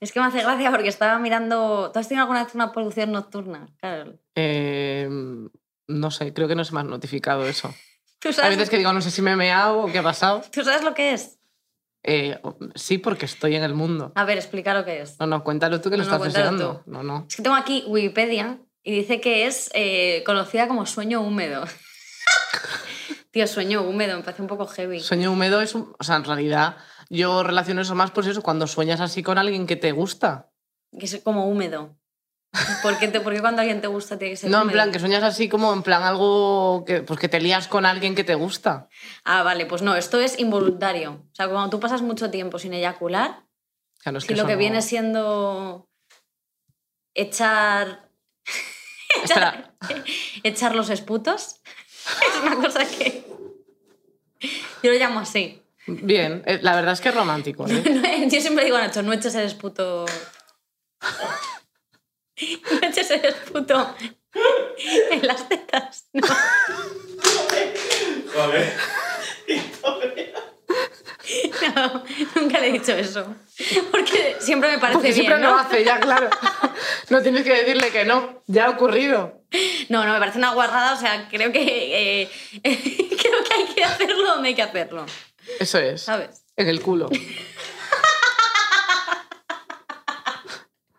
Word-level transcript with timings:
Es 0.00 0.12
que 0.12 0.20
me 0.20 0.26
hace 0.26 0.42
gracia 0.42 0.70
porque 0.70 0.88
estaba 0.88 1.18
mirando. 1.18 1.90
¿Tú 1.92 1.98
has 1.98 2.08
tenido 2.08 2.22
alguna 2.22 2.44
vez 2.44 2.54
una 2.54 2.72
producción 2.72 3.12
nocturna, 3.12 3.68
Carol? 3.80 4.18
Eh, 4.34 5.08
no 5.88 6.10
sé, 6.10 6.32
creo 6.32 6.48
que 6.48 6.54
no 6.54 6.64
se 6.64 6.72
me 6.72 6.80
ha 6.80 6.84
notificado 6.84 7.46
eso. 7.46 7.74
¿Tú 8.18 8.32
sabes, 8.32 8.56
veces 8.56 8.70
que 8.70 8.78
digo, 8.78 8.92
no 8.92 9.00
sé 9.00 9.10
si 9.10 9.22
me 9.22 9.32
he 9.32 9.36
meado 9.36 9.80
o 9.80 9.92
qué 9.92 9.98
ha 9.98 10.02
pasado. 10.02 10.42
¿Tú 10.52 10.62
sabes 10.64 10.82
lo 10.82 10.94
que 10.94 11.12
es? 11.12 11.38
Eh, 12.02 12.40
sí, 12.74 12.98
porque 12.98 13.26
estoy 13.26 13.56
en 13.56 13.62
el 13.62 13.74
mundo. 13.74 14.12
A 14.14 14.24
ver, 14.24 14.38
explica 14.38 14.72
lo 14.74 14.84
que 14.84 15.02
es. 15.02 15.18
No, 15.20 15.26
no, 15.26 15.44
cuéntalo 15.44 15.80
tú 15.80 15.90
que 15.90 15.98
lo 15.98 16.04
No, 16.04 16.10
no, 16.10 16.16
estás 16.16 16.32
deseando. 16.32 16.82
tú. 16.84 16.90
No, 16.90 17.02
no. 17.02 17.26
Es 17.28 17.36
que 17.36 17.42
tengo 17.42 17.56
aquí 17.56 17.84
Wikipedia 17.86 18.58
y 18.82 18.92
dice 18.92 19.20
que 19.20 19.46
es 19.46 19.70
eh, 19.74 20.22
conocida 20.24 20.66
como 20.66 20.86
sueño 20.86 21.20
húmedo. 21.20 21.64
Tío, 23.30 23.46
sueño 23.46 23.82
húmedo, 23.82 24.16
me 24.16 24.22
parece 24.22 24.42
un 24.42 24.48
poco 24.48 24.66
heavy. 24.66 25.00
Sueño 25.00 25.30
húmedo 25.30 25.60
es 25.60 25.74
un... 25.74 25.94
O 25.98 26.04
sea, 26.04 26.16
en 26.16 26.24
realidad 26.24 26.76
yo 27.10 27.42
relaciono 27.42 27.82
eso 27.82 27.94
más, 27.94 28.10
pues 28.12 28.26
eso, 28.26 28.42
cuando 28.42 28.66
sueñas 28.66 29.00
así 29.00 29.22
con 29.22 29.36
alguien 29.36 29.66
que 29.66 29.76
te 29.76 29.92
gusta. 29.92 30.50
Que 30.98 31.06
es 31.06 31.20
como 31.22 31.46
húmedo. 31.48 31.96
¿Por 32.82 32.98
qué, 32.98 33.06
te- 33.06 33.20
por 33.20 33.32
qué 33.32 33.40
cuando 33.40 33.60
alguien 33.60 33.80
te 33.80 33.86
gusta 33.86 34.18
tiene 34.18 34.32
que 34.32 34.36
ser 34.36 34.50
No, 34.50 34.62
en 34.62 34.70
plan, 34.70 34.90
que 34.90 34.98
sueñas 34.98 35.22
así 35.22 35.48
como 35.48 35.72
en 35.72 35.82
plan 35.84 36.02
algo 36.02 36.84
que, 36.84 37.02
pues 37.02 37.20
que 37.20 37.28
te 37.28 37.40
lías 37.40 37.68
con 37.68 37.86
alguien 37.86 38.16
que 38.16 38.24
te 38.24 38.34
gusta. 38.34 38.88
Ah, 39.24 39.42
vale, 39.44 39.66
pues 39.66 39.82
no, 39.82 39.94
esto 39.94 40.18
es 40.18 40.38
involuntario. 40.40 41.26
O 41.30 41.34
sea, 41.34 41.48
cuando 41.48 41.70
tú 41.70 41.78
pasas 41.78 42.02
mucho 42.02 42.30
tiempo 42.30 42.58
sin 42.58 42.72
eyacular, 42.74 43.44
Claro, 44.02 44.18
es 44.18 44.24
que 44.24 44.34
lo 44.34 44.46
que 44.46 44.54
no- 44.54 44.58
viene 44.58 44.82
siendo 44.82 45.88
echar, 47.14 48.08
Espera, 49.24 49.74
echar 50.42 50.74
los 50.74 50.90
esputos, 50.90 51.60
es 52.34 52.42
una 52.42 52.56
cosa 52.56 52.84
que 52.86 53.24
yo 54.82 54.92
lo 54.92 54.98
llamo 54.98 55.20
así. 55.20 55.59
Bien, 55.86 56.42
eh, 56.46 56.58
la 56.62 56.74
verdad 56.74 56.92
es 56.92 57.00
que 57.00 57.08
es 57.10 57.14
romántico. 57.14 57.66
¿eh? 57.68 58.28
Yo 58.30 58.40
siempre 58.40 58.64
digo 58.64 58.76
a 58.76 58.80
Nacho, 58.80 59.02
no 59.02 59.12
eches 59.12 59.34
el 59.34 59.46
esputo... 59.46 60.06
No 62.72 62.88
eches 62.88 63.10
el 63.10 63.22
esputo 63.22 63.94
en 65.10 65.26
las 65.26 65.46
tetas. 65.46 66.08
No. 66.14 66.26
Joder. 68.32 68.72
No, 71.74 72.04
nunca 72.34 72.60
le 72.60 72.68
he 72.68 72.72
dicho 72.72 72.92
eso. 72.92 73.34
Porque 73.90 74.36
siempre 74.40 74.70
me 74.70 74.78
parece 74.78 74.94
Porque 74.94 75.12
bien, 75.12 75.26
siempre 75.26 75.38
¿no? 75.38 75.50
lo 75.50 75.56
hace, 75.56 75.84
ya, 75.84 76.00
claro. 76.00 76.30
No 77.10 77.22
tienes 77.22 77.44
que 77.44 77.52
decirle 77.52 77.90
que 77.90 78.04
no, 78.04 78.42
ya 78.46 78.66
ha 78.66 78.70
ocurrido. 78.70 79.42
No, 79.88 80.04
no, 80.04 80.12
me 80.12 80.18
parece 80.18 80.38
una 80.38 80.54
guarrada. 80.54 80.94
O 80.94 80.96
sea, 80.96 81.28
creo 81.30 81.52
que, 81.52 82.22
eh, 82.22 82.30
creo 82.62 83.44
que 83.44 83.54
hay 83.54 83.74
que 83.74 83.84
hacerlo 83.84 84.26
donde 84.26 84.48
hay 84.48 84.54
que 84.54 84.62
hacerlo. 84.62 85.06
Eso 85.58 85.78
es, 85.78 86.02
¿Sabes? 86.02 86.42
en 86.56 86.68
el 86.68 86.80
culo. 86.80 87.08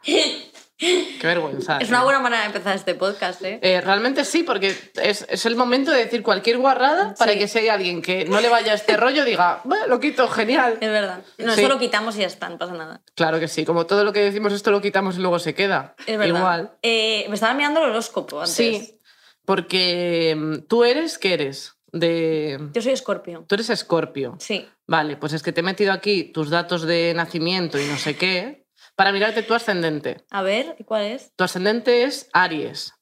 Qué 0.03 1.27
vergüenza. 1.27 1.77
Es 1.77 1.89
eh. 1.89 1.91
una 1.91 2.03
buena 2.03 2.19
manera 2.19 2.41
de 2.41 2.47
empezar 2.47 2.75
este 2.75 2.95
podcast, 2.95 3.43
¿eh? 3.43 3.59
Eh, 3.61 3.81
realmente 3.81 4.25
sí, 4.25 4.41
porque 4.41 4.75
es, 4.95 5.25
es 5.29 5.45
el 5.45 5.55
momento 5.55 5.91
de 5.91 5.99
decir 6.05 6.23
cualquier 6.23 6.57
guarrada 6.57 7.13
para 7.19 7.35
que 7.37 7.47
si 7.47 7.59
hay 7.59 7.67
alguien 7.69 8.01
que 8.01 8.25
no 8.25 8.41
le 8.41 8.49
vaya 8.49 8.73
este 8.73 8.97
rollo 8.97 9.23
diga, 9.23 9.61
"Bueno, 9.63 9.85
lo 9.85 9.99
quito, 9.99 10.27
genial. 10.27 10.79
Es 10.81 10.89
verdad. 10.89 11.21
No, 11.37 11.53
Sí. 11.53 11.59
eso 11.61 11.69
lo 11.69 11.77
quitamos 11.77 12.15
y 12.15 12.21
ya 12.21 12.25
está, 12.27 12.49
no 12.49 12.57
pasa 12.57 12.73
nada. 12.73 13.01
Claro 13.13 13.39
que 13.39 13.47
sí, 13.47 13.63
como 13.63 13.85
todo 13.85 14.03
lo 14.03 14.11
que 14.11 14.21
decimos 14.21 14.53
esto 14.53 14.71
lo 14.71 14.81
quitamos 14.81 15.17
y 15.17 15.19
luego 15.19 15.37
se 15.37 15.53
queda. 15.53 15.93
Es 16.07 16.17
verdad. 16.17 16.39
Igual. 16.39 16.71
Eh, 16.81 17.25
me 17.29 17.35
estaba 17.35 17.53
mirando 17.53 17.83
el 17.83 17.91
horóscopo 17.91 18.39
antes. 18.39 18.55
Sí, 18.55 18.99
porque 19.45 20.33
mm, 20.35 20.67
tú 20.67 20.83
eres, 20.83 21.19
¿qué 21.19 21.35
eres? 21.35 21.75
De... 21.91 22.69
Yo 22.73 22.81
soy 22.81 22.93
escorpio. 22.93 23.45
Tú 23.47 23.55
eres 23.55 23.69
escorpio. 23.69 24.37
Sí. 24.39 24.67
Vale, 24.87 25.17
pues 25.17 25.33
es 25.33 25.43
que 25.43 25.51
te 25.51 25.59
he 25.59 25.63
metido 25.63 25.91
aquí 25.91 26.25
tus 26.25 26.49
datos 26.49 26.83
de 26.83 27.13
nacimiento 27.13 27.79
y 27.79 27.85
no 27.85 27.97
sé 27.97 28.15
qué 28.15 28.61
para 28.95 29.11
mirarte 29.11 29.43
tu 29.43 29.53
ascendente. 29.53 30.25
A 30.29 30.41
ver, 30.41 30.75
¿y 30.79 30.83
cuál 30.83 31.05
es? 31.05 31.31
Tu 31.35 31.43
ascendente 31.43 32.03
es 32.03 32.29
Aries, 32.33 32.93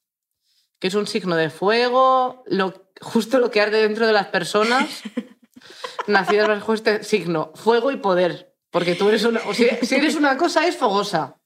que 0.78 0.88
es 0.88 0.94
un 0.94 1.06
signo 1.06 1.36
de 1.36 1.50
fuego, 1.50 2.42
lo, 2.46 2.90
justo 3.00 3.38
lo 3.38 3.50
que 3.50 3.60
arde 3.60 3.82
dentro 3.82 4.06
de 4.06 4.12
las 4.12 4.28
personas 4.28 5.02
nacidas 6.06 6.48
bajo 6.48 6.74
este 6.74 7.04
signo, 7.04 7.52
fuego 7.54 7.90
y 7.90 7.96
poder. 7.96 8.54
Porque 8.70 8.94
tú 8.94 9.08
eres 9.08 9.24
una, 9.24 9.40
o 9.46 9.54
si, 9.54 9.68
si 9.82 9.96
eres 9.96 10.14
una 10.14 10.36
cosa 10.36 10.66
es 10.66 10.76
fogosa. 10.76 11.39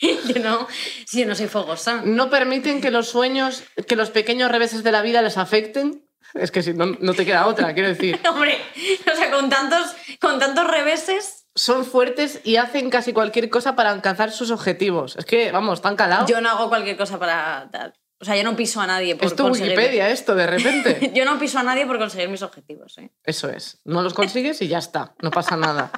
Yo 0.34 0.42
no, 0.42 0.66
si 1.06 1.20
yo 1.20 1.26
no 1.26 1.34
soy 1.34 1.46
fogosa. 1.48 2.02
No 2.04 2.30
permiten 2.30 2.80
que 2.80 2.90
los 2.90 3.08
sueños, 3.08 3.64
que 3.86 3.96
los 3.96 4.10
pequeños 4.10 4.50
reveses 4.50 4.82
de 4.82 4.92
la 4.92 5.02
vida 5.02 5.20
les 5.22 5.36
afecten. 5.36 6.06
Es 6.34 6.50
que 6.50 6.62
si 6.62 6.72
no, 6.72 6.86
no 6.86 7.14
te 7.14 7.26
queda 7.26 7.46
otra, 7.46 7.74
quiero 7.74 7.88
decir. 7.88 8.18
Hombre, 8.28 8.58
o 9.12 9.16
sea, 9.16 9.30
con 9.30 9.50
tantos, 9.50 9.94
con 10.20 10.38
tantos 10.38 10.66
reveses, 10.66 11.46
Son 11.54 11.84
fuertes 11.84 12.40
y 12.44 12.56
hacen 12.56 12.88
casi 12.88 13.12
cualquier 13.12 13.50
cosa 13.50 13.74
para 13.74 13.90
alcanzar 13.90 14.30
sus 14.30 14.50
objetivos. 14.50 15.16
Es 15.16 15.24
que, 15.24 15.50
vamos, 15.50 15.80
están 15.80 15.96
calados. 15.96 16.30
yo 16.30 16.40
no 16.40 16.48
hago 16.50 16.68
cualquier 16.68 16.96
cosa 16.96 17.18
para. 17.18 17.68
O 18.20 18.24
sea, 18.24 18.36
yo 18.36 18.44
no 18.44 18.54
piso 18.54 18.80
a 18.80 18.86
nadie 18.86 19.16
por 19.16 19.26
Es 19.26 19.34
tu 19.34 19.44
conseguir... 19.44 19.72
Wikipedia 19.72 20.10
esto, 20.10 20.34
de 20.34 20.46
repente. 20.46 21.10
Yo 21.14 21.24
no 21.24 21.38
piso 21.38 21.58
a 21.58 21.62
nadie 21.62 21.86
por 21.86 21.98
conseguir 21.98 22.28
mis 22.28 22.42
objetivos, 22.42 22.98
¿eh? 22.98 23.10
Eso 23.24 23.48
es. 23.48 23.80
No 23.84 24.02
los 24.02 24.12
consigues 24.12 24.60
y 24.60 24.68
ya 24.68 24.76
está. 24.76 25.14
No 25.22 25.30
pasa 25.30 25.56
nada. 25.56 25.90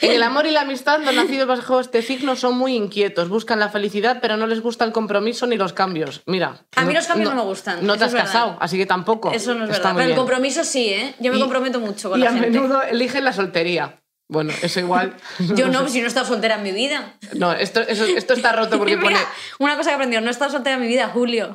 En 0.00 0.12
el 0.12 0.22
amor 0.22 0.46
y 0.46 0.50
la 0.50 0.62
amistad, 0.62 1.00
los 1.00 1.14
nacidos 1.14 1.46
bajo 1.46 1.80
este 1.80 2.02
signo 2.02 2.36
son 2.36 2.56
muy 2.56 2.74
inquietos. 2.74 3.28
Buscan 3.28 3.58
la 3.60 3.68
felicidad, 3.68 4.18
pero 4.20 4.36
no 4.36 4.46
les 4.46 4.60
gusta 4.60 4.84
el 4.84 4.92
compromiso 4.92 5.46
ni 5.46 5.56
los 5.56 5.72
cambios. 5.72 6.22
Mira. 6.26 6.64
A 6.76 6.84
mí 6.84 6.92
los 6.94 7.06
cambios 7.06 7.30
no 7.34 7.36
me 7.36 7.48
gustan, 7.48 7.86
No 7.86 7.96
te 7.96 8.04
has 8.04 8.14
casado, 8.14 8.56
así 8.60 8.76
que 8.76 8.86
tampoco. 8.86 9.32
Eso 9.32 9.54
no 9.54 9.64
es 9.64 9.70
Está 9.70 9.88
verdad. 9.88 9.92
Pero 9.94 10.00
el 10.02 10.06
bien. 10.08 10.16
compromiso 10.18 10.64
sí, 10.64 10.88
¿eh? 10.90 11.14
Yo 11.20 11.30
me 11.32 11.38
Y- 11.38 11.40
comprometo 11.40 11.80
mucho 11.80 12.10
con 12.10 12.18
Y 12.20 12.22
la 12.24 12.30
a 12.30 12.32
gente. 12.32 12.50
menudo 12.50 12.82
eligen 12.82 13.24
la 13.24 13.32
soltería. 13.32 14.00
Bueno, 14.28 14.52
eso 14.62 14.80
igual. 14.80 15.14
Yo 15.54 15.68
no, 15.68 15.84
sé. 15.84 15.90
si 15.90 15.98
no 16.00 16.04
he 16.06 16.08
estado 16.08 16.26
soltera 16.26 16.56
en 16.56 16.62
mi 16.64 16.72
vida. 16.72 17.14
No, 17.34 17.52
esto, 17.52 17.80
eso- 17.80 18.04
esto 18.06 18.34
está 18.34 18.52
roto 18.52 18.76
porque 18.78 18.96
Mira, 18.96 19.10
pone. 19.10 19.18
una 19.60 19.76
cosa 19.76 19.90
que 19.90 19.92
he 19.92 19.94
aprendido, 19.94 20.20
no 20.20 20.28
he 20.28 20.32
estado 20.32 20.50
soltera 20.50 20.74
en 20.76 20.82
mi 20.82 20.88
vida, 20.88 21.08
Julio. 21.08 21.54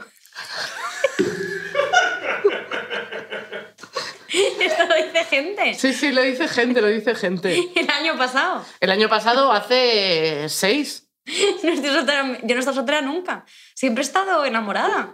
Esto 4.62 4.86
lo 4.86 4.96
dice 4.96 5.24
gente. 5.26 5.74
Sí, 5.76 5.94
sí, 5.94 6.12
lo 6.12 6.22
dice 6.22 6.48
gente, 6.48 6.82
lo 6.82 6.88
dice 6.88 7.16
gente. 7.16 7.58
El 7.76 7.90
año 7.90 8.18
pasado. 8.18 8.66
El 8.80 8.92
año 8.92 9.10
pasado, 9.10 9.52
hace 9.52 10.48
seis. 10.50 11.08
No 11.64 11.72
estoy 11.72 11.92
soltera- 11.92 12.40
yo 12.42 12.48
no 12.48 12.56
he 12.56 12.60
estado 12.60 12.76
soltera 12.76 13.02
nunca. 13.02 13.46
Siempre 13.76 14.02
he 14.04 14.06
estado 14.06 14.44
enamorada. 14.46 15.14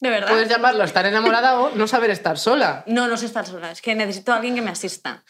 De 0.00 0.10
verdad. 0.10 0.28
Puedes 0.30 0.48
llamarlo 0.48 0.84
estar 0.84 1.04
enamorada 1.06 1.58
o 1.60 1.70
no 1.74 1.86
saber 1.88 2.10
estar 2.10 2.38
sola. 2.38 2.84
No, 2.86 3.08
no 3.08 3.16
sé 3.16 3.26
estar 3.26 3.46
sola. 3.46 3.70
Es 3.72 3.82
que 3.82 3.94
necesito 3.96 4.32
a 4.32 4.36
alguien 4.36 4.54
que 4.54 4.62
me 4.62 4.70
asista. 4.70 5.24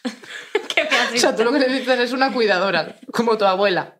que 0.73 0.83
me 0.83 0.89
O 0.89 1.01
asista. 1.01 1.19
sea, 1.29 1.35
tú 1.35 1.43
lo 1.43 1.51
que 1.51 1.59
necesitas 1.59 1.99
es 1.99 2.11
una 2.11 2.31
cuidadora, 2.31 2.95
como 3.11 3.37
tu 3.37 3.45
abuela. 3.45 3.95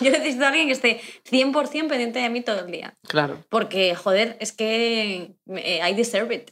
Yo 0.00 0.10
necesito 0.10 0.44
a 0.44 0.48
alguien 0.48 0.66
que 0.66 0.72
esté 0.72 1.00
100% 1.30 1.88
pendiente 1.88 2.18
de 2.20 2.28
mí 2.30 2.40
todo 2.42 2.60
el 2.60 2.70
día. 2.72 2.94
Claro. 3.06 3.44
Porque, 3.50 3.94
joder, 3.94 4.36
es 4.40 4.52
que 4.52 5.34
eh, 5.56 5.80
I 5.90 5.94
deserve 5.94 6.34
it. 6.34 6.50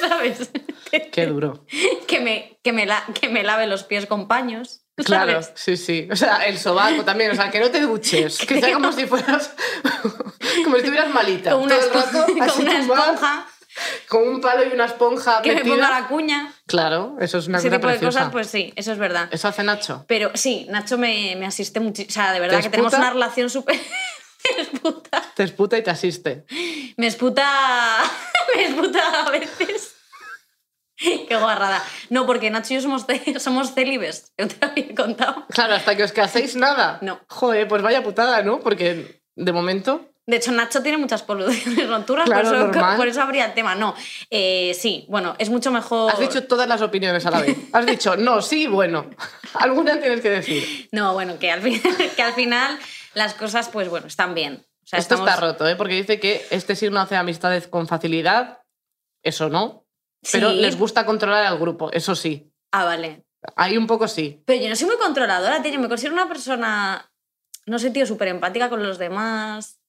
¿Sabes? 0.00 0.50
Qué 1.12 1.26
duro. 1.26 1.64
que, 2.06 2.20
me, 2.20 2.58
que, 2.62 2.72
me 2.72 2.86
la- 2.86 3.04
que 3.20 3.28
me 3.28 3.42
lave 3.42 3.66
los 3.66 3.84
pies 3.84 4.06
con 4.06 4.28
paños. 4.28 4.82
Claro, 4.96 5.42
¿sabes? 5.42 5.52
sí, 5.54 5.76
sí. 5.78 6.08
O 6.12 6.16
sea, 6.16 6.44
el 6.46 6.58
sobaco 6.58 7.04
también. 7.04 7.30
O 7.30 7.34
sea, 7.34 7.50
que 7.50 7.58
no 7.60 7.70
te 7.70 7.80
duches. 7.80 8.38
Que 8.38 8.60
sea 8.60 8.74
como 8.74 8.92
si 8.92 9.06
fueras. 9.06 9.54
como 10.64 10.76
si 10.76 10.82
estuvieras 10.82 11.08
malita. 11.14 11.52
Con 11.52 11.62
una, 11.62 11.76
Todo 11.78 11.86
el 11.86 11.90
espo- 11.90 12.12
rato, 12.12 12.26
con 12.26 12.60
una 12.66 12.78
esponja, 12.80 13.46
Con 14.08 14.28
un 14.28 14.40
palo 14.42 14.64
y 14.64 14.74
una 14.74 14.84
esponja 14.84 15.40
que 15.40 15.50
me 15.50 15.54
metida. 15.56 15.74
ponga 15.74 16.00
la 16.00 16.08
cuña. 16.08 16.52
Claro, 16.66 17.16
eso 17.18 17.38
es 17.38 17.46
una 17.46 17.58
Ese 17.58 17.70
tipo 17.70 17.86
de 17.86 17.92
preciosa. 17.94 18.18
cosas, 18.18 18.32
pues 18.32 18.46
sí, 18.48 18.72
eso 18.76 18.92
es 18.92 18.98
verdad. 18.98 19.28
Eso 19.32 19.48
hace 19.48 19.62
Nacho. 19.62 20.04
Pero 20.06 20.32
sí, 20.34 20.66
Nacho 20.68 20.98
me, 20.98 21.34
me 21.38 21.46
asiste 21.46 21.80
muchísimo. 21.80 22.10
O 22.10 22.12
sea, 22.12 22.32
de 22.32 22.40
verdad 22.40 22.58
¿Te 22.58 22.64
que 22.64 22.68
tenemos 22.70 22.92
una 22.92 23.10
relación 23.10 23.48
súper. 23.48 23.76
me 24.56 24.62
esputa. 24.62 25.22
Te 25.34 25.44
esputa 25.44 25.78
y 25.78 25.82
te 25.82 25.90
asiste. 25.90 26.44
Me 26.98 27.06
esputa. 27.06 27.48
me 28.54 28.64
esputa 28.66 29.00
a 29.26 29.30
veces. 29.30 29.89
Qué 31.28 31.36
guarrada. 31.36 31.82
No, 32.10 32.26
porque 32.26 32.50
Nacho 32.50 32.72
y 32.74 32.76
yo 32.76 32.82
somos, 32.82 33.06
somos 33.38 33.74
célibes. 33.74 34.32
Yo 34.38 34.48
te 34.48 34.56
lo 34.60 34.70
había 34.72 34.94
contado. 34.94 35.46
Claro, 35.50 35.74
hasta 35.74 35.96
que 35.96 36.02
os 36.04 36.12
caséis 36.12 36.56
nada. 36.56 36.98
No. 37.02 37.20
Joder, 37.28 37.66
pues 37.68 37.82
vaya 37.82 38.02
putada, 38.02 38.42
¿no? 38.42 38.60
Porque 38.60 39.22
de 39.34 39.52
momento. 39.52 40.06
De 40.26 40.36
hecho, 40.36 40.52
Nacho 40.52 40.80
tiene 40.82 40.96
muchas 40.98 41.22
poluciones 41.24 41.88
nocturnas, 41.88 42.26
Claro, 42.28 42.48
por, 42.70 42.76
eso, 42.76 42.86
por 42.96 43.08
eso 43.08 43.22
habría 43.22 43.46
el 43.46 43.54
tema. 43.54 43.74
No, 43.74 43.94
eh, 44.30 44.76
sí, 44.78 45.06
bueno, 45.08 45.34
es 45.38 45.48
mucho 45.50 45.72
mejor. 45.72 46.12
Has 46.12 46.20
dicho 46.20 46.44
todas 46.46 46.68
las 46.68 46.82
opiniones 46.82 47.26
a 47.26 47.30
la 47.32 47.40
vez. 47.40 47.56
Has 47.72 47.84
dicho 47.86 48.16
no, 48.16 48.40
sí, 48.42 48.66
bueno. 48.68 49.10
Alguna 49.54 49.98
tienes 49.98 50.20
que 50.20 50.30
decir. 50.30 50.88
No, 50.92 51.14
bueno, 51.14 51.38
que 51.38 51.50
al, 51.50 51.62
fin- 51.62 51.82
que 52.14 52.22
al 52.22 52.34
final 52.34 52.78
las 53.14 53.34
cosas, 53.34 53.68
pues 53.70 53.88
bueno, 53.88 54.06
están 54.06 54.34
bien. 54.34 54.64
O 54.84 54.86
sea, 54.86 54.98
Esto 55.00 55.14
estamos- 55.14 55.30
está 55.30 55.40
roto, 55.40 55.66
¿eh? 55.68 55.74
Porque 55.74 55.94
dice 55.94 56.20
que 56.20 56.46
este 56.50 56.76
signo 56.76 57.00
hace 57.00 57.16
amistades 57.16 57.66
con 57.66 57.88
facilidad. 57.88 58.58
Eso 59.24 59.48
no. 59.48 59.84
Pero 60.32 60.50
les 60.52 60.76
gusta 60.78 61.06
controlar 61.06 61.44
al 61.44 61.58
grupo, 61.58 61.90
eso 61.92 62.14
sí. 62.14 62.52
Ah, 62.72 62.84
vale. 62.84 63.24
Ahí 63.56 63.76
un 63.78 63.86
poco 63.86 64.06
sí. 64.06 64.42
Pero 64.44 64.62
yo 64.62 64.68
no 64.68 64.76
soy 64.76 64.86
muy 64.86 64.96
controladora, 64.98 65.62
tío. 65.62 65.72
Yo 65.72 65.80
me 65.80 65.88
considero 65.88 66.14
una 66.14 66.28
persona, 66.28 67.10
no 67.66 67.78
sé, 67.78 67.90
tío, 67.90 68.04
súper 68.06 68.28
empática 68.28 68.68
con 68.68 68.82
los 68.82 68.98
demás. 68.98 69.80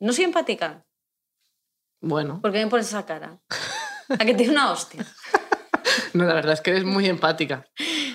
No 0.00 0.12
soy 0.12 0.24
empática. 0.24 0.84
Bueno, 2.00 2.40
¿Por 2.42 2.52
qué 2.52 2.64
me 2.64 2.70
pones 2.70 2.88
esa 2.88 3.06
cara? 3.06 3.38
A 4.08 4.18
que 4.18 4.34
tiene 4.34 4.52
una 4.52 4.70
hostia. 4.72 5.04
no, 6.14 6.24
la 6.24 6.34
verdad 6.34 6.52
es 6.54 6.60
que 6.60 6.70
eres 6.70 6.84
muy 6.84 7.06
empática. 7.06 7.64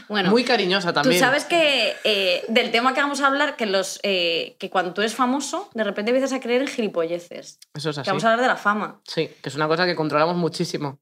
Bueno, 0.07 0.29
Muy 0.29 0.43
cariñosa 0.43 0.89
Tú 0.89 0.95
también. 0.95 1.21
sabes 1.21 1.45
que 1.45 1.95
eh, 2.03 2.43
del 2.49 2.69
tema 2.71 2.93
que 2.93 2.99
vamos 2.99 3.21
a 3.21 3.27
hablar, 3.27 3.55
que, 3.55 3.65
los, 3.65 3.97
eh, 4.03 4.57
que 4.59 4.69
cuando 4.69 4.93
tú 4.93 4.99
eres 5.01 5.15
famoso, 5.15 5.69
de 5.73 5.85
repente 5.85 6.11
empiezas 6.11 6.33
a 6.37 6.41
creer 6.41 6.61
en 6.63 6.67
gilipolleces. 6.67 7.59
Eso 7.73 7.89
es 7.91 7.95
Que 7.95 8.01
así. 8.01 8.09
vamos 8.09 8.25
a 8.25 8.31
hablar 8.31 8.41
de 8.41 8.47
la 8.47 8.57
fama. 8.57 8.99
Sí, 9.05 9.29
que 9.41 9.47
es 9.47 9.55
una 9.55 9.69
cosa 9.69 9.85
que 9.85 9.95
controlamos 9.95 10.35
muchísimo. 10.35 10.99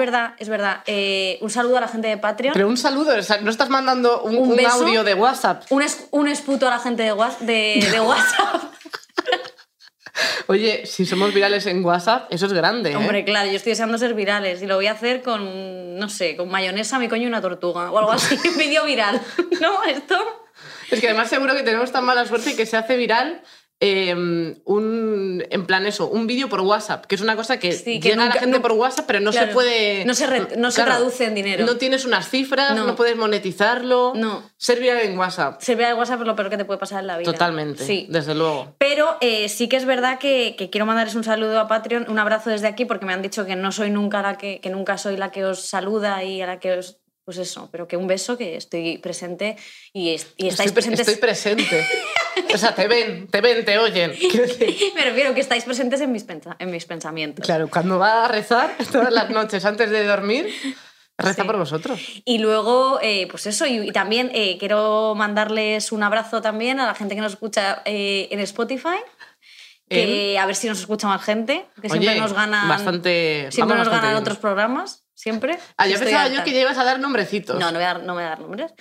Verdad, 0.00 0.34
es 0.38 0.48
verdad. 0.48 0.82
Eh, 0.86 1.38
un 1.42 1.50
saludo 1.50 1.76
a 1.76 1.80
la 1.82 1.88
gente 1.88 2.08
de 2.08 2.16
Patreon. 2.18 2.52
Pero 2.54 2.66
un 2.66 2.76
saludo, 2.76 3.16
o 3.16 3.22
sea, 3.22 3.38
no 3.40 3.50
estás 3.50 3.68
mandando 3.68 4.22
un, 4.22 4.36
¿Un 4.36 4.50
un 4.50 4.56
beso? 4.56 4.70
audio 4.70 5.04
de 5.04 5.14
WhatsApp. 5.14 5.62
Un, 5.70 5.82
es- 5.82 6.08
un 6.10 6.26
esputo 6.26 6.66
a 6.66 6.70
la 6.70 6.78
gente 6.80 7.04
de, 7.04 7.12
Whats- 7.14 7.38
de, 7.38 7.86
de 7.92 8.00
WhatsApp. 8.00 8.62
Oye, 10.48 10.84
si 10.84 11.06
somos 11.06 11.32
virales 11.32 11.66
en 11.66 11.84
WhatsApp, 11.84 12.26
eso 12.32 12.46
es 12.46 12.52
grande. 12.52 12.90
¿eh? 12.92 12.96
Hombre, 12.96 13.24
claro, 13.24 13.48
yo 13.48 13.56
estoy 13.56 13.70
deseando 13.70 13.96
ser 13.96 14.14
virales 14.14 14.60
y 14.60 14.66
lo 14.66 14.74
voy 14.74 14.86
a 14.88 14.92
hacer 14.92 15.22
con, 15.22 15.96
no 15.98 16.08
sé, 16.08 16.36
con 16.36 16.50
mayonesa, 16.50 16.98
mi 16.98 17.08
coño 17.08 17.22
y 17.22 17.26
una 17.26 17.40
tortuga 17.40 17.90
o 17.90 17.98
algo 17.98 18.10
así. 18.12 18.36
Vídeo 18.58 18.84
viral. 18.84 19.20
¿No? 19.60 19.82
Esto. 19.84 20.18
Es 20.90 21.00
que 21.00 21.06
además 21.08 21.28
seguro 21.28 21.54
que 21.54 21.62
tenemos 21.62 21.92
tan 21.92 22.04
mala 22.04 22.26
suerte 22.26 22.56
que 22.56 22.66
se 22.66 22.76
hace 22.76 22.96
viral 22.96 23.42
eh, 23.82 24.14
un, 24.14 25.44
en 25.50 25.66
plan 25.66 25.86
eso, 25.86 26.06
un 26.08 26.26
vídeo 26.26 26.48
por 26.50 26.60
WhatsApp, 26.60 27.06
que 27.06 27.14
es 27.14 27.20
una 27.22 27.34
cosa 27.34 27.58
que 27.58 27.72
Sí, 27.72 27.98
que 27.98 28.10
llega 28.10 28.24
a 28.24 28.26
la 28.26 28.32
gente 28.34 28.58
no- 28.58 28.62
por 28.62 28.72
WhatsApp, 28.72 29.06
pero 29.06 29.20
no 29.20 29.30
claro, 29.30 29.46
se 29.48 29.52
puede... 29.54 30.04
no 30.04 30.12
se 30.14 30.26
re- 30.26 30.56
no 30.58 30.70
se 30.70 30.82
traduce 30.82 31.24
en 31.24 31.34
dinero. 31.34 31.64
No 31.64 31.76
tienes 31.76 32.04
unas 32.04 32.28
cifras, 32.28 32.76
no, 32.76 32.86
No. 32.88 32.94
puedes 32.96 33.16
monetizarlo. 33.16 34.12
No. 34.14 34.42
Ser 34.58 34.80
viral 34.80 34.98
en 35.00 35.18
WhatsApp. 35.18 35.60
Ser 35.62 35.76
viral 35.76 35.94
de 35.94 35.98
WhatsApp 35.98 36.20
es 36.20 36.26
lo 36.26 36.36
peor 36.36 36.50
que 36.50 36.56
te 36.58 36.64
puede 36.66 36.78
pasar 36.78 37.00
en 37.00 37.06
la 37.06 37.16
vida. 37.16 37.32
Totalmente, 37.32 37.84
Sí. 37.84 38.06
desde 38.10 38.34
luego. 38.34 38.74
Pero 38.78 39.16
eh, 39.22 39.48
sí 39.48 39.66
que 39.68 39.76
es 39.76 39.86
verdad 39.86 40.18
que, 40.18 40.56
que 40.58 40.68
quiero 40.68 40.84
mandarles 40.84 41.14
un 41.14 41.24
saludo 41.24 41.58
a 41.58 41.66
Patreon, 41.66 42.06
un 42.10 42.18
abrazo 42.18 42.50
desde 42.50 42.66
aquí, 42.66 42.84
porque 42.84 43.06
me 43.06 43.14
han 43.14 43.22
dicho 43.22 43.46
que 43.46 43.56
no 43.56 43.72
soy 43.72 43.90
nunca 43.90 44.20
la 44.20 44.36
que, 44.36 44.60
que 44.60 44.68
nunca 44.68 44.98
soy 44.98 45.16
la 45.16 45.30
que 45.30 45.44
os 45.44 45.60
saluda 45.66 46.22
y 46.22 46.42
a 46.42 46.46
la 46.46 46.60
que 46.60 46.72
os. 46.78 46.98
Pues 47.22 47.36
eso, 47.38 47.68
pero 47.70 47.86
que 47.86 47.96
un 47.96 48.08
beso, 48.08 48.36
que 48.36 48.56
estoy 48.56 48.98
presente 48.98 49.56
y, 49.92 50.14
es- 50.14 50.32
y 50.36 50.48
estáis 50.48 50.68
estoy, 50.68 50.72
presentes. 50.72 51.00
Estoy 51.06 51.20
presente. 51.20 51.86
o 52.54 52.58
sea, 52.58 52.74
te 52.74 52.86
ven, 52.88 53.28
te 53.28 53.40
ven, 53.40 53.64
te 53.64 53.78
oyen. 53.78 54.12
Me 54.94 55.02
refiero 55.04 55.34
que 55.34 55.40
estáis 55.40 55.64
presentes 55.64 56.00
en 56.00 56.12
mis, 56.12 56.24
pensa- 56.24 56.56
en 56.58 56.70
mis 56.70 56.84
pensamientos. 56.84 57.44
Claro, 57.46 57.68
cuando 57.68 57.98
va 57.98 58.24
a 58.24 58.28
rezar 58.28 58.74
todas 58.92 59.12
las 59.12 59.30
noches 59.30 59.64
antes 59.64 59.90
de 59.90 60.04
dormir, 60.06 60.48
reza 61.18 61.42
Sí. 61.42 61.46
por 61.46 61.56
vosotros. 61.58 62.00
Y 62.24 62.38
luego, 62.38 62.98
eh, 63.02 63.26
pues 63.30 63.46
eso, 63.46 63.66
y, 63.66 63.88
y 63.88 63.92
también 63.92 64.30
eh, 64.34 64.56
quiero 64.58 65.14
mandarles 65.14 65.92
un 65.92 66.02
abrazo 66.02 66.40
también 66.42 66.80
a 66.80 66.86
la 66.86 66.94
gente 66.94 67.14
que 67.14 67.20
nos 67.20 67.32
escucha 67.32 67.82
eh, 67.84 68.28
en 68.30 68.40
Spotify. 68.40 68.98
Que 69.88 70.38
a 70.38 70.46
ver 70.46 70.54
si 70.54 70.68
nos 70.68 70.78
escucha 70.78 71.08
más 71.08 71.20
gente, 71.24 71.66
que 71.82 71.88
siempre 71.88 72.14
nos 72.20 72.32
ganan. 72.32 72.68
bastante- 72.68 73.48
Siempre 73.50 73.76
nos 73.76 73.88
bastante 73.88 74.06
ganan 74.06 74.10
bien. 74.12 74.22
otros 74.22 74.38
programas, 74.38 75.04
siempre. 75.14 75.58
Ah, 75.76 75.88
yo 75.88 75.98
pensaba 75.98 76.28
yo 76.28 76.44
que 76.44 76.52
ya 76.52 76.60
ibas 76.60 76.78
a 76.78 76.84
dar 76.84 77.00
nombrecitos. 77.00 77.58
No, 77.58 77.72
no 77.72 77.78
voy, 77.78 77.82
a 77.82 77.86
dar, 77.94 78.02
no 78.04 78.14
voy 78.14 78.22
a 78.22 78.28
dar 78.28 78.38
nombres. 78.38 78.72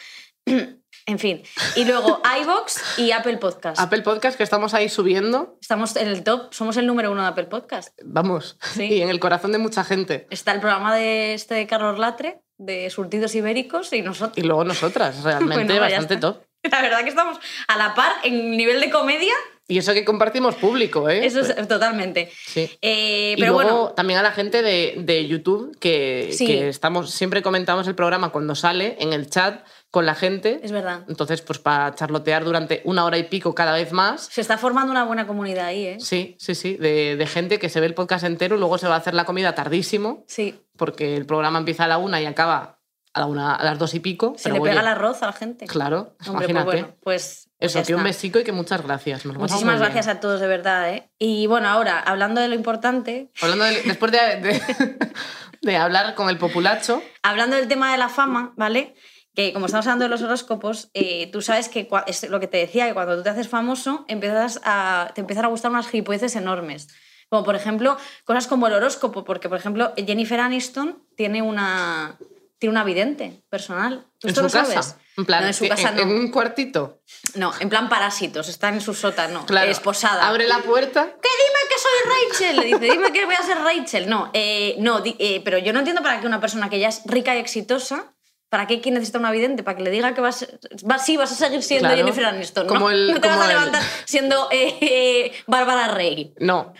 en 1.10 1.20
fin. 1.20 1.42
Y 1.76 1.86
luego 1.86 2.22
iVoox 2.42 3.00
y 3.00 3.12
Apple 3.12 3.38
Podcast. 3.38 3.80
Apple 3.80 4.02
Podcast 4.04 4.38
que 4.38 4.44
estamos 4.44 4.74
ahí 4.74 4.90
subiendo, 4.90 5.58
Estamos 5.62 5.96
en 5.96 6.08
el 6.08 6.24
top, 6.24 6.54
somos 6.54 6.78
el 6.78 6.86
número 6.88 7.12
uno 7.12 7.22
de 7.24 7.28
Apple 7.30 7.46
Podcast. 7.46 7.90
vamos, 8.04 8.58
Sí. 8.62 8.84
y 8.94 9.02
en 9.02 9.10
el 9.10 9.20
corazón 9.20 9.52
de 9.52 9.58
mucha 9.58 9.84
gente. 9.84 10.28
Está 10.30 10.52
el 10.54 10.60
programa 10.60 10.96
de 10.96 11.34
este 11.34 11.56
de 11.56 11.68
Carlos 11.68 11.98
Latre, 12.00 12.42
de 12.58 12.90
Surtidos 12.90 13.34
Ibéricos, 13.36 13.92
y 13.94 14.02
nosotros. 14.02 14.38
Y 14.38 14.42
luego 14.48 14.64
nosotras, 14.64 15.24
realmente 15.24 15.66
Bueno, 15.66 15.82
bastante 15.82 16.18
top. 16.18 16.38
La 16.72 16.82
verdad 16.82 17.04
que 17.04 17.10
estamos 17.10 17.40
a 17.70 17.78
la 17.78 17.96
par 17.96 18.12
en 18.24 18.52
nivel 18.58 18.80
de 18.82 18.90
comedia. 18.90 19.34
Y 19.72 19.78
eso 19.78 19.94
que 19.94 20.04
compartimos 20.04 20.56
público, 20.56 21.08
¿eh? 21.10 21.26
Eso 21.26 21.42
es 21.42 21.68
totalmente. 21.68 22.32
Sí. 22.48 22.70
Eh, 22.82 23.36
Y 23.38 23.40
pero 23.40 23.54
luego 23.54 23.72
bueno, 23.72 23.94
también 23.96 24.18
a 24.20 24.24
la 24.24 24.32
gente 24.32 24.64
de, 24.64 24.96
de 24.98 25.28
YouTube 25.28 25.78
que, 25.80 26.30
Sí. 26.34 26.48
que 26.48 26.70
estamos 26.70 27.12
siempre 27.12 27.44
comentamos 27.44 27.88
el 27.88 27.94
programa 27.94 28.32
cuando 28.32 28.56
sale 28.56 28.98
en 29.00 29.14
el 29.14 29.30
chat 29.30 29.64
con 29.92 30.06
la 30.06 30.14
gente. 30.16 30.60
es 30.64 30.72
verdad. 30.72 31.04
Entonces, 31.08 31.42
pues 31.42 31.58
para 31.60 31.96
charlotear 31.96 32.44
durante 32.44 32.82
una 32.86 33.06
hora 33.06 33.18
y 33.18 33.24
pico 33.24 33.56
cada 33.56 33.74
vez 33.74 33.92
más. 33.92 34.28
Se 34.32 34.42
está 34.42 34.58
formando 34.58 34.92
una 34.92 35.04
buena 35.06 35.26
comunidad 35.26 35.66
ahí, 35.66 35.86
¿eh? 35.86 35.98
Sí, 36.00 36.36
sí, 36.40 36.54
sí, 36.56 36.76
de, 36.76 37.16
de 37.16 37.28
gente 37.28 37.58
que 37.60 37.70
se 37.70 37.80
ve 37.80 37.88
el 37.88 37.94
podcast 37.96 38.24
entero 38.24 38.56
y 38.56 38.60
luego 38.60 38.78
se 38.78 38.88
va 38.88 38.96
a 38.96 39.00
hacer 39.00 39.14
la 39.16 39.26
comida 39.26 39.56
tardísimo, 39.56 40.24
Sí. 40.28 40.62
porque 40.78 41.16
el 41.18 41.26
programa 41.26 41.58
empieza 41.60 41.86
a 41.86 41.88
la 41.88 41.98
una 41.98 42.22
y 42.22 42.26
acaba 42.28 42.80
a, 43.14 43.20
la 43.22 43.26
una, 43.26 43.56
a 43.56 43.64
las 43.64 43.80
dos 43.80 43.96
y 43.96 44.00
pico. 44.00 44.36
Se 44.38 44.44
pero 44.44 44.56
le 44.56 44.62
oye, 44.62 44.70
pega 44.72 44.82
el 44.82 44.88
arroz 44.88 45.24
a 45.24 45.26
la 45.26 45.34
gente. 45.34 45.66
Claro, 45.66 46.16
Hombre, 46.28 46.46
pues 46.46 46.50
imagínate. 46.52 46.66
bueno, 46.66 46.88
pues. 47.02 47.50
pues 47.58 47.76
Eso, 47.76 47.84
que 47.84 47.96
un 47.96 48.04
besico 48.04 48.38
y 48.40 48.44
que 48.44 48.52
muchas 48.52 48.84
gracias. 48.84 49.26
lo 49.26 49.34
Muchísimas 49.34 49.80
bien. 49.80 49.92
gracias 49.92 50.08
a 50.08 50.20
todos, 50.20 50.40
de 50.40 50.46
verdad, 50.48 50.94
¿eh? 50.94 51.10
Y 51.18 51.48
bueno, 51.48 51.68
ahora, 51.68 52.00
hablando 52.00 52.40
de 52.42 52.48
lo 52.48 52.54
importante, 52.54 53.32
Hablando 53.42 53.66
de- 53.66 53.82
después 53.82 54.12
de, 54.12 54.20
de- 54.40 54.62
de 55.64 55.78
hablar 55.78 56.14
con 56.14 56.30
el 56.30 56.38
populacho, 56.38 57.02
hablando 57.24 57.56
del 57.56 57.68
tema 57.68 57.92
de 57.92 57.98
la 57.98 58.08
fama, 58.10 58.54
¿vale? 58.56 58.94
Que 59.36 59.54
como 59.54 59.68
estamos 59.68 59.86
hablando 59.86 60.06
de 60.06 60.10
los 60.10 60.22
horóscopos, 60.22 60.90
eh, 60.94 61.30
tú 61.32 61.42
sabes 61.42 61.70
que 61.70 61.88
es 62.08 62.30
lo 62.30 62.40
que 62.40 62.48
te 62.48 62.58
decía, 62.58 62.88
que 62.88 62.94
cuando 62.94 63.16
tú 63.18 63.24
te 63.24 63.30
haces 63.30 63.48
famoso, 63.48 64.06
empiezas 64.08 64.60
a, 64.64 65.12
te 65.14 65.22
empiezan 65.22 65.46
a 65.46 65.50
gustar 65.50 65.72
unas 65.72 65.88
gilipolleces 65.88 66.36
enormes. 66.36 66.88
Como 67.30 67.44
por 67.44 67.56
ejemplo, 67.56 67.96
cosas 68.26 68.48
como 68.48 68.68
el 68.68 68.74
horóscopo, 68.74 69.24
porque 69.24 69.48
por 69.50 69.60
ejemplo, 69.60 69.94
Jennifer 69.96 70.40
Aniston 70.40 71.04
tiene 71.16 71.44
una, 71.44 72.18
tiene 72.58 72.72
una 72.72 72.84
vidente 72.84 73.44
personal. 73.50 74.08
¿Tú 74.18 74.28
en 74.28 74.30
esto 74.30 74.50
su 74.50 74.58
lo 74.58 74.64
casa. 74.64 74.82
sabes? 74.82 74.96
En 75.16 75.26
plan, 75.26 75.42
no, 75.42 75.48
en 75.48 75.54
su 75.54 75.68
casa 75.68 75.90
en, 75.90 75.96
no. 75.98 76.02
en 76.02 76.10
un 76.10 76.32
cuartito. 76.32 77.02
No, 77.36 77.52
en 77.60 77.70
plan 77.70 77.88
parásitos, 77.88 78.48
están 78.50 78.74
en 78.74 78.82
su 78.82 78.94
sótano, 78.96 79.46
Claro. 79.46 79.70
esposada. 79.70 80.28
Abre 80.28 80.48
la 80.48 80.60
puerta. 80.60 81.06
que 81.06 81.30
dime 81.30 81.60
que 81.70 81.78
soy 81.78 82.48
Rachel. 82.50 82.56
Le 82.62 82.66
dice, 82.66 82.94
dime 82.94 83.12
que 83.14 83.26
voy 83.26 83.36
a 83.36 83.44
ser 83.44 83.60
Rachel. 83.60 84.10
No, 84.10 84.32
eh, 84.34 84.76
no 84.80 85.02
eh, 85.06 85.42
pero 85.46 85.60
yo 85.60 85.72
no 85.72 85.80
entiendo 85.80 86.02
para 86.02 86.20
qué 86.20 86.26
una 86.26 86.42
persona 86.42 86.70
que 86.70 86.80
ya 86.80 86.88
es 86.90 87.02
rica 87.06 87.36
y 87.36 87.40
exitosa, 87.40 88.16
¿para 88.50 88.68
qué 88.68 88.82
quién 88.82 88.96
necesita 88.96 89.20
una 89.20 89.32
vidente? 89.32 89.64
Para 89.64 89.78
que 89.78 89.84
le 89.84 89.92
diga 89.92 90.14
que 90.14 90.22
vas, 90.22 90.48
va, 90.90 90.98
sí, 91.00 91.18
vas 91.18 91.32
a 91.32 91.36
seguir 91.36 91.62
siendo 91.64 91.88
Claro. 91.88 91.98
Jennifer 91.98 92.26
Aniston, 92.26 92.68
¿no? 92.68 92.74
Como 92.74 92.90
el- 92.90 93.14
no 93.14 93.22
te 93.22 93.28
vas 93.28 93.40
a 93.40 93.44
el- 93.44 93.50
levantar 93.50 93.82
siendo 94.06 94.50
eh, 94.52 94.78
eh, 94.82 95.32
Bárbara 95.48 95.90
Rey. 95.94 96.34
No, 96.40 96.74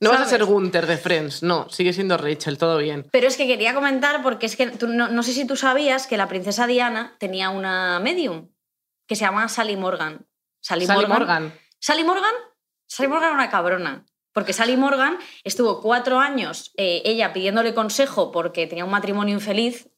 no 0.00 0.10
vas 0.10 0.20
a 0.22 0.26
ser 0.26 0.44
Gunther 0.44 0.86
de 0.86 0.96
Friends. 0.96 1.42
No, 1.42 1.68
sigue 1.68 1.92
siendo 1.92 2.16
Rachel, 2.16 2.58
todo 2.58 2.78
bien. 2.78 3.06
Pero 3.10 3.26
es 3.28 3.36
que 3.36 3.46
quería 3.46 3.74
comentar, 3.74 4.22
porque 4.22 4.46
es 4.46 4.56
que 4.56 4.68
tú- 4.70 4.86
no, 4.88 5.08
no 5.08 5.22
sé 5.22 5.32
si 5.32 5.46
tú 5.46 5.56
sabías 5.56 6.06
que 6.06 6.16
la 6.16 6.28
princesa 6.28 6.66
Diana 6.66 7.16
tenía 7.18 7.50
una 7.50 7.98
medium 8.00 8.48
que 9.06 9.16
se 9.16 9.24
llama 9.24 9.48
Sally 9.48 9.76
Morgan. 9.76 10.26
Sally, 10.60 10.86
Sally 10.86 11.06
Morgan. 11.06 11.18
Morgan. 11.18 11.54
Sally 11.78 12.04
Morgan, 12.04 12.34
Sally 12.88 13.08
Morgan 13.08 13.28
era 13.28 13.34
una 13.34 13.50
cabrona. 13.50 14.04
Porque 14.32 14.52
Sally 14.52 14.76
Morgan 14.76 15.18
estuvo 15.44 15.80
cuatro 15.80 16.18
años 16.18 16.72
eh, 16.76 17.00
ella 17.06 17.32
pidiéndole 17.32 17.72
consejo 17.72 18.30
porque 18.32 18.66
tenía 18.66 18.84
un 18.84 18.90
matrimonio 18.90 19.32
infeliz 19.34 19.88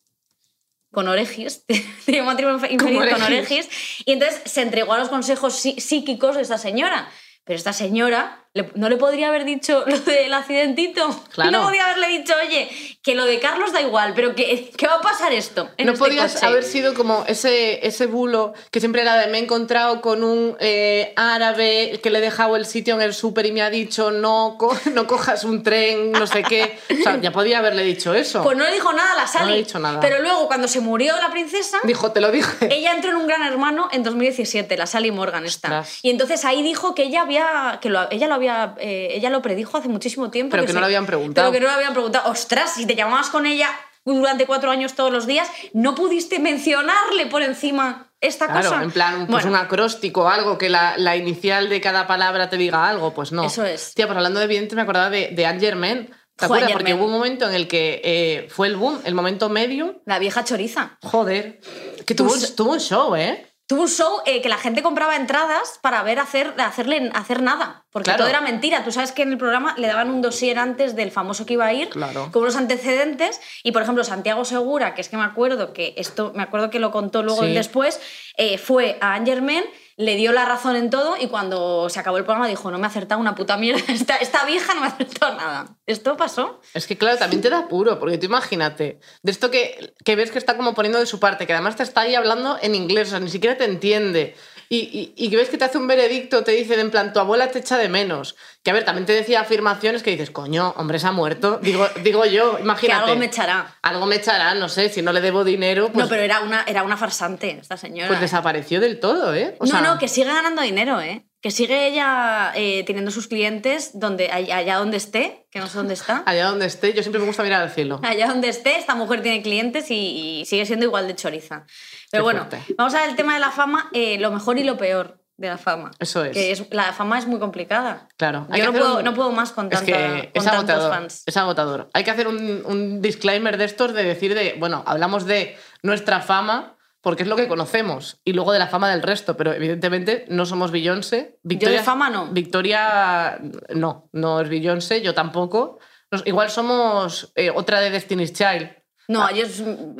con 0.92 1.08
Oregis. 1.08 1.64
tenía 2.06 2.22
un 2.22 2.26
matrimonio 2.26 2.58
infeliz 2.58 2.78
con 2.82 3.22
Oregis. 3.22 3.24
Oregis. 3.66 3.68
Y 4.06 4.12
entonces 4.12 4.42
se 4.44 4.62
entregó 4.62 4.94
a 4.94 4.98
los 4.98 5.08
consejos 5.08 5.54
psí- 5.64 5.78
psíquicos 5.80 6.36
de 6.36 6.42
esta 6.42 6.58
señora. 6.58 7.08
Pero 7.44 7.56
esta 7.56 7.72
señora 7.72 8.47
no 8.74 8.88
le 8.88 8.96
podría 8.96 9.28
haber 9.28 9.44
dicho 9.44 9.84
lo 9.86 9.98
del 10.00 10.32
accidentito. 10.34 11.08
Claro. 11.32 11.50
No 11.50 11.62
podía 11.64 11.84
haberle 11.86 12.08
dicho, 12.08 12.34
oye, 12.44 12.68
que 13.02 13.14
lo 13.14 13.24
de 13.24 13.38
Carlos 13.38 13.72
da 13.72 13.80
igual, 13.80 14.12
pero 14.14 14.34
que, 14.34 14.70
que 14.76 14.86
va 14.86 14.94
a 14.96 15.00
pasar 15.00 15.32
esto. 15.32 15.68
En 15.76 15.86
no 15.86 15.92
este 15.92 16.04
podías 16.04 16.34
coche. 16.34 16.46
haber 16.46 16.64
sido 16.64 16.94
como 16.94 17.24
ese, 17.28 17.86
ese 17.86 18.06
bulo 18.06 18.54
que 18.70 18.80
siempre 18.80 19.02
era 19.02 19.16
de 19.16 19.28
me 19.28 19.38
he 19.38 19.42
encontrado 19.42 20.00
con 20.00 20.24
un 20.24 20.56
eh, 20.60 21.12
árabe 21.16 22.00
que 22.02 22.10
le 22.10 22.18
he 22.18 22.22
dejado 22.22 22.56
el 22.56 22.66
sitio 22.66 22.94
en 22.94 23.02
el 23.02 23.14
súper 23.14 23.46
y 23.46 23.52
me 23.52 23.62
ha 23.62 23.70
dicho 23.70 24.10
no, 24.10 24.56
co- 24.58 24.76
no 24.92 25.06
cojas 25.06 25.44
un 25.44 25.62
tren, 25.62 26.10
no 26.12 26.26
sé 26.26 26.42
qué. 26.42 26.78
O 26.98 27.02
sea, 27.02 27.20
ya 27.20 27.30
podía 27.30 27.58
haberle 27.58 27.82
dicho 27.84 28.14
eso. 28.14 28.42
Pues 28.42 28.56
no 28.56 28.64
le 28.64 28.72
dijo 28.72 28.92
nada 28.92 29.12
a 29.12 29.16
la 29.16 29.26
Sally. 29.26 29.46
le 29.50 29.54
ha 29.54 29.56
dicho 29.58 29.78
nada. 29.78 30.00
Pero 30.00 30.20
luego, 30.20 30.46
cuando 30.48 30.66
se 30.68 30.80
murió 30.80 31.16
la 31.18 31.30
princesa, 31.30 31.78
Dijo, 31.84 32.12
te 32.12 32.20
lo 32.20 32.30
dije. 32.32 32.68
ella 32.74 32.92
entró 32.92 33.10
en 33.10 33.16
un 33.16 33.26
gran 33.26 33.42
hermano 33.42 33.88
en 33.92 34.02
2017, 34.02 34.76
la 34.76 34.86
Sally 34.86 35.10
Morgan 35.12 35.44
está. 35.46 35.84
Y 36.02 36.10
entonces 36.10 36.44
ahí 36.44 36.62
dijo 36.62 36.94
que 36.94 37.04
ella 37.04 37.22
había, 37.22 37.78
que 37.80 37.88
lo, 37.90 38.10
ella 38.10 38.26
lo 38.26 38.34
había, 38.38 38.74
eh, 38.80 39.08
ella 39.12 39.30
lo 39.30 39.42
predijo 39.42 39.76
hace 39.76 39.88
muchísimo 39.88 40.30
tiempo. 40.30 40.52
Pero 40.52 40.66
que 40.66 40.72
no 40.72 40.80
lo 40.80 40.86
habían 40.86 41.06
preguntado. 41.06 41.50
Pero 41.50 41.52
que 41.52 41.60
no 41.60 41.70
lo 41.70 41.76
habían 41.76 41.92
preguntado. 41.92 42.30
Ostras, 42.30 42.74
si 42.74 42.86
te 42.86 42.94
llamabas 42.96 43.28
con 43.30 43.46
ella 43.46 43.68
durante 44.04 44.46
cuatro 44.46 44.70
años 44.70 44.94
todos 44.94 45.12
los 45.12 45.26
días, 45.26 45.48
no 45.74 45.94
pudiste 45.94 46.38
mencionarle 46.38 47.26
por 47.26 47.42
encima 47.42 48.10
esta 48.20 48.46
Claro, 48.46 48.70
cosa. 48.70 48.82
en 48.82 48.90
plan, 48.90 49.14
pues 49.26 49.44
Bueno, 49.44 49.50
un 49.50 49.56
acróstico, 49.56 50.28
algo 50.28 50.58
que 50.58 50.68
la, 50.68 50.96
la 50.96 51.16
inicial 51.16 51.68
de 51.68 51.80
cada 51.80 52.06
palabra 52.06 52.48
te 52.48 52.56
diga 52.56 52.88
algo, 52.88 53.12
pues 53.14 53.30
no. 53.32 53.44
Eso 53.44 53.64
es. 53.64 53.92
Tía, 53.94 54.06
pues 54.06 54.16
hablando 54.16 54.38
de 54.40 54.46
evidente, 54.46 54.74
me 54.74 54.82
acordaba 54.82 55.10
de, 55.10 55.28
de 55.32 55.46
Anne 55.46 55.60
Germain. 55.60 56.10
¿Te 56.36 56.44
acuerdas? 56.44 56.70
Porque 56.72 56.94
hubo 56.94 57.04
un 57.06 57.10
momento 57.12 57.48
en 57.48 57.54
el 57.54 57.66
que 57.66 58.00
eh, 58.04 58.48
fue 58.48 58.68
el 58.68 58.76
boom, 58.76 59.00
el 59.04 59.14
momento 59.14 59.48
medio. 59.48 60.00
La 60.06 60.20
vieja 60.20 60.44
choriza. 60.44 60.96
Joder. 61.02 61.60
Que 62.06 62.14
tuvo, 62.14 62.32
tuvo 62.56 62.72
un 62.72 62.80
show, 62.80 63.16
¿eh? 63.16 63.47
Tuvo 63.68 63.82
un 63.82 63.88
show 63.88 64.22
eh, 64.24 64.40
que 64.40 64.48
la 64.48 64.56
gente 64.56 64.82
compraba 64.82 65.14
entradas 65.14 65.78
para 65.82 66.02
ver 66.02 66.18
hacer, 66.20 66.54
hacerle 66.56 67.10
hacer 67.14 67.42
nada. 67.42 67.84
Porque 67.92 68.04
Claro. 68.06 68.20
todo 68.20 68.28
era 68.28 68.40
mentira. 68.40 68.82
Tú 68.82 68.90
sabes 68.92 69.12
que 69.12 69.20
en 69.22 69.30
el 69.32 69.36
programa 69.36 69.74
le 69.76 69.86
daban 69.88 70.10
un 70.10 70.22
dossier 70.22 70.58
antes 70.58 70.96
del 70.96 71.10
famoso 71.10 71.44
que 71.44 71.52
iba 71.52 71.66
a 71.66 71.74
ir, 71.74 71.90
Claro. 71.90 72.30
con 72.32 72.40
unos 72.42 72.56
antecedentes. 72.56 73.42
Y 73.62 73.72
por 73.72 73.82
ejemplo, 73.82 74.04
Santiago 74.04 74.46
Segura, 74.46 74.94
que 74.94 75.02
es 75.02 75.10
que 75.10 75.18
me 75.18 75.22
acuerdo 75.24 75.74
que 75.74 75.92
esto, 75.98 76.32
me 76.34 76.42
acuerdo 76.44 76.70
que 76.70 76.78
lo 76.78 76.90
contó 76.90 77.22
luego 77.22 77.42
Sí. 77.42 77.52
después, 77.52 78.00
eh, 78.38 78.56
fue 78.56 78.96
a 79.02 79.12
Angerman, 79.12 79.64
le 79.98 80.14
dio 80.14 80.30
la 80.30 80.44
razón 80.44 80.76
en 80.76 80.90
todo 80.90 81.16
y 81.20 81.26
cuando 81.26 81.88
se 81.90 81.98
acabó 81.98 82.18
el 82.18 82.24
programa 82.24 82.46
dijo, 82.46 82.70
no 82.70 82.78
me 82.78 82.86
ha 82.86 82.88
acertado 82.88 83.20
una 83.20 83.34
puta 83.34 83.56
mierda, 83.56 83.82
esta, 83.92 84.16
esta 84.16 84.44
vieja 84.44 84.72
no 84.74 84.80
me 84.80 84.86
ha 84.86 84.90
acertado 84.90 85.36
nada. 85.36 85.76
¿Esto 85.86 86.16
pasó? 86.16 86.60
Es 86.72 86.86
que 86.86 86.96
claro, 86.96 87.18
también 87.18 87.42
te 87.42 87.50
da 87.50 87.58
apuro, 87.58 87.98
porque 87.98 88.16
tú 88.16 88.26
imagínate, 88.26 89.00
de 89.22 89.32
esto 89.32 89.50
que, 89.50 89.94
que 90.04 90.14
ves 90.14 90.30
que 90.30 90.38
está 90.38 90.56
como 90.56 90.74
poniendo 90.74 91.00
de 91.00 91.06
su 91.06 91.18
parte, 91.18 91.48
que 91.48 91.52
además 91.52 91.74
te 91.74 91.82
está 91.82 92.02
ahí 92.02 92.14
hablando 92.14 92.56
en 92.62 92.76
inglés, 92.76 93.08
o 93.08 93.10
sea, 93.10 93.20
ni 93.20 93.28
siquiera 93.28 93.58
te 93.58 93.64
entiende. 93.64 94.36
Y, 94.70 94.76
y, 94.78 95.14
y 95.16 95.30
que 95.30 95.36
ves 95.36 95.48
que 95.48 95.56
te 95.56 95.64
hace 95.64 95.78
un 95.78 95.86
veredicto, 95.86 96.44
te 96.44 96.52
dice 96.52 96.78
en 96.78 96.90
plan, 96.90 97.12
tu 97.12 97.20
abuela 97.20 97.48
te 97.50 97.58
echa 97.60 97.78
de 97.78 97.88
menos. 97.88 98.36
Que 98.62 98.70
a 98.70 98.74
ver, 98.74 98.84
también 98.84 99.06
te 99.06 99.14
decía 99.14 99.40
afirmaciones 99.40 100.02
que 100.02 100.10
dices, 100.10 100.30
coño, 100.30 100.74
hombre, 100.76 100.98
se 100.98 101.06
ha 101.06 101.12
muerto. 101.12 101.58
Digo, 101.62 101.86
digo 102.02 102.24
yo, 102.26 102.56
Que 102.56 102.62
imagínate. 102.62 103.02
algo 103.04 103.16
me 103.16 103.26
echará. 103.26 103.78
Algo 103.82 104.06
me 104.06 104.16
echará, 104.16 104.54
no 104.54 104.68
sé, 104.68 104.90
si 104.90 105.00
no 105.00 105.12
le 105.12 105.20
debo 105.22 105.44
dinero, 105.44 105.90
pues, 105.92 106.04
no, 106.04 106.08
pero 106.10 106.22
era 106.22 106.40
una, 106.40 106.64
era 106.66 106.82
una 106.82 106.96
farsante 106.96 107.58
esta 107.60 107.76
señora. 107.76 108.08
pues 108.08 108.20
desapareció 108.20 108.80
del 108.80 109.00
todo, 109.00 109.34
¿eh? 109.34 109.56
O 109.58 109.66
sea, 109.66 109.80
no, 109.80 109.94
no, 109.94 109.98
que 109.98 110.08
sigue 110.08 110.26
ganando 110.32 110.60
dinero, 110.62 111.00
¿eh? 111.00 111.24
Que 111.40 111.52
sigue 111.52 111.86
ella 111.86 112.52
eh, 112.56 112.82
teniendo 112.84 113.12
sus 113.12 113.28
clientes 113.28 113.92
donde, 113.94 114.30
allá, 114.32 114.76
donde 114.78 114.96
esté, 114.96 115.46
que 115.52 115.60
no 115.60 115.68
sé 115.68 115.78
dónde 115.78 115.94
está. 115.94 116.24
Allá 116.26 116.46
donde 116.46 116.66
esté, 116.66 116.92
yo 116.94 117.02
siempre 117.02 117.20
me 117.20 117.26
gusta 117.28 117.44
mirar 117.44 117.62
al 117.62 117.70
cielo. 117.70 118.00
Allá 118.02 118.26
donde 118.26 118.48
esté, 118.48 118.76
esta 118.76 118.96
mujer 118.96 119.22
tiene 119.22 119.40
clientes 119.42 119.88
y, 119.92 120.40
y 120.40 120.44
sigue 120.46 120.66
siendo 120.66 120.84
igual 120.86 121.06
de 121.06 121.14
choriza. 121.14 121.64
Pero 122.10 122.22
Qué 122.22 122.24
bueno, 122.24 122.46
fuerte. 122.48 122.74
vamos 122.76 122.92
a 122.94 123.00
ver 123.02 123.10
el 123.10 123.16
tema 123.16 123.34
de 123.34 123.40
la 123.40 123.52
fama, 123.52 123.88
eh, 123.92 124.18
lo 124.18 124.32
mejor 124.32 124.58
y 124.58 124.64
lo 124.64 124.76
peor 124.76 125.22
de 125.36 125.46
la 125.46 125.58
fama. 125.58 125.92
Eso 126.00 126.24
es. 126.24 126.32
Que 126.32 126.50
es, 126.50 126.64
la 126.72 126.92
fama 126.92 127.16
es 127.20 127.26
muy 127.28 127.38
complicada. 127.38 128.08
Claro. 128.16 128.48
Yo 128.52 128.64
no 128.64 128.72
puedo, 128.72 128.98
un- 128.98 129.04
no 129.04 129.14
puedo 129.14 129.30
más 129.30 129.52
con, 129.52 129.66
Es 129.66 129.78
tanta, 129.78 129.84
que 129.86 129.94
con 129.94 130.02
es 130.34 130.44
tantos 130.44 130.52
agotador. 130.70 130.92
fans. 130.92 131.22
Es 131.24 131.36
agotador. 131.36 131.90
Hay 131.92 132.02
que 132.02 132.10
hacer 132.10 132.26
un, 132.26 132.64
un 132.66 133.00
disclaimer 133.00 133.56
de 133.58 133.64
estos 133.66 133.94
de 133.94 134.02
decir 134.02 134.34
de, 134.34 134.56
bueno, 134.58 134.82
hablamos 134.86 135.24
de 135.26 135.56
nuestra 135.84 136.20
fama 136.20 136.74
porque 137.08 137.22
es 137.22 137.28
lo 137.30 137.36
que 137.36 137.48
conocemos 137.48 138.20
y 138.22 138.34
luego 138.34 138.52
de 138.52 138.58
la 138.58 138.66
fama 138.66 138.90
del 138.90 139.00
resto, 139.00 139.34
pero 139.34 139.54
evidentemente 139.54 140.26
no 140.28 140.44
somos 140.44 140.70
Beyoncé. 140.70 141.38
Victoria, 141.42 141.82
fama 141.82 142.10
no. 142.10 142.26
Victoria 142.26 143.40
no, 143.70 144.10
no 144.12 144.42
es 144.42 144.48
Beyoncé, 144.50 145.00
yo 145.00 145.14
tampoco. 145.14 145.78
Nos- 146.10 146.26
igual 146.26 146.50
somos 146.50 147.32
eh, 147.34 147.48
otra 147.48 147.80
de 147.80 147.88
Destiny's 147.88 148.34
Child. 148.34 148.68
No, 149.08 149.22
Ah. 149.22 149.30
yo 149.32 149.46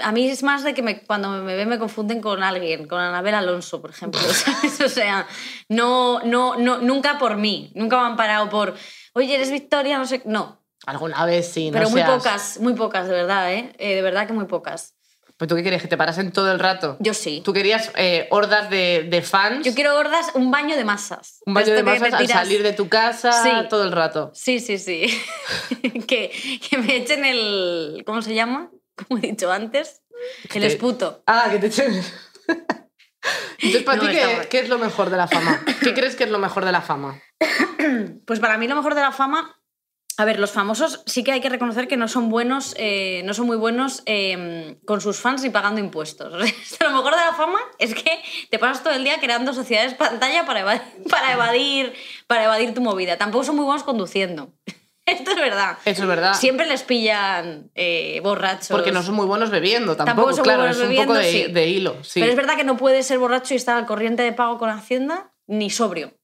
a 0.03 0.13
mí 0.13 0.29
es 0.29 0.43
más 0.43 0.65
de 0.65 0.75
que 0.75 0.83
me- 0.83 1.03
cuando 1.07 1.31
me 1.31 1.57
ven 1.57 1.67
me 1.71 1.79
confunden 1.79 2.21
con 2.21 2.43
alguien, 2.43 2.87
con 2.87 3.01
Anabel 3.01 3.37
Alonso, 3.37 3.81
por 3.81 3.89
ejemplo. 3.89 4.21
¿sabes? 4.29 4.79
O 4.83 4.89
sea, 4.91 5.27
no, 5.71 6.21
no, 6.27 6.57
no, 6.57 6.77
nunca 6.83 7.19
por 7.19 7.39
mí. 7.39 7.73
Nunca 7.75 7.99
me 8.03 8.07
han 8.09 8.17
parado 8.17 8.51
por, 8.51 8.75
oye, 9.15 9.35
eres 9.35 9.51
Victoria, 9.51 9.97
no 9.97 10.05
sé. 10.05 10.21
No, 10.27 10.63
Alguna 10.85 11.25
vez 11.25 11.51
sí, 11.51 11.71
no 11.71 11.79
pero 11.79 11.89
muy 11.89 12.03
seas- 12.03 12.11
pocas, 12.19 12.61
muy 12.61 12.75
pocas, 12.75 13.09
de 13.09 13.15
verdad, 13.15 13.51
¿eh? 13.55 13.73
Eh, 13.79 13.95
De 13.97 14.03
verdad 14.03 14.27
que 14.27 14.35
muy 14.35 14.45
pocas. 14.45 14.95
¿Pero 15.39 15.49
tú 15.49 15.55
qué 15.57 15.63
querías? 15.63 15.81
¿Que 15.83 15.89
te 15.89 15.97
parasen 15.97 16.33
todo 16.33 16.51
el 16.53 16.59
rato? 16.59 16.97
Yo 17.01 17.15
sí. 17.15 17.41
¿Tú 17.45 17.53
querías 17.53 17.93
eh, 17.97 18.27
hordas 18.31 18.69
de, 18.71 19.07
de 19.09 19.23
fans? 19.23 19.65
Yo 19.65 19.73
quiero 19.73 19.95
gordas, 19.95 20.33
un 20.35 20.51
baño 20.51 20.77
de 20.77 20.85
masas. 20.85 21.39
un 21.47 21.55
baño 21.55 21.67
de 21.69 21.79
Esto 21.79 21.85
masas 21.85 22.13
al 22.15 22.29
salir 22.29 22.63
de 22.65 22.73
tu 22.73 22.89
casa 22.89 23.31
Sí. 23.45 23.51
todo 23.71 23.85
el 23.85 23.93
rato. 23.93 24.33
Sí, 24.35 24.59
sí, 24.59 24.79
sí. 24.79 25.07
que, 26.09 26.33
que 26.69 26.79
me 26.79 26.97
echen 26.97 27.25
el. 27.25 28.03
¿Cómo 28.05 28.21
se 28.21 28.35
llama? 28.35 28.71
Como 28.97 29.19
he 29.19 29.29
dicho 29.29 29.51
antes. 29.53 30.03
El 30.53 30.65
esputo. 30.65 31.23
Ah, 31.27 31.47
que 31.51 31.59
te 31.61 31.69
echen. 31.69 32.03
Entonces, 33.59 33.83
¿para 33.85 33.99
No, 34.03 34.09
ti 34.09 34.15
qué, 34.15 34.47
qué 34.49 34.59
es 34.61 34.69
lo 34.69 34.79
mejor 34.79 35.11
de 35.11 35.17
la 35.17 35.29
fama? 35.29 35.63
¿Qué 35.83 35.93
crees 35.95 36.17
que 36.17 36.25
es 36.25 36.31
lo 36.31 36.39
mejor 36.39 36.65
de 36.65 36.73
la 36.73 36.81
fama? 36.83 37.21
Pues 38.27 38.41
para 38.41 38.59
mí 38.59 38.69
lo 38.69 38.75
mejor 38.77 38.95
de 38.95 39.01
la 39.01 39.13
fama. 39.13 39.58
A 40.19 40.25
ver, 40.25 40.41
los 40.41 40.51
famosos 40.51 41.01
sí 41.07 41.23
que 41.23 41.31
hay 41.31 41.41
que 41.41 41.49
reconocer 41.49 41.87
que 41.87 41.97
no 41.97 42.09
son 42.09 42.29
buenos, 42.29 42.75
eh, 42.77 43.23
no 43.25 43.35
son 43.35 43.47
muy 43.47 43.57
buenos 43.57 44.03
eh, 44.05 44.77
con 44.85 45.01
sus 45.01 45.21
fans 45.21 45.45
y 45.45 45.51
pagando 45.51 45.81
impuestos. 45.81 46.33
Lo 46.81 46.91
mejor 46.91 47.15
de 47.15 47.21
la 47.21 47.35
fama 47.35 47.61
es 47.79 47.95
que 47.95 48.21
te 48.51 48.59
pasas 48.59 48.83
todo 48.83 48.95
el 48.95 49.05
día 49.05 49.21
creando 49.21 49.53
sociedades 49.55 49.95
pantalla 49.95 50.45
para 50.45 50.61
evadir, 50.63 50.83
para 51.09 51.33
evadir, 51.35 51.93
para 52.27 52.45
evadir 52.47 52.75
tu 52.75 52.81
movida. 52.81 53.17
Tampoco 53.17 53.45
son 53.45 53.55
muy 53.55 53.65
buenos 53.65 53.85
conduciendo. 53.85 54.53
Esto 55.07 55.31
es 55.31 55.37
verdad. 55.37 55.79
Eso 55.85 56.03
es 56.03 56.09
verdad. 56.09 56.35
Siempre 56.35 56.67
les 56.67 56.83
pillan 56.83 57.71
eh, 57.77 58.21
borrachos. 58.21 58.71
Porque 58.71 58.91
no 58.91 59.05
son 59.05 59.15
muy 59.15 59.27
buenos 59.27 59.51
bebiendo 59.51 59.97
tampoco, 59.97 60.33
Tampoco 60.33 60.33
son 60.33 60.41
muy 60.41 60.45
claro, 60.45 60.63
buenos 60.63 60.79
es 60.79 60.83
un 60.83 60.97
poco 60.97 61.15
de, 61.15 61.27
bebiendo, 61.27 61.47
sí. 61.47 61.53
de 61.53 61.67
hilo. 61.69 61.97
Sí. 62.03 62.19
Pero 62.19 62.33
es 62.33 62.37
verdad 62.37 62.57
que 62.57 62.65
no 62.65 62.77
puedes 62.77 63.07
ser 63.07 63.21
borracho 63.21 63.55
y 63.55 63.57
estar 63.57 63.77
al 63.77 63.87
corriente 63.87 64.25
de 64.25 64.33
pago 64.33 64.59
con 64.59 64.69
Hacienda 64.69 65.33
ni 65.47 65.71
sobrio. 65.71 66.18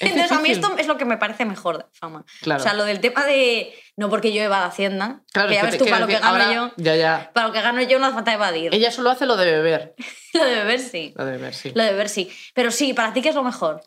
Entonces, 0.00 0.32
a 0.32 0.40
mí 0.40 0.50
esto 0.50 0.76
es 0.78 0.86
lo 0.86 0.96
que 0.96 1.04
me 1.04 1.16
parece 1.16 1.44
mejor 1.44 1.78
de 1.78 1.84
fama. 1.92 2.24
Claro. 2.40 2.60
O 2.60 2.62
sea, 2.62 2.74
lo 2.74 2.84
del 2.84 3.00
tema 3.00 3.24
de. 3.24 3.72
No 3.96 4.08
porque 4.08 4.32
yo 4.32 4.42
evada 4.42 4.66
Hacienda. 4.66 5.22
Claro, 5.32 5.48
que 5.48 5.54
ya 5.54 5.60
es 5.62 5.66
ves 5.66 5.78
tú, 5.78 5.84
para 5.84 6.00
lo 6.00 6.06
que 6.06 6.14
gano 6.14 6.26
ahora- 6.26 6.52
yo. 6.54 6.72
Ya, 6.76 6.96
ya. 6.96 7.30
Para 7.34 7.48
lo 7.48 7.52
que 7.52 7.60
gano 7.60 7.82
yo 7.82 7.98
no 7.98 8.06
hace 8.06 8.14
falta 8.14 8.32
evadir. 8.32 8.74
Ella 8.74 8.90
solo 8.90 9.10
hace 9.10 9.26
lo 9.26 9.36
de 9.36 9.50
beber. 9.52 9.94
Lo 10.34 10.44
de 10.46 10.54
beber 10.56 10.80
sí. 10.80 11.12
Lo 11.14 11.26
de 11.26 11.32
beber, 11.32 11.52
sí. 11.54 11.72
Lo 11.74 11.82
de 11.82 11.90
beber 11.90 12.08
sí. 12.08 12.30
Pero 12.54 12.70
sí, 12.70 12.94
para 12.94 13.12
ti, 13.12 13.20
¿qué 13.20 13.28
es 13.28 13.34
lo 13.34 13.42
mejor? 13.42 13.82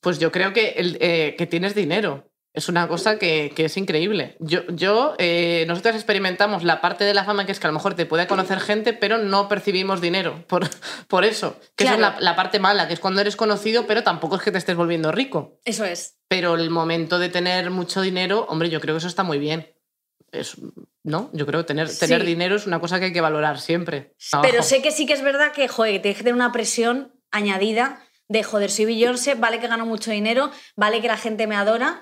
Pues 0.00 0.18
yo 0.18 0.32
creo 0.32 0.54
que, 0.54 0.70
el, 0.78 0.96
eh, 1.02 1.34
que 1.36 1.46
tienes 1.46 1.74
dinero. 1.74 2.30
Es 2.56 2.68
una 2.70 2.88
cosa 2.88 3.18
que, 3.18 3.52
que 3.54 3.66
es 3.66 3.76
increíble. 3.76 4.36
Yo, 4.40 4.66
yo 4.68 5.14
eh, 5.18 5.64
nosotros 5.68 5.94
experimentamos 5.94 6.64
la 6.64 6.80
parte 6.80 7.04
de 7.04 7.12
la 7.14 7.22
fama 7.24 7.44
que 7.46 7.52
es 7.52 7.60
que 7.60 7.66
a 7.66 7.70
lo 7.70 7.74
mejor 7.74 7.94
te 7.94 8.06
puede 8.06 8.26
conocer 8.26 8.60
gente, 8.60 8.92
pero 8.94 9.18
no 9.18 9.46
percibimos 9.48 10.00
dinero 10.00 10.42
por, 10.48 10.66
por 11.08 11.24
eso. 11.24 11.60
Que 11.76 11.84
esa 11.84 11.92
es 11.94 11.98
Claro. 11.98 12.14
la, 12.18 12.20
la 12.30 12.34
parte 12.36 12.58
mala, 12.58 12.88
que 12.88 12.94
es 12.94 13.00
cuando 13.00 13.20
eres 13.20 13.36
conocido, 13.36 13.86
pero 13.86 14.02
tampoco 14.02 14.36
es 14.36 14.42
que 14.42 14.50
te 14.52 14.58
estés 14.58 14.74
volviendo 14.74 15.12
rico. 15.12 15.60
Eso 15.64 15.84
es. 15.84 16.16
Pero 16.28 16.54
el 16.54 16.70
momento 16.70 17.18
de 17.18 17.28
tener 17.28 17.70
mucho 17.70 18.00
dinero, 18.00 18.46
hombre, 18.48 18.70
yo 18.70 18.80
creo 18.80 18.94
que 18.94 18.98
eso 18.98 19.08
está 19.08 19.22
muy 19.22 19.38
bien. 19.38 19.72
Es, 20.32 20.56
¿No? 21.04 21.30
Yo 21.32 21.46
creo 21.46 21.60
que 21.60 21.66
tener, 21.66 21.88
tener 21.98 22.22
Sí. 22.22 22.26
dinero 22.26 22.56
es 22.56 22.66
una 22.66 22.80
cosa 22.80 22.98
que 22.98 23.04
hay 23.06 23.12
que 23.12 23.20
valorar 23.20 23.60
siempre. 23.60 24.14
Pero 24.32 24.54
Abajo. 24.54 24.62
sé 24.64 24.82
que 24.82 24.90
sí 24.90 25.06
que 25.06 25.12
es 25.12 25.22
verdad 25.22 25.52
que, 25.52 25.68
joder, 25.68 26.02
que 26.02 26.14
tener 26.14 26.34
una 26.34 26.50
presión 26.50 27.12
añadida 27.30 28.00
de, 28.28 28.42
joder, 28.42 28.70
soy 28.72 28.86
Beyoncé, 28.86 29.34
vale 29.36 29.60
que 29.60 29.68
gano 29.68 29.86
mucho 29.86 30.10
dinero, 30.10 30.50
vale 30.74 31.00
que 31.00 31.06
la 31.06 31.16
gente 31.16 31.46
me 31.46 31.54
adora, 31.54 32.00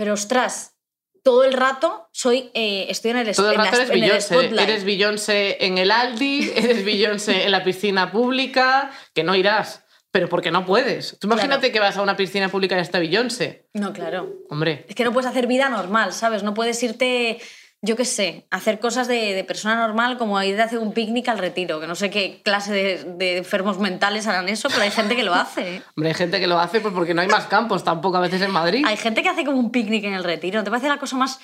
pero 0.00 0.14
ostras, 0.14 0.78
todo 1.22 1.44
el 1.44 1.52
rato 1.52 2.08
soy, 2.10 2.50
eh, 2.54 2.86
estoy 2.88 3.10
en 3.10 3.18
el, 3.18 3.36
Todo 3.36 3.50
el 3.50 3.56
rato 3.58 3.76
eres 3.76 3.90
Beyoncé. 3.90 4.46
Eres 4.62 4.84
Beyoncé 4.84 5.58
en 5.66 5.76
el 5.76 5.90
Aldi, 5.90 6.50
eres 6.56 6.86
Beyoncé 6.86 7.44
en 7.44 7.50
la 7.50 7.62
piscina 7.62 8.10
pública, 8.10 8.90
que 9.12 9.24
no 9.24 9.36
irás, 9.36 9.84
pero 10.10 10.30
porque 10.30 10.50
no 10.50 10.64
puedes. 10.64 11.18
Tú 11.18 11.26
imagínate 11.26 11.60
Claro. 11.70 11.72
que 11.74 11.80
vas 11.80 11.98
a 11.98 12.02
una 12.02 12.16
piscina 12.16 12.48
pública 12.48 12.78
y 12.78 12.80
está 12.80 12.98
Beyoncé. 12.98 13.68
No, 13.74 13.92
claro. 13.92 14.32
Hombre, 14.48 14.86
Es 14.88 14.94
que 14.94 15.04
no 15.04 15.12
puedes 15.12 15.28
hacer 15.30 15.46
vida 15.46 15.68
normal, 15.68 16.14
¿sabes? 16.14 16.42
No 16.42 16.54
puedes 16.54 16.82
irte, 16.82 17.38
yo 17.82 17.96
qué 17.96 18.04
sé, 18.04 18.46
hacer 18.50 18.78
cosas 18.78 19.08
de, 19.08 19.32
de 19.34 19.42
persona 19.44 19.74
normal 19.76 20.18
como 20.18 20.40
ir 20.42 20.60
a 20.60 20.64
hacer 20.64 20.78
un 20.78 20.92
picnic 20.92 21.28
al 21.28 21.38
retiro, 21.38 21.80
que 21.80 21.86
no 21.86 21.94
sé 21.94 22.10
qué 22.10 22.42
clase 22.44 22.72
de, 22.72 23.04
de 23.16 23.38
enfermos 23.38 23.78
mentales 23.78 24.26
harán 24.26 24.48
eso, 24.50 24.68
pero 24.68 24.82
hay 24.82 24.90
gente 24.90 25.16
que 25.16 25.22
lo 25.22 25.34
hace. 25.34 25.82
hombre, 25.96 26.10
hay 26.10 26.14
gente 26.14 26.40
que 26.40 26.46
lo 26.46 26.58
hace 26.60 26.80
pues 26.80 26.92
porque 26.92 27.14
no 27.14 27.22
hay 27.22 27.28
más 27.28 27.46
campos 27.46 27.82
tampoco 27.82 28.18
a 28.18 28.20
veces 28.20 28.42
en 28.42 28.50
Madrid. 28.50 28.84
Hay 28.86 28.98
gente 28.98 29.22
que 29.22 29.30
hace 29.30 29.44
como 29.46 29.58
un 29.58 29.70
picnic 29.70 30.04
en 30.04 30.12
el 30.14 30.24
retiro. 30.24 30.58
¿No 30.58 30.64
te 30.64 30.70
parece 30.70 30.88
la 30.88 30.98
cosa 30.98 31.16
más 31.16 31.40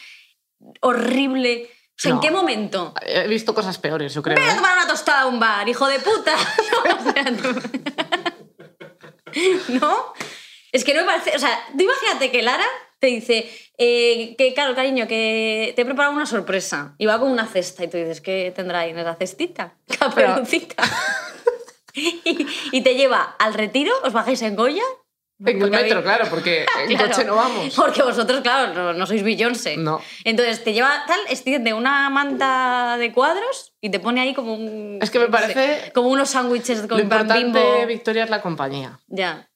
horrible? 0.81 1.71
O 1.71 1.99
sea, 1.99 2.11
¿en 2.11 2.17
No. 2.17 2.21
qué 2.21 2.31
momento? 2.31 2.93
He 3.07 3.27
visto 3.27 3.55
cosas 3.55 3.79
peores, 3.79 4.13
yo 4.13 4.23
creo. 4.23 4.37
Ven 4.37 4.47
a 4.47 4.53
¿eh? 4.53 4.57
tomar 4.57 4.77
una 4.77 4.87
tostada 4.87 5.23
a 5.23 5.27
un 5.27 5.41
bar, 5.41 5.67
hijo 5.67 5.87
de 5.87 5.99
puta. 6.01 6.35
¿No? 9.69 10.13
Es 10.73 10.85
que 10.85 10.95
no 10.95 11.01
me 11.01 11.07
parece. 11.07 11.33
O 11.35 11.39
sea, 11.39 11.59
tú 11.77 11.83
imagínate 11.85 12.31
que 12.31 12.43
Lara 12.43 12.65
te 12.99 13.09
dice 13.09 13.49
eh, 13.79 14.35
que, 14.39 14.55
claro, 14.55 14.75
cariño, 14.75 15.07
que 15.07 15.73
te 15.77 15.83
he 15.83 15.85
preparado 15.85 16.15
una 16.15 16.27
sorpresa. 16.27 16.95
Y 16.99 17.07
va 17.07 17.19
con 17.19 17.31
una 17.31 17.47
cesta 17.47 17.85
y 17.85 17.89
tú 17.89 17.97
dices, 17.99 18.21
¿qué 18.21 18.53
tendrá 18.55 18.81
ahí 18.81 18.91
en 18.91 18.99
esa 18.99 19.15
cestita? 19.17 19.75
Caperucita. 19.99 20.83
y, 21.95 22.47
y 22.73 22.81
te 22.83 22.95
lleva 22.95 23.37
al 23.39 23.55
retiro, 23.55 23.93
os 24.05 24.13
bajáis 24.13 24.43
en 24.43 24.57
Goya. 24.57 24.83
En 25.39 25.61
el 25.61 25.71
metro, 25.71 25.99
habéis- 25.99 26.03
claro, 26.03 26.27
porque 26.31 26.65
en 26.81 26.89
Claro, 26.97 27.11
coche 27.11 27.25
no 27.27 27.37
vamos. 27.37 27.75
Porque 27.77 28.03
vosotros, 28.03 28.41
claro, 28.41 28.73
no, 28.73 28.93
no 28.95 29.07
sois 29.07 29.23
Beyoncé. 29.23 29.77
No. 29.77 30.01
Entonces 30.25 30.65
te 30.65 30.73
lleva 30.73 31.05
tal, 31.07 31.21
extiende 31.29 31.75
una 31.75 32.09
manta 32.09 32.97
de 32.99 33.13
cuadros 33.13 33.75
y 33.83 33.91
te 33.91 34.01
pone 34.01 34.23
ahí 34.23 34.33
como 34.33 34.55
un. 34.55 34.99
Es 35.03 35.11
que 35.11 35.19
me 35.19 35.29
no 35.29 35.37
sé, 35.37 35.43
parece- 35.53 35.93
como 35.93 36.09
unos 36.09 36.31
sándwiches 36.31 36.81
Lo 36.83 36.89
con 36.89 37.09
pan 37.11 37.21
importante. 37.29 37.85
Victoria, 37.85 38.25
es 38.25 38.31
la 38.31 38.41
compañía. 38.41 38.99
Ya. 39.09 39.51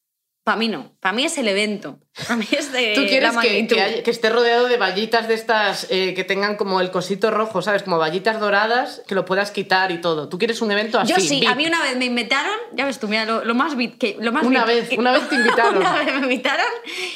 Para 0.51 0.59
mí 0.59 0.67
no. 0.67 0.97
Para 0.99 1.13
mí 1.13 1.25
es 1.25 1.39
el 1.39 1.47
evento. 1.47 2.01
Para 2.27 2.35
mí 2.35 2.47
es 2.51 2.73
de. 2.73 2.95
Tú 2.97 3.03
quieres 3.07 3.33
la 3.37 3.41
que, 3.41 3.69
que 3.69 3.81
haya- 3.81 4.03
que 4.03 4.11
esté 4.11 4.31
rodeado 4.31 4.67
de 4.67 4.77
vallitas 4.79 5.29
de 5.29 5.35
estas 5.35 5.87
eh, 5.91 6.13
que 6.15 6.25
tengan 6.25 6.57
como 6.57 6.81
el 6.81 6.91
cosito 6.91 7.31
rojo, 7.31 7.63
¿sabes? 7.63 7.85
Como 7.85 7.99
vallitas 7.99 8.41
doradas 8.41 9.01
que 9.07 9.15
lo 9.15 9.25
puedas 9.25 9.53
quitar 9.53 9.93
y 9.93 10.01
todo. 10.01 10.29
Tú 10.29 10.37
quieres 10.39 10.61
un 10.61 10.73
evento 10.73 10.99
así. 10.99 11.13
Yo 11.13 11.21
sí, 11.21 11.47
a 11.47 11.51
VIP. 11.51 11.57
mí 11.57 11.67
una 11.67 11.83
vez 11.85 11.97
me 11.97 12.07
invitaron, 12.07 12.53
ya 12.73 12.85
ves 12.85 12.99
tú, 12.99 13.07
mira, 13.07 13.25
lo, 13.27 13.45
lo 13.45 13.55
más 13.55 13.77
VIP 13.77 13.97
que. 13.99 14.17
Lo 14.19 14.33
más 14.33 14.43
Una 14.45 14.65
VIP 14.65 14.75
vez, 14.81 14.89
que- 14.89 14.97
una 14.99 15.13
vez 15.13 15.29
te 15.29 15.35
invitaron. 15.41 15.77
una 15.77 15.93
vez 15.97 16.07
me 16.15 16.21
invitaron, 16.21 16.67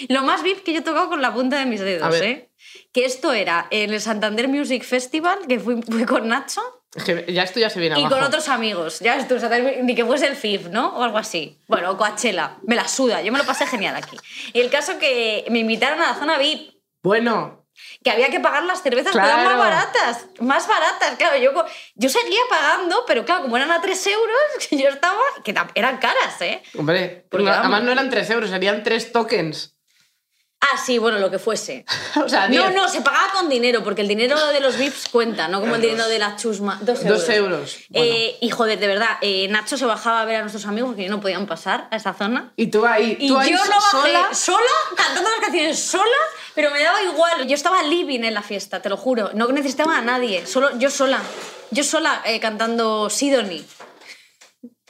lo 0.08 0.22
más 0.22 0.44
VIP 0.44 0.62
que 0.62 0.72
yo 0.72 0.78
he 0.78 0.82
tocado 0.82 1.08
con 1.08 1.20
la 1.20 1.34
punta 1.34 1.58
de 1.58 1.66
mis 1.66 1.80
A 1.80 1.84
dedos. 1.84 2.14
¿eh? 2.20 2.50
Que 2.92 3.04
esto 3.04 3.32
era 3.32 3.66
en 3.72 3.92
el 3.92 4.00
Santander 4.00 4.46
Music 4.46 4.84
Festival, 4.84 5.40
que 5.48 5.58
fui, 5.58 5.82
fui 5.82 6.04
con 6.04 6.28
Nacho. 6.28 6.62
Ya 7.28 7.42
esto 7.42 7.58
ya 7.60 7.70
se 7.70 7.80
viene 7.80 7.96
Y 7.96 8.04
abajo. 8.04 8.14
con 8.16 8.24
otros 8.24 8.48
amigos, 8.48 9.00
ya 9.00 9.16
ves 9.16 9.26
tú, 9.26 9.34
o 9.34 9.38
sea, 9.40 9.48
ni 9.48 9.94
que 9.94 10.04
fuese 10.04 10.26
el 10.28 10.36
FIF, 10.36 10.68
¿no? 10.68 10.96
O 10.96 11.02
algo 11.02 11.18
así. 11.18 11.58
Bueno, 11.66 11.90
o 11.90 11.96
Coachella, 11.96 12.56
me 12.66 12.76
la 12.76 12.86
suda, 12.86 13.20
yo 13.22 13.32
me 13.32 13.38
lo 13.38 13.44
pasé 13.44 13.66
genial 13.66 13.96
aquí. 13.96 14.16
Y 14.52 14.60
el 14.60 14.70
caso 14.70 14.98
que 14.98 15.44
me 15.50 15.58
invitaron 15.58 16.00
a 16.00 16.12
la 16.12 16.14
zona 16.14 16.38
VIP, 16.38 16.72
Bueno, 17.02 17.66
que 18.04 18.10
había 18.12 18.30
que 18.30 18.38
pagar 18.38 18.62
las 18.64 18.80
cervezas, 18.82 19.12
pero 19.12 19.24
eran 19.26 19.38
más 19.44 19.54
Claro. 19.54 19.58
baratas, 19.58 20.26
más 20.38 20.68
baratas, 20.68 21.16
claro, 21.18 21.36
yo, 21.36 21.52
yo 21.96 22.08
seguía 22.08 22.38
pagando, 22.48 23.02
pero 23.06 23.24
claro, 23.24 23.42
como 23.42 23.56
eran 23.56 23.72
a 23.72 23.80
3 23.80 24.06
euros, 24.06 24.36
yo 24.70 24.88
estaba, 24.88 25.18
que 25.42 25.52
eran 25.74 25.98
caras, 25.98 26.40
¿eh? 26.42 26.62
Hombre, 26.78 27.26
Porque 27.28 27.46
no, 27.46 27.52
además 27.52 27.82
no 27.82 27.90
eran 27.90 28.08
3 28.08 28.30
euros, 28.30 28.50
serían 28.50 28.84
3 28.84 29.10
tokens. 29.12 29.73
Ah, 30.72 30.78
sí, 30.78 30.98
bueno, 30.98 31.18
lo 31.18 31.30
que 31.30 31.38
fuese. 31.38 31.84
O 32.24 32.28
sea, 32.28 32.48
No, 32.48 32.62
10. 32.68 32.74
no, 32.74 32.88
se 32.88 33.00
pagaba 33.02 33.32
con 33.32 33.48
dinero, 33.48 33.82
porque 33.84 34.00
el 34.02 34.08
dinero 34.08 34.38
de 34.48 34.60
los 34.60 34.78
VIPs 34.78 35.08
cuenta, 35.10 35.46
no 35.48 35.60
como 35.60 35.74
el 35.74 35.82
dinero 35.82 36.06
de 36.08 36.18
la 36.18 36.36
chusma. 36.36 36.78
Dos 36.80 37.02
euros. 37.04 37.18
Dos 37.20 37.28
euros. 37.28 37.76
Bueno. 37.90 38.06
Eh, 38.06 38.36
y 38.40 38.50
joder, 38.50 38.78
de 38.78 38.86
verdad, 38.86 39.18
eh, 39.20 39.46
Nacho 39.48 39.76
se 39.76 39.84
bajaba 39.84 40.20
a 40.22 40.24
ver 40.24 40.36
a 40.36 40.40
nuestros 40.40 40.64
amigos 40.66 40.96
que 40.96 41.08
no 41.08 41.20
podían 41.20 41.46
pasar 41.46 41.88
a 41.90 41.96
esa 41.96 42.14
zona. 42.14 42.52
Y 42.56 42.68
tú 42.68 42.86
ahí, 42.86 43.16
Y 43.20 43.28
tú 43.28 43.38
ahí 43.38 43.50
yo 43.50 43.58
no 43.58 43.70
bajé 43.70 43.90
sola. 44.12 44.28
sola, 44.34 44.70
cantando 44.96 45.28
las 45.30 45.40
canciones 45.40 45.78
sola, 45.78 46.16
pero 46.54 46.70
me 46.70 46.82
daba 46.82 47.02
igual. 47.02 47.46
Yo 47.46 47.54
estaba 47.54 47.82
living 47.82 48.20
en 48.24 48.34
la 48.34 48.42
fiesta, 48.42 48.80
te 48.80 48.88
lo 48.88 48.96
juro. 48.96 49.30
No 49.34 49.48
necesitaba 49.48 49.98
a 49.98 50.02
nadie, 50.02 50.46
solo 50.46 50.78
yo 50.78 50.90
sola. 50.90 51.20
Yo 51.70 51.82
sola 51.84 52.22
eh, 52.24 52.40
cantando 52.40 53.10
Sidonie. 53.10 53.64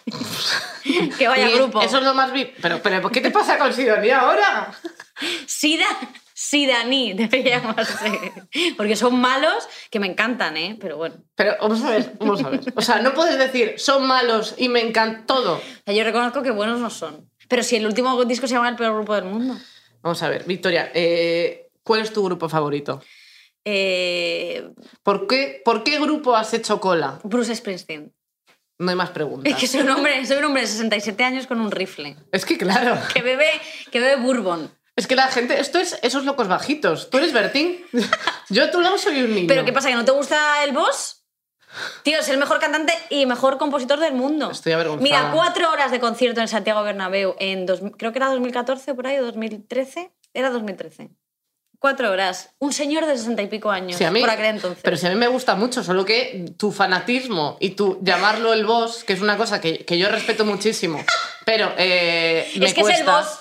que 1.19 1.29
vaya 1.29 1.49
Y 1.49 1.55
grupo. 1.55 1.81
Eso 1.83 1.99
es 1.99 2.05
lo 2.05 2.15
más 2.15 2.31
VIP. 2.33 2.59
Pero, 2.61 2.81
pero, 2.83 3.11
¿qué 3.11 3.21
te 3.21 3.31
pasa 3.31 3.59
con 3.59 3.73
Sidonia 3.73 4.21
ahora? 4.21 4.71
Sida, 5.47 5.87
Sidaní, 6.35 7.13
debería 7.15 7.59
llamarse. 7.61 8.33
Porque 8.77 8.97
son 8.97 9.21
malos 9.21 9.69
que 9.91 10.01
me 10.01 10.07
encantan, 10.07 10.57
¿eh? 10.57 10.77
Pero 10.81 10.97
bueno. 10.97 11.17
Pero 11.35 11.57
vamos 11.61 11.83
a 11.83 11.91
ver, 11.91 12.13
vamos 12.19 12.43
a 12.43 12.51
ver. 12.51 12.61
O 12.75 12.83
sea, 12.83 13.01
no 13.01 13.15
puedes 13.15 13.39
decir, 13.39 13.75
son 13.79 14.07
malos 14.07 14.55
y 14.59 14.69
me 14.69 14.81
encanta 14.81 15.27
todo. 15.27 15.55
O 15.57 15.83
sea, 15.85 15.95
yo 15.95 16.05
reconozco 16.05 16.43
que 16.43 16.51
buenos 16.51 16.81
no 16.81 16.91
son. 16.91 17.31
Pero 17.49 17.63
si 17.63 17.77
el 17.77 17.87
último 17.87 18.23
disco 18.25 18.47
se 18.47 18.55
llama 18.55 18.69
El 18.69 18.77
peor 18.77 18.95
grupo 18.95 19.15
del 19.15 19.25
mundo. 19.25 19.57
Vamos 20.03 20.23
a 20.23 20.29
ver, 20.29 20.45
Victoria, 20.45 20.91
eh, 20.95 21.69
¿cuál 21.83 22.01
es 22.01 22.13
tu 22.13 22.23
grupo 22.25 22.49
favorito? 22.49 23.03
Eh, 23.65 24.71
¿Por 25.03 25.27
qué, 25.27 25.63
¿Por 25.65 25.83
qué 25.85 25.99
grupo 25.99 26.37
has 26.37 26.53
hecho 26.53 26.81
cola? 26.81 27.21
Bruce 27.23 27.55
Springsteen. 27.55 28.13
No 28.79 28.91
hay 28.91 28.97
más 28.97 29.11
preguntas. 29.11 29.53
Es 29.53 29.59
que 29.59 29.67
soy 29.67 29.83
un, 29.83 29.91
hombre, 29.91 30.27
soy 30.27 30.39
un 30.39 30.45
hombre 30.45 30.63
de 30.63 30.69
67 30.69 31.23
años 31.23 31.47
con 31.47 31.61
un 31.61 31.71
rifle. 31.71 32.17
Es 32.33 32.45
que 32.45 32.59
claro, 32.59 32.99
Que 33.15 33.23
bebe, 33.23 33.49
que 33.91 34.01
bebe 34.01 34.17
bourbon. 34.21 34.71
Es 34.97 35.07
que 35.07 35.17
la 35.17 35.29
gente, 35.29 35.59
esto 35.61 35.79
es 35.79 35.99
esos 36.03 36.25
locos 36.25 36.49
bajitos. 36.49 37.11
Tú 37.11 37.19
eres 37.19 37.33
Bertín, 37.33 37.85
yo 38.49 38.65
a 38.65 38.71
tu 38.71 38.81
lado 38.81 38.99
soy 38.99 39.23
un 39.23 39.35
niño. 39.35 39.49
¿Pero 39.49 39.65
qué 39.65 39.73
pasa? 39.73 39.89
¿Que 39.89 39.95
no 39.95 40.05
te 40.05 40.13
gusta 40.13 40.63
el 40.65 40.73
boss? 40.73 41.21
Tío, 42.05 42.21
es 42.21 42.29
el 42.29 42.39
mejor 42.39 42.61
cantante 42.61 42.93
y 43.11 43.27
mejor 43.27 43.59
compositor 43.59 43.99
del 43.99 44.13
mundo. 44.15 44.51
Estoy 44.53 44.73
avergonzada. 44.73 45.03
Mira, 45.03 45.31
cuatro 45.35 45.73
horas 45.73 45.91
de 45.91 45.99
concierto 45.99 46.41
en 46.41 46.47
Santiago 46.47 46.83
Bernabéu 46.85 47.35
en 47.41 47.67
dos- 47.67 47.81
creo 47.99 48.13
que 48.13 48.19
era 48.19 48.29
2014 48.29 48.95
por 48.95 49.09
ahí 49.09 49.19
o 49.19 49.25
2013. 49.25 50.13
Era 50.33 50.51
2013. 50.51 51.11
Cuatro 51.81 52.11
horas. 52.13 52.51
Un 52.61 52.73
señor 52.73 53.05
de 53.07 53.17
sesenta 53.19 53.43
y 53.43 53.49
pico 53.49 53.71
años. 53.73 53.97
Sí, 53.99 54.05
a 54.05 54.11
mí- 54.13 54.21
por 54.21 54.31
aquel 54.31 54.47
entonces. 54.47 54.83
Pero 54.85 54.97
si 54.97 55.07
a 55.07 55.11
mí 55.11 55.17
me 55.17 55.27
gusta 55.27 55.57
mucho, 55.57 55.83
solo 55.83 56.05
que 56.05 56.45
tu 56.57 56.71
fanatismo 56.71 57.57
y 57.61 57.71
tu 57.71 57.99
llamarlo 58.03 58.53
el 58.53 58.65
boss, 58.65 59.03
que 59.03 59.13
es 59.13 59.21
una 59.21 59.37
cosa 59.37 59.61
que, 59.61 59.85
que 59.85 59.99
yo 59.99 60.09
respeto 60.09 60.45
muchísimo, 60.45 61.05
pero 61.45 61.73
eh, 61.77 62.49
me 62.57 62.67
es 62.67 62.75
que 62.75 62.81
es 62.83 62.87
el 62.87 63.05
cuesta. 63.05 63.17
boss. 63.21 63.39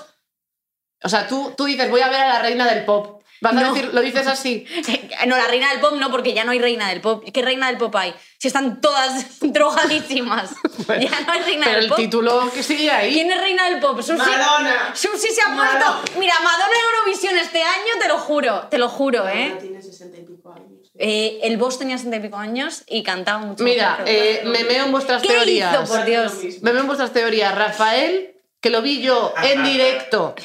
O 1.04 1.10
sea, 1.10 1.28
tú, 1.28 1.54
tú 1.58 1.66
dices, 1.66 1.90
voy 1.90 2.02
a 2.02 2.08
ver 2.10 2.22
a 2.22 2.28
la 2.30 2.40
reina 2.40 2.66
del 2.66 2.86
pop. 2.86 3.22
¿Vas 3.42 3.52
a 3.58 3.60
No. 3.60 3.74
decir, 3.74 3.94
lo 3.94 4.00
dices 4.02 4.26
así? 4.28 4.66
No, 5.28 5.38
la 5.38 5.48
reina 5.48 5.70
del 5.70 5.80
pop 5.80 5.94
no, 5.98 6.12
porque 6.12 6.34
ya 6.34 6.44
no 6.44 6.52
hay 6.52 6.60
reina 6.60 6.88
del 6.90 7.00
pop. 7.02 7.24
¿Qué 7.34 7.42
reina 7.42 7.68
del 7.68 7.78
pop 7.78 7.96
hay? 7.96 8.14
Si 8.38 8.48
están 8.48 8.80
todas 8.82 9.40
drogadísimas. 9.42 10.52
ya 10.88 11.22
no 11.22 11.32
hay 11.34 11.42
reina 11.42 11.66
Pero 11.66 11.76
del 11.76 11.84
el 11.86 11.90
pop. 11.90 11.98
título 11.98 12.52
que 12.54 12.64
sigue 12.64 12.90
ahí. 12.92 13.14
¿Quién 13.14 13.32
es 13.32 13.40
reina 13.40 13.70
del 13.70 13.80
pop? 13.80 13.98
Susi. 14.02 14.14
Madonna. 14.18 14.92
Susi 14.94 15.28
se 15.30 15.42
ha 15.42 15.50
Madonna. 15.50 15.98
puesto. 16.02 16.20
Mira, 16.20 16.36
Madonna 16.42 16.74
Eurovisión 16.92 17.38
este 17.38 17.62
año, 17.64 17.94
te 18.02 18.08
lo 18.08 18.18
juro, 18.18 18.68
te 18.70 18.78
lo 18.78 18.90
juro, 18.90 19.28
¿eh? 19.28 19.58
tiene 19.60 19.82
sesenta 19.82 20.18
y 20.18 20.24
pico 20.24 20.52
años. 20.54 20.92
Eh, 20.98 21.40
el 21.44 21.58
boss 21.58 21.80
tenía 21.80 21.98
60 21.98 22.18
y 22.18 22.20
pico 22.22 22.38
años 22.38 22.84
y 22.88 23.02
cantaba 23.04 23.40
mucho. 23.40 23.64
Mira, 23.64 24.00
eh, 24.06 24.42
me 24.46 24.64
meo 24.64 24.86
en 24.86 24.92
vuestras 24.92 25.22
¿Qué 25.22 25.30
teorías. 25.30 25.74
hizo, 25.74 25.94
por 25.94 26.06
Dios? 26.06 26.34
Me 26.62 26.72
veo 26.72 26.82
en 26.82 26.88
vuestras 26.88 27.12
teorías. 27.14 27.54
Rafael, 27.56 28.36
que 28.62 28.70
lo 28.70 28.82
vi 28.82 29.02
yo 29.02 29.34
en 29.44 29.64
directo, 29.64 30.36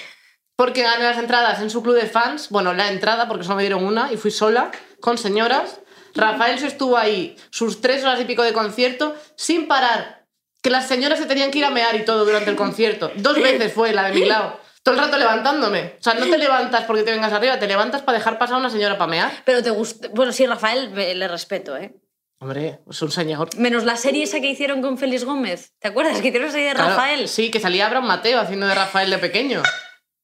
porque 0.58 0.82
gané 0.82 1.04
las 1.04 1.18
entradas 1.18 1.60
en 1.62 1.70
su 1.70 1.84
club 1.84 1.94
de 1.94 2.06
fans. 2.06 2.48
Bueno, 2.50 2.74
la 2.74 2.88
entrada, 2.88 3.28
porque 3.28 3.44
solo 3.44 3.54
me 3.56 3.62
dieron 3.62 3.84
una 3.84 4.12
y 4.12 4.16
fui 4.16 4.32
sola, 4.32 4.72
con 5.00 5.16
señoras. 5.16 5.80
Rafael 6.16 6.58
se 6.58 6.66
estuvo 6.66 6.96
ahí 6.96 7.36
sus 7.50 7.80
tres 7.80 8.02
horas 8.02 8.20
y 8.20 8.24
pico 8.24 8.42
de 8.42 8.52
concierto 8.52 9.14
sin 9.36 9.68
parar. 9.68 10.24
Que 10.60 10.70
las 10.70 10.88
señoras 10.88 11.20
se 11.20 11.26
tenían 11.26 11.52
que 11.52 11.58
ir 11.58 11.64
a 11.64 11.70
mear 11.70 11.94
y 11.94 12.04
todo 12.04 12.24
durante 12.24 12.50
el 12.50 12.56
concierto. 12.56 13.12
Dos 13.14 13.40
veces 13.40 13.72
fue 13.72 13.92
la 13.92 14.08
de 14.08 14.14
mi 14.14 14.24
lado. 14.24 14.58
Todo 14.82 14.96
el 14.96 15.00
rato 15.00 15.16
levantándome. 15.16 15.94
O 16.00 16.02
sea, 16.02 16.14
no 16.14 16.26
te 16.26 16.38
levantas 16.38 16.84
porque 16.86 17.04
te 17.04 17.12
vengas 17.12 17.32
arriba, 17.32 17.56
te 17.60 17.68
levantas 17.68 18.02
para 18.02 18.18
dejar 18.18 18.36
pasar 18.36 18.56
a 18.56 18.58
una 18.58 18.70
señora 18.70 18.98
para 18.98 19.08
mear. 19.10 19.30
Pero 19.44 19.62
te 19.62 19.70
gusta. 19.70 20.08
Bueno, 20.12 20.32
sí, 20.32 20.44
Rafael, 20.44 20.90
me- 20.90 21.14
le 21.14 21.28
respeto, 21.28 21.76
¿eh? 21.76 21.94
Hombre, 22.40 22.80
es 22.90 23.00
un 23.02 23.12
señor. 23.12 23.48
Menos 23.56 23.84
la 23.84 23.96
serie 23.96 24.24
esa 24.24 24.40
que 24.40 24.48
hicieron 24.48 24.82
con 24.82 24.98
Félix 24.98 25.24
Gómez. 25.24 25.72
¿Te 25.78 25.86
acuerdas? 25.88 26.20
Que 26.20 26.28
hicieron 26.28 26.48
esa 26.48 26.54
serie 26.54 26.68
de 26.70 26.74
Claro, 26.74 26.90
Rafael. 26.90 27.28
Sí, 27.28 27.50
que 27.52 27.60
salía 27.60 27.86
Abraham 27.86 28.06
Mateo 28.06 28.40
haciendo 28.40 28.66
de 28.66 28.74
Rafael 28.74 29.10
de 29.10 29.18
pequeño. 29.18 29.62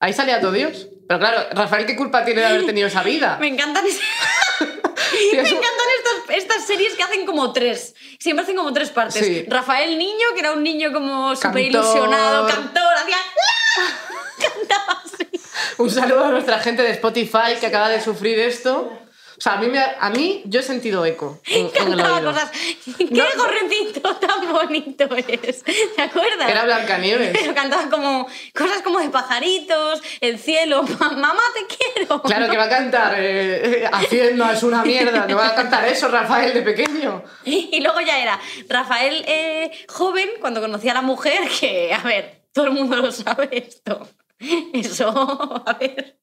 Ahí 0.05 0.13
salía 0.13 0.39
todo 0.39 0.53
Dios. 0.53 0.89
Pero 1.09 1.19
claro, 1.19 1.47
Rafael, 1.53 1.87
¿qué 1.87 1.97
culpa 1.97 2.27
tiene 2.27 2.43
de 2.43 2.47
haber 2.47 2.67
tenido 2.67 2.89
esa 2.89 3.03
vida? 3.03 3.39
Me 3.41 3.47
encantan, 3.49 3.87
es- 3.87 3.99
me 4.61 5.41
encantan 5.41 5.87
estas, 5.99 6.37
estas 6.37 6.67
series 6.67 6.93
que 6.93 7.03
hacen 7.03 7.25
como 7.25 7.55
tres. 7.55 7.95
Siempre 8.19 8.43
hacen 8.43 8.55
como 8.55 8.71
tres 8.75 8.91
partes. 8.91 9.25
Sí. 9.25 9.47
Rafael 9.49 9.97
Niño, 9.97 10.27
que 10.35 10.41
era 10.41 10.53
un 10.53 10.63
niño 10.63 10.93
como 10.93 11.35
súper 11.35 11.63
ilusionado, 11.63 12.47
cantor, 12.47 12.95
hacía. 13.03 13.17
Cantaba 14.39 15.03
así. 15.05 15.27
Un 15.79 15.91
saludo 15.91 16.25
a 16.27 16.29
nuestra 16.33 16.59
gente 16.59 16.83
de 16.83 16.91
Spotify 16.91 17.57
que 17.59 17.67
acaba 17.67 17.89
de 17.89 18.03
sufrir 18.03 18.39
esto. 18.41 18.93
Sea, 19.45 19.53
a 19.55 19.57
mí, 19.59 19.67
me 19.69 19.79
a 19.79 20.09
mí 20.09 20.43
yo 20.47 20.61
he 20.61 20.63
sentido 20.63 21.05
eco 21.05 21.39
en, 21.47 21.67
en 21.67 21.67
el 21.67 21.73
Cantaba 21.99 22.17
oído. 22.17 22.33
cosas. 22.33 22.51
¡Qué 22.97 23.05
No. 23.11 23.25
gorrecito 23.37 24.17
tan 24.17 24.51
bonito 24.51 25.05
es! 25.17 25.63
¿Te 25.63 26.01
acuerdas? 26.03 26.49
Era 26.49 26.65
Blancanieves. 26.65 27.31
Pero 27.39 27.55
cantaba 27.55 27.91
como 27.91 28.27
cosas 28.55 28.81
como 28.83 29.01
de 29.01 29.11
pajaritos, 29.11 30.01
el 30.23 30.39
cielo, 30.39 30.83
"Ma- 30.99 31.11
mamá 31.11 31.43
te 31.55 31.77
quiero. 31.77 32.23
Claro 32.23 32.49
que 32.51 32.57
va 32.57 32.65
a 32.65 32.69
cantar 32.71 33.17
eh, 33.19 33.83
eh, 33.83 33.91
Hacienda 33.93 34.53
es 34.55 34.63
una 34.63 34.83
mierda. 34.83 35.27
No 35.27 35.37
va 35.37 35.49
a 35.49 35.55
cantar 35.55 35.87
eso 35.89 36.09
Rafael 36.09 36.55
de 36.55 36.63
pequeño. 36.63 37.23
Y 37.45 37.81
luego 37.83 38.01
ya 38.01 38.19
era 38.23 38.41
Rafael 38.69 39.25
eh, 39.29 39.71
joven 39.89 40.31
cuando 40.41 40.63
conocía 40.63 40.93
a 40.93 40.95
la 40.95 41.03
mujer, 41.03 41.49
que, 41.61 41.93
a 41.93 41.99
ver, 42.03 42.47
todo 42.53 42.65
el 42.65 42.71
mundo 42.71 42.97
lo 42.97 43.13
sabe 43.13 43.49
esto. 43.53 44.09
Eso, 44.73 45.63
a 45.67 45.73
ver, 45.75 46.19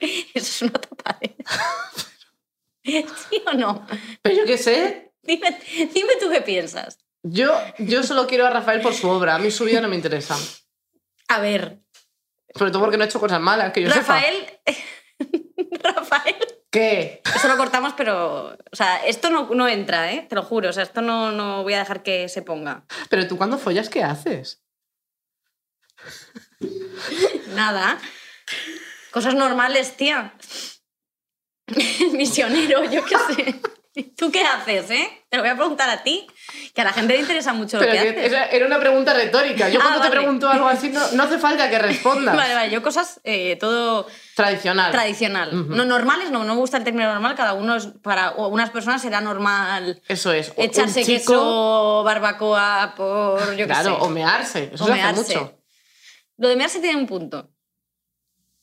eso 0.00 0.30
es 0.34 0.62
una 0.62 0.72
tapadera. 0.72 1.34
¿Sí 2.84 3.42
o 3.46 3.52
no? 3.54 3.86
Pero 4.22 4.36
yo 4.36 4.44
qué 4.44 4.58
sé. 4.58 5.12
Dime, 5.22 5.56
dime 5.94 6.14
tú 6.20 6.28
qué 6.30 6.40
piensas. 6.40 6.98
Yo, 7.22 7.54
yo 7.78 8.02
solo 8.02 8.26
quiero 8.26 8.44
a 8.44 8.50
Rafael 8.50 8.80
por 8.80 8.92
su 8.92 9.08
obra. 9.08 9.36
A 9.36 9.38
mí 9.38 9.52
su 9.52 9.64
vida 9.64 9.80
no 9.80 9.88
me 9.88 9.94
interesa. 9.94 10.36
A 11.28 11.38
ver, 11.38 11.80
Sobre 12.54 12.72
todo 12.72 12.82
porque 12.82 12.96
no 12.96 13.04
ha 13.04 13.06
hecho 13.06 13.20
cosas 13.20 13.40
malas, 13.40 13.72
que 13.72 13.82
yo 13.82 13.88
sepa. 13.88 14.00
Rafael. 14.00 14.60
Rafael. 15.80 16.36
¿Qué? 16.72 17.22
Eso 17.36 17.46
lo 17.46 17.56
cortamos, 17.56 17.92
pero. 17.96 18.56
O 18.72 18.76
sea, 18.76 18.96
esto 19.06 19.30
no, 19.30 19.48
no 19.54 19.68
entra, 19.68 20.12
¿eh? 20.12 20.26
Te 20.28 20.34
lo 20.34 20.42
juro. 20.42 20.70
O 20.70 20.72
sea, 20.72 20.82
esto 20.82 21.00
no, 21.02 21.30
no 21.30 21.62
voy 21.62 21.74
a 21.74 21.78
dejar 21.78 22.02
que 22.02 22.28
se 22.28 22.42
ponga. 22.42 22.84
Pero 23.08 23.28
tú 23.28 23.38
cuando 23.38 23.58
follas, 23.58 23.88
¿qué 23.88 24.02
haces? 24.02 24.64
Nada. 27.54 27.98
Cosas 29.12 29.34
normales, 29.34 29.96
tía. 29.96 30.34
Misionero, 32.12 32.84
yo 32.90 33.04
qué 33.04 33.16
sé. 33.34 33.54
¿Tú 34.16 34.32
qué 34.32 34.42
haces, 34.42 34.90
eh? 34.90 35.06
Te 35.28 35.36
lo 35.36 35.42
voy 35.42 35.50
a 35.50 35.54
preguntar 35.54 35.90
a 35.90 36.02
ti, 36.02 36.26
que 36.74 36.80
a 36.80 36.84
la 36.84 36.94
gente 36.94 37.12
le 37.12 37.20
interesa 37.20 37.52
mucho 37.52 37.76
lo 37.76 37.82
Pero 37.84 37.92
que 37.92 38.14
que 38.14 38.20
haces. 38.26 38.48
era 38.50 38.64
una 38.66 38.78
pregunta 38.80 39.12
retórica. 39.12 39.68
Yo 39.68 39.80
Ah, 39.80 39.82
cuando 39.82 40.00
te 40.00 40.08
vale. 40.08 40.20
pregunto 40.22 40.48
algo 40.48 40.66
así, 40.66 40.88
no, 40.88 41.00
no 41.12 41.22
hace 41.24 41.38
falta 41.38 41.68
que 41.68 41.78
respondas. 41.78 42.34
Vale, 42.36 42.54
vale, 42.54 42.70
yo 42.70 42.82
cosas 42.82 43.20
eh, 43.24 43.56
todo 43.56 44.06
Tradicional. 44.34 44.92
tradicional. 44.92 45.48
Ujú. 45.54 45.74
No 45.74 45.84
normales, 45.84 46.30
no, 46.30 46.42
no 46.44 46.54
me 46.54 46.60
gusta 46.60 46.78
el 46.78 46.84
término 46.84 47.12
normal, 47.12 47.34
cada 47.34 47.52
uno 47.52 47.76
es, 47.76 47.86
para 48.02 48.30
o 48.30 48.48
unas 48.48 48.70
personas 48.70 49.02
será 49.02 49.20
normal 49.20 50.00
Eso 50.08 50.32
es. 50.32 50.54
Echarse 50.56 51.00
un 51.00 51.06
chico, 51.06 51.18
queso, 51.34 52.02
barbacoa 52.02 52.94
por, 52.96 53.50
yo 53.50 53.56
qué 53.58 53.66
Claro, 53.66 53.96
sé. 53.96 54.00
o 54.00 54.08
mearse. 54.08 54.70
Eso 54.72 54.84
O 54.84 54.86
se 54.86 54.92
hace 54.94 55.12
mucho. 55.20 55.58
Lo 56.38 56.48
de 56.48 56.56
mearse 56.56 56.80
tiene 56.80 56.96
un 56.98 57.06
punto. 57.06 57.50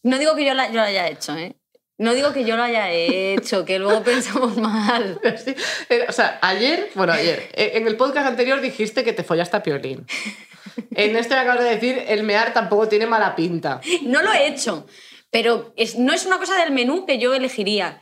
No 0.02 0.18
digo 0.18 0.36
que 0.36 0.44
yo, 0.46 0.56
la- 0.56 0.68
yo 0.70 0.74
lo 0.76 0.82
haya 0.82 1.08
hecho, 1.08 1.36
¿eh? 1.36 1.56
No 2.00 2.14
digo 2.16 2.34
que 2.34 2.46
yo 2.46 2.56
lo 2.58 2.64
haya 2.64 2.92
hecho, 2.92 3.66
que 3.66 3.78
luego 3.78 4.02
pensamos 4.04 4.58
mal. 4.58 5.20
Sí, 5.46 5.54
eh, 5.90 6.06
O 6.10 6.12
sea, 6.12 6.40
ayer, 6.42 6.90
bueno, 6.96 7.14
ayer, 7.14 7.50
eh, 7.54 7.74
en 7.76 7.86
el 7.88 7.96
podcast 7.98 8.26
anterior 8.28 8.62
dijiste 8.62 9.04
que 9.04 9.14
te 9.14 9.24
follaste 9.24 9.58
a 9.58 9.62
Piolín. 9.64 10.08
En 10.96 11.16
este 11.18 11.36
me 11.36 11.42
acabas 11.42 11.62
de 11.64 11.70
decir, 11.70 12.04
el 12.08 12.24
mear 12.24 12.54
tampoco 12.54 12.88
tiene 12.88 13.06
mala 13.06 13.36
pinta. 13.36 13.82
No 14.04 14.22
lo 14.24 14.32
he 14.34 14.48
hecho, 14.48 14.88
pero 15.30 15.74
es- 15.76 15.98
no 15.98 16.14
es 16.14 16.26
una 16.26 16.38
cosa 16.38 16.56
del 16.58 16.72
menú 16.72 17.06
que 17.06 17.20
yo 17.20 17.34
elegiría. 17.34 18.02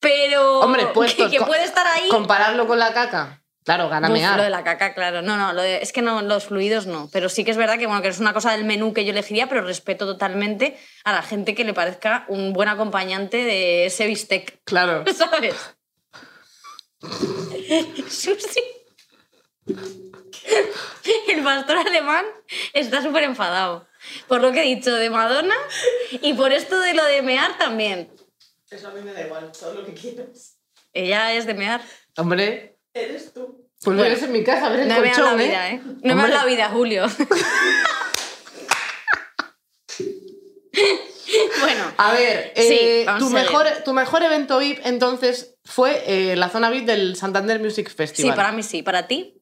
Pero 0.00 0.60
Hombre, 0.60 0.86
puestos. 0.86 1.26
que, 1.26 1.32
que 1.32 1.38
co- 1.38 1.46
puede 1.46 1.64
estar 1.64 1.86
ahí. 1.86 2.08
Compararlo 2.08 2.66
con 2.66 2.78
la 2.78 2.92
caca. 2.92 3.43
Claro, 3.64 3.88
gana 3.88 4.08
mear. 4.10 4.36
lo 4.36 4.42
de 4.42 4.50
la 4.50 4.62
caca, 4.62 4.92
claro. 4.94 5.22
No, 5.22 5.36
no, 5.38 5.52
lo 5.54 5.62
de- 5.62 5.78
es 5.82 5.90
que 5.92 6.02
no, 6.02 6.20
los 6.20 6.44
fluidos 6.44 6.86
no. 6.86 7.08
Pero 7.12 7.28
sí 7.30 7.44
que 7.44 7.50
es 7.50 7.56
verdad 7.56 7.78
que, 7.78 7.86
bueno, 7.86 8.02
que 8.02 8.08
es 8.08 8.18
una 8.20 8.34
cosa 8.34 8.52
del 8.52 8.64
menú 8.64 8.92
que 8.92 9.04
yo 9.06 9.12
elegiría, 9.12 9.48
pero 9.48 9.62
respeto 9.62 10.04
totalmente 10.06 10.78
a 11.04 11.12
la 11.12 11.22
gente 11.22 11.54
que 11.54 11.64
le 11.64 11.72
parezca 11.72 12.26
un 12.28 12.52
buen 12.52 12.68
acompañante 12.68 13.38
de 13.38 13.86
ese 13.86 14.06
bistec. 14.06 14.60
Claro. 14.64 15.02
¿Sabes? 15.14 15.54
Susi. 18.08 18.60
El 21.28 21.42
pastor 21.42 21.78
alemán 21.78 22.24
está 22.72 23.02
súper 23.02 23.24
enfadado. 23.24 23.86
Por 24.28 24.40
lo 24.42 24.52
que 24.52 24.60
he 24.60 24.74
dicho 24.74 24.94
de 24.94 25.08
Madonna 25.10 25.54
y 26.12 26.34
por 26.34 26.52
esto 26.52 26.78
de 26.80 26.92
lo 26.94 27.04
de 27.04 27.22
mear 27.22 27.56
también. 27.56 28.10
Eso 28.70 28.88
a 28.88 28.90
mí 28.92 29.00
me 29.00 29.12
da 29.12 29.22
igual, 29.22 29.50
todo 29.58 29.74
lo 29.74 29.86
que 29.86 29.94
quieras. 29.94 30.58
Ella 30.92 31.32
es 31.32 31.46
de 31.46 31.54
mear. 31.54 31.80
Hombre, 32.16 32.73
Eres 32.94 33.32
tú. 33.34 33.68
pues 33.82 33.96
Bueno. 33.98 34.14
en 34.16 34.32
mi 34.32 34.44
casa 34.44 34.66
a 34.66 34.70
ver 34.70 34.80
el 34.80 34.88
No 34.88 35.00
me 35.00 35.08
colchón, 35.12 35.36
la 35.36 35.42
¿eh? 35.42 35.46
vida, 35.46 35.70
¿eh? 35.70 35.80
No 36.02 36.14
me 36.14 36.22
Hombre. 36.22 36.28
la 36.38 36.44
vida, 36.46 36.68
Julio. 36.70 37.06
bueno, 41.60 41.92
A 41.96 42.12
ver, 42.12 42.52
Sí, 42.56 42.62
eh, 42.80 43.06
tu, 43.18 43.30
mejor, 43.30 43.66
tu 43.84 43.92
mejor 43.92 44.22
evento 44.22 44.58
VIP 44.58 44.80
entonces 44.84 45.56
fue 45.64 46.02
eh, 46.06 46.36
la 46.36 46.48
zona 46.48 46.70
VIP 46.70 46.84
del 46.86 47.16
Santander 47.16 47.60
Music 47.60 47.88
sí, 47.88 47.94
Festival. 47.94 48.34
para 48.36 48.52
mí 48.52 48.62
sí. 48.62 48.82
¿Para 48.82 49.06
ti? 49.06 49.40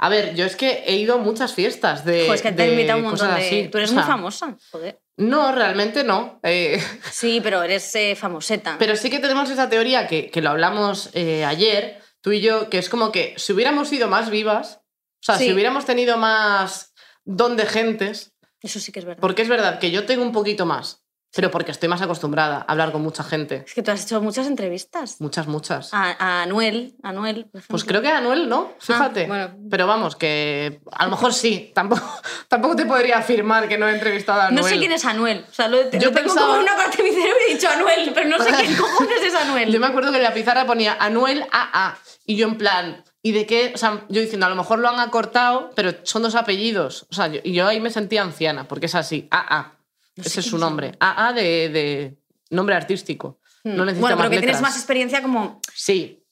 A 0.00 0.08
ver, 0.08 0.34
yo 0.36 0.44
es 0.46 0.54
que 0.54 0.84
he 0.86 0.94
ido 0.96 1.14
a 1.16 1.18
muchas 1.18 1.52
fiestas 1.54 2.04
de. 2.04 2.24
Pues 2.26 2.40
que 2.40 2.52
te 2.52 2.62
he 2.62 2.66
de 2.66 2.72
invitado 2.72 2.98
un 3.00 3.04
montón 3.06 3.26
cosas 3.28 3.40
de... 3.40 3.46
así. 3.46 3.68
Tú 3.68 3.78
eres 3.78 3.90
O 3.90 3.94
muy 3.94 4.02
famosa, 4.04 4.56
joder. 4.70 5.00
No, 5.16 5.50
realmente 5.52 6.04
no. 6.04 6.38
Eh, 6.44 6.80
Sí, 7.10 7.40
pero 7.42 7.62
eres 7.64 7.92
eh, 7.96 8.14
famoseta. 8.14 8.76
pero 8.78 8.94
sí 8.94 9.10
que 9.10 9.18
tenemos 9.18 9.50
esa 9.50 9.68
teoría 9.68 10.06
que, 10.06 10.30
que 10.30 10.40
lo 10.40 10.50
hablamos 10.50 11.10
eh, 11.14 11.44
ayer, 11.44 12.00
tú 12.20 12.32
y 12.32 12.40
yo, 12.40 12.68
que 12.70 12.78
es 12.78 12.88
como 12.88 13.12
que 13.12 13.34
si 13.36 13.52
hubiéramos 13.52 13.88
sido 13.88 14.08
más 14.08 14.30
vivas, 14.30 14.80
o 15.20 15.22
sea, 15.22 15.38
Sí. 15.38 15.46
si 15.46 15.52
hubiéramos 15.52 15.84
tenido 15.84 16.16
más 16.16 16.92
don 17.24 17.56
de 17.56 17.66
gentes, 17.66 18.32
Eso 18.62 18.80
sí 18.80 18.90
que 18.92 19.00
es 19.00 19.04
verdad. 19.04 19.20
porque 19.20 19.42
es 19.42 19.48
verdad 19.48 19.78
que 19.78 19.90
yo 19.90 20.04
tengo 20.06 20.22
un 20.22 20.32
poquito 20.32 20.66
más, 20.66 21.04
pero 21.34 21.50
porque 21.50 21.70
estoy 21.70 21.88
más 21.88 22.00
acostumbrada 22.02 22.58
a 22.58 22.72
hablar 22.72 22.90
con 22.92 23.02
mucha 23.02 23.22
gente. 23.22 23.64
Es 23.66 23.74
que 23.74 23.82
tú 23.82 23.90
has 23.90 24.02
hecho 24.04 24.20
muchas 24.20 24.46
entrevistas. 24.46 25.20
Muchas, 25.20 25.46
muchas. 25.46 25.92
A, 25.92 26.16
a 26.18 26.42
Anuel, 26.42 26.94
Anuel, 27.02 27.44
por 27.46 27.58
ejemplo. 27.60 27.66
Pues 27.68 27.84
creo 27.84 28.00
que 28.02 28.08
a 28.08 28.18
Anuel 28.18 28.48
no, 28.48 28.72
fíjate. 28.80 29.24
Ah, 29.24 29.28
bueno. 29.28 29.50
Pero 29.70 29.86
vamos, 29.86 30.16
que 30.16 30.80
a 30.92 31.04
lo 31.04 31.10
mejor 31.10 31.34
sí. 31.34 31.70
Tampoco, 31.74 32.02
tampoco 32.48 32.76
te 32.76 32.86
podría 32.86 33.18
afirmar 33.18 33.68
que 33.68 33.76
no 33.78 33.88
he 33.88 33.92
entrevistado 33.92 34.40
a 34.40 34.46
Anuel. 34.46 34.62
No 34.64 34.68
sé 34.68 34.78
quién 34.78 34.92
es 34.92 35.04
Anuel. 35.04 35.44
O 35.50 35.52
sea, 35.54 35.68
lo, 35.68 35.76
lo 35.82 35.90
Yo 35.90 36.12
tengo 36.12 36.12
pensaba- 36.14 36.46
como 36.48 36.60
una 36.60 36.76
parte 36.76 36.96
de 36.98 37.02
mi 37.04 37.10
cerebro 37.10 37.36
y 37.46 37.50
he 37.50 37.54
dicho 37.54 37.68
Anuel, 37.68 38.10
pero 38.14 38.28
no 38.28 38.38
sé 38.42 38.50
quién 38.58 38.74
cojones 38.76 39.22
es 39.22 39.34
Anuel. 39.34 39.70
Yo 39.72 39.80
me 39.80 39.86
acuerdo 39.86 40.10
que 40.10 40.16
en 40.18 40.22
la 40.24 40.34
pizarra 40.34 40.66
ponía 40.66 40.96
Anuel 40.98 41.44
AA. 41.52 41.98
Y 42.24 42.36
yo 42.36 42.46
en 42.48 42.58
plan, 42.58 43.04
¿y 43.22 43.32
de 43.32 43.46
qué? 43.46 43.72
O 43.74 43.78
sea, 43.78 44.04
yo 44.08 44.20
diciendo, 44.20 44.46
a 44.46 44.50
lo 44.50 44.54
mejor 44.56 44.78
lo 44.80 44.88
han 44.88 45.00
acortado, 45.00 45.70
pero 45.74 45.92
son 46.02 46.22
dos 46.22 46.34
apellidos. 46.34 47.06
O 47.10 47.14
sea, 47.14 47.28
yo, 47.28 47.40
y 47.42 47.52
yo 47.54 47.66
ahí 47.66 47.80
me 47.80 47.90
sentía 47.90 48.22
anciana, 48.22 48.68
porque 48.68 48.86
es 48.86 48.94
así, 48.94 49.28
AA. 49.30 49.74
No 50.18 50.22
sé 50.24 50.28
Ese 50.28 50.40
es 50.40 50.46
su 50.46 50.58
nombre. 50.58 50.92
AA 51.00 51.32
de, 51.32 51.42
de 51.70 52.18
nombre 52.50 52.74
artístico. 52.74 53.40
No 53.64 53.84
necesita 53.84 53.98
Hmm. 53.98 54.00
bueno, 54.00 54.16
más 54.16 54.22
pero 54.28 54.30
que 54.30 54.38
tienes 54.46 54.60
más 54.62 54.76
experiencia 54.76 55.22
como 55.22 55.60
Sí, 55.74 56.24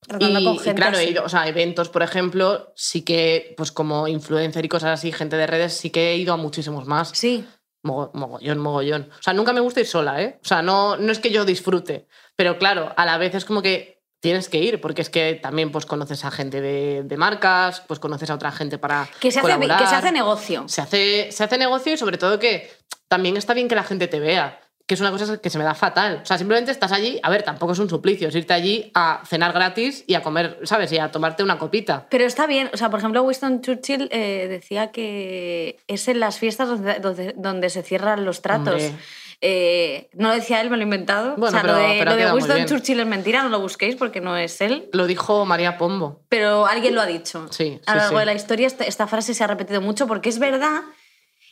tratando 0.00 0.40
y, 0.40 0.44
con 0.44 0.54
y 0.54 0.58
gente 0.58 0.80
claro, 0.82 0.98
he 0.98 1.10
ido, 1.10 1.24
o 1.24 1.28
sea, 1.28 1.46
eventos, 1.48 1.88
por 1.88 2.02
ejemplo, 2.02 2.72
sí 2.76 3.02
que, 3.02 3.54
pues 3.56 3.72
como 3.72 4.06
influencer 4.08 4.64
y 4.64 4.68
cosas 4.68 4.90
así, 4.98 5.12
gente 5.12 5.36
de 5.36 5.46
redes, 5.46 5.74
sí 5.74 5.90
que 5.90 6.10
he 6.12 6.16
ido 6.16 6.32
a 6.32 6.36
muchísimos 6.36 6.86
más. 6.86 7.10
Sí. 7.14 7.44
Mogo- 7.82 8.10
mogollón, 8.14 8.58
mogollón. 8.58 9.08
O 9.18 9.22
sea, 9.22 9.32
nunca 9.34 9.52
me 9.52 9.60
gusta 9.60 9.80
ir 9.80 9.86
sola, 9.86 10.20
¿eh? 10.22 10.38
O 10.42 10.46
sea, 10.46 10.62
no, 10.62 10.96
no 10.96 11.12
es 11.12 11.18
que 11.20 11.30
yo 11.30 11.44
disfrute, 11.44 12.06
pero 12.36 12.58
claro, 12.58 12.92
a 12.96 13.04
la 13.06 13.18
vez 13.18 13.34
es 13.34 13.44
como 13.44 13.62
que 13.62 13.97
tienes 14.20 14.48
que 14.48 14.58
ir, 14.58 14.80
porque 14.80 15.02
es 15.02 15.10
que 15.10 15.34
también 15.34 15.70
pues 15.70 15.86
conoces 15.86 16.24
a 16.24 16.30
gente 16.30 16.60
de, 16.60 17.02
de 17.04 17.16
marcas, 17.16 17.82
pues 17.86 18.00
conoces 18.00 18.30
a 18.30 18.34
otra 18.34 18.50
gente 18.52 18.78
para 18.78 19.08
Que 19.20 19.30
se, 19.30 19.38
hace, 19.38 19.48
colaborar. 19.48 19.80
que 19.80 19.86
se 19.86 19.94
hace 19.94 20.12
negocio. 20.12 20.64
Se 20.68 20.80
hace, 20.80 21.32
se 21.32 21.44
hace 21.44 21.58
negocio 21.58 21.92
y 21.92 21.96
sobre 21.96 22.18
todo 22.18 22.38
que 22.38 22.70
también 23.08 23.36
está 23.36 23.54
bien 23.54 23.68
que 23.68 23.74
la 23.74 23.84
gente 23.84 24.08
te 24.08 24.20
vea, 24.20 24.60
que 24.86 24.94
es 24.94 25.00
una 25.00 25.10
cosa 25.10 25.38
que 25.38 25.50
se 25.50 25.58
me 25.58 25.64
da 25.64 25.74
fatal. 25.74 26.20
O 26.22 26.26
sea, 26.26 26.36
simplemente 26.38 26.72
estás 26.72 26.92
allí, 26.92 27.20
a 27.22 27.30
ver, 27.30 27.42
tampoco 27.42 27.72
es 27.72 27.78
un 27.78 27.88
suplicio, 27.88 28.28
es 28.28 28.34
irte 28.34 28.54
allí 28.54 28.90
a 28.94 29.22
cenar 29.24 29.52
gratis 29.52 30.02
y 30.06 30.14
a 30.14 30.22
comer, 30.22 30.58
¿sabes? 30.64 30.90
Y 30.92 30.98
a 30.98 31.10
tomarte 31.12 31.42
una 31.42 31.58
copita. 31.58 32.06
Pero 32.10 32.24
está 32.24 32.46
bien, 32.46 32.70
o 32.72 32.76
sea, 32.76 32.90
por 32.90 32.98
ejemplo, 32.98 33.22
Winston 33.22 33.60
Churchill 33.60 34.08
eh, 34.10 34.46
decía 34.48 34.90
que 34.90 35.78
es 35.86 36.08
en 36.08 36.20
las 36.20 36.38
fiestas 36.38 36.68
donde, 36.68 37.00
donde, 37.00 37.34
donde 37.36 37.70
se 37.70 37.82
cierran 37.82 38.24
los 38.24 38.42
tratos. 38.42 38.82
Hombre. 38.82 38.94
Eh, 39.40 40.10
no 40.14 40.28
lo 40.28 40.34
decía 40.34 40.60
él, 40.60 40.68
me 40.70 40.76
lo 40.76 40.82
he 40.82 40.84
inventado. 40.84 41.36
Bueno, 41.36 41.46
o 41.46 41.50
sea, 41.50 41.62
pero- 41.62 41.74
lo 41.74 41.78
de, 41.88 42.04
lo 42.04 42.16
de 42.16 42.32
Winston. 42.32 42.66
Churchill 42.66 42.98
es 43.00 43.06
mentira, 43.06 43.42
no 43.42 43.48
lo 43.50 43.60
busquéis 43.60 43.94
porque 43.96 44.20
no 44.20 44.36
es 44.36 44.60
él. 44.60 44.88
Lo 44.92 45.06
dijo 45.06 45.46
María 45.46 45.78
Pombo. 45.78 46.24
Pero 46.28 46.66
alguien 46.66 46.94
lo 46.94 47.00
ha 47.00 47.06
dicho. 47.06 47.46
Sí, 47.52 47.80
A 47.86 47.94
lo 47.94 48.00
largo 48.00 48.16
sí. 48.16 48.20
de 48.20 48.26
la 48.26 48.34
historia 48.34 48.66
esta, 48.66 48.84
esta 48.84 49.06
frase 49.06 49.34
se 49.34 49.44
ha 49.44 49.46
repetido 49.46 49.80
mucho 49.80 50.06
porque 50.08 50.28
es 50.28 50.40
verdad, 50.40 50.82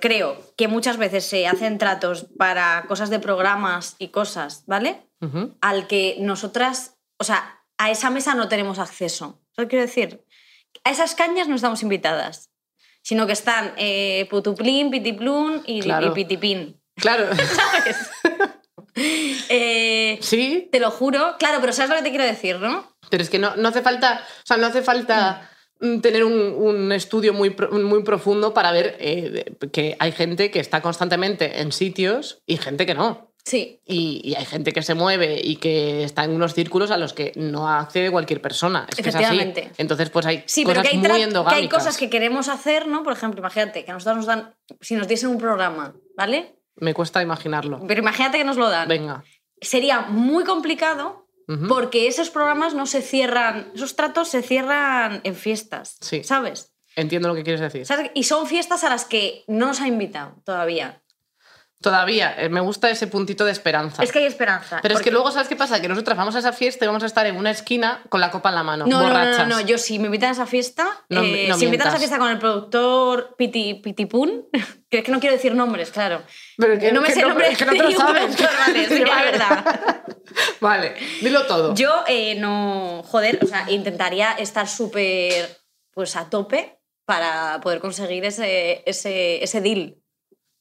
creo, 0.01 0.37
que 0.57 0.67
muchas 0.67 0.97
veces 0.97 1.25
se 1.27 1.47
hacen 1.47 1.79
tratos 1.79 2.27
para 2.37 2.85
cosas 2.89 3.09
de 3.09 3.21
programas 3.21 3.95
y 3.99 4.09
cosas, 4.09 4.65
¿vale? 4.67 5.03
Al 5.61 5.87
que 5.87 6.17
nosotras, 6.21 6.97
o 7.19 7.25
sea, 7.25 7.61
a 7.79 7.91
esa 7.91 8.11
mesa 8.11 8.35
no 8.35 8.49
tenemos 8.49 8.79
acceso. 8.79 9.41
¿Sabes 9.55 9.67
qué 9.67 9.77
quiero 9.77 9.87
decir? 9.87 10.25
A 10.85 10.91
esas 10.91 11.15
cañas 11.15 11.47
no 11.49 11.55
estamos 11.55 11.83
invitadas, 11.83 12.51
sino 13.03 13.27
que 13.27 13.33
están 13.33 13.73
eh, 13.77 14.27
Putuplín, 14.29 14.91
Pitiplún 14.91 15.63
y, 15.67 15.81
Claro. 15.83 16.09
y 16.09 16.11
Pitipín. 16.11 16.81
Claro. 16.97 17.29
¿Sabes? 17.37 18.11
Eh, 19.49 20.19
sí, 20.23 20.69
te 20.73 20.81
lo 20.81 20.91
juro. 20.91 21.37
Claro, 21.39 21.59
pero 21.61 21.73
¿sabes 21.73 21.91
lo 21.91 21.97
que 21.97 22.03
te 22.03 22.11
quiero 22.11 22.25
decir, 22.25 22.59
no? 22.59 22.97
Pero 23.11 23.23
es 23.23 23.31
que 23.31 23.39
no, 23.39 23.55
no 23.57 23.69
hace 23.69 23.83
falta, 23.83 24.23
o 24.43 24.47
sea, 24.47 24.57
no 24.57 24.67
hace 24.67 24.83
falta 24.83 25.51
mm, 25.81 26.01
tener 26.01 26.25
un, 26.25 26.33
un 26.57 26.93
estudio 26.93 27.33
muy, 27.33 27.55
muy 27.73 28.03
profundo 28.03 28.55
para 28.55 28.73
ver 28.73 28.97
eh, 28.99 29.55
que 29.73 29.97
hay 29.99 30.13
gente 30.13 30.51
que 30.51 30.61
está 30.61 30.81
constantemente 30.81 31.61
en 31.61 31.73
sitios 31.73 32.43
y 32.47 32.57
gente 32.57 32.87
que 32.87 32.95
no. 32.95 33.33
Sí. 33.45 33.81
Y, 33.85 34.23
y 34.25 34.35
hay 34.35 34.45
gente 34.45 34.73
que 34.73 34.83
se 34.83 34.95
mueve 34.95 35.41
y 35.41 35.57
que 35.57 36.03
está 36.03 36.25
en 36.25 36.33
unos 36.33 36.53
círculos 36.55 36.91
a 36.91 36.97
los 36.97 37.13
que 37.13 37.31
no 37.37 37.69
accede 37.69 38.11
cualquier 38.11 38.41
persona. 38.43 38.87
Es 38.89 38.97
que 38.97 39.03
es 39.03 39.15
así. 39.15 39.23
Efectivamente. 39.25 39.71
Entonces, 39.79 40.11
pues 40.11 40.27
hay 40.27 40.43
Sí, 40.47 40.65
pero 40.65 40.81
cosas 40.81 40.91
que 40.91 40.97
hay, 40.97 40.99
muy 40.99 41.07
tra- 41.07 41.11
que 41.11 41.17
hay 41.17 41.23
endogámicas. 41.23 41.79
cosas 41.79 41.97
que 41.97 42.11
queremos 42.11 42.49
hacer, 42.49 42.89
¿no? 42.89 43.05
Por 43.05 43.13
ejemplo, 43.13 43.39
imagínate 43.39 43.85
que 43.85 43.91
a 43.93 43.95
nosotros 43.95 44.17
nos 44.17 44.27
dan, 44.27 44.53
si 44.81 44.97
nos 44.97 45.07
diesen 45.07 45.29
un 45.29 45.39
programa, 45.39 45.95
¿vale? 46.17 46.57
Me 46.77 46.95
cuesta 46.95 47.23
imaginarlo. 47.23 47.81
Pero 47.87 48.01
imagínate 48.01 48.39
que 48.39 48.45
nos 48.45 48.57
lo 48.57 48.69
dan. 48.69 48.89
Venga. 48.89 49.25
Sería 49.61 50.03
muy 50.03 50.45
complicado 50.45 51.27
porque 51.69 52.09
esos 52.09 52.29
programas 52.31 52.75
no 52.75 52.87
se 52.87 53.03
cierran, 53.03 53.71
esos 53.73 53.95
tratos 53.95 54.27
se 54.29 54.43
cierran 54.43 55.21
en 55.23 55.37
fiestas, 55.37 55.97
Sí. 56.01 56.25
¿sabes? 56.25 56.75
Entiendo 56.97 57.29
lo 57.29 57.35
que 57.37 57.45
quieres 57.45 57.61
decir. 57.61 57.87
¿Sabes? 57.87 58.11
Y 58.15 58.25
son 58.25 58.47
fiestas 58.49 58.83
a 58.83 58.89
las 58.89 59.05
que 59.05 59.45
no 59.47 59.67
nos 59.67 59.81
ha 59.81 59.87
invitado 59.87 60.43
todavía. 60.45 61.03
Todavía, 61.87 62.35
eh, 62.37 62.49
me 62.49 62.59
gusta 62.61 62.91
ese 62.91 63.07
puntito 63.07 63.45
de 63.45 63.53
esperanza. 63.53 64.03
Es 64.03 64.11
que 64.11 64.19
hay 64.19 64.25
esperanza. 64.25 64.81
Pero 64.83 64.97
es 64.97 65.03
que 65.03 65.13
luego, 65.13 65.31
¿sabes 65.31 65.47
qué 65.47 65.55
pasa? 65.55 65.81
Que 65.81 65.87
nosotras 65.87 66.17
vamos 66.19 66.35
a 66.35 66.41
esa 66.41 66.53
fiesta 66.53 66.85
y 66.85 66.89
vamos 66.89 67.05
a 67.05 67.07
estar 67.07 67.25
en 67.27 67.37
una 67.37 67.53
esquina 67.53 68.03
con 68.09 68.21
la 68.21 68.33
copa 68.33 68.49
en 68.49 68.55
la 68.57 68.65
mano, 68.65 68.87
No, 68.87 68.97
no, 68.97 69.03
no, 69.03 69.09
borrachas. 69.15 69.47
no, 69.47 69.55
no, 69.55 69.61
yo 69.61 69.79
si 69.79 70.01
me 70.01 70.07
invitan 70.07 70.31
a 70.31 70.33
esa 70.33 70.47
fiesta, 70.47 70.85
No- 71.09 71.23
eh, 71.23 71.47
no 71.49 71.55
si 71.55 71.61
me 71.61 71.67
invitan 71.67 71.87
a 71.87 71.91
esa 71.91 71.99
fiesta 71.99 72.19
con 72.19 72.29
el 72.29 72.39
productor 72.41 73.37
Piti, 73.39 73.75
Pitipun, 73.75 74.47
que 74.91 74.99
es 74.99 75.05
que 75.05 75.13
no 75.13 75.21
quiero 75.21 75.37
decir 75.37 75.55
nombres, 75.55 75.93
claro. 75.93 76.23
Pero 76.57 76.77
que- 76.77 76.91
no 76.91 77.01
me 77.03 77.07
que 77.07 77.13
sé 77.15 77.21
el 77.21 77.29
no- 77.29 77.35
nombre 77.35 77.55
que 77.57 77.65
no 77.65 77.73
te 77.73 77.83
lo 77.85 77.91
sabes. 77.93 78.37
vale, 78.67 78.89
sí, 78.89 79.05
Vale. 79.05 79.31
verdad. 79.31 80.01
Vale, 80.61 80.95
dilo 81.23 81.47
todo. 81.47 81.75
Yo 81.77 82.03
eh, 82.09 82.35
no, 82.35 83.03
joder, 83.07 83.39
o 83.43 83.47
sea, 83.47 83.71
intentaría 83.71 84.33
estar 84.33 84.67
súper 84.69 85.57
pues 85.93 86.17
a 86.17 86.29
tope 86.29 86.81
para 87.05 87.61
poder 87.63 87.79
conseguir 87.79 88.25
ese, 88.25 88.83
ese, 88.87 89.43
ese 89.45 89.61
deal. 89.61 89.97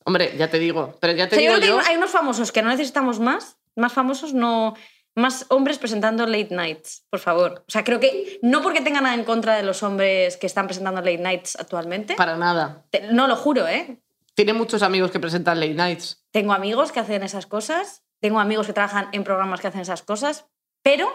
Hombre, 0.06 0.36
ya 0.38 0.50
te 0.50 0.60
digo, 0.60 0.96
pero 1.02 1.14
ya 1.14 1.26
O 1.26 1.28
te 1.30 1.44
yo 1.44 1.60
digo 1.60 1.80
que 1.80 1.88
hay 1.90 1.98
unos 1.98 2.12
famosos 2.12 2.52
que 2.52 2.62
no 2.62 2.70
necesitamos 2.70 3.20
más, 3.20 3.58
más 3.76 3.92
famosos, 3.92 4.34
no, 4.34 4.76
más 5.16 5.46
hombres 5.50 5.80
presentando 5.80 6.26
late 6.28 6.50
nights, 6.56 7.06
por 7.10 7.20
favor. 7.20 7.64
O 7.68 7.72
sea, 7.72 7.84
creo 7.84 8.00
que 8.00 8.40
no 8.44 8.62
porque 8.62 8.82
tenga 8.82 9.02
nada 9.02 9.16
en 9.16 9.24
contra 9.24 9.56
de 9.56 9.64
los 9.64 9.82
hombres 9.84 10.38
que 10.38 10.46
están 10.46 10.68
presentando 10.68 11.02
late 11.02 11.18
nights 11.18 11.56
actualmente, 11.60 12.16
Para 12.16 12.38
nada. 12.38 12.86
te- 12.92 13.02
no 13.12 13.28
lo 13.28 13.36
juro, 13.36 13.68
¿eh? 13.68 14.00
Tiene 14.36 14.54
muchos 14.54 14.84
amigos 14.84 15.12
que 15.12 15.20
presentan 15.20 15.60
late 15.60 15.74
nights. 15.74 16.24
Tengo 16.32 16.54
amigos 16.54 16.92
que 16.92 17.00
hacen 17.00 17.24
esas 17.24 17.48
cosas, 17.48 18.04
tengo 18.20 18.40
amigos 18.40 18.68
que 18.68 18.74
trabajan 18.74 19.08
en 19.12 19.24
programas 19.24 19.60
que 19.62 19.68
hacen 19.68 19.82
esas 19.82 20.04
cosas, 20.04 20.46
pero 20.84 21.10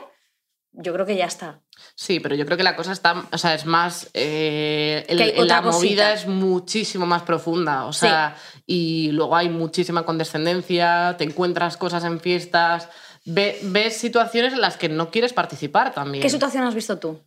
yo 0.73 0.93
creo 0.93 1.05
que 1.07 1.17
ya 1.17 1.27
está. 1.27 1.61
Sí, 1.95 2.21
pero 2.21 2.35
yo 2.35 2.45
creo 2.47 2.57
que 2.57 2.63
la 2.63 2.77
cosa 2.77 2.93
está, 2.93 3.25
o 3.33 3.39
sea, 3.39 3.55
es 3.55 3.67
más, 3.67 4.09
eh, 4.15 5.05
el- 5.09 5.47
la 5.49 5.63
movida 5.63 6.13
es 6.13 6.27
muchísimo 6.27 7.07
más 7.07 7.23
profunda, 7.23 7.85
o 7.87 7.93
sea, 7.93 8.37
y 8.67 9.11
luego 9.13 9.37
hay 9.37 9.49
muchísima 9.49 10.05
condescendencia, 10.05 11.15
te 11.19 11.25
encuentras 11.25 11.77
cosas 11.77 12.05
en 12.05 12.21
fiestas, 12.21 12.89
ve- 13.25 13.59
ves 13.63 13.97
situaciones 13.97 14.53
en 14.53 14.61
las 14.61 14.77
que 14.77 14.89
no 14.89 15.11
quieres 15.11 15.33
participar 15.33 15.93
también. 15.93 16.23
¿Qué 16.23 16.31
situación 16.31 16.65
has 16.65 16.75
visto 16.75 16.99
tú? 16.99 17.21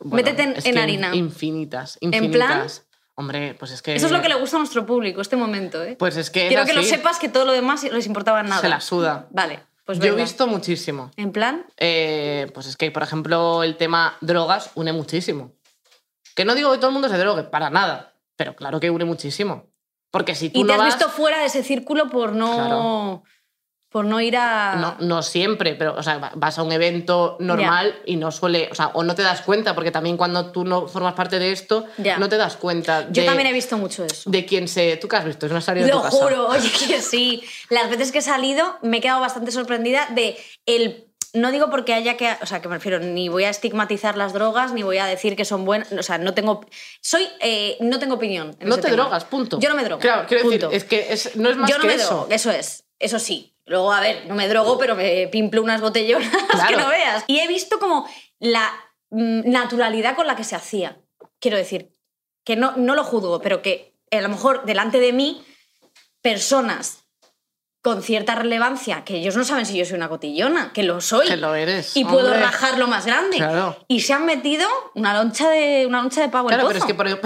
Bueno, 0.00 0.16
Métete 0.30 0.42
en- 0.44 0.54
en 0.76 0.78
harina. 0.78 1.14
Infinitas, 1.14 1.98
plan? 1.98 2.14
infinitas. 2.14 2.84
Hombre, 3.16 3.54
pues 3.58 3.72
es 3.72 3.82
que... 3.82 3.96
Eso 3.96 4.06
es 4.06 4.12
lo 4.12 4.22
que 4.22 4.28
le 4.28 4.36
gusta 4.36 4.56
a 4.56 4.60
nuestro 4.60 4.86
público, 4.86 5.20
este 5.20 5.34
momento, 5.34 5.82
¿eh? 5.82 5.96
Pues 5.98 6.16
es 6.16 6.30
que 6.30 6.42
es 6.42 6.48
Quiero 6.48 6.64
que 6.64 6.72
lo 6.72 6.84
sepas 6.84 7.18
que 7.18 7.28
todo 7.28 7.44
lo 7.46 7.52
demás 7.52 7.82
les 7.82 8.06
importaba 8.06 8.44
nada. 8.44 8.60
Se 8.60 8.68
la 8.68 8.80
suda. 8.80 9.26
Vale, 9.32 9.58
Pues 9.88 10.00
Yo 10.00 10.08
he 10.12 10.16
visto 10.16 10.46
muchísimo. 10.46 11.10
En 11.16 11.32
plan, 11.32 11.64
Eh, 11.78 12.50
pues 12.52 12.66
es 12.66 12.76
que, 12.76 12.90
por 12.90 13.02
ejemplo, 13.02 13.62
el 13.62 13.78
tema 13.78 14.18
drogas 14.20 14.70
une 14.74 14.92
muchísimo. 14.92 15.52
Que 16.36 16.44
no 16.44 16.54
digo 16.54 16.70
que 16.70 16.76
todo 16.76 16.88
el 16.88 16.92
mundo 16.92 17.08
se 17.08 17.16
drogue, 17.16 17.44
para 17.44 17.70
nada. 17.70 18.12
Pero 18.36 18.54
claro 18.54 18.80
que 18.80 18.90
une 18.90 19.06
muchísimo. 19.06 19.64
Porque 20.10 20.34
si 20.34 20.50
tú 20.50 20.60
y 20.60 20.62
te 20.62 20.66
no 20.66 20.74
has 20.74 20.78
vas... 20.80 20.94
visto 20.94 21.08
fuera 21.08 21.38
de 21.38 21.46
ese 21.46 21.62
círculo 21.62 22.10
por 22.10 22.34
no, 22.34 22.54
Claro. 22.54 23.22
Por 23.90 24.04
no 24.04 24.20
ir 24.20 24.36
a... 24.36 24.76
No, 24.76 24.96
no 25.00 25.22
siempre, 25.22 25.74
pero 25.74 25.94
o 25.96 26.02
sea, 26.02 26.18
va- 26.18 26.32
vas 26.34 26.58
a 26.58 26.62
un 26.62 26.72
evento 26.72 27.36
normal 27.40 27.94
y 28.04 28.16
no 28.16 28.30
suele, 28.30 28.68
o 28.70 28.74
sea, 28.74 28.88
o 28.88 29.02
no 29.02 29.14
te 29.14 29.22
das 29.22 29.40
cuenta, 29.40 29.74
porque 29.74 29.90
también 29.90 30.16
cuando 30.18 30.50
tú 30.52 30.64
no 30.64 30.86
formas 30.88 31.14
parte 31.14 31.38
de 31.38 31.52
esto, 31.52 31.86
Ya. 31.96 32.18
no 32.18 32.28
te 32.28 32.36
das 32.36 32.56
cuenta 32.56 33.02
de, 33.02 33.12
Yo 33.12 33.24
también 33.24 33.48
he 33.48 33.52
visto 33.52 33.78
mucho 33.78 34.04
eso. 34.04 34.28
de 34.30 34.44
quién 34.44 34.68
se... 34.68 34.96
¿Tú 34.98 35.08
qué 35.08 35.16
has 35.16 35.24
visto? 35.24 35.46
Es 35.46 35.52
una 35.52 35.62
serie 35.62 35.84
de 35.84 35.90
Lo 35.90 35.98
tu 35.98 36.02
casa. 36.04 36.16
juro, 36.18 36.48
oye, 36.48 36.70
que 36.86 37.00
sí. 37.00 37.42
Las 37.70 37.88
veces 37.88 38.12
que 38.12 38.18
he 38.18 38.22
salido 38.22 38.76
me 38.82 38.98
he 38.98 39.00
quedado 39.00 39.20
bastante 39.20 39.50
sorprendida 39.52 40.06
de 40.10 40.36
el... 40.66 41.04
No 41.34 41.50
digo 41.50 41.68
porque 41.70 41.92
haya 41.94 42.16
que... 42.16 42.30
O 42.42 42.46
sea, 42.46 42.60
que 42.62 42.68
me 42.68 42.74
refiero, 42.76 42.98
ni 43.00 43.28
voy 43.28 43.44
a 43.44 43.50
estigmatizar 43.50 44.16
las 44.16 44.32
drogas, 44.32 44.72
ni 44.72 44.82
voy 44.82 44.96
a 44.98 45.06
decir 45.06 45.34
que 45.36 45.44
son 45.44 45.64
buenas... 45.64 45.90
O 45.92 46.02
sea, 46.02 46.18
no 46.18 46.32
tengo... 46.34 46.66
Soy... 47.00 47.26
eh, 47.40 47.76
no 47.80 47.98
tengo 47.98 48.14
opinión. 48.16 48.54
en 48.60 48.68
No 48.68 48.74
ese 48.74 48.82
te 48.82 48.90
tema. 48.90 49.02
drogas, 49.04 49.24
punto. 49.24 49.58
Yo 49.60 49.68
no 49.70 49.74
me 49.74 49.84
drogo. 49.84 50.00
Claro, 50.00 50.26
quiero 50.26 50.44
punto. 50.44 50.68
decir, 50.68 50.76
es 50.76 50.84
que 50.84 51.12
es- 51.12 51.36
no 51.36 51.48
es 51.50 51.56
más 51.56 51.70
Yo 51.70 51.76
no 51.76 51.82
que 51.82 51.88
me 51.88 51.94
eso. 51.94 52.08
drogo, 52.08 52.26
eso 52.30 52.50
es. 52.50 52.84
Eso 52.98 53.18
sí. 53.18 53.54
Luego, 53.68 53.92
a 53.92 54.00
ver, 54.00 54.26
no 54.26 54.34
me 54.34 54.48
drogo, 54.48 54.78
pero 54.78 54.96
me 54.96 55.28
pimplo 55.28 55.62
unas 55.62 55.80
botellonas 55.80 56.30
que 56.68 56.76
no 56.76 56.88
veas. 56.88 57.24
Y 57.26 57.40
he 57.40 57.46
visto 57.46 57.78
como 57.78 58.08
la 58.38 58.70
mm, 59.10 59.50
naturalidad 59.50 60.16
con 60.16 60.26
la 60.26 60.36
que 60.36 60.44
se 60.44 60.56
hacía. 60.56 60.98
Quiero 61.38 61.56
decir, 61.56 61.94
que 62.44 62.56
no, 62.56 62.72
no 62.76 62.94
lo 62.94 63.04
juzgo, 63.04 63.40
pero 63.40 63.62
que 63.62 63.94
a 64.10 64.20
lo 64.20 64.28
mejor 64.28 64.64
delante 64.64 65.00
de 65.00 65.12
mí, 65.12 65.44
personas 66.22 67.04
con 67.82 68.02
cierta 68.02 68.34
relevancia, 68.34 69.04
que 69.04 69.16
ellos 69.16 69.36
no 69.36 69.44
saben 69.44 69.64
si 69.64 69.78
yo 69.78 69.84
soy 69.84 69.96
una 69.96 70.08
cotillona, 70.08 70.72
que 70.72 70.82
lo 70.82 71.00
soy. 71.00 71.26
Que 71.26 71.36
lo 71.36 71.54
eres. 71.54 71.96
y 71.96 72.04
puedo 72.04 72.26
hombre. 72.26 72.40
rajarlo 72.40 72.88
más 72.88 73.06
grande. 73.06 73.36
Claro. 73.36 73.84
Y 73.86 74.00
se 74.00 74.12
han 74.12 74.26
metido 74.26 74.68
una 74.94 75.14
loncha 75.14 75.48
de, 75.50 75.86
una 75.86 76.02
loncha 76.02 76.20
de 76.20 76.28
pavo 76.28 76.48
Claro, 76.48 76.62
el 76.62 76.68
pero 76.68 76.78
es 76.80 76.84
que 76.84 76.94
por 76.94 77.06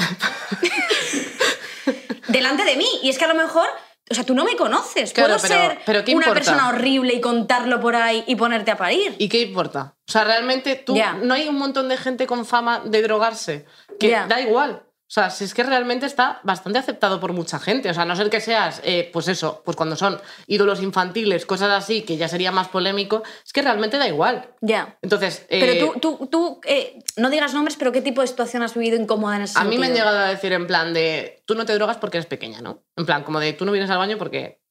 delante 2.29 2.65
de 2.65 2.77
mí. 2.77 2.87
Y 3.03 3.09
es 3.09 3.19
que 3.19 3.25
a 3.25 3.29
lo 3.29 3.35
mejor, 3.35 3.67
o 4.11 4.15
sea, 4.15 4.25
tú 4.25 4.35
no 4.35 4.45
me 4.45 4.57
conoces. 4.57 5.13
Claro, 5.13 5.35
Puedo 5.37 5.49
pero- 5.49 5.61
ser 5.71 5.79
pero 5.87 6.05
¿qué 6.05 6.15
una 6.15 6.33
persona 6.33 6.69
horrible 6.69 7.15
y 7.15 7.21
contarlo 7.21 7.81
por 7.81 7.97
ahí 7.97 8.25
y 8.27 8.37
ponerte 8.37 8.71
a 8.71 8.77
parir. 8.77 9.15
¿Y 9.19 9.29
qué 9.29 9.41
importa? 9.43 9.95
O 10.09 10.13
sea, 10.13 10.25
realmente 10.25 10.77
tú 10.77 10.97
no 11.23 11.35
hay 11.35 11.49
un 11.49 11.57
montón 11.57 11.89
de 11.89 11.97
gente 11.97 12.27
con 12.27 12.45
fama 12.45 12.83
de 12.85 13.03
drogarse 13.03 13.67
que 13.99 14.11
da 14.11 14.41
igual. 14.41 14.83
O 15.13 15.15
sea, 15.15 15.29
si 15.29 15.45
es 15.45 15.53
que 15.53 15.63
realmente 15.63 16.07
está 16.07 16.41
bastante 16.43 16.79
aceptado 16.79 17.21
por 17.21 17.35
mucha 17.35 17.59
gente. 17.59 17.91
O 17.91 17.93
sea, 17.93 18.05
a 18.05 18.07
no 18.07 18.17
ser 18.17 18.31
que 18.31 18.41
seas, 18.41 18.81
eh, 18.83 19.11
pues 19.13 19.29
eso, 19.29 19.61
pues 19.63 19.77
cuando 19.77 19.95
son 19.95 20.19
ídolos 20.47 20.81
infantiles, 20.83 21.45
cosas 21.45 21.69
así, 21.71 22.01
que 22.01 22.17
ya 22.17 22.29
sería 22.29 22.51
más 22.51 22.69
polémico, 22.69 23.23
es 23.45 23.53
que 23.53 23.61
realmente 23.61 23.99
da 23.99 24.09
igual. 24.09 24.49
Ya. 24.63 24.97
Entonces, 25.03 25.45
Pero 25.51 25.73
eh, 25.73 25.79
tú, 26.01 26.01
tú, 26.17 26.27
tú 26.29 26.61
eh, 26.65 26.99
no 27.19 27.29
digas 27.29 27.53
nombres, 27.53 27.77
pero 27.77 27.93
¿qué 27.93 28.01
tipo 28.01 28.23
de 28.23 28.27
situación 28.27 28.63
has 28.63 28.73
vivido 28.73 28.97
incómoda 28.97 29.37
en 29.37 29.43
ese 29.43 29.59
a 29.59 29.65
mí 29.65 29.77
me 29.77 29.85
han 29.89 29.93
sentido? 29.93 30.07
llegado 30.07 30.25
a 30.25 30.29
decir 30.31 30.55
en 30.55 30.67
plan 30.67 30.95
de, 30.95 31.43
tú 31.45 31.55
no 31.57 31.67
te 31.67 31.75
drogas 31.75 31.99
porque 31.99 32.17
eres 32.17 32.27
pequeña, 32.27 32.63
¿no? 32.63 32.83
En 32.97 33.05
plan, 33.05 33.23
como 33.23 33.39
de, 33.39 33.53
tú 33.53 33.67
no 33.67 33.73
vienes 33.73 33.91
al 33.91 33.99
baño 33.99 34.17
porque 34.17 34.63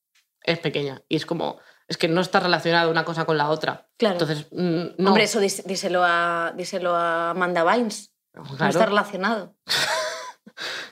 eres 0.44 0.60
pequeña. 0.60 1.04
Y 1.08 1.18
es 1.18 1.28
como, 1.28 1.60
es 1.88 1.98
que 1.98 2.08
no 2.08 2.20
está 2.20 2.40
relacionada 2.40 2.90
una 2.90 3.06
cosa 3.06 3.26
con 3.26 3.38
la 3.38 3.48
otra. 3.52 3.90
Claro. 3.96 4.14
Entonces, 4.16 4.48
mm, 4.52 4.86
no. 4.98 5.10
Hombre, 5.10 5.26
eso 5.26 5.40
dís- 5.40 5.64
díselo 5.66 6.02
a, 6.04 6.52
díselo 6.58 6.96
a 6.96 7.30
Amanda 7.30 7.64
Bynes. 7.64 8.12
No 8.34 8.44
Claro. 8.44 8.72
está 8.72 8.86
relacionado. 8.88 9.56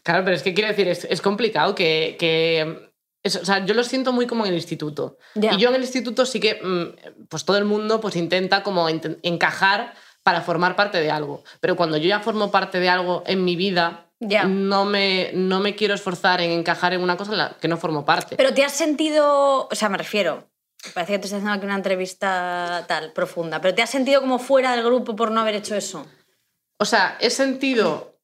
Claro, 0.03 0.23
pero 0.23 0.35
es 0.35 0.43
que 0.43 0.53
quiero 0.53 0.69
decir, 0.69 0.87
es, 0.87 1.05
es 1.05 1.21
complicado 1.21 1.75
que... 1.75 2.15
que 2.19 2.89
es- 3.23 3.35
o 3.35 3.43
sea, 3.45 3.65
yo 3.65 3.73
lo 3.73 3.83
siento 3.83 4.13
muy 4.13 4.27
como 4.27 4.45
en 4.45 4.51
el 4.51 4.55
instituto. 4.57 5.17
Y 5.35 5.57
yo 5.57 5.69
en 5.69 5.75
el 5.75 5.81
instituto 5.81 6.25
sí 6.25 6.39
que, 6.39 6.55
mm, 6.61 7.25
pues 7.27 7.43
todo 7.45 7.57
el 7.57 7.65
mundo 7.65 7.99
pues 7.99 8.15
intenta 8.15 8.63
como 8.63 8.87
encajar 8.89 9.93
para 10.23 10.41
formar 10.41 10.75
parte 10.75 10.99
de 10.99 11.11
algo. 11.11 11.43
Pero 11.59 11.75
cuando 11.75 11.97
yo 11.97 12.07
ya 12.07 12.19
formo 12.21 12.49
parte 12.51 12.79
de 12.79 12.87
algo 12.89 13.23
en 13.25 13.43
mi 13.43 13.55
vida, 13.55 14.05
Ya. 14.19 14.43
no, 14.45 14.85
me, 14.85 15.31
no 15.33 15.59
me 15.59 15.75
quiero 15.75 15.93
esforzar 15.95 16.39
en 16.41 16.51
encajar 16.51 16.93
en 16.93 17.01
una 17.01 17.17
cosa 17.17 17.31
en 17.33 17.37
la 17.39 17.57
que 17.59 17.67
no 17.67 17.77
formo 17.77 18.05
parte. 18.05 18.35
Pero 18.37 18.53
te 18.53 18.63
has 18.63 18.73
sentido, 18.73 19.67
o 19.69 19.75
sea, 19.75 19.89
me 19.89 19.97
refiero, 19.97 20.49
parece 20.93 21.13
que 21.13 21.19
te 21.19 21.25
estoy 21.25 21.37
haciendo 21.39 21.53
aquí 21.57 21.65
una 21.65 21.75
entrevista 21.75 22.85
tal, 22.87 23.11
profunda, 23.13 23.59
pero 23.61 23.73
te 23.75 23.81
has 23.81 23.89
sentido 23.89 24.21
como 24.21 24.39
fuera 24.39 24.73
del 24.75 24.83
grupo 24.85 25.15
por 25.15 25.31
no 25.31 25.41
haber 25.41 25.55
hecho 25.55 25.75
eso. 25.75 26.05
O 26.77 26.85
sea, 26.85 27.17
he 27.19 27.29
sentido. 27.29 28.18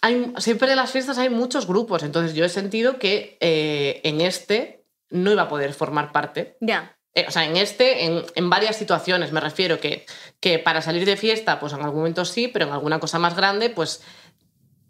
Hay, 0.00 0.32
siempre 0.38 0.70
en 0.70 0.76
las 0.76 0.90
fiestas 0.90 1.18
hay 1.18 1.30
muchos 1.30 1.66
grupos, 1.66 2.02
entonces 2.02 2.34
yo 2.34 2.44
he 2.44 2.48
sentido 2.48 2.98
que 2.98 3.36
eh, 3.40 4.00
en 4.04 4.20
este 4.20 4.84
no 5.10 5.30
iba 5.30 5.42
a 5.42 5.48
poder 5.48 5.72
formar 5.72 6.12
parte. 6.12 6.56
Ya. 6.60 6.96
Eh, 7.14 7.24
o 7.26 7.30
sea, 7.30 7.44
en 7.44 7.56
este, 7.56 8.04
en, 8.04 8.24
en 8.34 8.50
varias 8.50 8.76
situaciones, 8.76 9.32
me 9.32 9.40
refiero 9.40 9.80
que, 9.80 10.04
que 10.40 10.58
para 10.58 10.82
salir 10.82 11.04
de 11.04 11.16
fiesta, 11.16 11.58
pues 11.58 11.72
en 11.72 11.80
algún 11.80 12.00
momento 12.00 12.24
sí, 12.24 12.48
pero 12.48 12.66
en 12.66 12.72
alguna 12.72 13.00
cosa 13.00 13.18
más 13.18 13.34
grande, 13.36 13.70
pues, 13.70 14.02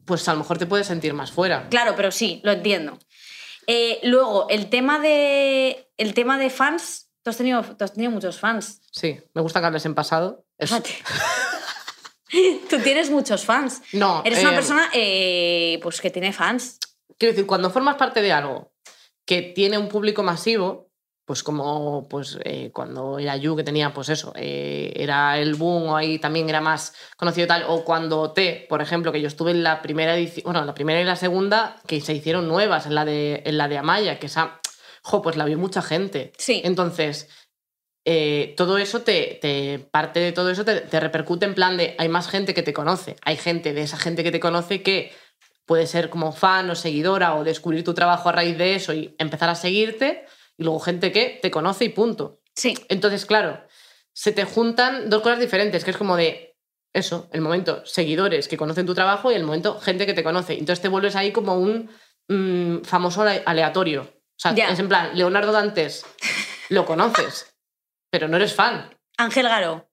pues 0.05 0.27
a 0.29 0.33
lo 0.33 0.41
mejor 0.41 0.59
te 0.59 0.67
puedes 0.67 0.87
sentir 0.87 1.15
más 1.15 1.31
fuera. 1.31 1.69
Claro, 1.69 1.95
pero 1.97 2.11
sí, 2.11 2.41
lo 2.43 2.53
entiendo. 2.53 2.99
Eh, 3.67 4.01
luego, 4.03 4.47
el 4.49 4.71
tema 4.71 4.99
de. 4.99 5.91
El 5.99 6.15
tema 6.15 6.39
de 6.39 6.51
fans. 6.51 7.11
Tú 7.23 7.31
has 7.31 7.37
tenido, 7.37 7.63
tú 7.63 7.85
has 7.85 7.93
tenido 7.93 8.11
muchos 8.11 8.39
fans. 8.39 8.81
Sí, 8.91 9.21
me 9.35 9.43
gusta 9.43 9.61
que 9.61 9.67
hables 9.67 9.85
en 9.85 9.95
pasado. 9.95 10.47
Es-. 10.57 10.73
Tú 12.71 12.79
tienes 12.81 13.11
muchos 13.11 13.45
fans. 13.45 13.83
No, 13.93 14.23
Eres 14.25 14.41
una 14.41 14.53
eh, 14.53 14.55
persona 14.55 14.91
eh, 14.93 15.81
pues 15.83 16.01
que 16.01 16.11
tiene 16.11 16.33
fans. 16.33 16.79
Quiero 17.19 17.33
decir, 17.33 17.47
cuando 17.47 17.71
formas 17.71 17.97
parte 17.97 18.23
de 18.23 18.33
algo 18.33 18.73
que 19.27 19.43
tiene 19.43 19.77
un 19.77 19.89
público 19.89 20.23
masivo, 20.23 20.89
pues 21.29 21.43
como 21.43 22.09
pues, 22.09 22.39
eh, 22.45 22.71
cuando 22.73 23.19
era 23.19 23.37
You, 23.37 23.55
que 23.55 23.63
tenía, 23.63 23.93
pues 23.93 24.09
eso, 24.09 24.33
eh, 24.35 24.95
era 24.97 25.39
el 25.39 25.57
boom, 25.57 25.89
o 25.89 25.97
ahí 25.97 26.19
también 26.19 26.49
era 26.49 26.63
más 26.63 26.95
conocido 27.19 27.45
y 27.45 27.49
tal, 27.49 27.65
o 27.69 27.85
cuando 27.85 28.33
T, 28.33 28.65
por 28.67 28.81
ejemplo, 28.81 29.13
que 29.13 29.21
yo 29.21 29.29
estuve 29.29 29.51
en 29.51 29.63
la 29.63 29.83
primera 29.83 30.17
edición, 30.17 30.45
bueno, 30.45 30.61
en 30.61 30.67
la 30.67 30.73
primera 30.73 31.03
y 31.03 31.05
la 31.05 31.17
segunda, 31.17 31.77
que 31.87 32.01
se 32.01 32.15
hicieron 32.15 32.49
nuevas, 32.49 32.87
en 32.87 32.95
la 32.95 33.05
de, 33.05 33.43
en 33.45 33.59
la 33.59 33.69
de 33.69 33.77
Amaya, 33.77 34.19
que 34.19 34.25
esa, 34.25 34.59
jo, 35.03 35.21
pues 35.21 35.37
la 35.37 35.45
vio 35.45 35.59
mucha 35.59 35.83
gente. 35.83 36.33
Sí. 36.39 36.63
Entonces, 36.65 37.29
eh, 38.05 38.55
todo 38.57 38.79
eso 38.79 39.03
te, 39.03 39.39
te- 39.41 39.79
parte 39.91 40.21
de 40.21 40.33
todo 40.33 40.51
eso 40.51 40.65
te, 40.65 40.81
te 40.81 41.01
repercute 41.01 41.45
en 41.47 41.55
plan 41.55 41.77
de 41.77 41.95
hay 41.99 42.09
más 42.09 42.29
gente 42.29 42.55
que 42.55 42.63
te 42.63 42.73
conoce, 42.73 43.17
hay 43.23 43.37
gente 43.37 43.73
de 43.73 43.83
esa 43.83 43.97
gente 43.99 44.23
que 44.25 44.31
te 44.33 44.41
conoce 44.41 44.83
que 44.83 45.13
puede 45.67 45.87
ser 45.87 46.09
como 46.09 46.33
fan 46.33 46.71
o 46.71 46.75
seguidora 46.75 47.35
o 47.35 47.45
descubrir 47.45 47.85
tu 47.85 47.93
trabajo 47.95 48.29
a 48.29 48.33
raíz 48.33 48.57
de 48.57 48.75
eso 48.75 48.95
y 48.95 49.15
empezar 49.19 49.51
a 49.51 49.55
seguirte 49.55 50.25
y 50.57 50.63
luego 50.65 50.81
gente 50.81 51.13
que 51.13 51.39
te 51.43 51.51
conoce 51.51 51.85
y 51.85 51.89
punto. 51.91 52.41
Sí. 52.55 52.75
Entonces, 52.89 53.27
claro, 53.27 53.61
se 54.15 54.33
te 54.33 54.45
juntan 54.45 55.11
dos 55.11 55.23
cosas 55.23 55.39
diferentes, 55.39 55.85
que 55.85 55.91
es 55.91 55.97
como 55.97 56.17
de 56.17 56.57
eso, 56.95 57.29
el 57.33 57.43
momento 57.43 57.85
seguidores 57.85 58.49
que 58.49 58.57
conocen 58.57 58.87
tu 58.87 58.95
trabajo 58.95 59.31
y 59.31 59.35
el 59.35 59.45
momento 59.45 59.79
gente 59.79 60.07
que 60.07 60.15
te 60.15 60.25
conoce. 60.25 60.55
Entonces 60.55 60.81
te 60.81 60.89
vuelves 60.89 61.15
ahí 61.17 61.31
como 61.33 61.55
un 61.59 61.91
mm, 62.29 62.83
famoso 62.85 63.21
ale- 63.23 63.43
aleatorio. 63.45 64.03
O 64.03 64.41
sea, 64.41 64.53
es 64.53 64.79
en 64.79 64.89
plan, 64.89 65.11
Leonardo 65.15 65.53
Dantes, 65.53 66.05
lo 66.71 66.87
conoces, 66.87 67.53
pero 68.11 68.29
no 68.29 68.37
eres 68.37 68.55
fan. 68.55 68.91
Ángel 69.17 69.49
Garo, 69.49 69.89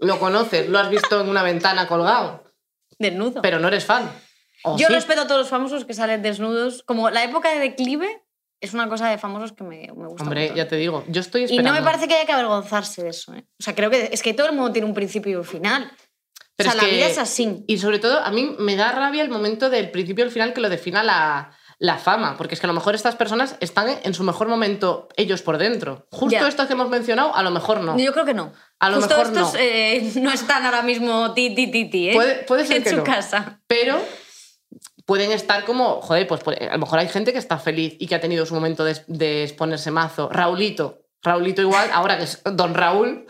Lo 0.00 0.18
conoces, 0.18 0.68
lo 0.68 0.78
has 0.78 0.90
visto 0.90 1.20
en 1.20 1.28
una 1.28 1.42
ventana 1.42 1.86
colgado, 1.86 2.44
desnudo. 2.98 3.42
pero 3.42 3.58
no 3.60 3.68
eres 3.68 3.84
fan. 3.84 4.10
Yo 4.78 4.88
sí. 4.88 4.92
respeto 4.94 5.20
a 5.22 5.26
todos 5.26 5.42
los 5.42 5.48
famosos 5.50 5.84
que 5.84 5.94
salen 5.94 6.22
desnudos. 6.22 6.82
Como 6.82 7.08
la 7.10 7.22
época 7.22 7.50
de 7.50 7.60
declive 7.60 8.22
es 8.60 8.74
una 8.74 8.88
cosa 8.88 9.08
de 9.10 9.18
famosos 9.18 9.52
que 9.52 9.62
me, 9.62 9.92
me 9.94 10.08
gusta. 10.08 10.24
Hombre, 10.24 10.50
un 10.50 10.56
ya 10.56 10.66
te 10.66 10.74
digo, 10.76 11.04
yo 11.06 11.20
estoy 11.20 11.42
Y 11.42 11.44
esperando. 11.44 11.70
no 11.72 11.78
me 11.78 11.84
parece 11.84 12.08
que 12.08 12.14
haya 12.16 12.26
que 12.26 12.32
avergonzarse 12.32 13.02
de 13.04 13.10
eso. 13.10 13.32
¿eh? 13.34 13.44
O 13.60 13.62
sea, 13.62 13.74
creo 13.76 13.90
que 13.90 14.08
es 14.12 14.22
que 14.22 14.34
todo 14.34 14.48
el 14.48 14.54
mundo 14.54 14.72
tiene 14.72 14.88
un 14.88 14.94
principio 14.94 15.30
y 15.32 15.34
un 15.36 15.44
final. 15.44 15.92
Pero 16.56 16.70
o 16.70 16.72
sea, 16.72 16.82
la 16.82 16.88
que- 16.88 16.94
vida 16.96 17.06
es 17.06 17.18
así. 17.18 17.64
Y 17.68 17.78
sobre 17.78 17.98
todo, 18.00 18.18
a 18.18 18.30
mí 18.32 18.56
me 18.58 18.74
da 18.74 18.90
rabia 18.90 19.22
el 19.22 19.28
momento 19.28 19.70
del 19.70 19.90
principio 19.92 20.24
al 20.24 20.30
final 20.32 20.52
que 20.54 20.62
lo 20.62 20.68
defina 20.70 21.04
la, 21.04 21.56
la 21.78 21.98
fama, 21.98 22.36
porque 22.38 22.54
es 22.54 22.60
que 22.60 22.66
a 22.66 22.68
lo 22.68 22.72
mejor 22.74 22.94
estas 22.94 23.16
personas 23.16 23.56
están 23.60 23.88
en 24.02 24.14
su 24.14 24.22
mejor 24.24 24.48
momento 24.48 25.08
ellos 25.16 25.42
por 25.42 25.58
dentro. 25.58 26.06
Justo 26.10 26.30
Ya. 26.40 26.48
estos 26.48 26.66
que 26.66 26.72
hemos 26.72 26.88
mencionado, 26.88 27.34
a 27.36 27.42
lo 27.42 27.50
mejor 27.50 27.80
no. 27.80 27.98
Yo 27.98 28.12
creo 28.14 28.24
que 28.24 28.32
no. 28.34 28.52
A 28.78 28.88
lo 28.88 28.96
Justo 28.96 29.10
mejor 29.16 29.26
estos 29.32 29.52
no. 29.54 29.58
eh, 29.60 30.12
no 30.16 30.30
están 30.32 30.64
ahora 30.64 30.82
mismo 30.82 31.34
ti, 31.34 31.54
ti, 31.54 31.70
ti, 31.70 31.90
ti, 31.90 32.10
¿eh? 32.10 32.14
Puede- 32.14 32.34
puede 32.44 32.64
ser 32.66 32.78
en 32.78 32.82
que 32.84 32.90
su 32.90 32.96
no. 32.96 33.04
casa. 33.04 33.60
Pero 33.66 33.98
pueden 35.04 35.32
estar 35.32 35.64
como, 35.64 36.00
joder, 36.00 36.26
pues 36.26 36.42
pues, 36.42 36.58
a 36.60 36.72
lo 36.72 36.78
mejor 36.78 36.98
hay 36.98 37.08
gente 37.08 37.32
que 37.32 37.38
está 37.38 37.58
feliz 37.58 37.94
y 37.98 38.06
que 38.06 38.14
ha 38.14 38.20
tenido 38.20 38.44
su 38.46 38.54
momento 38.54 38.82
de, 38.84 38.96
de 39.06 39.44
exponerse 39.44 39.90
mazo. 39.90 40.28
Raulito. 40.32 41.02
Raulito 41.22 41.60
igual, 41.60 41.90
ahora 41.92 42.16
que 42.18 42.24
es 42.24 42.40
don 42.44 42.72
Raúl. 42.74 43.26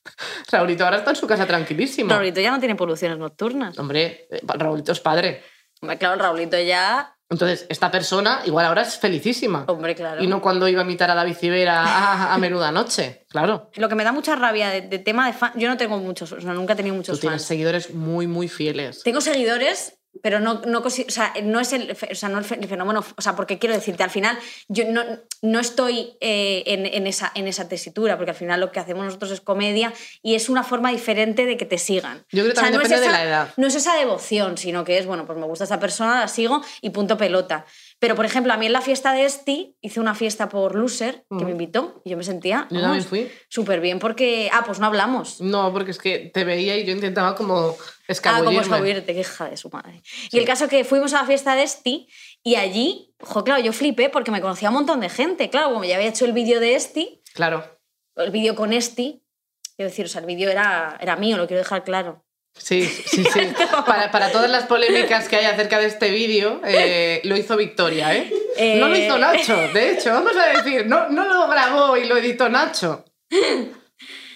Raulito 0.50 0.84
ahora 0.84 0.96
está 0.98 1.10
en 1.10 1.16
su 1.16 1.26
casa 1.26 1.46
tranquilísimo. 1.46 2.10
Raulito 2.10 2.40
ya 2.40 2.50
no 2.50 2.58
tiene 2.58 2.74
poluciones 2.76 3.18
nocturnas. 3.18 3.78
Hombre, 3.78 4.26
eh, 4.30 4.40
Raulito 4.42 4.92
es 4.92 5.00
padre. 5.00 5.42
Hombre, 5.82 5.98
claro, 5.98 6.20
Raulito 6.20 6.58
ya. 6.58 7.16
Entonces, 7.30 7.64
esta 7.68 7.90
persona 7.92 8.42
igual 8.44 8.66
ahora 8.66 8.82
es 8.82 8.98
felicísima. 8.98 9.64
Hombre, 9.68 9.94
claro. 9.94 10.22
Y 10.22 10.26
no 10.26 10.42
cuando 10.42 10.66
iba 10.66 10.80
a 10.82 10.84
imitar 10.84 11.10
a 11.12 11.14
David 11.14 11.34
Civera 11.36 11.84
a, 11.84 12.34
a 12.34 12.38
menuda 12.38 12.72
noche. 12.72 13.24
Claro. 13.28 13.70
Lo 13.76 13.88
que 13.88 13.94
me 13.94 14.02
da 14.02 14.10
mucha 14.10 14.34
rabia 14.34 14.68
de, 14.70 14.80
de 14.82 14.98
tema 14.98 15.26
de 15.28 15.32
fan. 15.32 15.52
Yo 15.54 15.68
no 15.68 15.76
tengo 15.76 15.96
muchos, 15.98 16.32
o 16.32 16.40
sea, 16.40 16.52
nunca 16.54 16.72
he 16.72 16.76
tenido 16.76 16.94
Tú 16.94 16.98
muchos 16.98 17.20
tienes 17.20 17.42
fans. 17.42 17.46
seguidores 17.48 17.94
muy, 17.94 18.26
muy 18.26 18.48
fieles. 18.48 19.02
Tengo 19.04 19.20
seguidores 19.20 19.94
pero 20.22 20.40
no, 20.40 20.60
no, 20.66 20.82
consi- 20.82 21.06
o 21.06 21.10
sea, 21.10 21.32
no 21.42 21.60
es 21.60 21.72
el, 21.72 21.96
o 22.10 22.14
sea, 22.14 22.28
no 22.28 22.38
el 22.38 22.44
fe- 22.44 22.58
el 22.60 22.68
fenómeno, 22.68 23.04
o 23.16 23.22
sea, 23.22 23.36
porque 23.36 23.58
quiero 23.58 23.74
decirte, 23.74 24.02
al 24.02 24.10
final 24.10 24.38
yo 24.68 24.84
no, 24.86 25.02
no 25.40 25.60
estoy 25.60 26.14
eh, 26.20 26.62
en, 26.66 26.84
en 26.84 27.06
esa, 27.06 27.30
en 27.34 27.46
esa 27.48 27.68
tesitura, 27.68 28.16
porque 28.16 28.32
al 28.32 28.36
final 28.36 28.60
lo 28.60 28.72
que 28.72 28.80
hacemos 28.80 29.04
nosotros 29.04 29.30
es 29.30 29.40
comedia 29.40 29.92
y 30.22 30.34
es 30.34 30.48
una 30.48 30.62
forma 30.64 30.90
diferente 30.90 31.46
de 31.46 31.56
que 31.56 31.64
te 31.64 31.78
sigan. 31.78 32.18
Yo 32.32 32.42
creo 32.42 32.46
que 32.46 32.50
O 32.50 32.54
sea, 32.54 32.62
también 32.64 32.74
no 32.74 32.82
es 32.82 32.88
depende 32.88 33.00
de 33.00 33.06
esa- 33.12 33.18
la 33.18 33.24
edad. 33.24 33.54
No 33.56 33.66
es 33.68 33.74
esa 33.76 33.94
devoción, 33.96 34.58
sino 34.58 34.84
que 34.84 34.98
es, 34.98 35.06
bueno, 35.06 35.26
pues 35.26 35.38
me 35.38 35.46
gusta 35.46 35.64
esta 35.64 35.80
persona, 35.80 36.20
la 36.20 36.28
sigo 36.28 36.60
y 36.80 36.90
punto 36.90 37.16
pelota. 37.16 37.64
Pero, 38.00 38.16
por 38.16 38.24
ejemplo, 38.24 38.52
a 38.52 38.56
mí 38.56 38.66
en 38.66 38.72
la 38.72 38.80
fiesta 38.80 39.12
de 39.12 39.24
Esti 39.26 39.76
hice 39.82 40.00
una 40.00 40.14
fiesta 40.14 40.48
por 40.48 40.74
Loser, 40.74 41.24
que 41.38 41.44
me 41.44 41.50
invitó, 41.52 42.00
y 42.04 42.10
yo 42.10 42.16
me 42.16 42.24
sentía 42.24 42.62
Yo 42.70 42.80
también 42.80 42.90
vamos, 42.90 43.06
fui. 43.06 43.30
súper 43.48 43.80
bien 43.80 43.98
porque, 43.98 44.48
ah, 44.52 44.62
pues 44.66 44.80
no 44.80 44.86
hablamos. 44.86 45.40
No, 45.40 45.72
porque 45.72 45.90
es 45.92 45.98
que 45.98 46.30
te 46.32 46.44
veía 46.44 46.76
y 46.78 46.84
yo 46.86 46.92
intentaba 46.92 47.34
como 47.36 47.54
Ah, 47.56 47.62
como 47.76 47.78
escabullirme. 48.08 48.62
escabullirte, 48.62 49.14
qué 49.14 49.20
hija 49.20 49.48
de 49.50 49.56
su 49.56 49.68
madre. 49.70 50.02
Y 50.32 50.38
el 50.38 50.44
caso 50.44 50.66
que 50.66 50.82
fuimos 50.84 51.12
a 51.14 51.20
la 51.20 51.26
fiesta 51.26 51.54
de 51.54 51.62
Esti 51.62 52.08
y 52.42 52.56
allí, 52.56 53.14
jo, 53.20 53.44
claro, 53.44 53.62
yo 53.62 53.72
flipé 53.72 54.08
porque 54.08 54.30
me 54.32 54.40
conocía 54.40 54.70
un 54.70 54.74
montón 54.76 55.00
de 55.00 55.08
gente. 55.10 55.48
Claro, 55.50 55.70
como 55.72 55.84
ya 55.84 55.96
había 55.96 56.08
hecho 56.08 56.24
el 56.24 56.32
vídeo 56.32 56.58
de 56.58 56.74
Esti, 56.74 57.22
Claro. 57.34 57.78
el 58.16 58.30
vídeo 58.30 58.56
con 58.56 58.72
Esti, 58.72 59.22
quiero 59.76 59.90
decir, 59.90 60.06
o 60.06 60.08
sea, 60.08 60.22
el 60.22 60.26
vídeo 60.26 60.50
era, 60.50 60.96
era 61.00 61.16
mío, 61.16 61.36
lo 61.36 61.46
quiero 61.46 61.60
dejar 61.62 61.84
claro. 61.84 62.24
Sí, 62.56 62.84
sí, 62.84 63.24
sí. 63.24 63.40
Para, 63.86 64.10
para 64.10 64.30
todas 64.30 64.50
las 64.50 64.64
polémicas 64.66 65.28
que 65.28 65.36
hay 65.36 65.46
acerca 65.46 65.78
de 65.78 65.86
este 65.86 66.10
vídeo, 66.10 66.60
eh, 66.64 67.20
lo 67.24 67.36
hizo 67.36 67.56
Victoria, 67.56 68.14
¿eh? 68.14 68.30
Eh. 68.56 68.76
No 68.78 68.88
lo 68.88 68.96
hizo 68.96 69.18
Nacho, 69.18 69.56
de 69.72 69.92
hecho, 69.92 70.10
vamos 70.10 70.32
a 70.36 70.58
decir, 70.58 70.86
no, 70.86 71.08
no 71.08 71.24
lo 71.24 71.48
grabó 71.48 71.96
y 71.96 72.04
lo 72.06 72.16
editó 72.16 72.48
Nacho. 72.48 73.04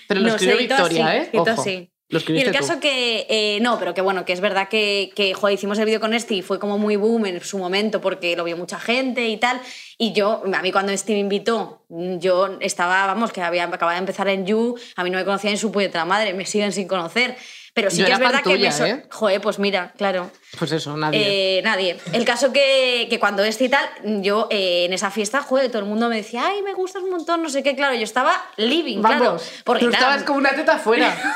Pero 0.09 0.21
lo 0.21 0.29
No, 0.29 0.35
escribió 0.35 0.57
Victoria, 0.57 1.09
así, 1.09 1.19
¿eh? 1.19 1.39
Ojo. 1.39 1.65
Lo 2.11 2.21
Y 2.29 2.39
el 2.43 2.53
caso 2.53 2.75
tú. 2.75 2.81
que, 2.81 3.27
eh, 3.29 3.59
no, 3.61 3.79
pero 3.79 3.95
que 3.95 4.03
bueno, 4.03 4.25
que 4.25 4.35
es 4.35 4.41
verdad 4.41 4.69
que, 4.69 5.11
que 5.17 5.33
joder, 5.33 5.55
hicimos 5.55 5.79
el 5.79 5.87
vídeo 5.87 6.01
con 6.01 6.13
Esti 6.13 6.37
y 6.37 6.43
fue 6.43 6.59
como 6.59 6.79
muy 6.79 6.97
boom 6.97 7.27
en 7.27 7.41
su 7.43 7.59
momento 7.59 8.01
porque 8.01 8.37
lo 8.37 8.45
vio 8.45 8.57
mucha 8.59 8.79
gente 8.79 9.27
y 9.27 9.39
tal. 9.39 9.61
Y 9.97 10.13
yo, 10.13 10.43
a 10.53 10.63
mí 10.63 10.71
cuando 10.71 10.93
Esti 10.93 11.15
me 11.15 11.21
invitó, 11.21 11.85
yo 11.89 12.59
estaba, 12.61 13.07
vamos, 13.07 13.33
que 13.33 13.41
había, 13.41 13.65
acababa 13.65 13.95
de 13.95 13.99
empezar 14.01 14.29
en 14.29 14.47
You, 14.47 14.77
a 14.97 15.03
mí 15.03 15.11
no 15.11 15.19
me 15.19 15.25
conocían 15.25 15.55
ni 15.55 15.59
su 15.59 15.73
puta 15.73 16.05
madre, 16.05 16.35
me 16.35 16.45
siguen 16.45 16.73
sin 16.73 16.87
conocer. 16.87 17.37
Pero 17.75 17.91
sí 17.91 17.99
Yo 17.99 18.07
que 18.07 18.13
es 18.13 18.19
verdad 18.21 18.41
que 18.45 18.51
me... 18.51 18.55
tuya, 18.57 18.71
so- 18.71 18.87
¿eh? 18.87 19.05
Joder, 19.11 19.41
pues 19.41 19.59
mira, 19.59 19.93
claro. 19.97 20.31
Pues 20.57 20.71
eso, 20.71 20.97
nadie. 20.97 21.59
Eh, 21.59 21.63
nadie. 21.63 21.99
El 22.13 22.25
caso 22.25 22.53
que, 22.53 23.09
que 23.11 23.19
cuando 23.19 23.43
este 23.43 23.65
y 23.65 23.69
tal, 23.69 23.85
yo 24.23 24.47
eh, 24.51 24.85
en 24.85 24.93
esa 24.93 25.11
fiesta, 25.11 25.43
joder, 25.43 25.69
todo 25.73 25.81
el 25.81 25.89
mundo 25.89 26.09
me 26.09 26.15
decía, 26.15 26.47
ay, 26.47 26.63
me 26.63 26.73
gustas 26.73 27.03
un 27.03 27.11
montón, 27.11 27.43
no 27.43 27.49
sé 27.49 27.65
qué, 27.65 27.75
claro, 27.75 27.97
yo 27.97 28.05
estaba 28.05 28.41
living, 28.57 29.01
claro. 29.01 29.25
Vamos, 29.25 29.51
Porque, 29.65 29.87
tú 29.87 29.91
claro, 29.91 30.05
estabas 30.07 30.23
como 30.25 30.39
una 30.39 30.51
teta 30.55 30.75
afuera. 30.75 31.13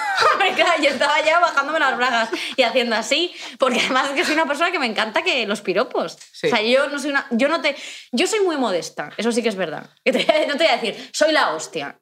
Claro, 0.54 0.82
yo 0.82 0.90
estaba 0.90 1.20
ya 1.24 1.38
bajándome 1.40 1.78
las 1.78 1.96
bragas 1.96 2.30
y 2.56 2.62
haciendo 2.62 2.96
así, 2.96 3.32
porque 3.58 3.78
además 3.80 4.06
es 4.08 4.14
que 4.14 4.24
soy 4.24 4.34
una 4.34 4.46
persona 4.46 4.72
que 4.72 4.78
me 4.78 4.86
encanta 4.86 5.22
que 5.22 5.46
los 5.46 5.60
piropos. 5.60 6.16
Sí. 6.32 6.46
O 6.46 6.50
sea, 6.50 6.62
yo 6.62 6.88
no 6.88 6.98
soy 6.98 7.10
una, 7.10 7.26
yo 7.30 7.48
no 7.48 7.60
te, 7.60 7.76
yo 8.12 8.26
soy 8.26 8.40
muy 8.40 8.56
modesta, 8.56 9.10
eso 9.16 9.30
sí 9.30 9.42
que 9.42 9.48
es 9.50 9.56
verdad. 9.56 9.88
Que 10.04 10.12
te- 10.12 10.46
no 10.48 10.56
te 10.56 10.64
voy 10.64 10.72
a 10.72 10.76
decir, 10.78 11.10
soy 11.12 11.32
la 11.32 11.52
hostia, 11.54 12.00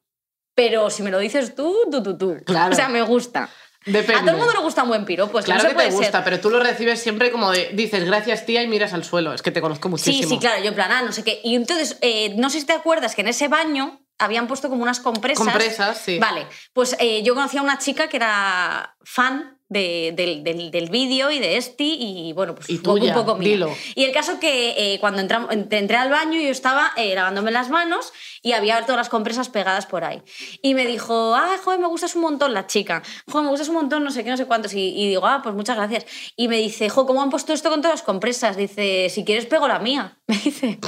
pero 0.55 0.89
si 0.91 1.03
me 1.03 1.11
lo 1.11 1.19
dices 1.19 1.55
tú, 1.55 1.75
tú, 1.91 2.03
tú, 2.03 2.17
tú. 2.17 2.37
Claro. 2.47 2.73
O 2.73 2.77
sea, 2.77 2.89
me 2.89 3.03
gusta. 3.03 3.49
Depende. 3.87 4.15
A 4.15 4.21
todo 4.21 4.31
el 4.33 4.37
mundo 4.37 4.53
le 4.53 4.59
gusta 4.61 4.83
un 4.83 4.89
buen 4.89 5.05
piropo, 5.05 5.39
es 5.39 5.45
que 5.45 5.53
Claro 5.53 5.63
no 5.63 5.69
se 5.69 5.69
que 5.71 5.75
puede 5.77 5.89
te 5.89 5.95
gusta, 5.95 6.13
ser. 6.13 6.25
pero 6.25 6.41
tú 6.41 6.51
lo 6.51 6.61
recibes 6.61 7.01
siempre 7.01 7.31
como 7.31 7.51
de, 7.53 7.71
dices 7.73 8.05
gracias 8.05 8.45
tía 8.45 8.63
y 8.63 8.67
miras 8.69 8.93
al 8.93 9.05
suelo. 9.05 9.33
Es 9.33 9.43
que 9.43 9.51
te 9.53 9.61
conozco 9.61 9.87
Sí, 9.89 9.91
muchísimo. 9.91 10.29
sí, 10.29 10.39
claro, 10.39 10.61
yo 10.63 10.69
en 10.69 10.75
plan, 10.75 10.91
ah, 10.93 11.03
no 11.03 11.13
sé 11.13 11.23
qué. 11.25 11.41
Y 11.45 11.55
entonces, 11.55 11.97
eh, 12.03 12.35
no 12.37 12.51
sé 12.51 12.61
si 12.61 12.67
te 12.67 12.73
acuerdas 12.73 13.15
que 13.15 13.21
en 13.23 13.29
ese 13.29 13.49
baño 13.49 14.01
habían 14.19 14.47
puesto 14.49 14.69
como 14.69 14.83
unas 14.83 14.99
compresas. 15.01 15.45
Compresas, 15.47 15.99
sí. 16.05 16.19
Vale, 16.19 16.47
pues 16.73 16.97
eh, 16.99 17.23
yo 17.23 17.35
conocí 17.35 17.59
a 17.59 17.63
una 17.63 17.79
chica 17.79 18.09
que 18.09 18.17
era 18.17 18.97
fan 19.05 19.56
de- 19.69 20.13
del, 20.17 20.45
del- 20.45 20.71
del 20.71 20.91
vídeo 20.91 21.31
y 21.31 21.39
de 21.39 21.57
Esti 21.57 21.97
y 22.01 22.33
bueno, 22.33 22.55
pues 22.55 22.71
Y 22.71 22.77
un 22.77 22.83
poco- 22.83 22.99
tuya, 22.99 23.19
un 23.19 23.25
poco 23.25 23.35
mía. 23.39 23.49
dilo. 23.49 23.75
Y 23.95 24.05
el 24.05 24.13
caso 24.13 24.39
que 24.39 24.75
eh, 24.95 25.01
cuando 25.01 25.21
entramos, 25.21 25.51
entré 25.53 25.97
al 25.97 26.11
baño 26.11 26.41
yo 26.41 26.51
estaba 26.51 26.93
eh, 26.97 27.15
lavándome 27.15 27.51
las 27.51 27.69
manos 27.71 28.13
y 28.43 28.53
había 28.53 28.81
todas 28.83 28.97
las 28.97 29.09
compresas 29.09 29.49
pegadas 29.49 29.87
por 29.87 30.05
ahí. 30.05 30.23
Y 30.63 30.75
me 30.75 30.87
dijo, 30.87 31.35
ah, 31.35 31.57
joder, 31.65 31.81
me 31.81 31.89
gustas 31.89 32.15
un 32.15 32.23
montón 32.23 32.55
la 32.55 32.67
chica. 32.67 33.03
Joder, 33.29 33.45
me 33.45 33.51
gustas 33.51 33.69
un 33.69 33.75
montón, 33.75 34.05
no 34.05 34.11
sé 34.11 34.23
qué, 34.23 34.31
no 34.31 34.37
sé 34.37 34.47
cuántos. 34.47 34.73
Y, 34.75 34.81
y 34.97 35.09
digo, 35.09 35.27
ah, 35.27 35.41
pues 35.43 35.55
muchas 35.55 35.77
gracias. 35.77 36.07
Y 36.37 36.47
me 36.49 36.59
dice, 36.59 36.89
jo, 36.89 37.07
¿cómo 37.07 37.23
han 37.23 37.31
puesto 37.31 37.53
esto 37.53 37.69
con 37.71 37.81
todas 37.83 37.95
las 38.01 38.03
compresas? 38.07 38.57
Dice, 38.57 39.09
si 39.11 39.25
quieres 39.25 39.47
pego 39.47 39.67
la 39.67 39.79
mía. 39.81 40.17
Me 40.29 40.37
dice, 40.37 40.79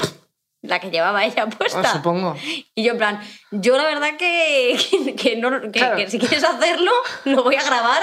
la 0.62 0.80
que 0.80 0.90
llevaba 0.90 1.24
ella 1.24 1.46
puesta. 1.58 1.80
Ah, 1.84 1.92
supongo. 1.94 2.36
Y 2.74 2.82
yo 2.84 2.92
en 2.92 2.98
plan, 2.98 3.20
yo 3.50 3.76
la 3.76 3.84
verdad 3.84 4.16
que, 4.18 4.76
que, 4.90 5.14
que 5.16 5.36
no, 5.36 5.60
que, 5.60 5.70
Claro. 5.70 5.96
que 5.96 6.10
si 6.10 6.18
quieres 6.18 6.44
hacerlo, 6.44 6.90
lo 7.24 7.42
voy 7.42 7.54
a 7.56 7.62
grabar 7.64 8.02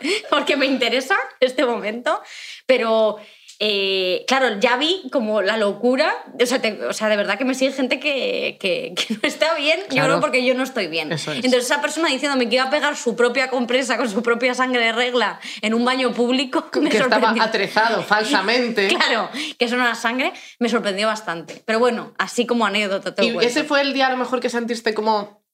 porque 0.30 0.56
me 0.56 0.66
interesa 0.66 1.16
este 1.40 1.64
momento. 1.64 2.20
Pero, 2.66 3.18
eh, 3.64 4.24
claro, 4.26 4.58
ya 4.58 4.76
vi 4.76 5.02
como 5.12 5.40
la 5.40 5.56
locura. 5.56 6.12
O 6.40 6.46
sea, 6.46 6.60
te- 6.60 6.84
o 6.84 6.92
sea, 6.92 7.08
de 7.08 7.16
verdad 7.16 7.38
que 7.38 7.44
me 7.44 7.54
sigue 7.54 7.70
gente 7.72 8.00
que, 8.00 8.56
que- 8.60 8.92
que 8.96 9.14
no 9.14 9.20
está 9.22 9.54
bien. 9.54 9.78
Yo 9.82 9.86
Claro. 9.88 10.08
creo 10.08 10.20
porque 10.20 10.44
yo 10.44 10.54
no 10.54 10.64
estoy 10.64 10.88
bien. 10.88 11.12
Es. 11.12 11.28
Entonces 11.28 11.64
esa 11.66 11.80
persona 11.80 12.08
diciéndome 12.08 12.48
que 12.48 12.56
iba 12.56 12.64
a 12.64 12.70
pegar 12.70 12.96
su 12.96 13.14
propia 13.14 13.50
compresa 13.50 13.96
con 13.96 14.10
su 14.10 14.22
propia 14.22 14.54
sangre 14.54 14.84
de 14.84 14.92
regla 14.92 15.38
en 15.60 15.74
un 15.74 15.84
baño 15.84 16.12
público, 16.12 16.66
me 16.80 16.90
que 16.90 16.96
estaba 16.96 17.14
sorprendió. 17.14 17.42
atrezado 17.44 18.02
falsamente. 18.02 18.88
Claro, 18.96 19.28
que 19.58 19.64
eso 19.64 19.76
no 19.76 19.84
era 19.84 19.94
sangre, 19.94 20.32
me 20.58 20.68
sorprendió 20.68 21.06
bastante. 21.06 21.62
Pero 21.64 21.78
bueno, 21.78 22.14
así 22.18 22.46
como 22.46 22.66
anécdota 22.66 23.14
te 23.14 23.24
Y 23.24 23.32
cuento. 23.32 23.48
ese 23.48 23.62
fue 23.64 23.80
el 23.82 23.92
día 23.92 24.08
a 24.08 24.10
lo 24.10 24.16
mejor 24.16 24.40
que 24.40 24.48
sentiste 24.50 24.92
como, 24.94 25.44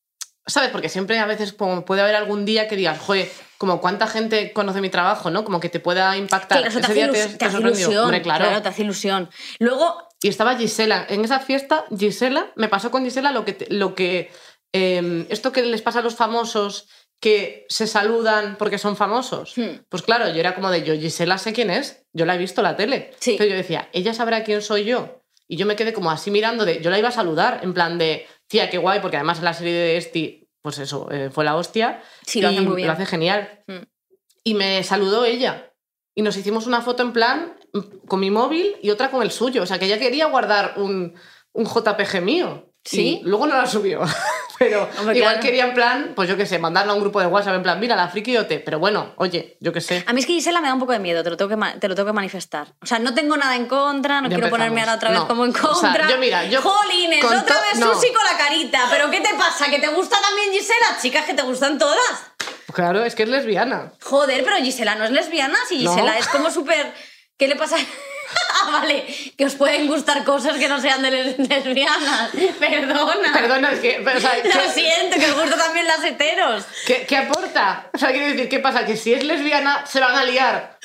¿sabes? 0.47 0.71
Porque 0.71 0.89
siempre 0.89 1.19
a 1.19 1.27
veces 1.27 1.53
puede 1.53 2.01
haber 2.01 2.15
algún 2.15 2.45
día 2.47 2.69
que 2.69 2.77
digas, 2.77 2.99
joder, 2.99 3.31
como 3.59 3.81
cuánta 3.81 4.07
gente 4.07 4.53
conoce 4.53 4.81
mi 4.81 4.89
trabajo, 4.89 5.31
¿no? 5.31 5.45
Como 5.45 5.61
que 5.61 5.69
te 5.69 5.81
pueda 5.81 6.17
impactar. 6.17 6.59
Claro, 6.59 6.69
eso 6.69 6.79
te 6.79 6.87
hace, 6.87 6.95
día 6.95 7.11
te, 7.11 7.37
te 7.37 7.45
hace 7.45 7.59
ilusión. 7.59 8.05
Hombre, 8.05 8.23
claro. 8.23 8.63
te 8.63 8.69
hace 8.69 8.83
ilusión. 8.83 9.29
Luego, 9.59 10.09
Y 10.23 10.29
estaba 10.29 10.57
Gisela. 10.57 11.05
En 11.09 11.25
esa 11.25 11.41
fiesta, 11.41 11.85
Gisela, 11.97 12.53
me 12.57 12.69
pasó 12.69 12.91
con 12.91 13.05
Gisela 13.05 13.33
lo 13.33 13.45
que, 13.45 13.67
lo 13.71 13.95
que 13.95 14.31
eh, 14.73 15.27
esto 15.29 15.53
que 15.53 15.63
les 15.63 15.83
pasa 15.83 15.99
a 15.99 16.03
los 16.03 16.15
famosos 16.15 16.89
que 17.21 17.67
se 17.69 17.87
saludan 17.87 18.57
porque 18.59 18.79
son 18.79 18.97
famosos. 18.97 19.55
Hmm. 19.57 19.81
Pues 19.89 20.03
claro, 20.03 20.29
yo 20.29 20.39
era 20.39 20.55
como 20.55 20.71
de 20.71 20.85
yo, 20.85 20.95
Gisela 20.95 21.39
sé 21.39 21.53
quién 21.53 21.71
es, 21.71 22.05
yo 22.13 22.27
la 22.27 22.37
he 22.37 22.39
visto 22.39 22.61
en 22.61 22.65
la 22.65 22.77
tele. 22.77 23.11
Sí. 23.19 23.33
Entonces 23.33 23.51
yo 23.51 23.57
decía, 23.57 23.89
ella 23.93 24.15
sabrá 24.15 24.45
quién 24.45 24.63
soy 24.63 24.85
yo. 24.85 25.23
Y 25.49 25.57
yo 25.57 25.67
me 25.67 25.77
quedé 25.77 25.93
como 25.93 26.11
así 26.11 26.31
mirando 26.31 26.65
de, 26.65 26.81
yo 26.81 26.91
la 26.91 26.99
iba 26.99 27.09
a 27.09 27.13
saludar, 27.13 27.61
en 27.63 27.75
plan 27.75 27.99
de, 27.99 28.27
tía, 28.47 28.71
qué 28.71 28.79
guay, 28.79 29.01
porque 29.01 29.17
además 29.17 29.39
en 29.39 29.45
la 29.45 29.55
serie 29.55 29.73
de 29.73 29.97
Esti, 29.97 30.48
pues 30.69 30.81
eso, 30.81 31.11
eh, 31.11 31.31
fue 31.33 31.47
la 31.47 31.57
hostia. 31.57 32.03
Sí, 32.27 32.43
lo 32.43 32.51
y 32.51 32.55
hace 32.55 32.61
muy 32.67 32.77
bien. 32.77 32.89
Lo 32.89 32.93
hace 32.93 33.07
genial. 33.07 33.63
Hmm. 33.67 33.85
Y 34.45 34.53
me 34.53 34.83
saludó 34.83 35.25
ella. 35.25 35.73
Y 36.15 36.21
nos 36.21 36.37
hicimos 36.37 36.67
una 36.67 36.83
foto 36.83 37.03
en 37.03 37.15
plan 37.15 37.57
mm, 37.73 38.07
con 38.07 38.21
mi 38.21 38.31
móvil 38.31 38.77
y 38.83 38.91
otra 38.91 39.11
con 39.11 39.23
el 39.23 39.31
suyo. 39.31 39.63
O 39.63 39.67
sea, 39.67 39.79
que 39.79 39.87
ella 39.87 39.99
quería 39.99 40.27
guardar 40.27 40.75
un, 40.77 41.15
un 41.53 41.65
JPG 41.65 42.21
mío. 42.21 42.68
¿Sí? 42.85 43.21
Y 43.23 43.25
luego 43.29 43.47
no 43.47 43.57
la 43.57 43.67
subió. 43.67 44.01
Pero 44.59 44.89
Hombre, 44.99 45.17
igual 45.17 45.35
claro. 45.35 45.41
quería 45.41 45.65
en 45.67 45.75
plan, 45.75 46.13
pues 46.17 46.29
yo 46.29 46.37
qué 46.37 46.45
sé, 46.45 46.59
mandarla 46.59 46.93
a 46.93 46.95
un 46.97 47.01
grupo 47.01 47.21
de 47.21 47.27
WhatsApp 47.29 47.55
en 47.55 47.63
plan, 47.63 47.79
mira, 47.79 47.95
la 47.95 48.09
frikiote. 48.09 48.59
Pero 48.59 48.81
bueno, 48.81 49.13
oye, 49.17 49.57
yo 49.61 49.73
qué 49.73 49.81
sé. 49.81 50.03
a 50.05 50.13
mí 50.13 50.19
es 50.21 50.27
que 50.27 50.33
Gisela 50.33 50.61
me 50.61 50.67
da 50.67 50.75
un 50.75 50.81
poco 50.81 50.93
de 50.93 50.99
miedo, 50.99 51.23
te 51.23 51.31
lo 51.31 51.37
tengo 51.37 51.49
que, 51.57 51.79
te 51.79 51.87
lo 51.89 51.95
tengo 51.95 52.07
que 52.09 52.13
manifestar. 52.13 52.75
O 52.83 52.87
sea, 52.87 52.99
no 52.99 53.15
tengo 53.15 53.37
nada 53.37 53.55
en 53.55 53.67
contra, 53.67 54.21
no 54.21 54.29
Ya 54.29 54.35
quiero 54.37 54.47
empezamos. 54.49 54.59
ponerme 54.59 54.81
ahora 54.81 54.95
otra 54.95 55.11
vez 55.11 55.19
No. 55.21 55.29
como 55.29 55.45
en 55.45 55.51
O 55.51 55.55
sea, 55.55 55.91
contra. 55.91 56.09
yo 56.09 56.19
mira, 56.19 56.45
yo 56.47 56.61
Jolines, 56.61 57.23
otra 57.25 57.61
vez 57.71 57.79
no. 57.79 57.95
Susi 57.95 58.09
con 58.13 58.25
la 58.25 58.37
carita. 58.37 58.81
¿Pero 58.91 59.09
qué 59.11 59.21
te 59.21 59.33
pasa? 59.39 59.71
¿Que 59.71 59.79
te 59.79 59.89
gusta 59.89 60.17
también 60.21 60.51
Gisela? 60.53 60.99
Chicas, 61.01 61.25
que 61.25 61.35
te 61.35 61.43
gustan 61.43 61.79
todas. 61.79 62.01
Claro, 62.73 63.05
es 63.05 63.15
que 63.15 63.23
es 63.25 63.29
lesbiana. 63.29 63.93
Joder, 64.03 64.43
pero 64.45 64.57
Gisela 64.57 64.97
no 64.97 65.05
es 65.05 65.13
lesbiana, 65.13 65.57
si 65.69 65.85
No. 65.85 65.93
Gisela 65.95 66.19
es 66.19 66.27
como 66.27 66.51
súper... 66.51 66.93
¿Qué 67.37 67.47
le 67.47 67.55
pasa? 67.55 67.77
ah, 68.63 68.71
vale, 68.71 69.07
que 69.37 69.45
os 69.45 69.55
pueden 69.55 69.87
gustar 69.87 70.25
cosas 70.25 70.57
que 70.59 70.69
no 70.69 70.81
sean 70.81 71.03
de 71.03 71.11
les- 71.11 71.39
lesbianas. 71.49 72.31
Perdona. 72.59 73.33
Perdona, 73.33 73.73
es 73.73 73.81
que. 73.81 73.99
O 74.01 74.21
sea, 74.21 74.37
Lo 74.45 74.51
¿qué, 74.51 74.69
siento, 74.75 75.17
que 75.19 75.27
os 75.31 75.41
gustan 75.41 75.59
también 75.59 75.87
las 75.87 76.03
heteros. 76.05 76.65
qué- 76.87 77.07
qué 77.07 77.17
aporta? 77.17 77.91
O 77.95 77.99
sea, 77.99 78.11
quiero 78.13 78.27
decir, 78.29 78.49
¿qué 78.49 78.59
pasa? 78.59 78.85
Que 78.85 78.97
si 78.97 79.13
es 79.15 79.25
lesbiana, 79.25 79.87
se 79.87 80.01
van 80.01 80.15
a 80.17 80.25
liar. 80.25 80.79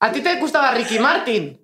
¿A 0.00 0.12
ti 0.12 0.20
te 0.20 0.34
gustaba 0.36 0.72
Ricky 0.72 0.98
Martin? 0.98 1.60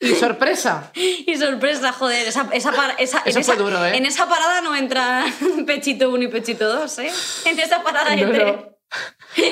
Y 0.00 0.14
sorpresa. 0.14 0.92
Y 0.94 1.36
sorpresa, 1.36 1.92
joder, 1.92 2.28
esa, 2.28 2.48
esa, 2.52 2.70
esa- 2.98 3.22
Eso 3.24 3.42
fue 3.42 3.56
duro, 3.56 3.84
¿eh? 3.84 3.96
En 3.96 4.06
esa 4.06 4.28
parada 4.28 4.60
no 4.60 4.76
entra 4.76 5.24
pechito 5.66 6.10
1 6.10 6.24
y 6.24 6.28
pechito 6.28 6.68
2, 6.72 6.98
¿eh? 7.00 7.10
En 7.46 7.58
esa 7.58 7.82
parada 7.82 8.14
No, 8.14 8.22
entre... 8.22 8.44
no. 8.52 8.78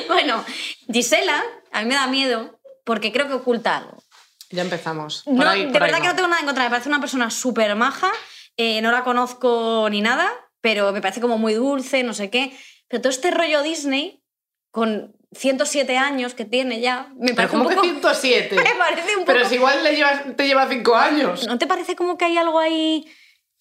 Bueno, 0.09 0.45
Gisela, 0.91 1.43
a 1.73 1.81
mí 1.81 1.87
me 1.87 1.95
da 1.95 2.07
miedo 2.07 2.56
porque 2.87 3.13
creo 3.13 3.27
que 3.27 3.35
oculta 3.35 3.77
algo. 3.79 3.99
Ya 4.51 4.63
empezamos. 4.63 5.25
Por 5.25 5.35
No, 5.35 5.51
ahí, 5.51 5.67
de 5.67 5.79
verdad 5.79 6.01
que 6.01 6.07
no 6.07 6.15
tengo 6.15 6.29
nada 6.29 6.41
en 6.41 6.47
contra, 6.47 6.63
me 6.65 6.71
parece 6.71 6.89
una 6.89 7.01
persona 7.01 7.31
súper 7.31 7.75
maja, 7.75 8.11
eh, 8.57 8.81
no 8.81 8.93
la 8.93 9.03
conozco 9.03 9.89
ni 9.91 10.01
nada, 10.01 10.31
pero 10.61 10.93
me 10.93 11.03
parece 11.03 11.21
como 11.21 11.37
muy 11.37 11.55
dulce, 11.55 12.05
no 12.05 12.15
sé 12.15 12.31
qué. 12.31 12.57
Pero 12.89 13.03
todo 13.03 13.11
este 13.11 13.33
rollo 13.33 13.63
Disney, 13.63 14.23
con 14.71 15.17
107 15.33 15.99
años 15.99 16.35
que 16.35 16.45
tiene 16.45 16.81
ya, 16.81 17.09
me 17.19 17.35
parece 17.35 17.57
un 17.57 17.65
como 17.65 17.71
que 17.71 17.75
poco... 17.75 18.15
107. 18.15 18.55
Me 18.63 18.75
parece 18.79 19.17
un 19.17 19.25
poco... 19.25 19.33
Pero 19.33 19.49
si 19.49 19.57
igual 19.57 19.83
le 19.83 19.97
llevas, 19.97 20.37
te 20.37 20.47
lleva 20.47 20.69
5 20.69 20.95
años. 20.95 21.47
¿No 21.49 21.59
te 21.59 21.67
parece 21.67 21.97
como 21.97 22.17
que 22.17 22.27
hay 22.27 22.39
algo 22.39 22.61
ahí... 22.61 23.05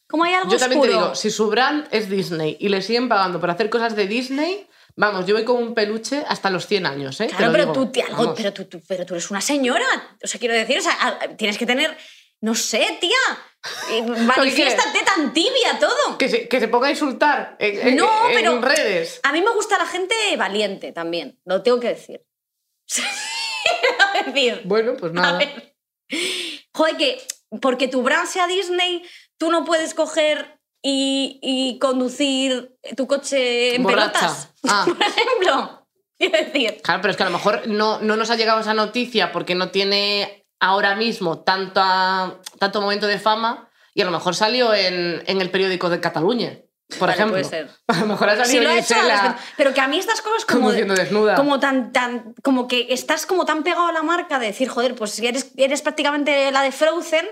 como 0.08 0.24
hay 0.24 0.36
algo 0.36 0.52
Yo 0.52 0.60
también 0.60 0.82
te 0.82 0.88
oscuro? 0.90 1.04
digo, 1.06 1.16
si 1.16 1.32
su 1.32 1.48
brand 1.50 1.88
es 1.90 2.10
Disney 2.10 2.58
y 2.60 2.70
le 2.70 2.84
siguen 2.84 3.10
pagando 3.10 3.40
por 3.40 3.50
hacer 3.50 3.72
cosas 3.72 3.96
de 3.96 4.06
Disney, 4.06 4.68
Vamos, 4.98 5.26
yo 5.26 5.36
voy 5.36 5.44
con 5.44 5.58
un 5.62 5.74
peluche 5.74 6.24
hasta 6.28 6.50
los 6.50 6.68
100 6.68 6.86
años, 6.86 7.20
¿eh? 7.20 7.28
Claro, 7.28 7.52
pero 7.52 7.72
tú, 7.74 7.92
algo- 8.08 8.34
pero, 8.34 8.54
tú, 8.54 8.66
tú- 8.66 8.82
pero 8.88 9.06
tú 9.06 9.14
eres 9.16 9.30
una 9.30 9.42
señora. 9.42 9.86
O 10.24 10.28
sea, 10.28 10.40
quiero 10.40 10.56
decir, 10.56 10.78
o 10.78 10.82
sea, 10.82 10.94
a- 11.02 11.20
tienes 11.36 11.58
que 11.58 11.66
tener, 11.66 11.98
no 12.42 12.56
sé, 12.56 12.98
tía. 13.02 13.10
eh, 13.92 14.02
Manifiéstate 14.38 15.00
tan 15.04 15.34
tibia 15.34 15.78
todo. 15.80 16.18
Que 16.18 16.30
se, 16.30 16.48
que 16.48 16.60
se 16.62 16.70
ponga 16.70 16.88
a 16.88 16.92
insultar 16.92 17.58
en, 17.60 17.98
No, 17.98 18.30
en 18.30 18.36
pero- 18.36 18.62
redes. 18.62 19.20
A 19.24 19.34
mí 19.34 19.42
me 19.42 19.52
gusta 19.52 19.78
la 19.78 19.86
gente 19.86 20.16
valiente 20.38 20.94
también, 20.94 21.40
lo 21.46 21.62
tengo 21.62 21.80
que 21.82 21.90
decir. 21.90 22.22
a 24.14 24.24
decir, 24.24 24.62
Bueno, 24.66 24.94
pues 24.98 25.12
a 25.12 25.16
nada. 25.16 25.38
ver. 25.40 25.76
Joder, 26.74 26.98
que 26.98 27.18
porque 27.62 27.88
tu 27.88 28.02
brand 28.02 28.28
sea 28.28 28.48
Disney, 28.48 29.04
tú 29.38 29.50
no 29.52 29.66
puedes 29.66 29.94
coger 29.94 30.55
y, 30.88 31.40
y 31.42 31.80
conducir 31.80 32.76
tu 32.96 33.08
coche 33.08 33.74
en 33.76 33.82
Borracha. 33.82 34.12
pelotas. 34.12 34.50
Ah. 34.68 34.86
Por 34.86 34.98
ejemplo. 35.02 35.88
Quiero 36.18 36.38
decir. 36.38 36.78
Claro, 36.84 37.02
pero 37.02 37.12
es 37.12 37.18
que 37.18 37.24
a 37.24 37.26
lo 37.26 37.32
mejor 37.32 37.68
no, 37.68 38.00
no 38.00 38.16
nos 38.16 38.30
ha 38.30 38.36
llegado 38.36 38.60
esa 38.60 38.74
noticia 38.76 39.32
porque 39.32 39.54
no 39.56 39.70
tiene 39.70 40.46
ahora 40.60 40.96
mismo 40.96 41.40
tanta, 41.40 42.36
tanto 42.60 42.82
momento 42.82 43.08
de 43.08 43.20
fama 43.20 43.68
y 43.96 44.02
a 44.02 44.06
lo 44.06 44.12
mejor 44.12 44.36
salió 44.36 44.74
en, 44.74 45.24
en 45.26 45.42
el 45.42 45.50
periódico 45.52 45.90
de 45.90 46.00
Cataluña, 46.00 46.60
por 47.00 47.10
Vale, 47.10 47.14
ejemplo. 47.14 47.34
puede 47.34 47.44
ser. 47.46 47.70
A 47.88 48.00
lo 48.02 48.06
mejor 48.08 48.30
ha 48.30 48.36
salido 48.46 48.64
lo 48.64 48.70
hecho, 48.72 48.94
Gisela 48.96 49.20
al 49.22 49.28
respeto. 49.34 49.54
pero 49.58 49.74
que 49.74 49.82
a 49.82 49.88
mí 49.88 49.98
estas 49.98 50.22
cosas 50.22 50.46
como, 50.46 50.62
conduciendo 50.62 50.94
desnuda. 50.96 51.36
como 51.36 51.60
tan 51.60 51.92
tan 51.92 52.34
como 52.44 52.68
que 52.68 52.88
estás 52.90 53.26
como 53.26 53.46
tan 53.46 53.64
pegado 53.64 53.88
a 53.88 53.92
la 53.92 54.04
marca 54.04 54.38
de 54.40 54.48
decir 54.48 54.68
joder 54.70 54.94
pues 54.96 55.12
si 55.12 55.26
eres 55.26 55.52
eres 55.58 55.82
prácticamente 55.82 56.52
la 56.52 56.62
de 56.62 56.72
Frozen 56.72 57.26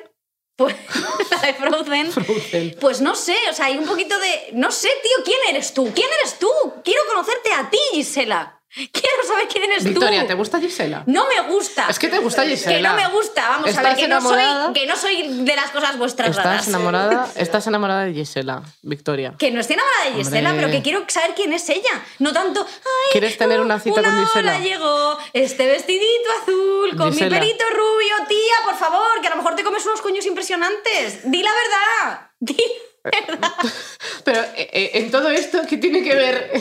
pues 0.56 0.76
la 1.32 1.40
de 1.40 1.54
Frozen. 1.54 2.12
Frozen. 2.12 2.78
pues 2.80 3.02
no 3.02 3.16
sé 3.16 3.36
o 3.50 3.54
sea 3.54 3.66
hay 3.66 3.78
un 3.78 3.86
poquito 3.86 4.18
de 4.20 4.50
no 4.54 4.72
sé 4.72 4.90
tío 5.02 5.24
quién 5.26 5.40
eres 5.50 5.74
tú 5.74 5.92
quién 5.94 6.10
eres 6.20 6.38
tú 6.40 6.50
quiero 6.84 7.02
conocerte 7.08 7.52
a 7.54 7.70
ti 7.70 7.80
Gisela 7.94 8.63
quiero 8.92 9.24
saber 9.28 9.48
quién 9.48 9.64
eres 9.66 9.84
Victoria, 9.84 10.22
tú 10.22 10.28
¿te 10.28 10.34
gusta 10.34 10.60
Gisela? 10.60 11.04
no 11.06 11.28
me 11.28 11.42
gusta 11.54 11.86
Es 11.90 12.00
que 12.00 12.08
te 12.08 12.18
gusta 12.20 12.44
Gisela. 12.46 12.76
que 12.76 12.82
no 12.82 12.96
me 13.10 13.16
gusta 13.16 13.50
vamos 13.50 13.68
a 13.68 13.70
¿Estás 13.70 13.84
ver 13.84 13.96
que 13.98 14.08
no 14.08 14.22
soy 14.22 14.32
enamorada? 14.34 14.74
que 14.74 14.86
no 14.88 14.96
soy 14.96 15.28
de 15.46 15.56
las 15.56 15.70
cosas 15.72 15.98
vuestras 15.98 16.36
raras 16.36 16.54
¿Estás 16.62 16.68
enamorada? 16.70 17.28
Estás 17.36 17.68
enamorada 17.68 18.06
de 18.06 18.14
Gisela, 18.14 18.64
Victoria. 18.82 19.36
Que 19.38 19.52
no 19.52 19.60
estoy 19.60 19.76
enamorada 19.76 20.06
de 20.06 20.12
Gisela, 20.24 20.50
Hombre. 20.50 20.66
pero 20.68 20.78
que 20.78 20.84
quiero 20.84 21.06
saber 21.08 21.34
quién 21.36 21.54
es 21.54 21.70
ella. 21.70 22.04
No 22.20 22.34
tanto, 22.34 22.66
ay, 22.66 23.12
¿Quieres 23.12 23.38
tener 23.38 23.62
una 23.62 23.80
cita 23.80 24.02
con 24.02 24.26
Gisela? 24.26 24.52
hora 24.56 24.60
llegó 24.60 25.18
este 25.34 25.68
vestidito 25.68 26.30
azul 26.42 26.96
con 26.98 27.12
Gisela. 27.14 27.36
mi 27.36 27.40
pelito 27.42 27.64
rubio, 27.72 28.28
tía, 28.28 28.56
por 28.66 28.76
favor, 28.76 29.22
que 29.22 29.28
a 29.28 29.32
lo 29.32 29.36
mejor 29.38 29.56
te 29.56 29.64
comes 29.64 29.86
unos 29.86 30.02
coños 30.02 30.26
impresionantes. 30.26 31.30
Di 31.30 31.44
la 31.44 31.52
verdad. 31.52 32.30
Di. 32.40 32.58
Pero 34.24 34.42
eh, 34.56 34.70
eh, 34.72 34.92
en 34.96 35.12
todo 35.12 35.30
esto, 35.30 35.62
¿qué 35.68 35.78
tiene 35.78 36.04
que 36.04 36.16
ver 36.16 36.52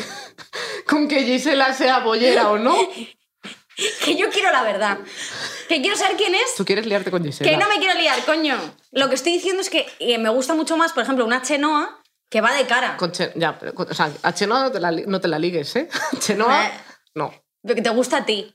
con 0.86 1.06
que 1.08 1.22
Gisela 1.24 1.72
sea 1.74 2.00
bollera 2.00 2.50
o 2.50 2.58
no? 2.58 2.76
que 4.04 4.16
yo 4.16 4.28
quiero 4.30 4.50
la 4.50 4.62
verdad. 4.62 4.98
Que 5.68 5.80
quiero 5.80 5.96
saber 5.96 6.16
quién 6.16 6.34
es. 6.34 6.54
Tú 6.56 6.64
quieres 6.64 6.86
liarte 6.86 7.10
con 7.10 7.24
Gisela. 7.24 7.50
Que 7.50 7.56
no 7.56 7.68
me 7.68 7.78
quiero 7.78 7.98
liar, 7.98 8.18
coño. 8.24 8.58
Lo 8.90 9.08
que 9.08 9.14
estoy 9.14 9.32
diciendo 9.34 9.62
es 9.62 9.70
que 9.70 9.86
eh, 10.00 10.18
me 10.18 10.28
gusta 10.30 10.54
mucho 10.54 10.76
más, 10.76 10.92
por 10.92 11.02
ejemplo, 11.02 11.24
una 11.24 11.42
Chenoa 11.42 12.02
que 12.28 12.40
va 12.40 12.52
de 12.54 12.66
cara. 12.66 12.96
Con 12.96 13.12
Che- 13.12 13.32
ya, 13.36 13.58
pero, 13.58 13.74
con- 13.74 13.90
o 13.90 13.94
sea, 13.94 14.10
a 14.22 14.34
Chenoa 14.34 14.62
no 14.64 14.72
te 14.72 14.80
la, 14.80 14.90
li- 14.90 15.04
no 15.06 15.20
te 15.20 15.28
la 15.28 15.38
ligues, 15.38 15.76
¿eh? 15.76 15.88
Chenoa, 16.18 16.66
Eh. 16.66 16.72
no. 17.14 17.32
Lo 17.62 17.74
que 17.74 17.82
te 17.82 17.90
gusta 17.90 18.18
a 18.18 18.24
ti. 18.26 18.54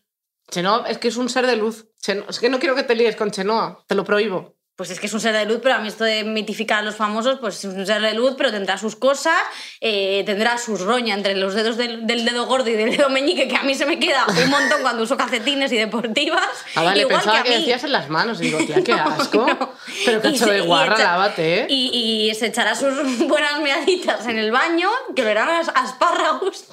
Chenoa 0.49 0.87
es 0.89 0.97
que 0.97 1.07
es 1.09 1.17
un 1.17 1.29
ser 1.29 1.45
de 1.47 1.55
luz. 1.55 1.85
Cheno- 2.01 2.25
es 2.29 2.39
que 2.39 2.49
no 2.49 2.59
quiero 2.59 2.75
que 2.75 2.83
te 2.83 2.95
ligues 2.95 3.15
con 3.15 3.31
Chenoa, 3.31 3.83
te 3.87 3.95
lo 3.95 4.03
prohíbo. 4.03 4.56
Pues 4.77 4.91
es 4.91 4.99
que 4.99 5.07
es 5.07 5.13
un 5.13 5.19
ser 5.19 5.33
de 5.33 5.43
luz, 5.45 5.59
pero 5.63 5.73
a 5.73 5.79
mí 5.79 5.87
esto 5.87 6.03
de 6.03 6.23
mitificar 6.23 6.79
a 6.79 6.81
los 6.83 6.95
famosos, 6.95 7.39
pues 7.39 7.57
es 7.57 7.65
un 7.73 7.83
ser 7.85 7.99
de 7.99 8.13
luz, 8.13 8.35
pero 8.37 8.51
tendrá 8.51 8.77
sus 8.77 8.95
cosas, 8.95 9.33
eh, 9.81 10.21
tendrá 10.27 10.59
sus 10.59 10.81
roña 10.81 11.15
entre 11.15 11.35
los 11.35 11.55
dedos 11.55 11.77
del, 11.77 12.05
del 12.05 12.23
dedo 12.25 12.45
gordo 12.45 12.69
y 12.69 12.73
del 12.73 12.95
dedo 12.95 13.09
meñique, 13.09 13.47
que 13.47 13.55
a 13.55 13.63
mí 13.63 13.73
se 13.73 13.87
me 13.87 13.97
queda 13.99 14.23
un 14.27 14.49
montón 14.51 14.83
cuando 14.83 15.01
uso 15.01 15.17
calcetines 15.17 15.71
y 15.71 15.77
deportivas. 15.77 16.45
Ah, 16.75 16.83
vale, 16.83 17.01
igual 17.01 17.15
pensaba 17.17 17.37
que 17.41 17.49
que, 17.49 17.55
a 17.55 17.57
mí. 17.57 17.63
decías 17.65 17.83
en 17.85 17.91
las 17.91 18.07
manos. 18.09 18.39
Y 18.39 18.43
digo, 18.43 18.59
tía, 18.59 18.83
qué 18.83 18.93
asco. 18.93 19.47
No. 19.47 19.73
Pero 20.05 20.19
Y 20.19 20.21
cacho 20.21 20.45
se- 20.45 20.51
de 20.51 20.57
y 20.59 20.61
guarra, 20.61 20.93
echa- 20.95 21.03
lávate, 21.03 21.59
¿eh? 21.61 21.65
Y, 21.69 22.29
y 22.29 22.35
se 22.35 22.45
echará 22.45 22.75
sus 22.75 22.93
buenas 23.27 23.59
meaditas 23.59 24.27
en 24.27 24.37
el 24.37 24.51
baño, 24.51 24.91
que 25.15 25.23
verán 25.23 25.49
a 25.73 25.85
espárragos. 25.85 26.65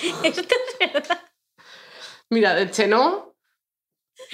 Esto 0.22 0.40
es 0.78 0.92
verdad. 0.92 1.20
Mira, 2.30 2.54
de 2.54 2.70
Chenoa... 2.70 3.31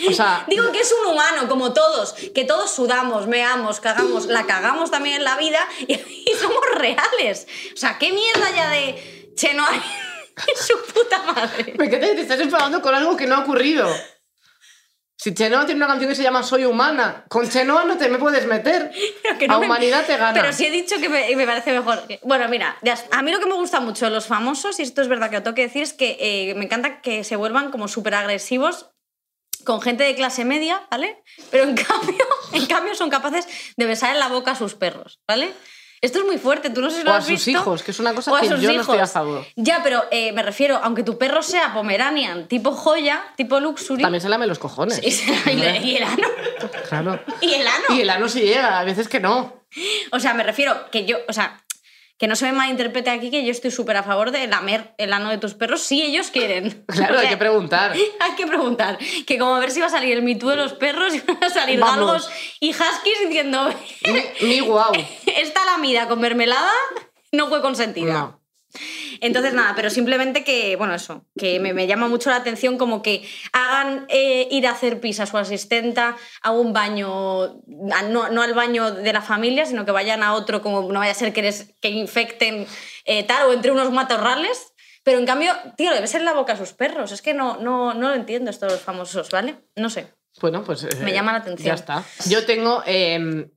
O 0.08 0.12
sea, 0.12 0.44
Digo 0.48 0.70
que 0.72 0.80
es 0.80 0.94
un 1.04 1.12
humano, 1.12 1.48
como 1.48 1.72
todos, 1.72 2.14
que 2.34 2.44
todos 2.44 2.70
sudamos, 2.70 3.26
meamos, 3.26 3.80
cagamos, 3.80 4.26
la 4.26 4.46
cagamos 4.46 4.90
también 4.90 5.16
en 5.16 5.24
la 5.24 5.36
vida 5.36 5.60
y, 5.80 5.92
y 6.26 6.34
somos 6.40 6.60
reales. 6.76 7.46
O 7.74 7.76
sea, 7.76 7.98
qué 7.98 8.12
mierda 8.12 8.50
ya 8.54 8.70
de 8.70 9.32
Chenoa 9.34 9.70
y 9.76 10.56
su 10.62 10.92
puta 10.92 11.22
madre. 11.24 11.74
¿por 11.76 11.90
qué 11.90 11.96
te, 11.98 12.14
te 12.14 12.20
estás 12.22 12.40
enfadando 12.40 12.80
con 12.82 12.94
algo 12.94 13.16
que 13.16 13.26
no 13.26 13.36
ha 13.36 13.40
ocurrido? 13.40 13.88
Si 15.20 15.34
Chenoa 15.34 15.66
tiene 15.66 15.78
una 15.80 15.88
canción 15.88 16.08
que 16.08 16.14
se 16.14 16.22
llama 16.22 16.44
Soy 16.44 16.64
humana, 16.64 17.24
con 17.28 17.50
Chenoa 17.50 17.82
no 17.84 17.98
te 17.98 18.08
me 18.08 18.18
puedes 18.18 18.46
meter. 18.46 18.92
No 19.48 19.56
a 19.56 19.58
me- 19.58 19.66
humanidad 19.66 20.06
te 20.06 20.16
gana. 20.16 20.32
Pero 20.40 20.52
sí 20.52 20.64
he 20.66 20.70
dicho 20.70 20.94
que 21.00 21.08
me, 21.08 21.34
me 21.34 21.44
parece 21.44 21.72
mejor. 21.72 22.00
Bueno, 22.22 22.48
mira, 22.48 22.78
a 23.10 23.22
mí 23.22 23.32
lo 23.32 23.40
que 23.40 23.46
me 23.46 23.54
gusta 23.54 23.80
mucho 23.80 24.04
de 24.04 24.12
los 24.12 24.26
famosos, 24.28 24.78
y 24.78 24.82
esto 24.82 25.02
es 25.02 25.08
verdad 25.08 25.28
que 25.28 25.36
lo 25.38 25.42
tengo 25.42 25.56
que 25.56 25.62
decir, 25.62 25.82
es 25.82 25.92
que 25.92 26.16
eh, 26.20 26.54
me 26.54 26.66
encanta 26.66 27.00
que 27.00 27.24
se 27.24 27.34
vuelvan 27.34 27.72
como 27.72 27.88
súper 27.88 28.14
agresivos 28.14 28.90
con 29.64 29.80
gente 29.80 30.04
de 30.04 30.14
clase 30.14 30.44
media, 30.44 30.86
¿vale? 30.90 31.22
Pero 31.50 31.64
en 31.64 31.74
cambio, 31.76 32.24
en 32.52 32.66
cambio 32.66 32.94
son 32.94 33.10
capaces 33.10 33.46
de 33.76 33.86
besar 33.86 34.12
en 34.12 34.20
la 34.20 34.28
boca 34.28 34.52
a 34.52 34.56
sus 34.56 34.74
perros, 34.74 35.20
¿vale? 35.26 35.52
Esto 36.00 36.20
es 36.20 36.24
muy 36.26 36.38
fuerte, 36.38 36.70
tú 36.70 36.80
no 36.80 36.90
sé 36.90 36.98
si 36.98 37.02
lo 37.04 37.10
O 37.10 37.14
a 37.14 37.20
sus 37.20 37.30
visto. 37.30 37.50
hijos, 37.50 37.82
que 37.82 37.90
es 37.90 37.98
una 37.98 38.14
cosa 38.14 38.30
que 38.40 38.46
sus 38.48 38.60
yo 38.60 38.72
no 38.72 38.82
estoy 38.82 38.94
a 38.98 38.98
hijos. 39.00 39.10
favor. 39.10 39.44
Ya, 39.56 39.80
pero 39.82 40.04
eh, 40.12 40.30
me 40.30 40.44
refiero, 40.44 40.78
aunque 40.80 41.02
tu 41.02 41.18
perro 41.18 41.42
sea 41.42 41.74
Pomeranian, 41.74 42.46
tipo 42.46 42.70
joya, 42.70 43.24
tipo 43.36 43.58
luxury, 43.58 44.02
También 44.02 44.22
se 44.22 44.28
lame 44.28 44.46
los 44.46 44.60
cojones. 44.60 45.00
y 45.02 45.96
el 45.96 46.04
ano, 46.04 46.28
Claro. 46.88 47.20
y 47.40 47.52
el 47.52 47.66
ano. 47.66 47.84
Y 47.96 48.00
el 48.02 48.10
ano 48.10 48.28
sí 48.28 48.42
llega, 48.42 48.78
a 48.78 48.84
veces 48.84 49.08
que 49.08 49.18
no. 49.18 49.60
O 50.12 50.20
sea, 50.20 50.34
me 50.34 50.44
refiero 50.44 50.88
que 50.92 51.04
yo, 51.04 51.16
o 51.28 51.32
sea, 51.32 51.60
que 52.18 52.26
no 52.26 52.34
se 52.36 52.44
me 52.46 52.52
malinterprete 52.52 53.10
aquí 53.10 53.30
que 53.30 53.44
yo 53.44 53.50
estoy 53.52 53.70
súper 53.70 53.96
a 53.96 54.02
favor 54.02 54.32
de 54.32 54.46
lamer 54.48 54.92
el 54.98 55.12
ano 55.12 55.30
de 55.30 55.38
tus 55.38 55.54
perros 55.54 55.82
si 55.82 56.02
ellos 56.02 56.30
quieren. 56.30 56.84
Claro, 56.98 57.16
O 57.16 57.18
hay 57.18 57.28
que 57.28 57.36
preguntar. 57.36 57.92
Hay 58.20 58.32
que 58.36 58.46
preguntar. 58.46 58.98
Que 59.26 59.38
como 59.38 59.54
a 59.54 59.60
ver 59.60 59.70
si 59.70 59.80
va 59.80 59.86
a 59.86 59.90
salir 59.90 60.18
el 60.18 60.38
Too 60.38 60.50
de 60.50 60.56
los 60.56 60.72
perros 60.72 61.14
y 61.14 61.20
van 61.20 61.42
a 61.44 61.50
salir 61.50 61.78
Vamos. 61.78 61.96
galgos 61.96 62.30
y 62.60 62.70
huskies 62.70 63.20
diciendo 63.28 63.72
Mi, 64.40 64.46
mi 64.48 64.60
guau. 64.60 64.92
esta 65.36 65.64
lamida 65.64 66.08
con 66.08 66.20
mermelada 66.20 66.72
no 67.32 67.46
fue 67.48 67.60
consentida. 67.62 68.12
No. 68.12 68.40
Entonces, 69.20 69.52
nada, 69.54 69.74
pero 69.76 69.90
simplemente 69.90 70.44
que, 70.44 70.76
bueno, 70.76 70.94
eso, 70.94 71.24
que 71.38 71.60
me, 71.60 71.72
me 71.72 71.86
llama 71.86 72.08
mucho 72.08 72.30
la 72.30 72.36
atención 72.36 72.78
como 72.78 73.02
que 73.02 73.28
hagan 73.52 74.06
eh, 74.08 74.48
ir 74.50 74.66
a 74.66 74.72
hacer 74.72 75.00
pis 75.00 75.20
a 75.20 75.26
su 75.26 75.36
asistenta 75.38 76.16
a 76.42 76.50
un 76.50 76.72
baño, 76.72 77.42
a- 77.92 78.02
no, 78.08 78.28
no 78.30 78.42
al 78.42 78.54
baño 78.54 78.90
de 78.92 79.12
la 79.12 79.20
familia, 79.22 79.66
sino 79.66 79.84
que 79.84 79.90
vayan 79.92 80.22
a 80.22 80.34
otro, 80.34 80.62
como 80.62 80.82
no 80.92 80.98
vaya 81.00 81.12
a 81.12 81.14
ser 81.14 81.32
que, 81.32 81.42
les, 81.42 81.74
que 81.80 81.88
infecten 81.90 82.66
eh, 83.04 83.24
tal 83.24 83.46
o 83.48 83.52
entre 83.52 83.70
unos 83.72 83.90
matorrales. 83.92 84.72
Pero 85.04 85.18
en 85.20 85.26
cambio, 85.26 85.52
tío, 85.76 85.90
le 85.92 86.00
ves 86.00 86.14
en 86.16 86.24
la 86.26 86.34
boca 86.34 86.52
a 86.52 86.56
sus 86.56 86.74
perros. 86.74 87.12
Es 87.12 87.22
que 87.22 87.32
no, 87.32 87.56
no, 87.58 87.94
no 87.94 88.08
lo 88.10 88.14
entiendo 88.14 88.50
esto 88.50 88.66
de 88.66 88.72
los 88.72 88.82
famosos, 88.82 89.30
¿vale? 89.30 89.56
No 89.74 89.88
sé. 89.88 90.12
Bueno, 90.40 90.62
pues. 90.64 90.84
eh, 90.84 90.88
Me 91.02 91.12
llama 91.12 91.32
la 91.32 91.38
atención. 91.38 91.66
Ya 91.68 91.74
está. 91.74 92.04
Yo 92.28 92.44
tengo 92.44 92.82
eh, 92.86 93.48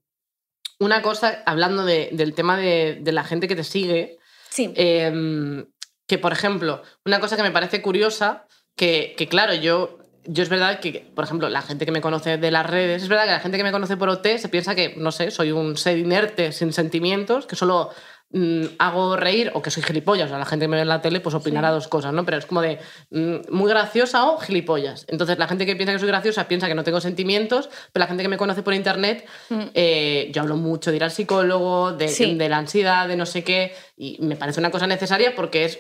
una 0.80 1.02
cosa, 1.02 1.44
hablando 1.46 1.84
de- 1.86 2.10
del 2.14 2.34
tema 2.34 2.58
de, 2.58 3.00
de 3.02 3.12
la 3.12 3.24
gente 3.24 3.48
que 3.48 3.56
te 3.56 3.64
sigue, 3.64 4.18
Sí. 4.52 4.72
eh, 4.76 5.66
que, 6.08 6.18
por 6.20 6.34
ejemplo, 6.34 6.84
una 7.06 7.20
cosa 7.20 7.38
que 7.38 7.44
me 7.44 7.52
parece 7.52 7.82
curiosa, 7.82 8.46
que, 8.76 9.16
que 9.18 9.28
claro, 9.28 9.54
yo. 9.56 9.98
Yo 10.24 10.44
es 10.44 10.50
verdad 10.50 10.80
que, 10.80 11.12
por 11.16 11.24
ejemplo, 11.24 11.50
la 11.50 11.64
gente 11.64 11.84
que 11.84 11.92
me 11.92 12.00
conoce 12.00 12.38
de 12.38 12.52
las 12.52 12.70
redes, 12.70 13.02
es 13.02 13.10
verdad 13.10 13.24
que 13.26 13.32
la 13.32 13.40
gente 13.40 13.58
que 13.58 13.64
me 13.64 13.72
conoce 13.72 13.98
por 13.98 14.08
OT 14.08 14.38
se 14.38 14.50
piensa 14.50 14.76
que, 14.76 14.94
no 14.96 15.12
sé, 15.12 15.32
soy 15.32 15.52
un 15.52 15.78
ser 15.78 15.98
inerte, 15.98 16.52
sin 16.52 16.74
sentimientos, 16.74 17.48
que 17.48 17.56
solo 17.56 17.90
mm, 18.34 18.64
hago 18.80 19.16
reír 19.18 19.52
o 19.54 19.62
que 19.62 19.72
soy 19.72 19.84
gilipollas. 19.84 20.26
O 20.26 20.30
sea, 20.30 20.38
la 20.40 20.46
gente 20.46 20.66
que 20.66 20.68
me 20.70 20.76
ve 20.78 20.82
en 20.84 20.88
la 20.90 21.02
tele 21.02 21.20
pues 21.20 21.36
opinará 21.36 21.70
dos 21.72 21.88
cosas, 21.88 22.14
¿no? 22.14 22.24
Pero 22.26 22.38
es 22.38 22.46
como 22.46 22.62
de 22.62 22.80
mm, 23.10 23.36
muy 23.50 23.70
graciosa 23.70 24.26
o 24.26 24.38
gilipollas. 24.40 25.06
Entonces 25.10 25.38
la 25.38 25.48
gente 25.48 25.66
que 25.66 25.76
piensa 25.76 25.94
que 25.94 26.00
soy 26.00 26.08
graciosa 26.08 26.48
piensa 26.48 26.68
que 26.68 26.76
no 26.76 26.84
tengo 26.84 27.02
sentimientos, 27.02 27.70
pero 27.92 28.04
la 28.04 28.08
gente 28.08 28.24
que 28.24 28.30
me 28.30 28.38
conoce 28.38 28.64
por 28.64 28.74
internet, 28.74 29.26
eh, 29.74 30.30
yo 30.34 30.42
hablo 30.42 30.56
mucho 30.56 30.92
de 30.92 30.98
ir 30.98 31.04
al 31.04 31.12
psicólogo, 31.12 31.92
de, 31.94 32.06
Mm. 32.06 32.10
Sí. 32.10 32.36
de 32.36 32.50
la 32.50 32.58
ansiedad, 32.58 33.08
de 33.08 33.16
no 33.16 33.26
sé 33.26 33.44
qué, 33.44 33.74
y 33.98 34.18
me 34.22 34.36
parece 34.36 34.60
una 34.60 34.72
cosa 34.72 34.88
necesaria 34.88 35.36
porque 35.36 35.66
es... 35.66 35.80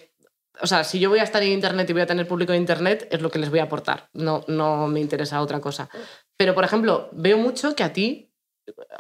O 0.62 0.68
sea, 0.68 0.84
si 0.84 1.00
yo 1.00 1.10
voy 1.10 1.20
a 1.20 1.24
estar 1.24 1.42
en 1.42 1.54
internet 1.54 1.90
y 1.90 1.94
voy 1.94 2.02
a 2.04 2.06
tener 2.06 2.28
público 2.28 2.52
en 2.54 2.60
internet, 2.60 3.08
es 3.10 3.22
lo 3.22 3.32
que 3.32 3.40
les 3.40 3.50
voy 3.50 3.60
a 3.60 3.64
aportar. 3.64 4.10
No, 4.14 4.44
no 4.48 4.88
me 4.88 5.00
interesa 5.00 5.42
otra 5.42 5.60
cosa. 5.60 5.90
Pero, 6.38 6.54
por 6.54 6.64
ejemplo, 6.64 7.10
veo 7.14 7.38
mucho 7.38 7.74
que 7.76 7.84
a 7.84 7.94
ti 7.94 8.32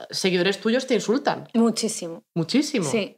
seguidores 0.10 0.60
tuyos 0.60 0.88
te 0.88 0.94
insultan. 0.96 1.48
Muchísimo. 1.54 2.24
Muchísimo. 2.34 2.86
Sí. 2.90 3.18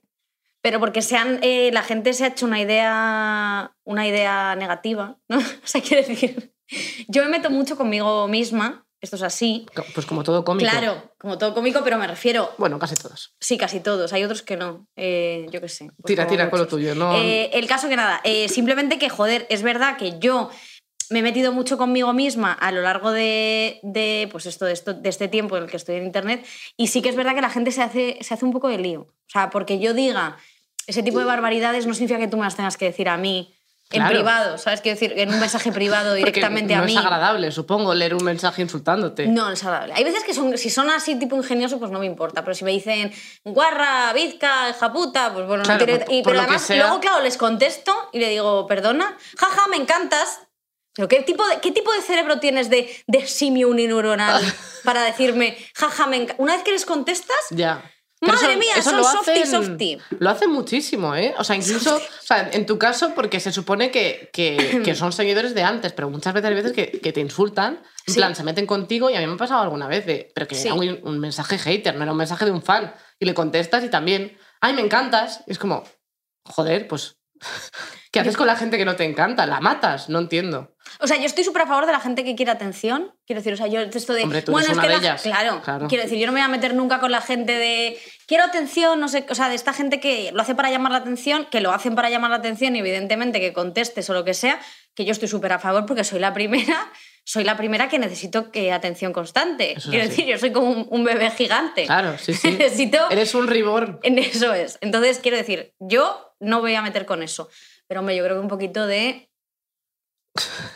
Pero 0.63 0.79
porque 0.79 1.01
se 1.01 1.17
han, 1.17 1.39
eh, 1.43 1.71
la 1.73 1.83
gente 1.83 2.13
se 2.13 2.23
ha 2.23 2.27
hecho 2.29 2.45
una 2.45 2.59
idea, 2.61 3.75
una 3.83 4.07
idea 4.07 4.55
negativa, 4.55 5.17
¿no? 5.27 5.37
O 5.63 5.67
sea, 5.67 5.81
quiero 5.81 6.07
decir, 6.07 6.53
yo 7.07 7.21
me 7.23 7.29
meto 7.29 7.49
mucho 7.51 7.75
conmigo 7.77 8.27
misma 8.27 8.87
esto 9.01 9.17
es 9.17 9.21
así. 9.23 9.65
Pues 9.93 10.05
como 10.05 10.23
todo 10.23 10.45
cómico. 10.45 10.69
Claro, 10.69 11.11
como 11.17 11.37
todo 11.37 11.53
cómico, 11.53 11.81
pero 11.83 11.97
me 11.97 12.07
refiero, 12.07 12.51
Bueno, 12.57 12.79
casi 12.79 12.95
todos. 12.95 13.35
sí, 13.37 13.57
casi 13.57 13.81
todos, 13.81 14.13
hay 14.13 14.23
otros 14.23 14.41
que 14.43 14.55
no, 14.55 14.87
eh, 14.95 15.45
yo 15.51 15.59
qué 15.59 15.67
sé. 15.67 15.87
pues 16.01 16.05
Tira, 16.05 16.25
tira 16.25 16.49
con 16.49 16.59
lo 16.59 16.67
tuyo, 16.67 16.95
no- 16.95 17.13
Eh, 17.13 17.49
el 17.51 17.67
caso 17.67 17.89
que 17.89 17.97
nada, 17.97 18.21
simplemente 18.47 18.97
que, 18.99 19.09
joder, 19.09 19.45
es 19.49 19.61
verdad 19.61 19.97
que 19.97 20.17
yo 20.19 20.49
me 21.09 21.19
he 21.19 21.21
metido 21.21 21.51
mucho 21.51 21.77
conmigo 21.77 22.13
misma 22.13 22.53
a 22.53 22.71
lo 22.71 22.81
largo 22.81 23.11
de, 23.11 23.81
de, 23.83 24.29
pues 24.31 24.45
esto, 24.45 24.63
de, 24.63 24.71
esto, 24.71 24.93
de 24.93 25.09
este 25.09 25.27
tiempo 25.27 25.57
en 25.57 25.63
el 25.63 25.69
que 25.69 25.75
estoy 25.75 25.95
en 25.97 26.05
Internet 26.05 26.45
y 26.77 26.87
sí 26.87 27.01
que 27.01 27.09
es 27.09 27.17
verdad 27.17 27.35
que 27.35 27.41
la 27.41 27.49
gente 27.49 27.71
se 27.73 27.81
hace, 27.81 28.17
se 28.21 28.33
hace 28.33 28.45
un 28.45 28.53
poco 28.53 28.69
de 28.69 28.77
lío. 28.77 29.01
O 29.01 29.29
sea, 29.33 29.49
porque 29.49 29.79
yo 29.79 29.93
diga 29.93 30.37
ese 30.87 31.03
tipo 31.03 31.19
de 31.19 31.25
barbaridades 31.25 31.85
no 31.87 31.93
significa 31.93 32.19
que 32.19 32.27
tú 32.27 32.37
me 32.37 32.43
las 32.43 32.55
tengas 32.55 32.77
que 32.77 32.85
decir 32.85 33.09
a 33.09 33.17
mí 33.17 33.55
en 33.89 33.99
Claro. 34.01 34.15
privado, 34.15 34.57
¿sabes? 34.57 34.81
Quiero 34.81 34.95
decir, 34.99 35.13
en 35.19 35.29
un 35.31 35.39
mensaje 35.39 35.71
privado 35.71 36.13
directamente 36.15 36.75
no 36.75 36.81
a 36.81 36.85
mí. 36.85 36.93
es 36.93 36.97
agradable, 36.97 37.51
supongo, 37.51 37.93
leer 37.93 38.15
un 38.15 38.23
mensaje 38.23 38.61
insultándote. 38.63 39.27
No, 39.27 39.45
no 39.45 39.51
es 39.51 39.63
agradable. 39.63 39.93
Hay 39.95 40.03
veces 40.03 40.23
que 40.23 40.33
son, 40.33 40.57
si 40.57 40.69
son 40.71 40.89
así 40.89 41.15
tipo 41.19 41.35
ingeniosos, 41.35 41.77
pues 41.77 41.91
no 41.91 41.99
me 41.99 42.05
importa. 42.07 42.43
Pero 42.43 42.55
si 42.55 42.63
me 42.63 42.71
dicen 42.71 43.11
guarra, 43.43 44.11
bizca, 44.13 44.69
hija 44.69 44.91
puta, 44.91 45.31
pues 45.33 45.45
bueno, 45.45 45.63
Claro, 45.63 45.79
no 45.81 45.85
tiene... 45.85 45.99
por- 46.05 46.13
y- 46.13 46.23
por 46.23 46.31
pero 46.31 46.43
además, 46.43 46.61
sea. 46.63 46.77
luego, 46.87 46.99
claro, 47.01 47.21
les 47.21 47.37
contesto 47.37 47.93
y 48.13 48.19
le 48.19 48.29
digo, 48.29 48.65
perdona, 48.67 49.15
jaja, 49.37 49.67
me 49.67 49.77
encantas. 49.77 50.39
Pero 50.95 51.07
¿qué 51.07 51.21
tipo 51.21 51.45
de, 51.47 51.59
qué 51.59 51.71
tipo 51.71 51.91
de 51.91 52.01
cerebro 52.01 52.39
tienes 52.39 52.69
de, 52.69 52.89
de 53.07 53.27
simio 53.27 53.67
unineuronal 53.69 54.41
para 54.83 55.03
decirme, 55.03 55.57
jaja, 55.75 56.07
me 56.07 56.17
encanta? 56.17 56.41
Una 56.41 56.53
vez 56.55 56.63
que 56.63 56.71
les 56.71 56.85
contestas, 56.85 57.37
Ya. 57.51 57.83
Madre 58.27 58.57
mía, 58.57 58.81
son 58.81 58.97
lo 58.97 59.03
softy, 59.03 59.31
hacen- 59.31 59.51
softy. 59.65 59.97
Lo 60.19 60.29
hacen 60.29 60.49
muchísimo, 60.51 61.15
¿eh? 61.15 61.33
O 61.37 61.43
sea, 61.43 61.55
incluso, 61.55 61.95
o 61.97 62.25
sea, 62.25 62.49
en 62.51 62.65
tu 62.65 62.77
caso, 62.77 63.13
porque 63.15 63.39
se 63.39 63.51
supone 63.51 63.91
que, 63.91 64.29
que, 64.33 64.81
que 64.83 64.95
son 64.95 65.11
seguidores 65.11 65.53
de 65.53 65.63
antes, 65.63 65.93
pero 65.93 66.09
muchas 66.09 66.33
veces 66.33 66.49
hay 66.49 66.55
veces 66.55 66.71
que, 66.73 66.91
que 66.99 67.11
te 67.13 67.19
insultan, 67.21 67.81
en 68.07 68.13
Sí. 68.13 68.19
plan, 68.19 68.35
se 68.35 68.43
meten 68.43 68.65
contigo 68.65 69.09
y 69.09 69.15
a 69.15 69.19
mí 69.19 69.27
me 69.27 69.33
ha 69.33 69.37
pasado 69.37 69.61
alguna 69.61 69.87
vez, 69.87 70.05
de, 70.05 70.31
pero 70.35 70.47
que 70.47 70.55
Sí. 70.55 70.67
era 70.67 70.75
un, 70.75 70.99
un 71.03 71.19
mensaje 71.19 71.57
hater, 71.57 71.95
no 71.95 72.03
era 72.03 72.11
un 72.11 72.17
mensaje 72.17 72.45
de 72.45 72.51
un 72.51 72.61
fan. 72.61 72.93
Y 73.19 73.25
le 73.25 73.33
contestas 73.33 73.83
y 73.83 73.89
también, 73.89 74.37
ay, 74.61 74.73
me 74.73 74.81
encantas. 74.81 75.43
Y 75.47 75.51
es 75.51 75.59
como, 75.59 75.83
joder, 76.45 76.87
pues, 76.87 77.15
¿qué 78.11 78.19
haces 78.19 78.37
con 78.37 78.47
la 78.47 78.55
gente 78.55 78.77
que 78.77 78.85
no 78.85 78.95
te 78.95 79.03
encanta? 79.05 79.45
¿La 79.45 79.59
matas? 79.59 80.09
No 80.09 80.19
entiendo. 80.19 80.75
O 80.99 81.07
sea, 81.07 81.17
yo 81.17 81.25
estoy 81.25 81.43
súper 81.43 81.63
a 81.63 81.67
favor 81.67 81.85
de 81.85 81.91
la 81.91 81.99
gente 81.99 82.23
que 82.23 82.35
quiere 82.35 82.51
atención. 82.51 83.13
Quiero 83.25 83.39
decir, 83.41 83.53
o 83.53 83.57
sea, 83.57 83.67
yo 83.67 83.79
esto 83.81 84.13
de. 84.13 84.23
Hombre, 84.23 84.41
tú 84.41 84.51
bueno, 84.51 84.65
eres 84.65 84.71
es 84.71 84.77
una 84.77 84.81
que 84.83 84.87
de 84.89 84.93
la- 84.95 84.99
ellas. 85.01 85.21
Claro, 85.21 85.61
Claro. 85.63 85.87
Quiero 85.87 86.03
decir, 86.03 86.19
yo 86.19 86.25
no 86.27 86.33
me 86.33 86.39
voy 86.39 86.45
a 86.45 86.49
meter 86.49 86.73
nunca 86.75 86.99
con 86.99 87.11
la 87.11 87.21
gente 87.21 87.53
de. 87.53 87.97
Quiero 88.27 88.43
atención, 88.43 88.99
no 88.99 89.07
sé. 89.07 89.25
O 89.29 89.35
sea, 89.35 89.49
de 89.49 89.55
esta 89.55 89.73
gente 89.73 89.99
que 89.99 90.31
lo 90.33 90.41
hace 90.41 90.55
para 90.55 90.69
llamar 90.69 90.91
la 90.91 90.99
atención, 90.99 91.47
que 91.51 91.61
lo 91.61 91.71
hacen 91.71 91.95
para 91.95 92.09
llamar 92.09 92.29
la 92.31 92.37
atención 92.37 92.75
y 92.75 92.79
evidentemente 92.79 93.39
que 93.39 93.53
contestes 93.53 94.09
o 94.09 94.13
lo 94.13 94.23
que 94.25 94.33
sea, 94.33 94.59
que 94.95 95.05
yo 95.05 95.11
estoy 95.11 95.27
súper 95.27 95.53
a 95.53 95.59
favor 95.59 95.85
porque 95.85 96.03
soy 96.03 96.19
la 96.19 96.33
primera. 96.33 96.91
Soy 97.25 97.43
la 97.45 97.55
primera 97.55 97.87
que 97.87 97.99
necesito 97.99 98.51
que 98.51 98.73
atención 98.73 99.13
constante. 99.13 99.73
Eso 99.77 99.89
Quiero 99.89 100.07
decir, 100.07 100.25
yo 100.25 100.37
soy 100.37 100.51
como 100.51 100.69
un, 100.69 100.87
un 100.89 101.03
bebé 101.03 101.31
gigante. 101.31 101.85
Claro, 101.85 102.17
sí, 102.17 102.33
sí. 102.33 102.51
Necesito. 102.57 103.09
Eres 103.09 103.33
un 103.33 103.47
ribor. 103.47 103.99
En 104.03 104.17
eso 104.19 104.53
es. 104.53 104.77
Entonces, 104.81 105.19
quiero 105.19 105.37
decir, 105.37 105.73
yo 105.79 106.35
no 106.39 106.59
voy 106.59 106.75
a 106.75 106.81
meter 106.81 107.05
con 107.05 107.23
eso. 107.23 107.49
Pero, 107.87 108.01
hombre, 108.01 108.15
yo 108.15 108.23
creo 108.23 108.35
que 108.35 108.41
un 108.41 108.49
poquito 108.49 108.87
de. 108.87 109.29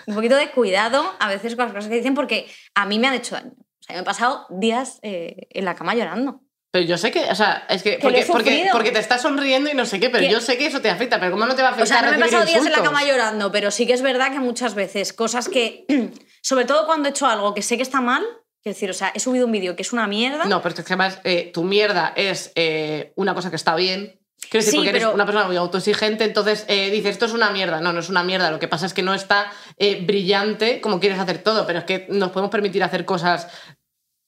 Un 0.06 0.16
poquito 0.16 0.36
de 0.36 0.52
cuidado 0.52 1.14
a 1.20 1.28
veces 1.28 1.56
con 1.56 1.66
las 1.66 1.74
cosas 1.74 1.90
que 1.90 1.96
dicen, 1.96 2.14
porque 2.14 2.48
a 2.76 2.86
mí 2.86 3.00
me 3.00 3.08
han 3.08 3.16
hecho 3.16 3.36
daño. 3.36 3.52
O 3.58 3.84
sea, 3.84 3.96
me 3.96 4.02
he 4.02 4.06
pasado 4.06 4.46
días 4.50 5.00
eh, 5.02 5.48
en 5.50 5.66
la 5.66 5.76
cama 5.76 5.96
llorando. 5.96 6.42
Pero 6.72 6.86
yo 6.86 6.98
sé 6.98 7.12
que, 7.12 7.22
o 7.26 7.36
sea, 7.36 7.66
es 7.70 7.82
que, 7.82 7.98
porque, 8.02 8.26
porque, 8.72 8.92
te 8.92 9.00
estás 9.00 9.22
sonriendo 9.22 9.70
y 9.70 9.74
no 9.74 9.86
sé 9.86 10.00
qué, 10.00 10.10
pero 10.10 10.30
yo 10.30 10.42
sé 10.42 10.58
que 10.58 10.66
eso 10.66 10.82
te 10.82 10.90
afecta, 10.90 11.20
pero 11.20 11.32
¿cómo 11.32 11.46
no 11.46 11.56
te 11.56 11.62
va 11.62 11.70
a 11.70 11.72
O 11.72 11.76
afectar 11.76 12.00
sea, 12.00 12.12
no 12.12 12.12
me 12.12 12.18
he 12.18 12.20
pasado 12.20 12.46
días 12.46 12.66
en 12.66 12.72
la 12.72 12.84
cama 12.84 13.04
llorando, 13.04 13.52
pero 13.52 13.72
sí 13.72 13.88
que 13.88 13.94
es 13.94 14.02
verdad 14.02 14.32
que 14.32 14.40
muchas 14.40 14.76
veces 14.76 15.14
cosas 15.14 15.50
que. 15.50 15.86
Sobre 16.42 16.66
todo 16.66 16.86
cuando 16.86 17.08
he 17.08 17.12
hecho 17.12 17.26
algo 17.26 17.54
que 17.54 17.62
sé 17.62 17.78
que 17.78 17.84
está 17.84 18.02
mal, 18.02 18.24
quiero 18.62 18.76
decir, 18.76 18.90
o 18.90 18.94
sea, 18.94 19.12
he 19.14 19.20
subido 19.20 19.46
un 19.46 19.52
vídeo 19.52 19.76
que 19.76 19.82
es 19.82 19.94
una 19.94 20.08
mierda. 20.08 20.46
No, 20.46 20.62
pero 20.62 20.76
es 20.76 20.84
que 20.84 20.94
además 20.94 21.20
eh, 21.24 21.52
tu 21.54 21.64
mierda 21.64 22.14
es 22.16 22.52
eh, 22.56 23.14
una 23.16 23.34
cosa 23.34 23.50
que 23.50 23.56
está 23.56 23.76
bien. 23.76 24.20
Quiero 24.50 24.66
decir, 24.66 24.72
Sí, 24.72 24.78
porque 24.78 24.90
eres 24.90 25.06
una 25.06 25.26
persona 25.26 25.48
muy 25.48 25.56
autoexigente, 25.58 26.24
entonces 26.24 26.66
eh, 26.68 26.90
dices, 26.92 27.12
esto 27.12 27.26
es 27.26 27.34
una 27.34 27.50
mierda. 27.50 27.82
No, 27.82 27.92
no 27.92 28.00
es 28.00 28.10
una 28.10 28.24
mierda. 28.24 28.52
Lo 28.52 28.60
que 28.60 28.68
pasa 28.68 28.86
es 28.86 28.94
que 28.94 29.04
no 29.04 29.14
está 29.14 29.52
brillante 30.06 30.80
como 30.80 31.00
quieres 31.00 31.20
hacer 31.20 31.40
todo, 31.40 31.66
pero 31.66 31.80
es 31.80 31.86
que 31.86 32.08
nos 32.10 32.32
podemos 32.32 32.52
permitir 32.52 32.84
hacer 32.84 33.04
cosas 33.04 33.48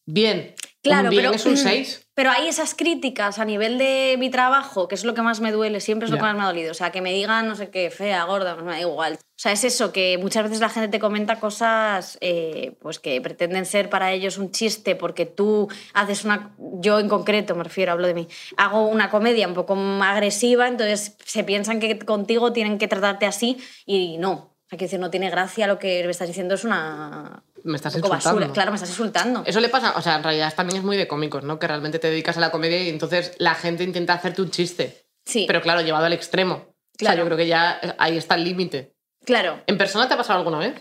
bien. 0.05 0.55
Claro, 0.81 1.05
un 1.05 1.09
bien 1.09 1.23
pero- 1.23 1.35
es 1.35 1.45
un 1.45 1.57
6. 1.57 2.05
Pero 2.13 2.31
hay 2.31 2.49
esas 2.49 2.75
críticas 2.75 3.39
a 3.39 3.45
nivel 3.45 3.77
de 3.77 4.15
mi 4.19 4.29
trabajo, 4.29 4.89
que 4.89 4.95
es 4.95 5.05
lo 5.05 5.13
que 5.13 5.21
más 5.21 5.39
me 5.39 5.53
duele, 5.53 5.79
siempre 5.79 6.05
es 6.05 6.11
lo 6.11 6.17
que 6.17 6.23
más 6.23 6.35
me 6.35 6.41
ha 6.43 6.47
dolido. 6.47 6.71
O 6.71 6.73
sea, 6.73 6.91
que 6.91 6.99
me 7.01 7.13
digan, 7.13 7.47
no 7.47 7.55
sé 7.55 7.69
qué, 7.69 7.89
fea, 7.89 8.25
gorda, 8.25 8.55
pues 8.55 8.65
me 8.65 8.73
da 8.73 8.79
igual. 8.81 9.13
O 9.13 9.41
sea, 9.41 9.53
es 9.53 9.63
eso, 9.63 9.93
que 9.93 10.17
muchas 10.17 10.43
veces 10.43 10.59
la 10.59 10.67
gente 10.67 10.89
te 10.89 10.99
comenta 10.99 11.39
cosas 11.39 12.17
eh, 12.19 12.77
pues 12.81 12.99
que 12.99 13.21
pretenden 13.21 13.65
ser 13.65 13.89
para 13.89 14.11
ellos 14.11 14.37
un 14.37 14.51
chiste 14.51 14.97
porque 14.97 15.25
tú 15.25 15.69
haces 15.93 16.25
una... 16.25 16.53
Yo 16.57 16.99
en 16.99 17.07
concreto, 17.07 17.55
me 17.55 17.63
refiero, 17.63 17.93
hablo 17.93 18.07
de 18.07 18.15
mí, 18.15 18.27
hago 18.57 18.85
una 18.85 19.09
comedia 19.09 19.47
un 19.47 19.53
poco 19.53 19.75
más 19.75 20.11
agresiva, 20.11 20.67
entonces 20.67 21.15
se 21.23 21.45
piensan 21.45 21.79
que 21.79 21.99
contigo 21.99 22.51
tienen 22.51 22.77
que 22.77 22.89
tratarte 22.89 23.25
así 23.25 23.57
y 23.85 24.17
no. 24.17 24.31
O 24.33 24.69
sea, 24.69 24.77
quiero 24.77 24.89
decir, 24.89 24.99
no 24.99 25.09
tiene 25.09 25.29
gracia 25.29 25.67
lo 25.67 25.79
que 25.79 26.03
me 26.03 26.11
estás 26.11 26.27
diciendo, 26.27 26.55
es 26.55 26.65
una... 26.65 27.43
Me 27.63 27.75
estás 27.75 27.95
un 27.95 28.01
poco 28.01 28.15
insultando. 28.15 28.39
basura. 28.41 28.53
Claro, 28.53 28.71
me 28.71 28.75
estás 28.75 28.89
insultando. 28.89 29.43
Eso 29.45 29.59
le 29.59 29.69
pasa, 29.69 29.93
o 29.97 30.01
sea, 30.01 30.15
en 30.17 30.23
realidad 30.23 30.53
también 30.55 30.77
es 30.79 30.83
muy 30.83 30.97
de 30.97 31.07
cómicos, 31.07 31.43
¿no? 31.43 31.59
Que 31.59 31.67
realmente 31.67 31.99
te 31.99 32.09
dedicas 32.09 32.37
a 32.37 32.39
la 32.39 32.51
comedia 32.51 32.81
y 32.83 32.89
entonces 32.89 33.33
la 33.37 33.55
gente 33.55 33.83
intenta 33.83 34.13
hacerte 34.13 34.41
un 34.41 34.51
chiste. 34.51 35.05
Sí, 35.25 35.45
Pero 35.47 35.61
claro, 35.61 35.81
llevado 35.81 36.05
al 36.05 36.13
extremo. 36.13 36.53
O 36.55 36.59
sea, 36.61 36.73
Claro. 36.97 37.19
yo 37.19 37.25
creo 37.25 37.37
que 37.37 37.47
ya 37.47 37.79
ahí 37.97 38.17
está 38.17 38.35
el 38.35 38.43
límite. 38.43 38.95
claro. 39.25 39.61
¿En 39.67 39.77
persona 39.77 40.07
te 40.07 40.13
ha 40.15 40.17
pasado 40.17 40.39
alguna 40.39 40.59
vez? 40.59 40.73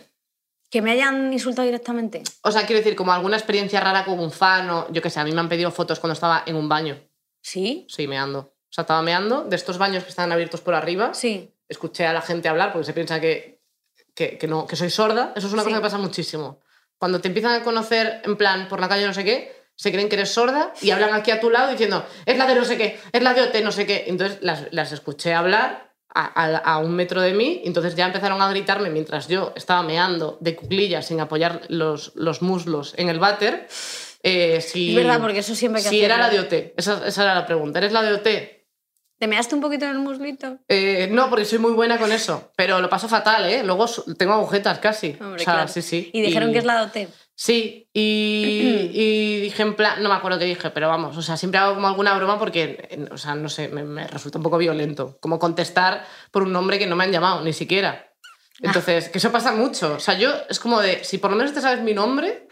Que 0.70 0.82
me 0.82 0.90
hayan 0.90 1.32
insultado 1.32 1.64
directamente. 1.66 2.22
O 2.42 2.50
sea, 2.52 2.66
quiero 2.66 2.78
decir, 2.80 2.94
como 2.96 3.12
alguna 3.12 3.36
experiencia 3.36 3.80
rara 3.80 4.04
con 4.04 4.18
un 4.18 4.30
fan 4.30 4.68
o 4.70 4.86
yo 4.92 5.00
qué 5.00 5.08
sé, 5.10 5.18
a 5.20 5.24
mí 5.24 5.32
me 5.32 5.40
han 5.40 5.48
pedido 5.48 5.70
fotos 5.70 5.98
cuando 6.00 6.12
estaba 6.14 6.42
en 6.46 6.56
un 6.56 6.68
baño. 6.68 6.98
¿Sí? 7.42 7.86
Sí, 7.88 8.06
meando. 8.06 8.38
O 8.40 8.70
sea, 8.72 8.82
estaba 8.82 9.00
meando 9.02 9.44
de 9.44 9.56
estos 9.56 9.78
baños 9.78 10.02
que 10.04 10.10
están 10.10 10.30
abiertos 10.32 10.60
por 10.60 10.74
arriba. 10.74 11.14
Sí. 11.14 11.54
Escuché 11.68 12.06
a 12.06 12.12
la 12.12 12.20
gente 12.20 12.48
hablar 12.48 12.72
porque 12.72 12.84
se 12.84 12.92
piensa 12.92 13.18
que, 13.20 13.62
que, 14.14 14.36
que 14.36 14.46
no, 14.46 14.66
que 14.66 14.76
soy 14.76 14.90
sorda. 14.90 15.32
Eso 15.36 15.46
es 15.46 15.52
una 15.54 15.62
Sí. 15.62 15.68
cosa 15.68 15.76
que 15.78 15.82
pasa 15.82 15.98
muchísimo. 15.98 16.60
Cuando 16.98 17.20
te 17.20 17.28
empiezan 17.28 17.52
a 17.60 17.62
conocer 17.64 18.20
en 18.24 18.36
plan 18.36 18.68
por 18.68 18.80
la 18.80 18.88
calle 18.88 19.06
no 19.06 19.14
sé 19.14 19.24
qué, 19.24 19.56
se 19.76 19.92
creen 19.92 20.08
que 20.08 20.16
eres 20.16 20.30
sorda 20.32 20.72
y 20.82 20.90
hablan 20.90 21.14
aquí 21.14 21.30
a 21.30 21.38
tu 21.40 21.50
lado 21.50 21.70
diciendo, 21.70 22.04
es 22.26 22.36
la 22.36 22.46
de 22.46 22.54
no 22.56 22.64
sé 22.64 22.76
qué, 22.76 22.98
es 23.12 23.22
la 23.22 23.32
de 23.34 23.42
OT 23.42 23.62
no 23.62 23.70
sé 23.72 23.86
qué. 23.86 24.04
Entonces 24.08 24.38
las, 24.42 24.64
las 24.72 24.90
escuché 24.92 25.34
hablar 25.34 25.92
a, 26.12 26.24
a- 26.42 26.56
a 26.56 26.78
un 26.78 26.96
metro 26.96 27.20
de 27.20 27.34
mí 27.34 27.62
entonces 27.64 27.94
ya 27.94 28.06
empezaron 28.06 28.40
a 28.42 28.48
gritarme 28.50 28.90
mientras 28.90 29.28
yo 29.28 29.52
estaba 29.54 29.82
meando 29.82 30.38
de 30.40 30.56
cuclillas 30.56 31.06
sin 31.06 31.20
apoyar 31.20 31.60
los, 31.68 32.12
los 32.16 32.42
muslos 32.42 32.94
en 32.96 33.08
el 33.10 33.18
váter. 33.20 33.68
eh, 34.24 34.60
si, 34.60 34.90
Es 34.90 34.96
verdad, 34.96 35.20
porque 35.20 35.38
eso 35.38 35.54
siempre 35.54 35.78
hay 35.80 35.84
que 35.84 35.90
Si 35.90 36.02
era 36.02 36.16
la 36.18 36.28
de 36.30 36.38
hacerlo. 36.38 36.58
OT, 36.68 36.74
esa, 36.76 37.06
esa 37.06 37.22
era 37.22 37.34
la 37.36 37.46
pregunta. 37.46 37.78
¿Eres 37.78 37.92
la 37.92 38.02
de 38.02 38.14
OT? 38.14 38.57
¿Te 39.18 39.26
measte 39.26 39.54
un 39.54 39.60
poquito 39.60 39.84
en 39.84 39.92
el 39.92 39.98
muslito? 39.98 40.58
Eh, 40.68 41.08
no, 41.10 41.28
porque 41.28 41.44
soy 41.44 41.58
muy 41.58 41.72
buena 41.72 41.98
con 41.98 42.12
eso, 42.12 42.52
pero 42.56 42.80
lo 42.80 42.88
paso 42.88 43.08
fatal, 43.08 43.46
¿eh? 43.46 43.64
Luego 43.64 43.86
tengo 44.16 44.32
agujetas 44.34 44.78
casi. 44.78 45.16
Hombre, 45.20 45.42
o 45.42 45.44
sea, 45.44 45.54
claro. 45.54 45.68
sí, 45.68 45.82
sí. 45.82 46.10
Y 46.12 46.22
dijeron 46.22 46.52
que 46.52 46.58
es 46.58 46.64
la 46.64 46.78
dote. 46.78 47.08
Sí, 47.34 47.88
y, 47.92 48.90
y 48.94 49.40
dije 49.40 49.62
en 49.62 49.74
plan, 49.74 50.02
no 50.02 50.08
me 50.08 50.14
acuerdo 50.14 50.38
qué 50.38 50.44
dije, 50.44 50.70
pero 50.70 50.88
vamos, 50.88 51.16
o 51.16 51.22
sea, 51.22 51.36
siempre 51.36 51.58
hago 51.58 51.74
como 51.74 51.88
alguna 51.88 52.14
broma 52.14 52.38
porque, 52.38 53.08
o 53.10 53.18
sea, 53.18 53.34
no 53.34 53.48
sé, 53.48 53.68
me, 53.68 53.82
me 53.82 54.06
resulta 54.06 54.38
un 54.38 54.44
poco 54.44 54.58
violento, 54.58 55.18
como 55.20 55.38
contestar 55.38 56.04
por 56.30 56.44
un 56.44 56.52
nombre 56.52 56.78
que 56.78 56.86
no 56.86 56.94
me 56.94 57.04
han 57.04 57.12
llamado, 57.12 57.42
ni 57.42 57.52
siquiera. 57.52 58.08
Entonces, 58.60 59.08
que 59.08 59.18
eso 59.18 59.30
pasa 59.30 59.52
mucho. 59.52 59.94
O 59.94 60.00
sea, 60.00 60.18
yo 60.18 60.32
es 60.48 60.58
como 60.58 60.80
de, 60.80 61.04
si 61.04 61.18
por 61.18 61.30
lo 61.30 61.36
menos 61.36 61.52
te 61.52 61.60
sabes 61.60 61.82
mi 61.82 61.94
nombre, 61.94 62.47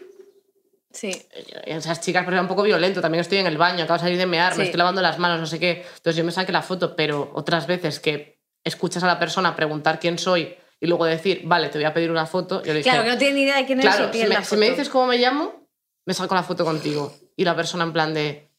Sí. 0.97 1.09
eh, 1.09 1.61
esas 1.65 2.01
chicas, 2.01 2.23
pero 2.25 2.35
era 2.35 2.41
un 2.41 2.47
poco 2.47 2.63
violento, 2.63 3.01
también 3.01 3.21
estoy 3.21 3.37
en 3.37 3.45
el 3.47 3.57
baño, 3.57 3.83
acabo 3.83 3.97
de 3.99 4.03
salir 4.03 4.17
de 4.17 4.25
mear, 4.25 4.53
me 4.53 4.63
Sí. 4.63 4.69
estoy 4.69 4.77
lavando 4.79 5.01
las 5.01 5.19
manos, 5.19 5.39
no 5.39 5.45
sé 5.45 5.59
qué. 5.59 5.85
Entonces 5.97 6.15
yo 6.15 6.23
me 6.23 6.31
saqué 6.31 6.51
la 6.51 6.63
foto, 6.63 6.95
pero 6.95 7.29
otras 7.35 7.67
veces 7.67 7.99
que 7.99 8.39
escuchas 8.63 9.03
a 9.03 9.07
la 9.07 9.19
persona 9.19 9.55
preguntar 9.55 9.99
quién 9.99 10.17
soy 10.17 10.55
y 10.79 10.87
luego 10.87 11.05
decir, 11.05 11.41
vale, 11.45 11.69
te 11.69 11.77
voy 11.77 11.85
a 11.85 11.93
pedir 11.93 12.09
una 12.09 12.25
foto, 12.25 12.61
yo 12.63 12.73
le 12.73 12.79
dije, 12.79 12.89
Claro, 12.89 13.03
que 13.03 13.09
no 13.11 13.17
tienen 13.17 13.35
ni 13.35 13.41
idea 13.43 13.57
de 13.57 13.65
quién 13.65 13.79
eres 13.79 13.95
claro, 13.95 14.11
si 14.11 14.25
me, 14.25 14.43
si 14.43 14.57
me 14.57 14.69
dices 14.71 14.89
cómo 14.89 15.05
me 15.07 15.17
llamo, 15.17 15.67
me 16.05 16.13
saco 16.13 16.33
la 16.35 16.43
foto 16.43 16.65
contigo. 16.65 17.13
Y 17.35 17.43
la 17.45 17.55
persona 17.55 17.83
en 17.83 17.93
plan 17.93 18.13
de, 18.13 18.49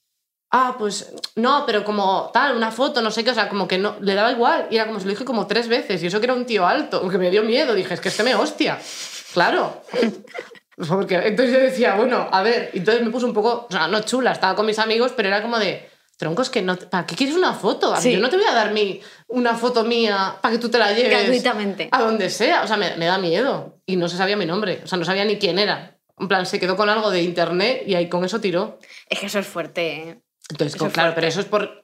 ah, 0.52 0.76
pues 0.78 1.12
no, 1.34 1.64
pero 1.66 1.82
como 1.84 2.30
tal, 2.32 2.56
una 2.56 2.70
foto, 2.70 3.02
no 3.02 3.10
sé 3.10 3.24
qué, 3.24 3.30
o 3.30 3.34
sea, 3.34 3.48
como 3.48 3.66
que 3.66 3.78
no, 3.78 3.96
le 4.00 4.14
daba 4.14 4.30
igual. 4.30 4.68
Y 4.70 4.76
era 4.76 4.86
como 4.86 5.00
se 5.00 5.06
lo 5.06 5.10
dije 5.10 5.24
como 5.24 5.46
tres 5.46 5.66
veces, 5.68 6.02
y 6.02 6.06
eso 6.06 6.20
que 6.20 6.26
era 6.26 6.34
un 6.34 6.46
tío 6.46 6.66
alto, 6.66 7.06
que 7.08 7.18
me 7.18 7.30
dio 7.30 7.42
miedo, 7.42 7.74
dije, 7.74 7.94
es 7.94 8.00
que 8.00 8.08
este 8.08 8.22
me 8.22 8.34
hostia. 8.34 8.78
Claro. 9.32 9.82
Porque, 10.86 11.16
entonces 11.16 11.54
yo 11.54 11.60
decía, 11.60 11.96
bueno, 11.96 12.28
a 12.30 12.42
ver, 12.42 12.70
entonces 12.72 13.02
me 13.02 13.10
puse 13.10 13.26
un 13.26 13.34
poco, 13.34 13.66
o 13.68 13.72
sea, 13.72 13.88
no 13.88 14.00
chula, 14.00 14.32
estaba 14.32 14.54
con 14.54 14.66
mis 14.66 14.78
amigos, 14.78 15.12
pero 15.16 15.28
era 15.28 15.42
como 15.42 15.58
de, 15.58 15.88
troncos, 16.18 16.50
que 16.50 16.60
no, 16.62 16.76
¿para 16.76 17.06
qué 17.06 17.14
quieres 17.14 17.36
una 17.36 17.54
foto? 17.54 17.96
Sí. 17.96 18.12
Yo 18.12 18.20
no 18.20 18.28
te 18.28 18.36
voy 18.36 18.44
a 18.46 18.52
dar 18.52 18.72
mi, 18.72 19.00
una 19.28 19.54
foto 19.54 19.84
mía 19.84 20.36
para 20.42 20.52
que 20.52 20.60
tú 20.60 20.68
te 20.68 20.78
la 20.78 20.92
lleves 20.92 21.10
Gratuitamente. 21.10 21.88
a 21.90 22.02
donde 22.02 22.28
sea. 22.28 22.62
O 22.62 22.66
sea, 22.66 22.76
me, 22.76 22.96
me 22.96 23.06
da 23.06 23.18
miedo. 23.18 23.78
Y 23.86 23.96
no 23.96 24.08
se 24.08 24.16
sabía 24.16 24.36
mi 24.36 24.44
nombre. 24.44 24.80
O 24.84 24.86
sea, 24.86 24.98
no 24.98 25.04
sabía 25.04 25.24
ni 25.24 25.38
quién 25.38 25.58
era. 25.58 25.96
En 26.18 26.26
plan, 26.26 26.44
se 26.44 26.58
quedó 26.58 26.76
con 26.76 26.88
algo 26.88 27.10
de 27.10 27.22
internet 27.22 27.84
y 27.86 27.94
ahí 27.94 28.08
con 28.08 28.24
eso 28.24 28.40
tiró. 28.40 28.80
Es 29.08 29.20
que 29.20 29.26
eso 29.26 29.38
es 29.38 29.46
fuerte, 29.46 29.92
¿eh? 29.92 30.20
Entonces, 30.50 30.74
es 30.74 30.78
claro, 30.78 30.92
fuerte. 30.92 31.14
pero 31.14 31.26
eso 31.28 31.40
es 31.40 31.46
por 31.46 31.82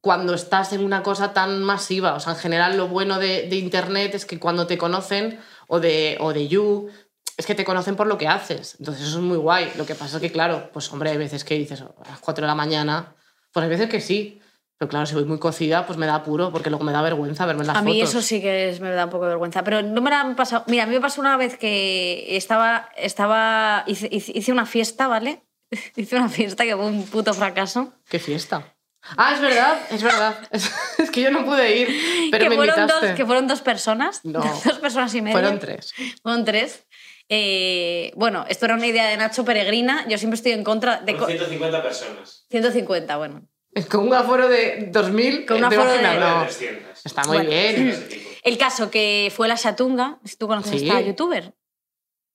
cuando 0.00 0.34
estás 0.34 0.72
en 0.72 0.84
una 0.84 1.02
cosa 1.02 1.32
tan 1.32 1.62
masiva. 1.64 2.14
O 2.14 2.20
sea, 2.20 2.34
en 2.34 2.38
general 2.38 2.76
lo 2.76 2.86
bueno 2.86 3.18
de, 3.18 3.48
de 3.48 3.56
internet 3.56 4.14
es 4.14 4.26
que 4.26 4.38
cuando 4.38 4.68
te 4.68 4.78
conocen 4.78 5.40
o 5.66 5.80
de, 5.80 6.18
o 6.20 6.32
de 6.32 6.48
You 6.48 6.90
es 7.36 7.46
que 7.46 7.54
te 7.54 7.64
conocen 7.64 7.96
por 7.96 8.06
lo 8.06 8.18
que 8.18 8.28
haces. 8.28 8.76
Entonces 8.78 9.06
eso 9.08 9.18
es 9.18 9.24
muy 9.24 9.36
guay. 9.38 9.72
Lo 9.76 9.86
que 9.86 9.94
pasa 9.94 10.16
es 10.16 10.20
que, 10.22 10.30
claro, 10.32 10.70
pues 10.72 10.90
hombre, 10.92 11.10
hay 11.10 11.16
veces 11.16 11.44
que 11.44 11.54
dices 11.54 11.80
a 11.82 11.90
las 12.08 12.18
4 12.20 12.42
de 12.42 12.46
la 12.48 12.54
mañana, 12.54 13.14
pues 13.52 13.64
hay 13.64 13.70
veces 13.70 13.88
que 13.88 14.00
sí. 14.00 14.38
Pero 14.78 14.88
claro, 14.88 15.06
si 15.06 15.14
voy 15.14 15.24
muy 15.24 15.38
cocida, 15.38 15.86
pues 15.86 15.96
me 15.96 16.06
da 16.06 16.16
apuro, 16.16 16.50
porque 16.50 16.68
luego 16.68 16.84
me 16.84 16.90
da 16.90 17.02
vergüenza 17.02 17.46
verme 17.46 17.60
en 17.62 17.68
las 17.68 17.76
A 17.76 17.82
mí 17.82 18.00
fotos. 18.00 18.10
eso 18.10 18.22
sí 18.22 18.40
que 18.40 18.68
es- 18.70 18.80
me 18.80 18.90
da 18.90 19.04
un 19.04 19.10
poco 19.10 19.24
de 19.24 19.30
vergüenza. 19.30 19.62
Pero 19.62 19.80
no 19.80 20.00
me 20.00 20.10
la 20.10 20.20
han 20.20 20.34
pasado. 20.34 20.64
Mira, 20.66 20.82
a 20.82 20.86
mí 20.86 20.94
me 20.94 21.00
pasó 21.00 21.20
una 21.20 21.36
vez 21.36 21.56
que 21.56 22.36
estaba. 22.36 22.88
estaba 22.96 23.84
hice, 23.86 24.08
hice- 24.10 24.50
una 24.52 24.66
fiesta, 24.66 25.06
¿vale? 25.06 25.42
hice 25.96 26.16
una 26.16 26.28
fiesta 26.28 26.64
que 26.64 26.74
fue 26.74 26.84
un 26.86 27.04
puto 27.06 27.32
fracaso. 27.32 27.92
¡Qué 28.08 28.18
fiesta! 28.18 28.74
Ah, 29.16 29.32
es 29.34 29.40
verdad, 29.40 29.78
es 29.90 30.02
verdad. 30.02 30.38
Es, 30.52 30.70
es 30.98 31.10
que 31.10 31.22
yo 31.22 31.30
no 31.32 31.44
pude 31.44 31.76
ir, 31.76 31.88
pero 32.30 32.44
que, 32.44 32.50
me 32.50 32.56
fueron 32.56 32.78
invitaste. 32.80 33.06
dos, 33.08 33.16
que 33.16 33.26
fueron 33.26 33.46
dos 33.48 33.60
personas. 33.60 34.20
No. 34.24 34.40
Dos 34.64 34.78
personas 34.78 35.12
y 35.14 35.22
media. 35.22 35.38
Fueron 35.40 35.58
tres. 35.58 35.92
Fueron 36.22 36.44
tres. 36.44 36.86
Eh, 37.34 38.12
bueno, 38.14 38.44
esto 38.46 38.66
era 38.66 38.74
una 38.74 38.86
idea 38.86 39.06
de 39.08 39.16
Nacho 39.16 39.42
Peregrina. 39.42 40.06
Yo 40.06 40.18
siempre 40.18 40.36
estoy 40.36 40.52
en 40.52 40.62
contra 40.62 40.98
de. 41.00 41.12
Con 41.12 41.20
co- 41.22 41.26
150 41.28 41.82
personas. 41.82 42.44
150, 42.50 43.16
bueno. 43.16 43.48
Con 43.90 44.08
un 44.08 44.12
aforo 44.12 44.48
de 44.48 44.92
2.000. 44.92 45.46
Con 45.46 45.64
un 45.64 45.70
¿te 45.70 45.76
aforo 45.76 45.92
de- 45.92 46.02
No, 46.02 46.40
de 46.40 46.44
300. 46.44 47.06
Está 47.06 47.24
muy 47.24 47.36
Bueno. 47.38 47.50
bien. 47.50 48.08
El 48.44 48.58
caso 48.58 48.90
que 48.90 49.32
fue 49.34 49.48
la 49.48 49.56
Chatunga. 49.56 50.18
Si 50.24 50.36
tú 50.36 50.46
conoces 50.46 50.78
Sí. 50.78 50.90
a 50.90 50.98
esta 50.98 51.00
youtuber. 51.00 51.54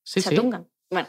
Sí, 0.02 0.20
sí. 0.20 0.30
Chatunga. 0.30 0.64
Bueno, 0.90 1.06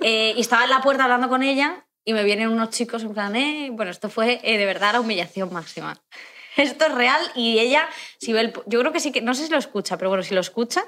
eh, 0.00 0.32
y 0.34 0.40
estaba 0.40 0.64
en 0.64 0.70
la 0.70 0.80
puerta 0.80 1.02
hablando 1.04 1.28
con 1.28 1.42
ella 1.42 1.84
y 2.06 2.14
me 2.14 2.24
vienen 2.24 2.48
unos 2.48 2.70
chicos 2.70 3.02
en 3.02 3.12
plan, 3.12 3.34
eh, 3.36 3.68
bueno, 3.72 3.90
esto 3.90 4.08
fue 4.08 4.40
eh, 4.42 4.56
de 4.56 4.64
verdad 4.64 4.92
la 4.94 5.00
humillación 5.00 5.52
máxima. 5.52 6.00
Esto 6.56 6.86
es 6.86 6.94
real 6.94 7.20
y 7.36 7.58
ella, 7.58 7.88
si 8.18 8.32
ve 8.32 8.40
el, 8.40 8.52
yo 8.66 8.80
creo 8.80 8.90
que 8.92 8.98
sí 9.00 9.12
que, 9.12 9.20
no 9.20 9.34
sé 9.34 9.44
si 9.46 9.50
lo 9.52 9.58
escucha, 9.58 9.96
pero 9.98 10.08
bueno, 10.08 10.22
si 10.24 10.34
lo 10.34 10.40
escucha, 10.40 10.82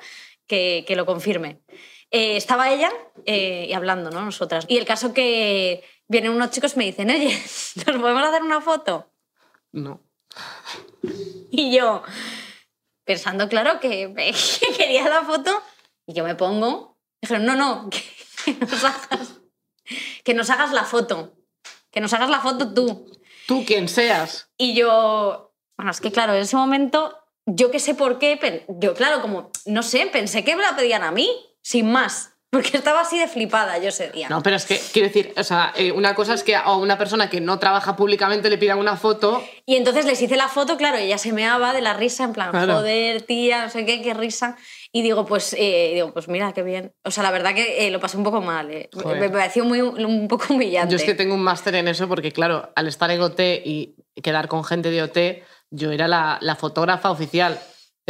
que, 0.48 0.84
que 0.86 0.96
lo 0.96 1.06
confirme. 1.06 1.60
Eh, 2.10 2.36
estaba 2.36 2.70
ella 2.70 2.90
eh, 3.24 3.66
y 3.68 3.72
hablando, 3.72 4.10
¿no? 4.10 4.22
Nosotras. 4.22 4.64
Y 4.68 4.78
el 4.78 4.84
caso 4.84 5.14
que 5.14 5.84
vienen 6.08 6.32
unos 6.32 6.50
chicos 6.50 6.74
y 6.74 6.78
me 6.78 6.84
dicen, 6.86 7.10
oye, 7.10 7.28
¿nos 7.86 7.96
podemos 8.00 8.22
hacer 8.22 8.42
una 8.42 8.60
foto? 8.60 9.10
No. 9.72 10.02
Y 11.50 11.76
yo, 11.76 12.02
pensando, 13.04 13.48
claro, 13.48 13.80
que, 13.80 14.12
que 14.60 14.76
quería 14.76 15.08
la 15.08 15.22
foto, 15.22 15.62
y 16.06 16.14
yo 16.14 16.24
me 16.24 16.34
pongo. 16.34 16.98
Dijeron, 17.22 17.44
no, 17.44 17.54
no, 17.54 17.90
que, 17.90 18.02
que 18.44 18.54
nos 18.54 18.84
hagas, 18.84 19.40
que 20.24 20.34
nos 20.34 20.50
hagas 20.50 20.72
la 20.72 20.84
foto. 20.84 21.34
Que 21.90 22.00
nos 22.00 22.12
hagas 22.12 22.30
la 22.30 22.40
foto 22.40 22.72
tú. 22.72 23.10
Tú, 23.46 23.64
quien 23.64 23.88
seas. 23.88 24.48
Y 24.56 24.74
yo, 24.74 25.52
bueno, 25.76 25.90
es 25.90 26.00
que 26.00 26.12
claro, 26.12 26.34
en 26.34 26.42
ese 26.42 26.56
momento, 26.56 27.16
yo 27.46 27.70
que 27.70 27.80
sé 27.80 27.94
por 27.94 28.18
qué, 28.18 28.64
yo 28.68 28.94
claro, 28.94 29.20
como, 29.22 29.50
no 29.66 29.82
sé, 29.82 30.06
pensé 30.06 30.44
que 30.44 30.54
me 30.54 30.62
la 30.62 30.76
pedían 30.76 31.02
a 31.02 31.10
mí, 31.10 31.28
sin 31.62 31.90
más. 31.90 32.32
Porque 32.52 32.78
estaba 32.78 33.02
así 33.02 33.16
de 33.16 33.28
flipada 33.28 33.78
yo 33.78 33.90
ese 33.90 34.10
día. 34.10 34.28
No, 34.28 34.42
pero 34.42 34.56
es 34.56 34.64
que, 34.64 34.76
quiero 34.92 35.06
decir, 35.06 35.32
o 35.36 35.44
sea, 35.44 35.72
eh, 35.76 35.92
una 35.92 36.16
cosa 36.16 36.34
es 36.34 36.42
que 36.42 36.56
a 36.56 36.72
una 36.74 36.98
persona 36.98 37.30
que 37.30 37.40
no 37.40 37.60
trabaja 37.60 37.94
públicamente 37.94 38.50
le 38.50 38.58
pidan 38.58 38.80
una 38.80 38.96
foto. 38.96 39.40
Y 39.66 39.76
entonces 39.76 40.04
les 40.04 40.20
hice 40.20 40.36
la 40.36 40.48
foto, 40.48 40.76
claro, 40.76 40.96
ella 40.98 41.16
se 41.16 41.32
meaba 41.32 41.72
de 41.72 41.80
la 41.80 41.92
risa, 41.94 42.24
en 42.24 42.32
plan, 42.32 42.50
Claro. 42.50 42.74
joder, 42.78 43.22
tía, 43.22 43.62
no 43.66 43.70
sé 43.70 43.86
qué, 43.86 44.02
qué 44.02 44.14
risa. 44.14 44.56
Y 44.90 45.02
digo, 45.02 45.26
pues, 45.26 45.54
eh, 45.56 45.92
digo, 45.94 46.12
pues 46.12 46.26
mira, 46.26 46.52
qué 46.52 46.64
bien. 46.64 46.92
O 47.04 47.12
sea, 47.12 47.22
la 47.22 47.30
verdad 47.30 47.54
que 47.54 47.86
eh, 47.86 47.90
lo 47.92 48.00
pasé 48.00 48.16
un 48.16 48.24
poco 48.24 48.40
mal. 48.40 48.68
eh. 48.72 48.90
Me-. 49.04 49.14
Me 49.14 49.30
pareció 49.30 49.64
muy, 49.64 49.80
un 49.80 50.26
poco 50.26 50.46
humillante. 50.52 50.90
Yo 50.90 50.96
es 50.96 51.04
que 51.04 51.14
tengo 51.14 51.34
un 51.36 51.44
máster 51.44 51.76
en 51.76 51.86
eso 51.86 52.08
porque, 52.08 52.32
claro, 52.32 52.72
al 52.74 52.88
estar 52.88 53.12
en 53.12 53.20
OT 53.20 53.38
y 53.64 53.94
quedar 54.24 54.48
con 54.48 54.64
gente 54.64 54.90
de 54.90 55.02
OT, 55.04 55.18
yo 55.70 55.92
era 55.92 56.08
la, 56.08 56.36
la 56.40 56.56
fotógrafa 56.56 57.12
oficial. 57.12 57.60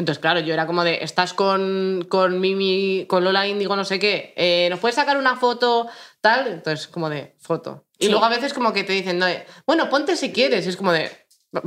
Entonces, 0.01 0.21
claro, 0.21 0.41
yo 0.41 0.55
era 0.55 0.67
como 0.67 0.83
de, 0.83 0.99
estás 1.03 1.35
con, 1.35 2.07
con 2.09 2.41
Mimi, 2.41 3.05
con 3.07 3.23
Lola 3.23 3.47
Índigo, 3.47 3.77
no 3.77 3.85
sé 3.85 3.99
qué, 3.99 4.33
eh, 4.37 4.67
¿nos 4.71 4.81
puedes 4.81 4.95
sacar 4.97 5.17
una 5.19 5.37
foto 5.37 5.89
tal? 6.21 6.47
Entonces, 6.49 6.89
como 6.89 7.09
de, 7.11 7.37
foto. 7.39 7.85
Y 7.99 8.07
Sí. 8.07 8.11
luego 8.11 8.25
a 8.25 8.31
veces 8.31 8.55
como 8.55 8.73
que 8.73 8.83
te 8.83 8.95
dicen, 8.95 9.19
no, 9.19 9.29
eh, 9.29 9.45
bueno, 9.67 9.89
ponte 9.91 10.17
si 10.17 10.33
quieres. 10.33 10.65
Y 10.65 10.71
es 10.71 10.77
como 10.79 10.91
de, 10.93 11.11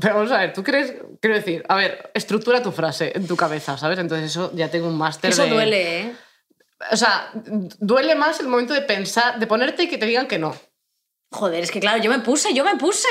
pero 0.02 0.16
vamos 0.16 0.32
a 0.32 0.40
ver, 0.40 0.52
¿tú 0.52 0.64
crees? 0.64 0.96
Quiero 1.22 1.36
decir, 1.36 1.64
a 1.70 1.76
ver, 1.76 2.10
estructura 2.16 2.62
tu 2.64 2.72
frase 2.72 3.12
en 3.16 3.28
tu 3.28 3.36
cabeza, 3.38 3.78
¿sabes? 3.78 4.00
Entonces 4.00 4.32
eso 4.32 4.52
ya 4.56 4.70
tengo 4.70 4.88
un 4.88 4.98
máster 4.98 5.30
Eso 5.32 5.44
de- 5.44 5.50
duele, 5.52 6.00
¿eh? 6.02 6.16
O 6.92 6.98
sea, 6.98 7.30
duele 7.34 8.16
más 8.16 8.40
el 8.40 8.48
momento 8.48 8.74
de 8.74 8.82
pensar, 8.82 9.40
de 9.40 9.46
ponerte 9.48 9.84
y 9.84 9.88
que 9.88 9.98
te 10.00 10.06
digan 10.08 10.28
que 10.28 10.40
no. 10.40 10.56
Joder, 11.34 11.64
es 11.64 11.72
que 11.72 11.80
claro, 11.80 11.98
yo 12.02 12.12
me 12.12 12.20
puse, 12.20 12.54
yo 12.54 12.64
me 12.64 12.76
puse. 12.78 13.08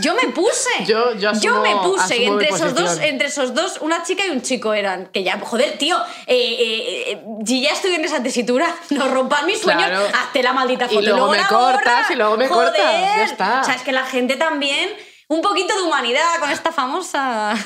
Yo 0.00 0.14
me 0.16 0.28
puse. 0.32 0.68
Yo- 0.86 1.14
yo 1.14 1.30
asumo- 1.30 1.62
me 1.62 1.76
puse. 1.76 2.16
Y 2.16 2.24
entre 2.24 2.48
esos, 2.48 2.74
dos, 2.74 2.98
entre 2.98 3.28
esos 3.28 3.54
dos, 3.54 3.78
una 3.80 4.02
chica 4.02 4.26
y 4.26 4.30
un 4.30 4.42
chico 4.42 4.74
eran. 4.74 5.06
Que 5.06 5.22
ya, 5.22 5.38
joder, 5.40 5.78
tío, 5.78 5.96
eh, 6.26 6.34
eh, 6.36 7.12
eh, 7.12 7.24
si 7.46 7.62
ya 7.62 7.70
estoy 7.70 7.94
en 7.94 8.04
esa 8.04 8.20
tesitura, 8.22 8.66
no 8.90 9.06
rompas 9.08 9.44
mis 9.44 9.60
sueños, 9.60 9.86
Claro. 9.86 10.04
hazte 10.20 10.42
la 10.42 10.52
maldita 10.52 10.86
Y 10.86 10.88
foto. 10.96 11.00
luego 11.02 11.30
me 11.30 11.46
cortas, 11.46 12.10
y 12.10 12.16
luego 12.16 12.36
me 12.36 12.48
Joder. 12.48 12.68
cortas, 12.72 12.92
ya 13.00 13.24
está. 13.24 13.60
O 13.60 13.64
sea, 13.64 13.74
es 13.74 13.82
que 13.82 13.92
la 13.92 14.04
gente 14.06 14.34
también, 14.36 14.90
un 15.28 15.40
poquito 15.40 15.72
de 15.76 15.82
humanidad 15.82 16.38
con 16.40 16.50
esta 16.50 16.72
famosa. 16.72 17.54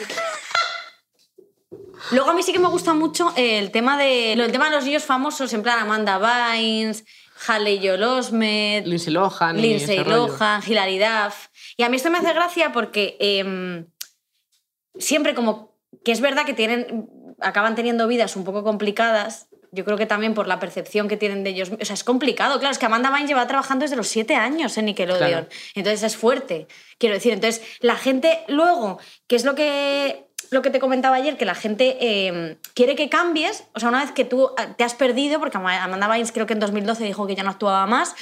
Luego 2.12 2.30
a 2.30 2.34
mí 2.34 2.42
sí 2.42 2.52
que 2.52 2.58
me 2.60 2.68
gusta 2.68 2.94
mucho 2.94 3.32
el 3.36 3.70
tema 3.72 3.96
de, 3.98 4.34
el 4.34 4.52
tema 4.52 4.66
de 4.66 4.76
los 4.76 4.84
niños 4.84 5.02
famosos, 5.04 5.52
en 5.54 5.62
plan 5.62 5.78
Amanda 5.80 6.18
Bynes, 6.18 7.04
Halle 7.46 7.78
Joel 7.82 8.02
Osment, 8.02 8.86
Lindsay 8.86 9.12
Lohan. 9.12 9.60
Lindsay. 9.60 10.02
Lohan, 10.04 10.62
Hilary 10.66 10.98
Duff. 10.98 11.48
Y 11.76 11.82
a 11.82 11.88
mí 11.88 11.96
esto 11.96 12.10
me 12.10 12.18
hace 12.18 12.32
gracia 12.32 12.72
porque 12.72 13.16
em, 13.20 13.86
siempre 14.98 15.34
como 15.34 15.76
que 16.04 16.12
es 16.12 16.20
verdad 16.20 16.46
que 16.46 16.54
tienen, 16.54 17.08
acaban 17.40 17.74
teniendo 17.74 18.06
vidas 18.08 18.36
un 18.36 18.44
poco 18.44 18.62
complicadas. 18.62 19.48
Yo 19.72 19.84
creo 19.84 19.98
que 19.98 20.06
también 20.06 20.32
por 20.32 20.46
la 20.46 20.58
percepción 20.58 21.08
que 21.08 21.16
tienen 21.16 21.44
de 21.44 21.50
ellos. 21.50 21.70
O 21.80 21.84
sea, 21.84 21.94
es 21.94 22.04
complicado. 22.04 22.58
Claro, 22.58 22.72
es 22.72 22.78
que 22.78 22.86
Amanda 22.86 23.10
Bynes 23.10 23.28
lleva 23.28 23.46
trabajando 23.46 23.82
desde 23.82 23.96
los 23.96 24.08
siete 24.08 24.34
años 24.34 24.78
en 24.78 24.86
Nickelodeon. 24.86 25.28
Claro. 25.28 25.48
Entonces 25.74 26.02
es 26.02 26.16
fuerte. 26.16 26.66
Quiero 26.98 27.14
decir, 27.14 27.32
entonces 27.32 27.62
la 27.80 27.96
gente 27.96 28.44
luego, 28.48 28.98
que 29.26 29.36
es 29.36 29.44
lo 29.44 29.54
que, 29.54 30.25
lo 30.50 30.62
que 30.62 30.70
te 30.70 30.78
comentaba 30.80 31.16
ayer, 31.16 31.36
que 31.36 31.44
la 31.44 31.54
gente 31.54 31.96
eh, 32.00 32.56
quiere 32.74 32.94
que 32.96 33.08
cambies. 33.08 33.64
O 33.74 33.80
sea, 33.80 33.88
una 33.88 34.00
vez 34.02 34.12
que 34.12 34.24
tú 34.24 34.50
eh, 34.58 34.68
te 34.76 34.84
has 34.84 34.94
perdido, 34.94 35.38
porque 35.40 35.56
Amanda 35.58 36.08
Bynes 36.08 36.32
creo 36.32 36.46
que 36.46 36.52
en 36.54 36.60
2012 36.60 37.04
dijo 37.04 37.26
que 37.26 37.34
ya 37.34 37.42
no 37.42 37.50
actuaba 37.50 37.86
más, 37.86 38.14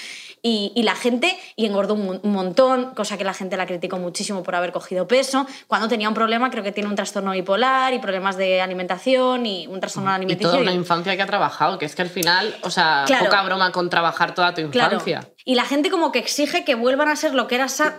y, 0.47 0.73
y 0.77 0.83
la 0.83 0.95
gente, 0.95 1.39
y 1.57 1.65
engordó 1.65 1.95
un, 1.95 2.05
mon- 2.05 2.21
un 2.23 2.33
montón, 2.33 2.95
cosa 2.95 3.17
que 3.17 3.25
la 3.25 3.33
gente 3.33 3.57
la 3.57 3.65
criticó 3.65 3.97
muchísimo 3.97 4.43
por 4.43 4.55
haber 4.55 4.73
cogido 4.73 5.09
peso. 5.09 5.47
Cuando 5.69 5.89
tenía 5.89 6.07
un 6.09 6.15
problema, 6.15 6.51
creo 6.51 6.63
que 6.63 6.71
tiene 6.73 6.89
un 6.91 6.97
trastorno 6.97 7.31
bipolar 7.33 7.95
y 7.95 7.99
problemas 7.99 8.37
de 8.37 8.61
alimentación 8.61 9.47
y 9.47 9.67
un 9.69 9.81
trastorno 9.81 10.11
Y 10.11 10.15
alimenticio. 10.17 10.51
toda 10.51 10.63
una 10.63 10.73
infancia 10.73 11.17
que 11.17 11.23
ha 11.23 11.27
trabajado, 11.27 11.79
que 11.79 11.87
es 11.87 11.95
que 11.95 12.03
al 12.03 12.11
final, 12.11 12.55
o 12.63 12.69
sea, 12.71 13.05
Claro. 13.07 13.25
poca 13.25 13.43
broma 13.43 13.73
con 13.73 13.89
trabajar 13.89 14.35
toda 14.35 14.53
tu 14.53 14.71
Claro. 14.71 14.99
Y 15.47 15.57
la 15.57 15.67
gente 15.67 15.91
como 15.91 16.11
que 16.11 16.19
exige 16.21 16.65
que 16.65 16.75
vuelvan 16.75 17.09
a 17.09 17.17
ser 17.17 17.35
lo 17.35 17.47
que 17.49 17.57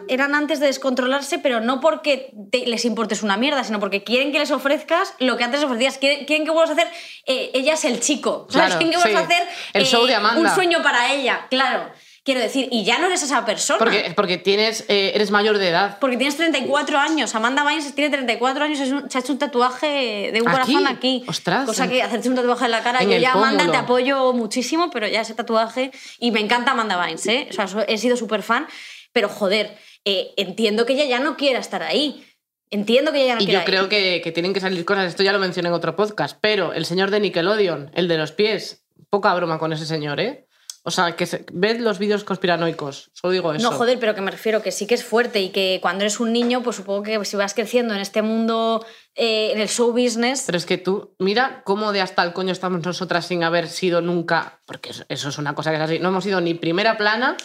eran 0.08 0.34
antes 0.34 0.60
de 0.60 0.66
descontrolarse, 0.66 1.38
pero 1.38 1.60
no 1.60 1.80
porque 1.80 2.32
te- 2.52 2.66
les 2.66 2.86
importes 2.86 3.22
una 3.22 3.38
mierda, 3.38 3.64
sino 3.64 3.80
porque 3.80 4.04
quieren 4.04 4.32
que 4.32 4.40
les 4.40 4.50
ofrezcas 4.50 5.14
lo 5.20 5.38
que 5.38 5.44
antes 5.44 5.64
ofrecías. 5.64 6.00
Quieren, 6.00 6.26
quieren 6.26 6.44
que 6.46 6.52
vuelvas 6.52 6.72
a 6.72 6.74
hacer, 6.74 6.88
eh, 7.28 7.52
ella 7.54 7.76
es 7.76 7.86
el 7.86 8.00
chico. 8.00 8.48
¿sabes? 8.50 8.74
Claro, 8.74 8.80
quieren 8.80 8.90
que 8.92 8.98
vuelvas 8.98 9.28
sí. 9.28 9.34
a 9.34 9.38
hacer 9.38 9.48
El 9.74 9.86
show 9.86 10.06
de 10.08 10.16
Amanda. 10.16 10.42
un 10.42 10.50
sueño 10.56 10.82
para 10.82 11.14
ella, 11.14 11.46
claro. 11.52 11.92
Quiero 12.26 12.40
decir, 12.40 12.68
y 12.72 12.84
ya 12.84 12.98
no 12.98 13.06
eres 13.06 13.22
esa 13.22 13.46
persona. 13.46 13.78
Porque, 13.78 14.12
porque 14.16 14.40
tienes, 14.40 14.84
eh, 14.88 15.12
eres 15.14 15.30
mayor 15.30 15.60
de 15.60 15.70
edad. 15.70 16.00
Porque 16.00 16.18
tienes 16.18 16.36
34 16.38 16.98
años. 16.98 17.36
Amanda 17.36 17.64
Bynes 17.64 17.94
tiene 17.94 18.10
34 18.10 18.64
años. 18.64 18.80
se 18.80 19.18
ha 19.20 19.22
hecho 19.22 19.32
un 19.32 19.38
tatuaje 19.38 20.32
de 20.34 20.42
un 20.42 20.48
¿Aquí? 20.48 20.58
corazón 20.58 20.88
aquí. 20.88 21.24
Ostras. 21.28 21.68
Cosa 21.68 21.88
que 21.88 22.02
hacerte 22.02 22.28
un 22.28 22.34
tatuaje 22.34 22.66
en 22.66 22.72
la 22.72 22.82
cara. 22.82 23.02
En 23.04 23.12
yo 23.12 23.18
ya, 23.18 23.34
Amanda, 23.34 23.70
te 23.70 23.78
apoyo 23.78 24.34
muchísimo, 24.34 24.90
pero 24.90 25.08
ya 25.08 25.22
ese 25.22 25.36
tatuaje. 25.36 25.92
Y 26.18 26.32
me 26.32 26.40
encanta 26.40 26.72
Amanda 26.72 26.98
Bynes, 26.98 27.28
¿eh? 27.28 27.48
O 27.52 27.54
sea, 27.54 27.86
he 27.88 28.00
sido 28.00 28.18
súper 28.18 28.42
fan. 28.42 28.66
Pero 29.14 29.30
joder, 29.30 29.78
eh, 30.04 30.34
entiendo 30.36 30.88
que 30.88 30.94
ella 30.94 31.06
ya 31.06 31.20
no 31.20 31.38
quiera 31.38 31.60
estar 31.60 31.84
ahí. 31.84 32.26
Entiendo 32.72 33.12
que 33.12 33.20
ella 33.20 33.34
ya 33.34 33.36
no 33.36 33.42
Y 33.44 33.46
yo 33.46 33.64
creo 33.66 33.88
que, 33.88 34.22
que 34.24 34.32
tienen 34.32 34.52
que 34.56 34.62
salir 34.62 34.84
cosas, 34.84 35.06
esto 35.06 35.22
ya 35.22 35.32
lo 35.32 35.38
mencioné 35.38 35.70
en 35.70 35.76
otro 35.76 35.96
podcast, 35.96 36.40
pero 36.42 36.74
el 36.74 36.88
señor 36.88 37.12
de 37.12 37.20
Nickelodeon, 37.20 37.92
el 37.94 38.08
de 38.08 38.18
los 38.18 38.32
pies, 38.32 38.84
poca 39.12 39.32
broma 39.36 39.60
con 39.60 39.72
ese 39.74 39.86
señor, 39.86 40.20
¿eh? 40.20 40.48
O 40.88 40.92
sea, 40.92 41.16
que 41.16 41.26
se- 41.26 41.46
ved 41.52 41.80
los 41.80 41.98
vídeos 41.98 42.24
conspiranoicos, 42.24 43.10
solo 43.14 43.32
digo 43.34 43.52
eso. 43.54 43.72
No, 43.72 43.76
joder, 43.76 44.00
pero 44.00 44.14
que 44.14 44.22
me 44.22 44.30
refiero 44.30 44.62
que 44.62 44.72
sí 44.72 44.86
que 44.86 44.94
es 44.94 45.04
fuerte 45.04 45.42
y 45.42 45.50
que 45.50 45.80
cuando 45.82 46.04
eres 46.04 46.20
un 46.20 46.32
niño, 46.32 46.62
pues 46.62 46.76
supongo 46.76 47.02
que 47.02 47.26
si 47.26 47.36
vas 47.36 47.56
creciendo 47.56 47.96
en 47.96 48.02
este 48.02 48.22
mundo, 48.22 48.86
eh, 49.16 49.52
en 49.54 49.60
el 49.60 49.68
show 49.68 49.92
business, 49.92 50.44
Pero 50.46 50.60
es 50.60 50.66
que 50.68 50.78
tú, 50.78 51.16
mira 51.18 51.64
cómo 51.66 51.92
de 51.92 52.02
hasta 52.02 52.22
el 52.22 52.34
coño 52.34 52.52
estamos 52.52 52.86
nosotras 52.86 53.26
sin 53.26 53.44
haber 53.44 53.68
sido 53.68 54.02
nunca, 54.02 54.62
porque 54.68 54.92
eso, 54.92 55.06
eso 55.10 55.30
es 55.30 55.38
una 55.40 55.56
cosa 55.56 55.72
que 55.72 55.78
es 55.78 55.82
así, 55.82 55.98
no 56.00 56.10
hemos 56.10 56.24
sido 56.24 56.40
ni 56.40 56.54
primera 56.54 56.98
plana 56.98 57.36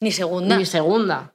ni 0.00 0.12
segunda. 0.12 0.56
ni 0.56 0.64
segunda. 0.64 1.33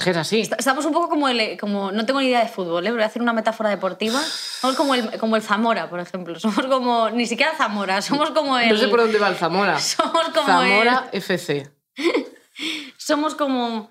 Que 0.00 0.10
es 0.10 0.16
así. 0.16 0.40
Est- 0.40 0.54
Estamos 0.58 0.84
un 0.86 0.92
poco 0.92 1.08
como 1.08 1.28
el. 1.28 1.58
Como, 1.58 1.92
no 1.92 2.06
tengo 2.06 2.20
ni 2.20 2.26
idea 2.28 2.40
de 2.42 2.48
fútbol, 2.48 2.86
¿eh? 2.86 2.90
voy 2.92 3.02
a 3.02 3.06
hacer 3.06 3.20
una 3.20 3.32
metáfora 3.32 3.68
deportiva. 3.70 4.18
Somos 4.20 4.76
como 4.76 4.94
el, 4.94 5.18
como 5.18 5.36
el 5.36 5.42
Zamora, 5.42 5.90
por 5.90 6.00
ejemplo. 6.00 6.38
Somos 6.40 6.64
como. 6.66 7.10
Ni 7.10 7.26
siquiera 7.26 7.52
Zamora, 7.56 8.00
somos 8.00 8.30
como 8.30 8.58
el. 8.58 8.70
No 8.70 8.76
sé 8.78 8.88
por 8.88 9.00
dónde 9.00 9.18
va 9.18 9.28
el 9.28 9.36
Zamora. 9.36 9.78
Somos 9.80 10.28
como 10.30 10.46
Zamora 10.46 11.08
FC. 11.12 11.70
Somos 12.96 13.34
como. 13.34 13.90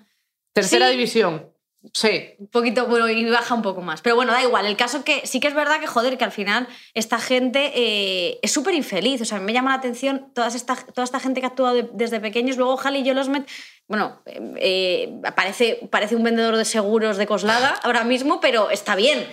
Tercera 0.52 0.86
Sí. 0.86 0.92
división. 0.92 1.51
Sí, 1.92 2.34
Un 2.38 2.46
poquito, 2.46 2.86
bueno, 2.86 3.08
y 3.08 3.28
baja 3.28 3.54
un 3.54 3.62
poco 3.62 3.82
más. 3.82 4.02
Pero 4.02 4.14
bueno, 4.14 4.32
da 4.32 4.40
igual. 4.42 4.66
El 4.66 4.76
caso 4.76 5.02
que 5.04 5.26
sí 5.26 5.40
que 5.40 5.48
es 5.48 5.54
verdad 5.54 5.80
que, 5.80 5.88
joder, 5.88 6.16
que 6.16 6.24
al 6.24 6.30
final 6.30 6.68
esta 6.94 7.18
gente 7.18 7.72
eh, 7.74 8.38
es 8.40 8.52
súper 8.52 8.74
infeliz. 8.74 9.20
O 9.20 9.24
sea, 9.24 9.38
a 9.38 9.40
mí 9.40 9.46
me 9.46 9.52
llama 9.52 9.70
la 9.70 9.76
atención 9.78 10.30
todas 10.32 10.54
esta, 10.54 10.76
toda 10.76 11.04
esta 11.04 11.18
gente 11.18 11.40
que 11.40 11.46
ha 11.46 11.48
actuado 11.50 11.74
de- 11.74 11.88
desde 11.92 12.20
pequeños. 12.20 12.56
Luego 12.56 12.78
Halley 12.80 13.02
Joel 13.04 13.18
Osment, 13.18 13.48
bueno, 13.88 14.22
eh, 14.26 14.38
eh, 14.60 15.12
parece, 15.34 15.80
parece 15.90 16.14
un 16.14 16.22
vendedor 16.22 16.56
de 16.56 16.64
seguros 16.64 17.16
de 17.16 17.26
Coslada 17.26 17.74
ahora 17.82 18.04
mismo, 18.04 18.40
pero 18.40 18.70
está 18.70 18.94
bien. 18.94 19.26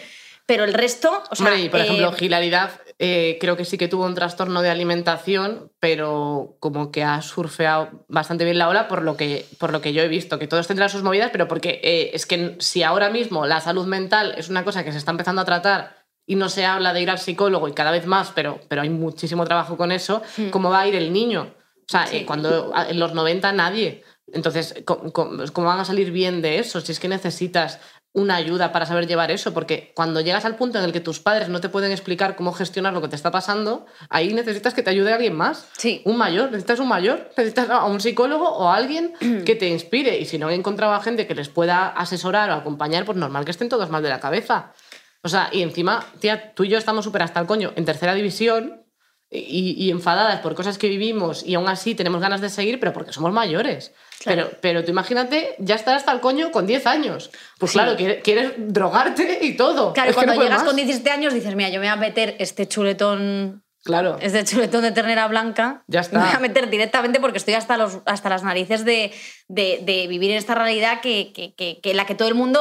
Pero 0.47 0.63
el 0.63 0.73
resto, 0.73 1.21
o 1.29 1.35
sea... 1.35 1.45
Hombre, 1.45 1.61
y 1.61 1.69
por 1.69 1.79
eh, 1.79 1.83
ejemplo, 1.83 2.11
Hilaridad 2.19 2.71
eh, 2.99 3.37
creo 3.39 3.55
que 3.57 3.63
sí 3.65 3.77
que 3.77 3.87
tuvo 3.87 4.05
un 4.05 4.13
trastorno 4.15 4.61
de 4.61 4.69
alimentación, 4.69 5.71
pero 5.79 6.57
como 6.59 6.91
que 6.91 7.03
ha 7.03 7.21
surfeado 7.21 8.03
bastante 8.07 8.43
bien 8.45 8.57
la 8.57 8.67
ola 8.69 8.87
por 8.87 9.01
lo 9.03 9.15
que, 9.17 9.45
por 9.57 9.71
lo 9.71 9.81
que 9.81 9.93
yo 9.93 10.01
he 10.03 10.07
visto, 10.07 10.37
que 10.37 10.47
todos 10.47 10.67
tendrán 10.67 10.89
sus 10.89 11.01
movidas, 11.03 11.29
pero 11.31 11.47
porque 11.47 11.79
eh, 11.83 12.11
es 12.13 12.25
que 12.25 12.55
si 12.59 12.83
ahora 12.83 13.09
mismo 13.09 13.45
la 13.45 13.61
salud 13.61 13.85
mental 13.87 14.35
es 14.37 14.49
una 14.49 14.63
cosa 14.65 14.83
que 14.83 14.91
se 14.91 14.97
está 14.97 15.11
empezando 15.11 15.41
a 15.41 15.45
tratar 15.45 15.95
y 16.27 16.35
no 16.35 16.49
se 16.49 16.65
habla 16.65 16.93
de 16.93 17.01
ir 17.01 17.09
al 17.09 17.17
psicólogo 17.19 17.67
y 17.67 17.73
cada 17.73 17.91
vez 17.91 18.05
más, 18.05 18.31
pero, 18.35 18.59
pero 18.67 18.81
hay 18.81 18.89
muchísimo 18.89 19.45
trabajo 19.45 19.77
con 19.77 19.91
eso, 19.91 20.21
¿cómo 20.51 20.69
va 20.69 20.81
a 20.81 20.87
ir 20.87 20.95
el 20.95 21.11
niño? 21.13 21.53
O 21.87 21.91
sea, 21.91 22.03
Hmm. 22.03 22.07
Sí. 22.07 22.17
eh, 22.17 22.25
cuando 22.25 22.71
en 22.87 22.99
los 22.99 23.13
90 23.13 23.51
nadie. 23.51 24.03
Entonces, 24.31 24.75
¿cómo, 24.85 25.11
cómo- 25.11 25.43
cómo 25.53 25.67
van 25.67 25.79
a 25.79 25.85
salir 25.85 26.11
bien 26.11 26.41
de 26.43 26.59
eso? 26.59 26.81
Si 26.81 26.91
es 26.91 26.99
que 26.99 27.07
necesitas 27.07 27.79
una 28.13 28.35
ayuda 28.35 28.71
para 28.71 28.85
saber 28.85 29.07
llevar 29.07 29.29
eso, 29.29 29.53
porque 29.53 29.91
cuando 29.95 30.21
llegas 30.21 30.45
al 30.45 30.55
punto 30.55 30.79
en 30.79 30.85
el 30.85 30.91
que 30.91 30.99
tus 30.99 31.19
padres 31.19 31.49
no 31.49 31.61
te 31.61 31.69
pueden 31.69 31.91
explicar 31.91 32.35
cómo 32.35 32.53
gestionar 32.53 32.93
lo 32.93 33.01
que 33.01 33.07
te 33.07 33.15
está 33.15 33.29
pasando, 33.29 33.85
ahí 34.09 34.33
necesitas 34.33 34.73
que 34.73 34.81
te 34.81 34.89
ayude 34.89 35.13
alguien 35.13 35.35
más. 35.35 35.67
Sí. 35.77 36.01
Un 36.05 36.17
mayor, 36.17 36.45
necesitas 36.51 36.79
un 36.79 36.87
mayor, 36.87 37.29
necesitas 37.37 37.69
a 37.69 37.85
un 37.85 38.01
psicólogo 38.01 38.49
o 38.49 38.69
a 38.69 38.75
alguien 38.75 39.13
que 39.45 39.55
te 39.55 39.67
inspire. 39.67 40.17
Y 40.17 40.25
si 40.25 40.39
no 40.39 40.49
he 40.49 40.55
encontrado 40.55 40.93
a 40.93 41.01
gente 41.01 41.27
que 41.27 41.35
les 41.35 41.49
pueda 41.49 41.87
asesorar 41.87 42.49
o 42.49 42.53
acompañar, 42.53 43.05
pues 43.05 43.17
normal 43.17 43.45
que 43.45 43.51
estén 43.51 43.69
todos 43.69 43.89
mal 43.89 44.01
de 44.01 44.09
la 44.09 44.19
cabeza. 44.19 44.73
O 45.21 45.29
sea, 45.29 45.49
y 45.51 45.61
encima, 45.61 46.05
tía, 46.19 46.53
tú 46.53 46.63
y 46.63 46.69
yo 46.69 46.77
estamos 46.77 47.05
súper 47.05 47.23
hasta 47.23 47.39
el 47.39 47.45
coño 47.45 47.73
en 47.75 47.85
tercera 47.85 48.13
división 48.13 48.83
y, 49.31 49.75
y 49.77 49.91
enfadadas 49.91 50.39
por 50.39 50.55
cosas 50.55 50.77
que 50.77 50.89
vivimos 50.89 51.43
y 51.45 51.53
aún 51.55 51.67
así 51.69 51.93
tenemos 51.95 52.19
ganas 52.21 52.41
de 52.41 52.49
seguir, 52.49 52.79
pero 52.79 52.93
porque 52.93 53.13
somos 53.13 53.31
mayores. 53.31 53.91
Claro. 54.23 54.47
Pero, 54.47 54.57
pero 54.61 54.83
tú 54.83 54.91
imagínate 54.91 55.55
ya 55.59 55.75
estar 55.75 55.95
hasta 55.95 56.11
el 56.11 56.19
coño 56.19 56.51
con 56.51 56.65
10 56.65 56.87
años. 56.87 57.29
Pues 57.59 57.71
Sí. 57.71 57.77
claro, 57.77 57.95
quieres, 57.95 58.23
quieres 58.23 58.53
drogarte 58.57 59.39
y 59.43 59.55
todo. 59.55 59.93
Claro, 59.93 60.09
Es 60.09 60.15
cuando 60.15 60.33
no 60.35 60.41
llegas 60.41 60.59
más. 60.59 60.67
con 60.67 60.75
17 60.75 61.09
años 61.11 61.33
dices, 61.33 61.55
mira, 61.55 61.69
yo 61.69 61.79
me 61.79 61.85
voy 61.87 61.93
a 61.93 61.95
meter 61.95 62.35
este 62.39 62.67
chuletón 62.67 63.63
Claro. 63.83 64.17
este 64.19 64.43
chuletón 64.43 64.81
de 64.81 64.91
ternera 64.91 65.27
blanca, 65.27 65.83
Ya 65.87 66.01
está. 66.01 66.19
me 66.19 66.25
voy 66.25 66.35
a 66.35 66.39
meter 66.39 66.69
directamente 66.69 67.19
porque 67.21 67.37
estoy 67.37 67.53
hasta, 67.53 67.77
los, 67.77 67.99
hasta 68.05 68.27
las 68.29 68.43
narices 68.43 68.83
de, 68.83 69.13
de- 69.47 69.79
de 69.83 70.07
vivir 70.07 70.31
en 70.31 70.37
esta 70.37 70.53
realidad 70.53 70.99
que, 71.01 71.31
que, 71.33 71.53
que- 71.53 71.79
que 71.81 71.93
la 71.93 72.05
que 72.05 72.13
todo 72.15 72.27
el 72.27 72.35
mundo 72.35 72.59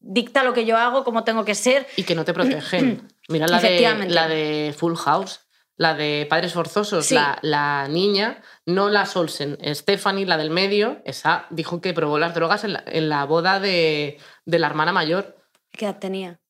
dicta 0.00 0.42
lo 0.42 0.54
que 0.54 0.64
yo 0.64 0.76
hago, 0.76 1.04
cómo 1.04 1.22
tengo 1.22 1.44
que 1.44 1.54
ser. 1.54 1.86
y 1.96 2.02
que 2.02 2.14
no 2.16 2.24
te 2.24 2.32
protegen. 2.34 3.06
Mira 3.28 3.46
la 3.46 3.60
de, 3.60 4.06
la 4.08 4.26
de 4.26 4.74
Full 4.76 4.94
House, 4.96 5.40
la 5.78 5.94
de 5.94 6.26
Padres 6.28 6.52
Forzosos, 6.52 7.06
Sí. 7.06 7.14
la, 7.14 7.38
la 7.40 7.88
niña, 7.88 8.42
no 8.66 8.90
la 8.90 9.06
Solsen, 9.06 9.56
Stephanie, 9.74 10.26
la 10.26 10.36
del 10.36 10.50
medio, 10.50 11.00
esa 11.06 11.46
dijo 11.48 11.80
que 11.80 11.94
probó 11.94 12.18
las 12.18 12.34
drogas 12.34 12.64
en 12.64 12.74
la, 12.74 12.84
en 12.86 13.08
la 13.08 13.24
boda 13.24 13.58
de, 13.60 14.18
de 14.44 14.58
la 14.58 14.66
hermana 14.66 14.92
mayor. 14.92 15.38
¿Qué 15.72 15.86
edad 15.86 15.98
tenía? 15.98 16.40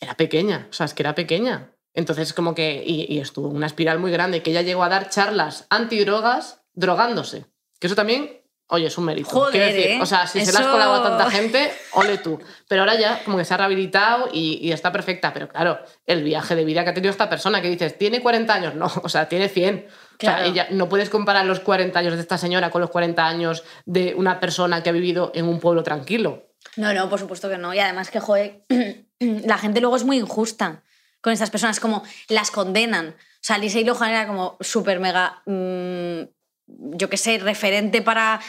Era 0.00 0.14
pequeña, 0.16 0.66
o 0.68 0.72
sea, 0.72 0.84
es 0.86 0.92
que 0.94 1.02
era 1.02 1.14
pequeña. 1.14 1.70
Entonces, 1.94 2.32
como 2.34 2.54
que, 2.54 2.82
y, 2.84 3.06
y 3.08 3.20
estuvo 3.20 3.48
una 3.48 3.66
espiral 3.66 3.98
muy 4.00 4.10
grande, 4.10 4.42
que 4.42 4.50
ella 4.50 4.62
llegó 4.62 4.82
a 4.84 4.88
dar 4.88 5.08
charlas 5.08 5.66
antidrogas 5.70 6.62
drogándose. 6.72 7.46
Que 7.78 7.86
eso 7.86 7.96
también, 7.96 8.40
oye, 8.68 8.86
es 8.86 8.98
un 8.98 9.04
mérito. 9.04 9.28
Joder, 9.30 9.52
Quiero 9.52 9.66
decir, 9.66 9.90
¿eh? 9.92 9.98
o 10.00 10.06
sea, 10.06 10.26
si 10.26 10.40
se 10.44 10.52
le 10.52 10.58
has 10.58 10.64
Eso- 10.64 10.72
colado 10.72 10.94
a 10.94 11.02
tanta 11.02 11.30
gente, 11.30 11.72
ole 11.92 12.18
tú. 12.18 12.40
Pero 12.68 12.82
ahora 12.82 12.94
ya 12.98 13.22
como 13.24 13.36
que 13.38 13.44
se 13.44 13.54
ha 13.54 13.56
rehabilitado 13.56 14.28
y, 14.32 14.58
y 14.62 14.72
está 14.72 14.90
perfecta. 14.92 15.32
Pero 15.32 15.48
claro, 15.48 15.78
el 16.06 16.22
viaje 16.22 16.54
de 16.56 16.64
vida 16.64 16.82
que 16.84 16.90
ha 16.90 16.94
tenido 16.94 17.10
esta 17.10 17.28
persona, 17.28 17.60
que 17.62 17.68
dices, 17.68 17.96
tiene 17.98 18.20
40 18.22 18.52
años, 18.54 18.74
no, 18.74 18.86
o 19.02 19.08
sea, 19.08 19.28
tiene 19.28 19.48
100. 19.48 19.86
O 19.88 19.90
sea, 19.90 20.36
Claro. 20.36 20.44
ella, 20.44 20.66
no 20.70 20.88
puedes 20.88 21.10
comparar 21.10 21.44
los 21.44 21.60
40 21.60 21.98
años 21.98 22.14
de 22.14 22.20
esta 22.20 22.38
señora 22.38 22.70
con 22.70 22.80
los 22.80 22.90
40 22.90 23.26
años 23.26 23.64
de 23.84 24.14
una 24.16 24.38
persona 24.40 24.82
que 24.82 24.88
ha 24.90 24.92
vivido 24.92 25.32
en 25.34 25.46
un 25.48 25.58
pueblo 25.60 25.82
tranquilo. 25.82 26.46
No, 26.76 26.92
no, 26.94 27.08
por 27.10 27.18
supuesto 27.18 27.48
que 27.50 27.58
no. 27.58 27.74
Y 27.74 27.78
además 27.80 28.10
que, 28.10 28.20
joder, 28.20 28.62
la 29.18 29.58
gente 29.58 29.80
luego 29.80 29.96
es 29.96 30.04
muy 30.04 30.18
injusta 30.18 30.82
con 31.20 31.32
estas 31.32 31.50
personas, 31.50 31.80
como 31.80 32.04
las 32.28 32.50
condenan. 32.50 33.08
O 33.08 33.46
sea, 33.46 33.58
Lindsay 33.58 33.84
Lohan 33.84 34.10
era 34.10 34.26
como 34.26 34.56
súper 34.60 35.00
mega, 35.00 35.42
mm, 35.46 36.22
yo 36.66 37.08
qué 37.10 37.16
sé, 37.16 37.38
referente 37.38 38.02
para 38.02 38.40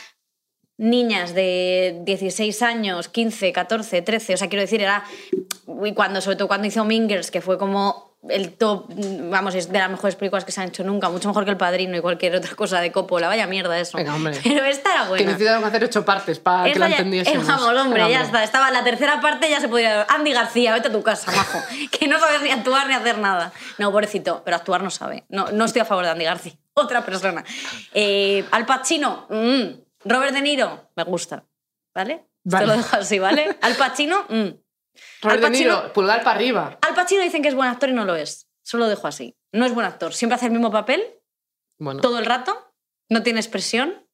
niñas 0.77 1.33
de 1.33 2.01
16 2.03 2.61
años, 2.61 3.07
15, 3.09 3.53
14, 3.53 4.01
13. 4.01 4.33
O 4.33 4.37
sea, 4.37 4.49
quiero 4.49 4.61
decir, 4.61 4.81
era. 4.81 5.03
Y 5.85 5.93
cuando, 5.93 6.21
sobre 6.21 6.35
todo 6.37 6.47
cuando 6.47 6.67
hizo 6.67 6.83
Mingers, 6.83 7.31
que 7.31 7.41
fue 7.41 7.57
como 7.57 8.15
el 8.27 8.53
top, 8.57 8.87
vamos, 9.29 9.53
es 9.55 9.71
de 9.71 9.77
las 9.77 9.89
mejores 9.89 10.15
películas 10.15 10.43
que 10.45 10.51
se 10.51 10.59
han 10.59 10.69
hecho 10.69 10.83
nunca, 10.83 11.09
mucho 11.09 11.27
mejor 11.27 11.45
que 11.45 11.51
El 11.51 11.57
Padrino 11.57 11.95
y 11.95 12.01
cualquier 12.01 12.35
otra 12.35 12.55
cosa 12.55 12.81
de 12.81 12.91
Coppola. 12.91 13.27
Vaya 13.27 13.45
mierda 13.47 13.79
eso. 13.79 13.97
Venga, 13.97 14.15
hombre. 14.15 14.37
Pero 14.43 14.65
esta 14.65 14.91
era 14.93 15.03
Que 15.03 15.09
buena. 15.09 15.25
necesitaron 15.27 15.63
hacer 15.63 15.83
ocho 15.83 16.03
partes 16.03 16.39
para 16.39 16.63
que 16.63 16.71
Esta 16.71 16.79
la 16.79 16.89
ya- 16.89 16.97
entendiésemos. 16.97 17.43
eh, 17.47 17.47
vamos, 17.47 17.67
hombre, 17.81 18.01
Venga, 18.03 18.09
ya 18.19 18.25
está. 18.25 18.43
Estaba 18.43 18.67
en 18.69 18.73
la 18.73 18.83
tercera 18.83 19.21
parte, 19.21 19.49
ya 19.49 19.61
se 19.61 19.69
podía. 19.69 20.03
Andy 20.09 20.31
García, 20.33 20.73
vete 20.73 20.87
a 20.87 20.91
tu 20.91 21.03
casa, 21.03 21.31
majo. 21.31 21.59
que 21.91 22.07
no 22.07 22.19
sabes 22.19 22.41
ni 22.41 22.49
actuar 22.49 22.87
ni 22.87 22.95
hacer 22.95 23.19
nada. 23.19 23.53
No, 23.77 23.91
pobrecito, 23.91 24.41
pero 24.43 24.57
actuar 24.57 24.81
no 24.83 24.89
sabe. 24.89 25.23
No, 25.29 25.51
no 25.51 25.65
estoy 25.65 25.81
a 25.81 25.85
favor 25.85 26.03
de 26.05 26.11
Andy 26.11 26.25
García. 26.25 26.53
Otra 26.75 27.05
persona. 27.05 27.43
Eh, 27.93 28.45
Al 28.51 28.65
Pacino, 28.65 29.27
mm. 29.29 29.63
Robert 30.09 30.33
De 30.33 30.41
Niro, 30.41 30.91
me 30.95 31.03
gusta. 31.03 31.45
¿Vale? 31.93 32.27
Vale. 32.43 32.65
Te 32.65 32.71
lo 32.71 32.77
dejo 32.77 32.95
así, 32.97 33.17
¿vale? 33.19 33.57
Al 33.61 33.75
Pacino, 33.75 34.25
mm. 34.29 34.49
Robert 35.21 35.43
Al 35.45 35.51
De 35.51 35.57
Niro, 35.57 35.73
Pacino- 35.75 35.93
pulgar 35.93 36.23
para 36.23 36.35
arriba. 36.35 36.77
Al 36.81 36.93
Pacino 36.93 37.21
dicen 37.23 37.41
que 37.41 37.47
es 37.47 37.55
buen 37.55 37.69
actor 37.69 37.89
y 37.89 37.93
no 37.93 38.03
lo 38.05 38.15
es. 38.15 38.47
Solo 38.63 38.83
lo 38.85 38.89
dejo 38.89 39.07
así. 39.07 39.35
No 39.53 39.65
es 39.65 39.73
buen 39.73 39.85
actor. 39.85 40.13
Siempre 40.13 40.35
hace 40.35 40.47
el 40.47 40.51
mismo 40.51 40.71
papel 40.71 41.01
Bueno, 41.79 42.01
todo 42.01 42.19
el 42.19 42.25
rato. 42.25 42.73
No 43.09 43.23
tiene 43.23 43.39
expresión. 43.39 44.05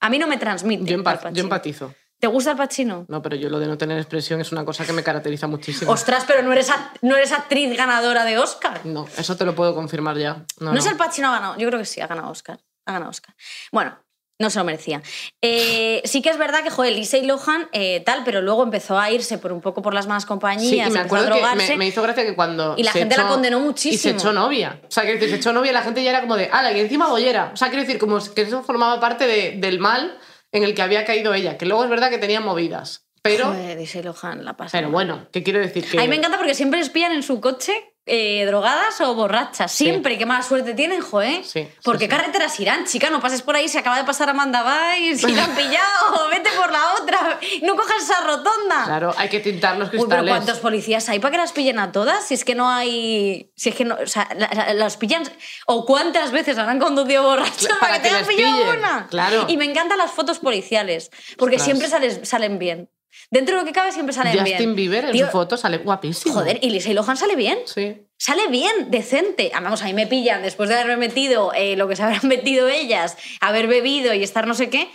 A 0.00 0.08
mí 0.10 0.18
no 0.18 0.26
me 0.28 0.36
transmite. 0.36 0.84
yo, 0.84 0.94
Al 0.96 1.00
empa- 1.02 1.14
Pacino. 1.14 1.32
yo 1.34 1.42
empatizo. 1.42 1.94
¿Te 2.24 2.28
gusta 2.28 2.52
Al 2.52 2.56
Pacino? 2.56 3.04
No, 3.08 3.20
pero 3.20 3.36
yo 3.36 3.50
lo 3.50 3.58
de 3.58 3.66
no 3.66 3.76
tener 3.76 3.98
expresión 3.98 4.40
es 4.40 4.50
una 4.50 4.64
cosa 4.64 4.86
que 4.86 4.94
me 4.94 5.02
caracteriza 5.02 5.46
muchísimo. 5.46 5.92
Ostras, 5.92 6.24
pero 6.26 6.42
no 6.42 6.54
eres, 6.54 6.72
no 7.02 7.16
eres 7.16 7.32
actriz 7.32 7.76
ganadora 7.76 8.24
de 8.24 8.38
Oscar. 8.38 8.80
No, 8.84 9.06
eso 9.18 9.36
te 9.36 9.44
lo 9.44 9.54
puedo 9.54 9.74
confirmar 9.74 10.16
ya. 10.16 10.42
No, 10.58 10.72
No, 10.72 10.78
es 10.78 10.86
el 10.86 10.96
Pacino 10.96 11.28
ha 11.28 11.32
ganado. 11.32 11.58
Yo 11.58 11.66
creo 11.68 11.78
que 11.78 11.84
sí, 11.84 12.00
ha 12.00 12.06
ganado 12.06 12.30
Oscar. 12.30 12.58
Ha 12.86 12.92
ganado 12.92 13.10
Oscar. 13.10 13.34
Bueno, 13.72 13.98
no 14.40 14.48
se 14.48 14.58
lo 14.58 14.64
merecía. 14.64 15.02
Eh, 15.42 16.00
sí 16.06 16.22
que 16.22 16.30
es 16.30 16.38
verdad 16.38 16.62
que, 16.62 16.70
joder, 16.70 16.94
Lindsay 16.94 17.26
Lohan, 17.26 17.68
eh, 17.72 18.00
tal, 18.06 18.22
pero 18.24 18.40
luego 18.40 18.62
empezó 18.62 18.98
a 18.98 19.10
irse 19.10 19.36
por 19.36 19.52
un 19.52 19.60
poco 19.60 19.82
por 19.82 19.92
las 19.92 20.06
malas 20.06 20.24
compañías, 20.24 20.70
Sí, 20.86 20.90
y 20.90 20.94
me 20.94 21.00
a 21.00 21.02
acuerdo 21.02 21.30
que 21.30 21.56
me, 21.56 21.76
me 21.76 21.86
hizo 21.88 22.00
gracia 22.00 22.24
que 22.24 22.34
cuando. 22.34 22.74
Y 22.78 22.84
la 22.84 22.92
gente 22.92 23.18
la 23.18 23.28
condenó 23.28 23.58
Y 23.58 23.60
se 23.60 23.66
muchísimo. 23.66 24.14
echó 24.18 24.32
novia. 24.32 24.80
O 24.88 24.90
sea, 24.90 25.02
quiero 25.02 25.18
decir, 25.18 25.28
se 25.34 25.40
echó 25.40 25.52
novia 25.52 25.72
y 25.72 25.74
la 25.74 25.82
gente 25.82 26.02
ya 26.02 26.08
era 26.08 26.22
como 26.22 26.36
de, 26.36 26.48
ala, 26.50 26.72
y 26.72 26.80
encima 26.80 27.06
bollera. 27.08 27.50
O 27.52 27.56
sea, 27.58 27.68
quiero 27.68 27.82
decir, 27.82 27.98
como 27.98 28.18
que 28.34 28.40
eso 28.40 28.62
formaba 28.62 28.98
parte 28.98 29.26
de- 29.26 29.56
del 29.58 29.78
mal 29.78 30.18
en 30.54 30.62
el 30.62 30.74
que 30.74 30.80
había 30.82 31.04
caído 31.04 31.34
ella. 31.34 31.58
Que 31.58 31.66
luego 31.66 31.84
es 31.84 31.90
verdad 31.90 32.08
que 32.08 32.18
tenía 32.18 32.40
movidas. 32.40 33.06
Pero, 33.22 33.46
Joder, 33.46 34.04
Lohan, 34.04 34.44
la 34.44 34.56
pasa. 34.56 34.78
pero 34.78 34.90
bueno, 34.90 35.28
¿qué 35.32 35.42
quiero 35.42 35.58
decir? 35.58 35.84
Que 35.84 35.98
A 35.98 36.02
mí 36.02 36.08
me 36.08 36.16
encanta 36.16 36.38
porque 36.38 36.54
siempre 36.54 36.78
les 36.78 36.90
pillan 36.90 37.12
en 37.12 37.22
su 37.22 37.40
coche 37.40 37.93
eh, 38.06 38.44
drogadas 38.46 39.00
o 39.00 39.14
borrachas. 39.14 39.72
Siempre, 39.72 40.18
qué 40.18 40.26
mala 40.26 40.42
suerte 40.42 40.74
tienen, 40.74 41.00
joder. 41.00 41.42
Sí, 41.44 41.50
sí, 41.64 41.68
¿Por 41.82 41.96
qué 41.98 42.04
sí. 42.04 42.10
carreteras 42.10 42.58
irán, 42.60 42.84
chica? 42.84 43.08
No 43.10 43.20
pases 43.20 43.40
por 43.42 43.56
ahí, 43.56 43.68
se 43.68 43.78
acaba 43.78 43.96
de 43.96 44.04
pasar 44.04 44.28
Amanda 44.28 44.62
Bynes, 44.62 45.20
si 45.22 45.32
la 45.32 45.44
han 45.44 45.54
pillado, 45.54 46.28
vete 46.30 46.50
por 46.50 46.70
la 46.70 46.94
otra, 47.00 47.40
no 47.62 47.76
cojas 47.76 48.02
esa 48.02 48.20
rotonda. 48.22 48.84
Claro, 48.84 49.14
hay 49.16 49.28
que 49.28 49.40
tintar 49.40 49.76
los 49.78 49.88
Uy, 49.88 49.92
pero 49.92 50.04
cristales. 50.06 50.30
¿cuántos 50.34 50.58
policías 50.58 51.08
hay 51.08 51.18
para 51.18 51.32
que 51.32 51.38
las 51.38 51.52
pillen 51.52 51.78
a 51.78 51.92
todas? 51.92 52.26
Si 52.26 52.34
es 52.34 52.44
que 52.44 52.54
no 52.54 52.68
hay. 52.68 53.50
Si 53.56 53.70
es 53.70 53.74
que 53.74 53.84
no. 53.84 53.94
O 54.02 54.06
sea, 54.06 54.28
la- 54.36 54.50
la- 54.52 54.74
las 54.74 54.96
pillan. 54.98 55.22
¿O 55.66 55.86
cuántas 55.86 56.30
veces 56.30 56.58
habrán 56.58 56.78
conducido 56.78 57.22
borrachos 57.22 57.68
Para 57.68 57.80
para, 57.80 58.02
que 58.02 58.08
que 58.10 58.14
te 58.16 58.24
pillado 58.24 58.58
pillen, 58.58 58.78
una? 58.80 59.06
claro. 59.08 59.46
Y 59.48 59.56
me 59.56 59.64
encantan 59.64 59.96
las 59.98 60.10
fotos 60.10 60.38
policiales. 60.40 61.10
Porque 61.38 61.56
Ostras. 61.56 61.64
siempre 61.64 61.88
sales- 61.88 62.20
salen 62.28 62.58
bien. 62.58 62.90
Dentro 63.30 63.56
de 63.56 63.62
lo 63.62 63.66
que 63.66 63.72
cabe, 63.72 63.92
siempre 63.92 64.12
salen 64.14 64.32
bien. 64.32 64.46
Justin 64.56 64.74
Bieber 64.74 65.04
en 65.06 65.12
Tío, 65.12 65.26
su 65.26 65.32
foto 65.32 65.56
sale 65.56 65.78
guapísimo. 65.78 66.34
Joder, 66.34 66.58
y 66.62 66.70
Lindsay 66.70 66.94
Lohan 66.94 67.16
sale 67.16 67.36
bien. 67.36 67.58
Sí. 67.66 68.06
Sale 68.16 68.46
bien, 68.48 68.90
decente. 68.90 69.50
Ah, 69.54 69.60
Vamos, 69.60 69.82
ahí 69.82 69.92
me 69.94 70.06
pillan 70.06 70.42
después 70.42 70.68
de 70.68 70.76
haberme 70.76 70.96
metido 70.96 71.52
eh, 71.54 71.76
lo 71.76 71.88
que 71.88 71.96
se 71.96 72.02
habrán 72.02 72.20
metido 72.28 72.68
ellas, 72.68 73.16
haber 73.40 73.66
bebido 73.66 74.14
y 74.14 74.22
estar 74.22 74.46
no 74.46 74.54
sé 74.54 74.70
qué. 74.70 74.90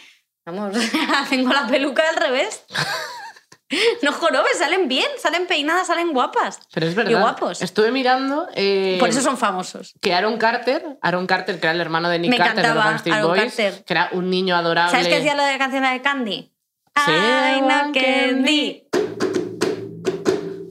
Vamos, 0.45 0.75
tengo 1.29 1.51
la 1.53 1.67
peluca 1.67 2.03
al 2.09 2.15
revés. 2.15 2.63
No 4.01 4.11
jorobes, 4.11 4.57
salen 4.57 4.87
bien, 4.87 5.05
salen 5.21 5.45
peinadas, 5.45 5.85
salen 5.85 6.11
guapas. 6.11 6.59
Pero 6.73 6.87
es 6.87 6.95
verdad. 6.95 7.11
Y 7.11 7.13
guapos. 7.13 7.61
Estuve 7.61 7.91
mirando. 7.91 8.47
eh, 8.55 8.97
Por 8.99 9.09
eso 9.09 9.21
son 9.21 9.37
famosos. 9.37 9.93
que 10.01 10.11
Aaron 10.15 10.37
Carter, 10.39 10.97
Aaron 11.03 11.27
Carter, 11.27 11.59
que 11.59 11.67
era 11.67 11.73
el 11.75 11.81
hermano 11.81 12.09
de 12.09 12.17
Nick 12.17 12.31
Me 12.31 12.37
Carter 12.37 12.55
de 12.55 12.61
los 12.73 12.77
encantaba 12.83 13.15
Aaron 13.17 13.29
Boys, 13.29 13.41
Carter. 13.55 13.83
que 13.83 13.93
era 13.93 14.09
un 14.13 14.31
niño 14.31 14.55
adorable. 14.55 14.91
¿Sabes 14.91 15.07
qué 15.07 15.15
decía 15.17 15.35
lo 15.35 15.43
de 15.43 15.51
la 15.51 15.57
canción 15.59 15.83
de 15.83 16.01
Candy? 16.01 16.51
Know 16.95 17.67
want 17.67 17.93
candy. 17.97 18.83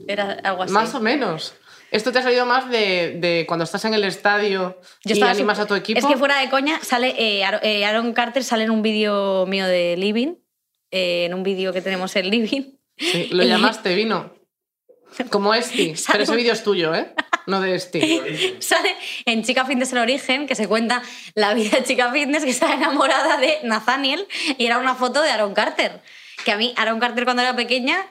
Era 0.07 0.31
algo 0.43 0.63
así. 0.63 0.73
Más 0.73 0.93
o 0.95 0.99
menos. 0.99 1.53
Esto 1.91 2.11
te 2.11 2.19
ha 2.19 2.21
salido 2.21 2.45
más 2.45 2.69
de, 2.69 3.17
de 3.19 3.45
cuando 3.47 3.63
estás 3.63 3.83
en 3.85 3.93
el 3.95 4.03
estadio 4.03 4.79
Yo 5.03 5.15
y 5.15 5.21
animas 5.23 5.57
a 5.59 5.65
tu 5.65 5.73
equipo. 5.73 5.99
Es 5.99 6.05
que 6.05 6.17
fuera 6.17 6.39
de 6.39 6.49
coña, 6.49 6.79
sale 6.83 7.15
eh, 7.17 7.43
Aaron- 7.43 7.61
eh, 7.63 7.83
Aaron 7.85 8.13
Carter 8.13 8.43
sale 8.43 8.63
en 8.63 8.71
un 8.71 8.81
vídeo 8.83 9.45
mío 9.47 9.65
de 9.65 9.95
Living, 9.97 10.35
eh, 10.91 11.25
en 11.25 11.33
un 11.33 11.41
vídeo 11.41 11.73
que 11.73 11.81
tenemos 11.81 12.15
en 12.15 12.29
Living. 12.29 12.77
Sí, 12.97 13.29
lo 13.31 13.43
llamaste 13.43 13.95
vino. 13.95 14.33
Como 15.31 15.53
Esti. 15.55 15.93
Pero 16.11 16.23
ese 16.23 16.35
vídeo 16.35 16.53
es 16.53 16.63
tuyo, 16.63 16.93
¿eh? 16.93 17.11
No 17.49 17.59
de 17.61 17.75
Esti. 17.75 18.57
Sale 18.59 18.95
en 19.25 19.43
Chica 19.43 19.65
Fitness 19.65 19.91
el 19.91 19.97
origen, 19.99 20.47
que 20.47 20.55
se 20.55 20.67
cuenta 20.67 21.01
la 21.33 21.53
vida 21.53 21.77
de 21.77 21.83
Chica 21.83 22.11
Fitness, 22.11 22.43
que 22.43 22.51
está 22.51 22.73
enamorada 22.73 23.37
de 23.37 23.59
Nathaniel, 23.63 24.27
y 24.57 24.65
era 24.65 24.77
una 24.77 24.95
foto 24.95 25.21
de 25.21 25.31
Aaron 25.31 25.53
Carter. 25.53 26.01
Que 26.45 26.51
a 26.51 26.57
mí, 26.57 26.73
Aaron 26.77 26.99
Carter 26.99 27.25
cuando 27.25 27.41
era 27.41 27.55
pequeña, 27.55 28.05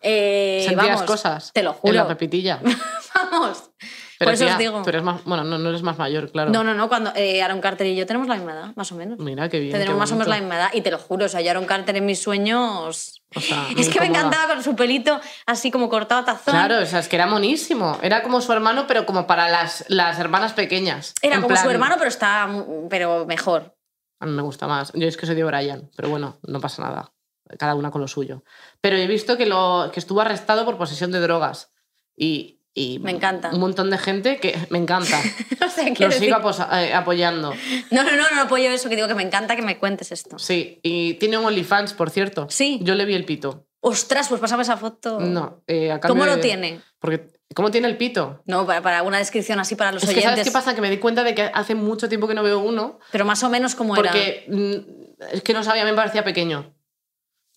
eh, 0.00 0.62
Sentías 0.66 0.86
vamos, 0.88 1.02
cosas. 1.02 1.52
Te 1.52 1.62
lo 1.62 1.78
En 1.84 1.94
la 1.94 2.02
juro. 2.02 2.08
pepitilla. 2.08 2.60
vamos. 3.14 3.70
Pero 4.18 4.30
Por 4.30 4.34
eso 4.34 4.44
tía, 4.44 4.54
os 4.54 4.58
digo. 4.58 4.82
tú 4.82 4.88
eres 4.88 5.02
más, 5.02 5.22
bueno, 5.24 5.44
no, 5.44 5.58
no 5.58 5.68
eres 5.68 5.82
más 5.82 5.96
mayor, 5.96 6.30
claro. 6.32 6.50
No, 6.50 6.64
no, 6.64 6.74
no, 6.74 6.88
cuando 6.88 7.12
eh, 7.14 7.40
Aaron 7.40 7.60
Carter 7.60 7.86
y 7.86 7.94
yo 7.94 8.04
tenemos 8.04 8.26
la 8.26 8.34
misma 8.34 8.52
edad, 8.52 8.72
más 8.74 8.90
o 8.90 8.96
menos. 8.96 9.18
Mira 9.18 9.48
qué 9.48 9.60
bien. 9.60 9.70
qué 9.70 9.78
Tendremos 9.78 10.00
más 10.00 10.10
o 10.10 10.14
menos 10.14 10.28
la 10.28 10.38
misma 10.38 10.56
edad, 10.56 10.70
y 10.72 10.80
te 10.80 10.90
lo 10.90 10.98
juro, 10.98 11.26
o 11.26 11.28
sea, 11.28 11.40
yo 11.40 11.50
Aaron 11.50 11.66
Carter 11.66 11.96
en 11.96 12.06
mis 12.06 12.20
sueños... 12.20 13.22
O 13.36 13.40
sea, 13.40 13.66
es 13.76 13.90
que 13.90 14.00
me 14.00 14.06
encantaba 14.06 14.54
con 14.54 14.64
su 14.64 14.74
pelito 14.74 15.20
así 15.44 15.70
como 15.70 15.88
cortado 15.90 16.22
a 16.22 16.24
tazón. 16.24 16.54
Claro, 16.54 16.82
o 16.82 16.86
sea, 16.86 17.00
es 17.00 17.08
que 17.08 17.16
era 17.16 17.26
monísimo. 17.26 17.98
Era 18.02 18.22
como 18.22 18.40
su 18.40 18.50
hermano, 18.52 18.86
pero 18.86 19.04
como 19.04 19.26
para 19.26 19.50
las, 19.50 19.84
las 19.88 20.18
hermanas 20.18 20.54
pequeñas. 20.54 21.14
Era 21.20 21.36
como 21.36 21.54
su 21.54 21.62
plan, 21.62 21.70
hermano, 21.70 21.96
pero 21.98 22.08
está 22.08 22.48
pero 22.88 23.26
mejor. 23.26 23.76
A 24.20 24.26
mí 24.26 24.32
me 24.32 24.42
gusta 24.42 24.66
más. 24.66 24.92
Yo 24.94 25.06
es 25.06 25.16
que 25.16 25.26
soy 25.26 25.34
de 25.34 25.44
Brian, 25.44 25.90
pero 25.96 26.08
bueno, 26.08 26.38
no 26.42 26.60
pasa 26.60 26.82
nada. 26.82 27.12
Cada 27.58 27.74
una 27.74 27.90
con 27.90 28.00
lo 28.00 28.08
suyo. 28.08 28.42
Pero 28.80 28.96
he 28.96 29.06
visto 29.06 29.36
que, 29.36 29.46
lo, 29.46 29.90
que 29.92 30.00
estuvo 30.00 30.20
arrestado 30.20 30.64
por 30.64 30.76
posesión 30.76 31.12
de 31.12 31.20
drogas. 31.20 31.72
Y, 32.16 32.57
y 32.78 32.98
Me 33.00 33.10
encanta. 33.10 33.50
Un 33.52 33.60
montón 33.60 33.90
de 33.90 33.98
gente 33.98 34.38
que 34.38 34.56
me 34.70 34.78
encanta. 34.78 35.20
o 35.66 35.68
sea, 35.68 35.88
Lo 35.98 36.10
sigo 36.12 36.36
eh, 36.72 36.94
apoyando. 36.94 37.52
No, 37.90 38.02
no, 38.04 38.10
no, 38.16 38.30
no 38.34 38.40
apoyo 38.42 38.70
eso, 38.70 38.88
que 38.88 38.96
digo 38.96 39.08
que 39.08 39.14
me 39.14 39.22
encanta 39.22 39.56
que 39.56 39.62
me 39.62 39.78
cuentes 39.78 40.12
esto. 40.12 40.38
Sí, 40.38 40.80
y 40.82 41.14
tiene 41.14 41.38
un 41.38 41.44
OnlyFans, 41.46 41.92
por 41.94 42.10
cierto. 42.10 42.46
Sí. 42.50 42.78
Yo 42.82 42.94
le 42.94 43.04
vi 43.04 43.14
el 43.14 43.24
pito. 43.24 43.66
Ostras, 43.80 44.28
pues 44.28 44.40
pasame 44.40 44.62
esa 44.62 44.76
foto. 44.76 45.20
No. 45.20 45.62
eh, 45.66 45.92
a 45.92 46.00
¿Cómo 46.00 46.26
lo 46.26 46.36
de- 46.36 46.42
tiene? 46.42 46.80
Porque, 46.98 47.28
¿Cómo 47.54 47.70
tiene 47.70 47.88
el 47.88 47.96
pito? 47.96 48.42
No, 48.44 48.66
para, 48.66 48.82
para 48.82 49.02
una 49.02 49.18
descripción 49.18 49.58
así 49.60 49.74
para 49.76 49.92
los 49.92 50.02
Es 50.02 50.08
que, 50.10 50.16
oyentes. 50.16 50.30
¿sabes 50.32 50.44
qué 50.46 50.52
pasa? 50.52 50.74
Que 50.74 50.80
me 50.80 50.90
di 50.90 50.98
cuenta 50.98 51.22
de 51.24 51.34
que 51.34 51.42
hace 51.54 51.74
mucho 51.74 52.08
tiempo 52.08 52.26
que 52.28 52.34
no 52.34 52.42
veo 52.42 52.58
uno. 52.58 52.98
Pero 53.12 53.24
más 53.24 53.42
o 53.42 53.48
menos 53.50 53.74
como 53.74 53.94
era. 53.96 54.10
Porque 54.10 54.44
mm, 54.48 55.34
es 55.34 55.42
que 55.42 55.52
no 55.52 55.62
sabía, 55.62 55.84
me 55.84 55.94
parecía 55.94 56.24
pequeño. 56.24 56.74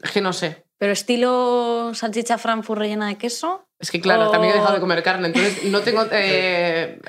Es 0.02 0.12
que 0.12 0.22
no 0.22 0.32
sé. 0.34 0.66
Pero 0.78 0.94
estilo 0.94 1.92
salchicha 1.94 2.38
Frankfurt 2.38 2.80
rellena 2.80 3.08
de 3.08 3.18
queso. 3.18 3.68
Es 3.82 3.90
que 3.92 4.00
claro, 4.00 4.30
también 4.30 4.54
he 4.54 4.56
dejado 4.56 4.74
de 4.74 4.78
Oh. 4.78 4.82
comer 4.82 5.02
carne, 5.04 5.28
entonces 5.28 5.64
no 5.66 5.82
tengo 5.82 6.06
eh, 6.12 7.00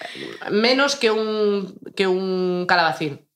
menos 0.51 0.97
que 0.97 1.11
un, 1.11 1.79
que 1.95 2.07
un 2.07 2.65
calabacín. 2.67 3.29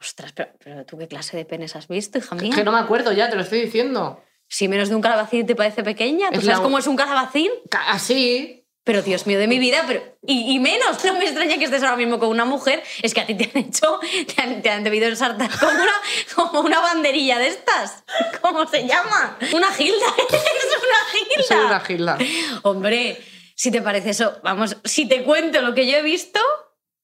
Ostras, 0.00 0.32
pero, 0.32 0.50
pero 0.62 0.84
tú 0.84 0.98
qué 0.98 1.06
clase 1.08 1.36
de 1.36 1.44
penes 1.44 1.76
has 1.76 1.88
visto, 1.88 2.18
hija 2.18 2.34
mía. 2.34 2.52
Que 2.54 2.64
no 2.64 2.72
me 2.72 2.78
acuerdo 2.78 3.12
ya, 3.12 3.28
te 3.30 3.36
lo 3.36 3.42
estoy 3.42 3.60
diciendo. 3.60 4.22
Si 4.48 4.68
menos 4.68 4.88
de 4.88 4.94
un 4.96 5.02
calabacín 5.02 5.46
te 5.46 5.54
parece 5.54 5.82
pequeña, 5.82 6.30
¿tú 6.30 6.38
Es 6.40 6.44
sabes 6.44 6.58
la- 6.58 6.64
cómo 6.64 6.78
es 6.78 6.86
un 6.86 6.96
calabacín? 6.96 7.50
Ca- 7.70 7.90
Así. 7.90 8.63
Pero 8.84 9.00
Dios 9.00 9.26
mío 9.26 9.38
de 9.38 9.46
mi 9.48 9.58
vida, 9.58 9.82
pero 9.86 10.02
y, 10.26 10.54
y 10.54 10.58
menos, 10.58 11.02
no 11.04 11.14
me 11.14 11.24
extraña 11.24 11.56
que 11.56 11.64
estés 11.64 11.82
ahora 11.82 11.96
mismo 11.96 12.18
con 12.18 12.28
una 12.28 12.44
mujer, 12.44 12.82
es 13.02 13.14
que 13.14 13.22
a 13.22 13.26
ti 13.26 13.34
te 13.34 13.44
han 13.50 13.64
hecho, 13.64 13.98
te 14.34 14.42
han, 14.42 14.60
te 14.60 14.68
han 14.70 14.84
debido 14.84 15.08
ensartar 15.08 15.50
como 15.58 15.72
una, 15.72 15.92
como 16.34 16.60
una 16.60 16.80
banderilla 16.80 17.38
de 17.38 17.48
estas. 17.48 18.04
¿Cómo 18.42 18.66
se 18.66 18.86
llama? 18.86 19.38
Una 19.54 19.72
gilda, 19.72 20.06
es 20.28 20.76
una 20.76 21.10
gilda. 21.12 21.44
Soy 21.48 21.56
una 21.64 21.80
gilda. 21.80 22.18
Hombre, 22.62 23.18
si 23.54 23.70
te 23.70 23.80
parece 23.80 24.10
eso, 24.10 24.38
vamos, 24.42 24.76
si 24.84 25.06
te 25.08 25.22
cuento 25.24 25.62
lo 25.62 25.74
que 25.74 25.86
yo 25.90 25.96
he 25.96 26.02
visto, 26.02 26.40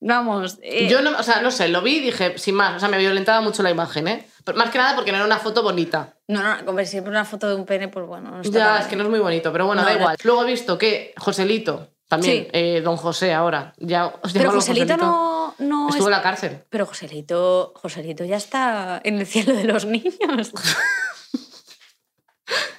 vamos. 0.01 0.59
eh, 0.63 0.87
Yo 0.89 1.01
no, 1.01 1.17
o 1.19 1.23
sea, 1.23 1.41
no 1.41 1.51
sé, 1.51 1.69
lo 1.69 1.81
vi 1.81 1.97
y 1.97 2.01
dije, 2.01 2.37
sin 2.39 2.57
más, 2.57 2.77
o 2.77 2.81
sea, 2.81 2.89
me 2.91 2.99
violentaba 2.99 3.41
mucho 3.41 3.63
la 3.63 3.71
imagen, 3.71 4.07
¿eh? 4.09 4.27
Pero 4.45 4.59
más 4.59 4.71
que 4.71 4.79
nada 4.79 4.95
porque 4.95 5.11
no 5.13 5.19
era 5.19 5.27
una 5.27 5.39
foto 5.39 5.63
bonita. 5.63 6.17
No, 6.29 6.43
no, 6.43 6.69
hombre, 6.71 6.87
siempre 6.87 7.11
una 7.11 7.25
foto 7.25 7.49
de 7.49 7.55
un 7.55 7.67
pene, 7.67 7.89
pues 7.89 8.07
bueno, 8.07 8.31
no 8.31 8.41
está 8.41 8.59
Ya, 8.59 8.79
es 8.81 8.87
que 8.87 8.97
no 8.97 9.05
es 9.05 9.11
muy 9.11 9.19
bonito, 9.21 9.53
pero 9.53 9.67
bueno, 9.67 9.83
No, 9.83 9.87
da 9.89 9.95
no. 9.95 10.01
igual. 10.01 10.17
Luego 10.23 10.43
he 10.45 10.47
visto 10.47 10.79
que 10.79 11.13
Joselito, 11.19 11.89
también, 12.09 12.45
Sí. 12.45 12.49
eh, 12.53 12.81
don 12.83 12.97
José 12.97 13.33
ahora, 13.35 13.73
ya 13.79 14.07
os 14.23 14.33
Pero 14.33 14.51
Joselito 14.53 14.97
no, 14.97 15.55
no 15.59 15.89
Estuvo 15.89 16.05
es- 16.05 16.07
en 16.07 16.11
la 16.11 16.23
cárcel. 16.23 16.65
Pero 16.71 16.87
Joselito, 16.87 17.73
Joselito 17.77 18.25
ya 18.25 18.37
está 18.37 19.01
en 19.05 19.19
el 19.19 19.27
cielo 19.27 19.55
de 19.55 19.65
los 19.65 19.85
niños. 19.85 20.53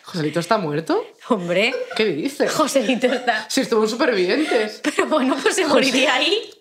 ¿Joselito 0.03 0.41
está 0.41 0.57
muerto? 0.57 1.01
Hombre, 1.29 1.73
¿Qué 1.95 2.05
dices? 2.05 2.51
Joselito 2.53 3.07
está. 3.07 3.45
Si 3.49 3.61
estuvo 3.61 3.83
en 3.83 3.89
Supervivientes. 3.89 4.81
Pero 4.83 5.07
bueno, 5.07 5.37
pues 5.41 5.55
se 5.55 5.65
moriría 5.65 6.15
ahí. 6.15 6.51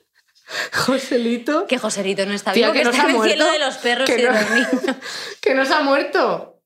Joselito. 0.73 1.67
Que 1.67 1.79
Joselito 1.79 2.27
no 2.27 2.35
está 2.35 2.53
vivo, 2.53 2.73
que, 2.73 2.85
no 2.85 2.91
está 2.91 3.09
en 3.09 3.17
el 3.17 3.23
cielo 3.23 3.51
de 3.53 3.59
los 3.59 3.77
perros 3.77 4.07
Que 4.09 4.17
y 4.19 4.23
de 4.23 4.31
no- 4.31 4.33
los 4.41 4.51
niños. 4.51 4.97
que 5.41 5.55
no 5.55 5.65
se 5.65 5.75
ha 5.75 5.81
muerto. 5.81 6.61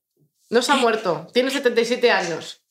No 0.49 0.61
se 0.61 0.71
ha 0.71 0.75
muerto. 0.75 1.27
Tiene 1.33 1.49
77 1.51 2.11
años. 2.11 2.61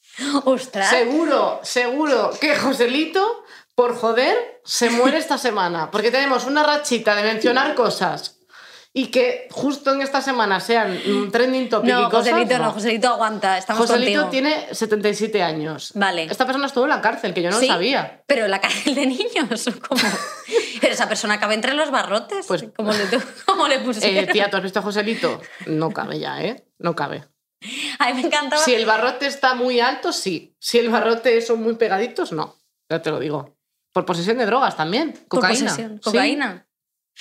Ostras. 0.45 0.91
Seguro, 0.91 1.61
seguro 1.65 2.31
que 2.41 2.55
Joselito, 2.57 3.45
por 3.75 3.97
joder, 3.97 4.61
se 4.65 4.91
muere 4.91 5.19
esta 5.19 5.39
semana. 5.39 5.91
Porque 5.91 6.11
tenemos 6.13 6.45
una 6.45 6.63
rachita 6.63 7.17
de 7.17 7.25
mencionar 7.25 7.75
cosas. 7.75 8.34
Y 8.97 9.09
que 9.09 9.49
justo 9.51 9.93
en 9.93 10.03
esta 10.03 10.23
semana 10.23 10.61
sean 10.61 10.97
trending 11.33 11.69
topic 11.69 11.91
y 11.91 11.93
No, 11.93 12.09
cosas. 12.09 12.31
Joselito 12.33 12.59
no, 12.61 12.71
Joselito 12.71 13.09
aguanta, 13.09 13.59
estamos 13.59 13.87
Joselito 13.89 14.23
contigo. 14.23 14.31
tiene 14.49 14.73
77 14.73 15.43
años. 15.43 15.91
Vale. 15.97 16.23
Esta 16.31 16.47
persona 16.47 16.67
estuvo 16.67 16.85
en 16.85 16.91
la 16.91 17.01
cárcel, 17.01 17.35
que 17.35 17.43
yo 17.43 17.51
no 17.51 17.59
¿Sí? 17.59 17.67
lo 17.67 17.73
sabía. 17.73 18.23
Pero 18.29 18.45
en 18.45 18.53
la 18.53 18.61
cárcel 18.61 18.95
de 18.95 19.07
niños, 19.07 19.65
¿cómo? 19.89 20.01
Esa 20.83 21.09
persona 21.09 21.41
cabe 21.41 21.55
entre 21.55 21.75
los 21.75 21.91
barrotes. 21.91 22.47
Pues- 22.47 22.67
¿Cómo 22.77 22.93
le, 22.93 23.01
cómo 23.47 23.67
le 23.67 23.81
pusieron? 23.81 24.25
Eh, 24.29 24.33
tía, 24.33 24.49
¿tú 24.49 24.59
has 24.59 24.63
visto 24.63 24.79
a 24.79 24.83
Joselito? 24.83 25.41
No 25.67 25.91
cabe 25.91 26.21
ya, 26.21 26.41
¿eh? 26.45 26.65
No 26.79 26.95
cabe. 26.95 27.25
A 27.99 28.09
mí 28.13 28.15
me 28.21 28.29
encantaba. 28.29 28.63
Si 28.63 28.75
el 28.75 28.87
barrote 28.87 29.27
está 29.27 29.55
muy 29.57 29.81
alto, 29.81 30.13
sí. 30.13 30.55
Si 30.61 30.79
el 30.79 30.89
barrote 30.89 31.41
son 31.43 31.61
muy 31.65 31.75
pegaditos, 31.75 32.31
no. 32.31 32.55
Ya 32.89 33.03
te 33.03 33.11
lo 33.11 33.19
digo. 33.19 33.57
Por 33.93 34.05
posesión 34.05 34.39
de 34.39 34.47
drogas 34.47 34.77
también. 34.77 35.13
Por 35.15 35.41
Cocaína. 35.41 35.71
posesión, 35.71 36.01
Sí. 36.05 36.11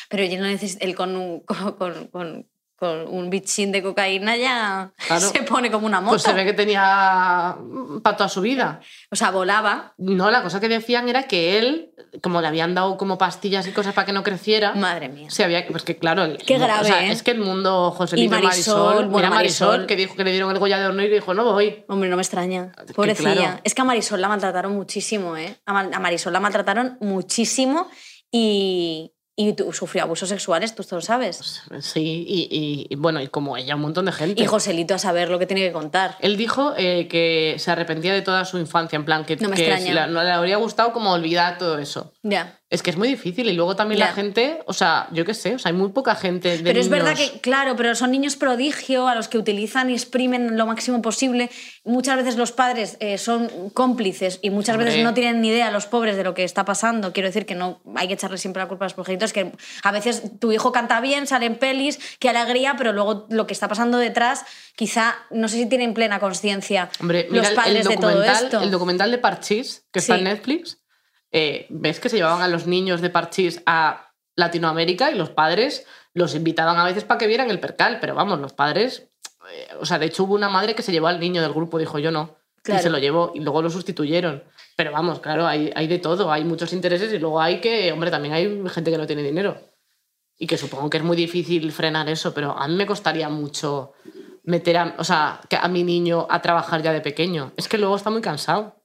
Pero 0.09 0.23
yo 0.25 0.37
no 0.39 0.45
necesito. 0.47 0.83
Él 0.85 0.95
con 0.95 1.15
un, 1.15 1.39
con, 1.45 1.73
con- 1.73 2.07
con- 2.07 2.49
con 2.75 3.07
un 3.07 3.29
bichín 3.29 3.71
de 3.71 3.81
cocaína 3.81 4.35
ya 4.35 4.91
Claro. 5.07 5.29
se 5.29 5.43
pone 5.43 5.71
como 5.71 5.85
una 5.87 6.01
moto. 6.01 6.13
Pues 6.15 6.23
se 6.23 6.33
ve 6.33 6.43
que 6.43 6.51
tenía 6.51 7.55
para 8.03 8.17
toda 8.17 8.27
su 8.27 8.41
vida. 8.41 8.81
O 9.09 9.15
sea, 9.15 9.31
volaba. 9.31 9.93
No, 9.97 10.29
la 10.29 10.43
cosa 10.43 10.59
que 10.59 10.67
decían 10.67 11.07
era 11.07 11.23
que 11.23 11.59
él, 11.59 11.93
como 12.21 12.41
le 12.41 12.47
habían 12.47 12.75
dado 12.75 12.97
como 12.97 13.17
pastillas 13.17 13.65
y 13.67 13.71
cosas 13.71 13.93
para 13.93 14.05
que 14.05 14.11
no 14.11 14.21
creciera, 14.21 14.73
Madre 14.75 15.07
mía. 15.07 15.29
se 15.29 15.45
había. 15.45 15.65
Pues 15.65 15.83
que 15.83 15.95
claro. 15.97 16.25
el- 16.25 16.37
Qué 16.39 16.55
o 16.55 16.57
sea, 16.57 16.67
grave, 16.67 16.89
¿eh? 17.07 17.11
Es 17.13 17.23
que 17.23 17.31
el 17.31 17.39
mundo 17.39 17.91
Joselito 17.91 18.35
Y 18.37 18.41
Marisol, 18.41 18.93
bueno, 19.05 19.17
mira 19.17 19.29
Marisol, 19.29 19.67
Marisol. 19.69 19.87
que 19.87 19.95
dijo 19.95 20.15
que 20.17 20.25
le 20.25 20.31
dieron 20.31 20.51
el 20.51 20.59
Goya 20.59 20.77
de 20.77 20.87
Honor 20.87 21.05
y 21.05 21.09
dijo, 21.09 21.33
no 21.33 21.45
voy. 21.45 21.85
Hombre, 21.87 22.09
no 22.09 22.17
me 22.17 22.21
extraña. 22.23 22.73
que 22.85 22.93
Pobrecilla. 22.93 23.33
claro. 23.33 23.59
Es 23.63 23.73
que 23.75 23.81
a 23.81 23.85
Marisol 23.85 24.19
la 24.19 24.27
maltrataron 24.27 24.73
muchísimo, 24.75 25.37
¿eh? 25.37 25.55
A 25.65 25.99
Marisol 25.99 26.33
la 26.33 26.41
maltrataron 26.41 26.97
muchísimo 26.99 27.87
y, 28.29 29.13
y 29.35 29.53
tu- 29.53 29.73
sufrió 29.73 30.03
abusos 30.03 30.29
sexuales, 30.29 30.75
tú 30.75 30.81
esto 30.83 30.95
lo 30.95 31.01
sabes. 31.01 31.61
Sí, 31.79 32.25
y, 32.27 32.47
y- 32.51 32.87
y 32.89 32.95
bueno, 32.95 33.19
y 33.21 33.27
como 33.27 33.57
ella, 33.57 33.75
un 33.75 33.81
montón 33.81 34.05
de 34.05 34.11
gente. 34.11 34.41
Y 34.41 34.45
Joselito 34.45 34.93
a 34.93 34.99
saber 34.99 35.29
lo 35.29 35.39
que 35.39 35.45
tiene 35.47 35.61
que 35.61 35.71
contar. 35.71 36.17
Él 36.19 36.37
dijo 36.37 36.73
eh, 36.77 37.07
que 37.07 37.55
se 37.57 37.71
arrepentía 37.71 38.13
de 38.13 38.21
toda 38.21 38.45
su 38.45 38.57
infancia, 38.59 38.95
en 38.95 39.05
plan, 39.05 39.25
que, 39.25 39.35
No 39.37 39.49
me 39.49 39.55
que 39.55 39.63
extraña. 39.63 39.85
si 39.87 39.93
la- 39.93 40.07
no 40.07 40.21
le 40.23 40.31
habría 40.31 40.57
gustado 40.57 40.93
como 40.93 41.11
olvidar 41.13 41.57
todo 41.57 41.77
eso. 41.79 42.13
Ya. 42.21 42.59
Es 42.73 42.81
que 42.81 42.89
es 42.89 42.97
muy 42.97 43.07
difícil 43.07 43.47
y 43.47 43.53
luego 43.53 43.75
también 43.75 43.99
la 43.99 44.13
gente, 44.13 44.63
o 44.65 44.73
sea, 44.73 45.07
yo 45.11 45.25
qué 45.25 45.35
sé, 45.35 45.53
o 45.53 45.59
sea, 45.59 45.69
hay 45.71 45.77
muy 45.77 45.89
poca 45.91 46.15
gente 46.15 46.57
de 46.57 46.63
Pero 46.63 46.79
es 46.79 46.89
verdad 46.89 47.15
que, 47.15 47.39
claro, 47.39 47.75
pero 47.75 47.93
son 47.93 48.09
niños 48.09 48.35
prodigio 48.35 49.07
a 49.07 49.13
los 49.13 49.27
que 49.27 49.37
utilizan 49.37 49.91
y 49.91 49.93
exprimen 49.93 50.57
lo 50.57 50.65
máximo 50.65 50.99
posible. 51.01 51.51
Muchas 51.83 52.17
veces 52.17 52.35
los 52.35 52.51
padres 52.51 52.97
eh, 52.99 53.19
son 53.19 53.69
cómplices 53.75 54.39
y 54.41 54.49
muchas 54.49 54.77
veces 54.77 55.03
no 55.03 55.13
tienen 55.13 55.39
ni 55.41 55.49
idea 55.49 55.69
los 55.69 55.85
pobres 55.85 56.17
de 56.17 56.23
lo 56.23 56.33
que 56.33 56.43
está 56.43 56.65
pasando. 56.65 57.13
Quiero 57.13 57.29
decir 57.29 57.45
que 57.45 57.53
no 57.53 57.79
hay 57.95 58.07
que 58.07 58.15
echarle 58.15 58.39
siempre 58.39 58.63
la 58.63 58.67
culpa 58.67 58.85
a 58.85 58.87
los 58.87 58.95
progenitores, 58.95 59.33
que 59.33 59.51
a 59.83 59.91
veces 59.91 60.23
tu 60.39 60.51
hijo 60.51 60.71
canta 60.71 60.99
bien, 60.99 61.27
sale 61.27 61.45
en 61.45 61.57
pelis, 61.57 61.99
qué 62.17 62.29
alegría, 62.29 62.73
pero 62.75 62.91
luego 62.91 63.27
lo 63.29 63.45
que 63.45 63.53
está 63.53 63.67
pasando 63.67 63.99
detrás, 63.99 64.45
quizá, 64.75 65.13
no 65.29 65.47
sé 65.47 65.57
si 65.57 65.65
tienen 65.67 65.93
plena 65.93 66.19
conciencia 66.19 66.89
los 66.99 67.49
el- 67.49 67.53
padres 67.55 67.85
el, 67.85 67.87
de 67.87 67.97
todo 67.97 68.23
esto. 68.23 68.61
el 68.61 68.71
documental 68.71 69.11
de 69.11 69.19
Parchís, 69.19 69.85
que 69.91 69.99
está 69.99 70.17
en 70.17 70.23
Netflix, 70.23 70.79
eh, 71.33 71.65
ves 71.69 71.99
que 71.99 72.09
se 72.09 72.17
llevaban 72.17 72.41
a 72.41 72.47
los 72.47 72.67
niños 72.67 73.01
de 73.01 73.09
Parchís 73.09 73.61
a 73.65 74.11
Latinoamérica 74.35 75.11
y 75.11 75.15
los 75.15 75.31
padres 75.31 75.85
los 76.13 76.35
invitaban 76.35 76.77
a 76.77 76.85
veces 76.85 77.03
para 77.03 77.17
que 77.17 77.27
vieran 77.27 77.49
el 77.49 77.59
percal, 77.59 77.97
pero 77.99 78.13
vamos, 78.13 78.39
los 78.39 78.53
padres, 78.53 79.09
eh, 79.51 79.67
o 79.79 79.85
sea, 79.85 79.97
de 79.97 80.05
hecho 80.05 80.23
hubo 80.23 80.35
una 80.35 80.47
madre 80.47 80.75
que 80.75 80.83
se 80.83 80.91
llevó 80.91 81.07
al 81.07 81.19
niño 81.19 81.41
del 81.41 81.51
grupo, 81.51 81.79
dijo 81.79 81.97
yo 81.99 82.11
no, 82.11 82.37
Claro. 82.61 82.79
y 82.79 82.83
se 82.83 82.89
lo 82.89 82.97
llevó 82.97 83.31
y 83.35 83.41
luego 83.41 83.61
lo 83.61 83.69
sustituyeron. 83.69 84.43
Pero 84.77 84.91
vamos, 84.91 85.19
claro, 85.19 85.45
hay, 85.45 85.71
hay 85.75 85.87
de 85.87 85.99
todo, 85.99 86.31
hay 86.31 86.45
muchos 86.45 86.71
intereses 86.71 87.11
y 87.11 87.19
luego 87.19 87.41
hay 87.41 87.59
que, 87.59 87.91
hombre, 87.91 88.09
también 88.09 88.33
hay 88.33 88.63
gente 88.69 88.89
que 88.89 88.97
no 88.97 89.05
tiene 89.05 89.21
dinero. 89.23 89.57
Y 90.37 90.47
que 90.47 90.57
supongo 90.57 90.89
que 90.89 90.97
es 90.97 91.03
muy 91.03 91.17
difícil 91.17 91.71
frenar 91.71 92.07
eso, 92.09 92.33
pero 92.33 92.57
a 92.57 92.67
mí 92.67 92.75
me 92.75 92.85
costaría 92.85 93.27
mucho 93.27 93.91
meter 94.43 94.77
a, 94.77 94.95
o 94.97 95.03
sea, 95.03 95.41
a 95.61 95.67
mi 95.67 95.83
niño 95.83 96.25
a 96.29 96.41
trabajar 96.41 96.81
ya 96.81 96.93
de 96.93 97.01
pequeño. 97.01 97.51
Es 97.57 97.67
que 97.67 97.77
luego 97.77 97.95
está 97.95 98.09
muy 98.09 98.21
cansado. 98.21 98.82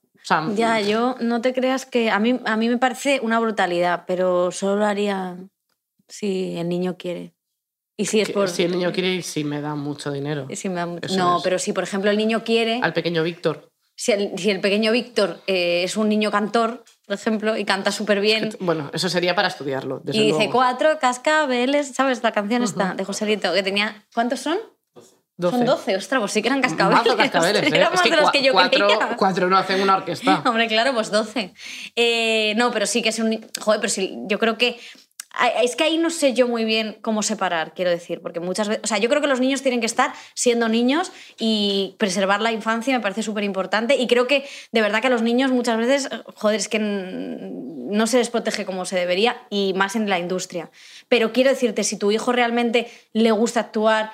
Sea, 0.55 0.79
Ya, 0.79 0.79
yo 0.81 1.15
no 1.19 1.41
te 1.41 1.53
creas 1.53 1.85
que 1.85 2.09
a 2.11 2.19
mí, 2.19 2.39
a 2.45 2.55
mí 2.57 2.69
me 2.69 2.77
parece 2.77 3.19
una 3.23 3.39
brutalidad, 3.39 4.03
pero 4.07 4.51
solo 4.51 4.75
lo 4.77 4.85
haría 4.85 5.37
si 6.07 6.57
el 6.57 6.69
niño 6.69 6.95
quiere. 6.97 7.33
Y 7.97 8.05
si 8.05 8.21
es 8.21 8.27
Que 8.29 8.33
por... 8.33 8.47
Si 8.49 8.63
el 8.63 8.71
niño 8.71 8.91
quiere 8.93 9.09
ir, 9.09 9.23
sí 9.23 9.43
me 9.43 9.59
da 9.61 9.75
mucho 9.75 10.11
dinero. 10.11 10.45
y 10.49 10.55
si 10.55 10.69
me 10.69 10.75
da 10.75 10.85
mucho- 10.85 11.05
Eso 11.07 11.17
No, 11.17 11.37
es. 11.37 11.43
pero 11.43 11.59
si 11.59 11.73
por 11.73 11.83
ejemplo 11.83 12.09
el 12.09 12.17
niño 12.17 12.43
quiere, 12.43 12.79
Al 12.81 12.93
pequeño 12.93 13.23
Víctor. 13.23 13.69
si 13.95 14.13
el, 14.13 14.37
si 14.39 14.49
el 14.51 14.61
pequeño 14.61 14.91
Víctor 14.93 15.41
eh, 15.47 15.83
es 15.83 15.97
un 15.97 16.07
niño 16.07 16.31
cantor, 16.31 16.83
por 17.05 17.15
ejemplo, 17.15 17.57
y 17.57 17.65
canta 17.65 17.91
súper 17.91 18.21
bien, 18.21 18.51
Bueno, 18.61 18.89
eso 18.93 19.09
sería 19.09 19.35
para 19.35 19.49
estudiarlo. 19.49 19.99
desde 20.03 20.19
y 20.21 20.31
dice 20.31 20.49
cuatro 20.49 20.97
cascabeles, 20.99 21.87
¿sabes? 21.93 22.23
La 22.23 22.31
canción 22.31 22.63
esta 22.63 22.93
de 22.93 23.03
Joselito, 23.03 23.53
que 23.53 23.63
tenía... 23.63 24.05
¿Cuántos 24.13 24.39
son? 24.39 24.57
Son 25.39 25.63
12, 25.65 25.95
ostras, 25.95 26.19
pues 26.19 26.31
sí 26.33 26.41
que 26.41 26.49
eran 26.49 26.61
cascabeles. 26.61 27.03
Mazo 27.05 27.17
cascabeles, 27.17 27.63
¿eh? 27.63 27.67
Eran 27.67 27.81
Es 27.83 27.91
más 27.91 28.01
que 28.01 28.09
de 28.09 28.17
los 28.17 28.31
que 28.31 28.43
yo 28.43 28.51
cuatro, 28.51 28.87
creía. 28.87 29.15
cuatro 29.15 29.49
no 29.49 29.57
hacen 29.57 29.81
una 29.81 29.95
orquesta. 29.97 30.43
Hombre, 30.45 30.67
claro, 30.67 30.93
pues 30.93 31.11
12. 31.11 31.53
Eh, 31.95 32.53
no, 32.57 32.71
pero 32.71 32.85
sí 32.85 33.01
que 33.01 33.09
es 33.09 33.19
un... 33.19 33.39
Joder, 33.59 33.79
pero 33.79 33.89
sí, 33.91 34.17
yo 34.27 34.37
creo 34.37 34.57
que... 34.57 34.79
Es 35.63 35.75
que 35.77 35.83
ahí 35.85 35.97
no 35.99 36.09
sé 36.09 36.33
yo 36.33 36.47
muy 36.47 36.65
bien 36.65 36.97
cómo 37.01 37.21
separar, 37.21 37.73
quiero 37.73 37.91
decir, 37.91 38.19
porque 38.19 38.39
muchas 38.41 38.67
veces... 38.67 38.83
O 38.83 38.87
sea, 38.87 38.97
yo 38.97 39.07
creo 39.09 39.21
que 39.21 39.27
los 39.27 39.39
niños 39.39 39.61
tienen 39.61 39.79
que 39.79 39.85
estar 39.85 40.11
siendo 40.33 40.67
niños 40.67 41.11
y 41.37 41.95
preservar 41.99 42.41
la 42.41 42.51
infancia 42.51 42.93
me 42.93 42.99
parece 42.99 43.21
súper 43.23 43.43
importante 43.45 43.95
y 43.95 44.07
creo 44.07 44.27
que 44.27 44.45
de 44.71 44.81
verdad 44.81 44.99
que 45.01 45.07
a 45.07 45.11
los 45.11 45.21
niños 45.21 45.51
muchas 45.51 45.77
veces, 45.77 46.09
joder, 46.35 46.59
es 46.59 46.67
que 46.67 46.79
no 46.79 48.07
se 48.07 48.17
les 48.17 48.29
protege 48.29 48.65
como 48.65 48.83
se 48.85 48.97
debería 48.97 49.37
y 49.49 49.73
más 49.75 49.95
en 49.95 50.09
la 50.09 50.19
industria. 50.19 50.71
Pero 51.07 51.31
quiero 51.31 51.51
decirte, 51.51 51.83
si 51.83 51.97
tu 51.97 52.11
hijo 52.11 52.33
realmente 52.33 52.91
le 53.13 53.31
gusta 53.31 53.61
actuar... 53.61 54.11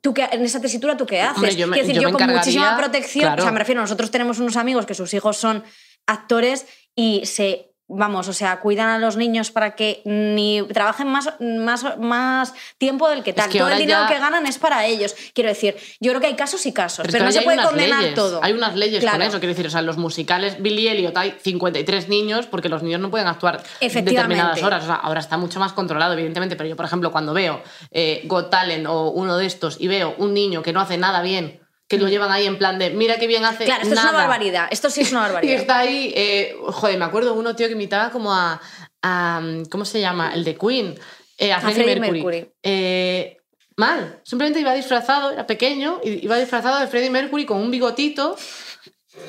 ¿Tú 0.00 0.14
qué, 0.14 0.28
en 0.30 0.42
esa 0.44 0.60
tesitura, 0.60 0.96
¿tú 0.96 1.06
qué 1.06 1.20
haces? 1.20 1.36
Hombre, 1.36 1.56
yo 1.56 1.66
me- 1.66 1.74
quiero 1.74 1.88
decir, 1.88 2.02
yo 2.02 2.08
con 2.12 2.18
muchísima 2.38 2.76
protección, 2.76 3.24
o 3.38 3.42
sea, 3.42 3.52
me 3.52 3.58
refiero, 3.58 3.80
nosotros 3.80 4.10
tenemos 4.10 4.38
unos 4.38 4.56
amigos 4.56 4.86
que 4.86 4.94
sus 4.94 5.12
hijos 5.14 5.36
son 5.36 5.64
actores 6.06 6.66
y 6.94 7.26
se 7.26 7.67
vamos, 7.88 8.28
o 8.28 8.32
sea, 8.32 8.60
cuidan 8.60 8.88
a 8.88 8.98
los 8.98 9.16
niños 9.16 9.50
para 9.50 9.74
que 9.74 10.02
ni 10.04 10.62
trabajen 10.72 11.08
más, 11.08 11.30
más, 11.40 11.98
más 11.98 12.52
tiempo 12.76 13.08
del 13.08 13.22
que 13.22 13.32
tal. 13.32 13.48
que 13.50 13.58
todo 13.58 13.68
el 13.68 13.78
dinero 13.78 14.00
ya- 14.02 14.08
que 14.14 14.18
ganan 14.20 14.46
es 14.46 14.58
para 14.58 14.84
ellos. 14.86 15.14
Quiero 15.32 15.48
decir, 15.48 15.74
yo 15.98 16.10
creo 16.12 16.20
que 16.20 16.26
hay 16.26 16.36
casos 16.36 16.64
y 16.66 16.72
casos, 16.72 17.06
Pero, 17.10 17.24
no 17.24 17.32
se 17.32 17.42
puede 17.42 17.62
condenar 17.62 18.00
leyes, 18.00 18.14
todo. 18.14 18.40
Hay 18.42 18.52
unas 18.52 18.76
leyes 18.76 19.00
con 19.02 19.10
Claro. 19.10 19.24
eso, 19.24 19.38
quiero 19.38 19.52
decir, 19.54 19.66
o 19.66 19.70
sea, 19.70 19.80
en 19.80 19.86
los 19.86 19.96
musicales 19.96 20.60
Billy 20.62 20.88
Elliot 20.88 21.16
hay 21.16 21.34
53 21.42 22.08
niños 22.08 22.46
porque 22.46 22.68
los 22.68 22.82
niños 22.82 23.00
no 23.00 23.10
pueden 23.10 23.26
actuar 23.26 23.62
Efectivamente. 23.80 24.10
determinadas 24.12 24.62
horas. 24.62 24.82
O 24.84 24.86
sea, 24.86 24.96
ahora 24.96 25.20
está 25.20 25.36
mucho 25.38 25.58
más 25.58 25.72
controlado, 25.72 26.12
evidentemente, 26.12 26.56
pero 26.56 26.68
yo, 26.68 26.76
por 26.76 26.84
ejemplo, 26.86 27.10
cuando 27.10 27.32
veo 27.32 27.62
eh, 27.90 28.22
Got 28.26 28.50
Talent 28.50 28.86
o 28.86 29.10
uno 29.10 29.36
de 29.36 29.46
estos 29.46 29.80
y 29.80 29.88
veo 29.88 30.14
un 30.18 30.34
niño 30.34 30.62
que 30.62 30.72
no 30.72 30.80
hace 30.80 30.98
nada 30.98 31.22
bien, 31.22 31.60
que 31.88 31.98
lo 31.98 32.06
llevan 32.08 32.30
ahí 32.30 32.46
en 32.46 32.58
plan 32.58 32.78
de, 32.78 32.90
mira 32.90 33.16
qué 33.18 33.26
bien 33.26 33.44
hace 33.44 33.64
Claro, 33.64 33.82
esto 33.82 33.94
nada. 33.94 34.08
es 34.08 34.12
una 34.14 34.22
barbaridad. 34.22 34.68
Esto 34.70 34.90
sí 34.90 35.00
es 35.00 35.10
una 35.10 35.20
Y 35.22 35.24
barbaridad. 35.24 35.54
está 35.60 35.78
ahí, 35.78 36.12
eh, 36.14 36.54
joder, 36.66 36.98
me 36.98 37.04
acuerdo 37.06 37.34
uno, 37.34 37.56
tío, 37.56 37.66
que 37.66 37.72
imitaba 37.72 38.10
como 38.10 38.32
a, 38.34 38.60
a, 39.02 39.42
¿cómo 39.70 39.84
se 39.84 40.00
llama? 40.00 40.32
El 40.34 40.44
de 40.44 40.56
Queen, 40.56 40.98
eh, 41.38 41.52
a, 41.52 41.60
Freddie 41.60 41.74
Freddie 41.84 42.00
Mercury. 42.00 42.22
Mercury. 42.22 42.52
Eh, 42.62 43.36
mal, 43.76 44.20
simplemente 44.24 44.60
iba 44.60 44.74
disfrazado, 44.74 45.30
era 45.30 45.46
pequeño, 45.46 46.00
y 46.04 46.24
iba 46.24 46.36
disfrazado 46.36 46.78
de 46.80 46.88
Freddie 46.88 47.10
Mercury 47.10 47.46
con 47.46 47.58
un 47.58 47.70
bigotito, 47.70 48.36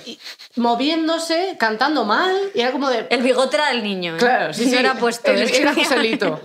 y 0.05 0.20
moviéndose, 0.57 1.55
cantando 1.60 2.03
mal, 2.05 2.36
y 2.53 2.60
era 2.62 2.72
como 2.72 2.89
de... 2.89 3.07
El 3.10 3.22
bigote 3.24 3.55
era 3.55 3.70
del 3.70 3.84
niño. 3.84 4.16
¿eh? 4.16 4.20
Claro, 4.20 4.53
sí, 4.53 4.66
sí. 4.66 4.72
No 4.72 4.80
era 4.80 4.95
puesto. 4.95 5.32
el- 5.32 5.49
que 5.49 5.62
era 5.62 5.74
Joselito. 5.76 6.41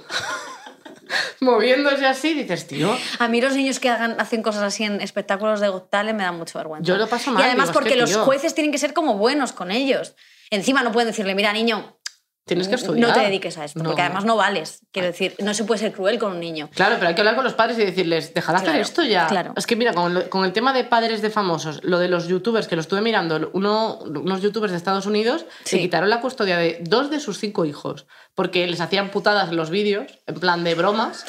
Moviéndose 1.41 2.07
así, 2.07 2.35
dices, 2.35 2.67
tío, 2.67 2.97
A 3.19 3.29
mí 3.29 3.41
los 3.41 3.55
niños 3.55 3.81
que 3.81 3.89
hagan, 3.89 4.17
hacen 4.19 4.43
cosas 4.43 4.63
así 4.63 4.85
en 4.85 5.01
espectáculos 5.01 5.61
de 5.61 5.69
Got 5.69 5.91
Talent 5.91 6.17
me 6.19 6.25
dan 6.25 6.37
mucha 6.39 6.59
vergüenza. 6.59 6.87
Yo 6.87 6.97
lo 6.97 7.07
paso 7.09 7.31
mal, 7.31 7.43
Y 7.43 7.47
además 7.47 7.69
digo, 7.69 7.81
porque 7.81 7.97
los 7.97 8.11
tío. 8.11 8.25
jueces 8.25 8.55
tienen 8.55 8.73
que 8.73 8.79
ser 8.79 8.93
como 8.93 9.17
buenos 9.19 9.53
con 9.53 9.71
ellos. 9.71 10.15
Encima 10.51 10.83
no 10.83 10.93
pueden 10.93 11.09
decirle, 11.09 11.35
mira, 11.35 11.53
niño, 11.53 11.97
tienes 12.45 12.69
que 12.69 12.75
estudiar. 12.75 13.09
no 13.09 13.15
te 13.15 13.21
dediques 13.21 13.57
a 13.59 13.65
esto, 13.65 13.79
No. 13.79 13.87
porque 13.91 14.03
además 14.03 14.25
no 14.25 14.37
vales. 14.37 14.81
Quiero 14.93 15.09
decir, 15.09 15.35
no 15.39 15.55
se 15.55 15.65
puede 15.65 15.79
ser 15.81 15.93
cruel 15.93 16.19
con 16.19 16.33
un 16.33 16.41
niño. 16.41 16.69
Claro, 16.75 16.97
pero 16.97 17.09
hay 17.09 17.15
que 17.15 17.21
hablar 17.23 17.35
con 17.37 17.45
los 17.45 17.55
padres 17.55 17.79
y 17.79 17.85
decirles, 17.85 18.35
dejad 18.35 18.53
de 18.53 18.57
hacer 18.59 18.69
Claro, 18.71 18.83
esto 18.83 19.03
ya. 19.03 19.27
claro. 19.27 19.53
Es 19.57 19.67
que 19.67 19.77
mira, 19.77 19.95
con, 19.95 20.13
lo- 20.15 20.29
con 20.31 20.45
el 20.45 20.53
tema 20.53 20.73
de 20.73 20.85
padres 20.85 21.23
de 21.23 21.31
famosos, 21.31 21.81
lo 21.85 21.99
de 21.99 22.09
los 22.09 22.29
youtubers, 22.29 22.69
que 22.69 22.75
lo 22.77 22.83
estuve 22.83 23.01
mirando, 23.01 23.51
uno, 23.55 23.99
unos 24.01 24.43
youtubers 24.43 24.73
de 24.73 24.77
Estados 24.79 25.07
Unidos 25.07 25.47
Sí. 25.65 25.77
se 25.77 25.79
quitaron 25.81 26.11
la 26.11 26.21
custodia 26.21 26.59
de 26.59 26.79
dos 26.83 27.11
de 27.11 27.21
sus 27.21 27.39
cinco 27.39 27.65
hijos, 27.65 28.07
porque 28.35 28.67
les 28.67 28.81
hacían 28.81 29.11
putadas 29.11 29.49
en 29.49 29.57
los 29.57 29.71
vídeos, 29.71 30.21
en 30.27 30.35
plan 30.35 30.65
de 30.65 30.75
bromas, 30.75 31.25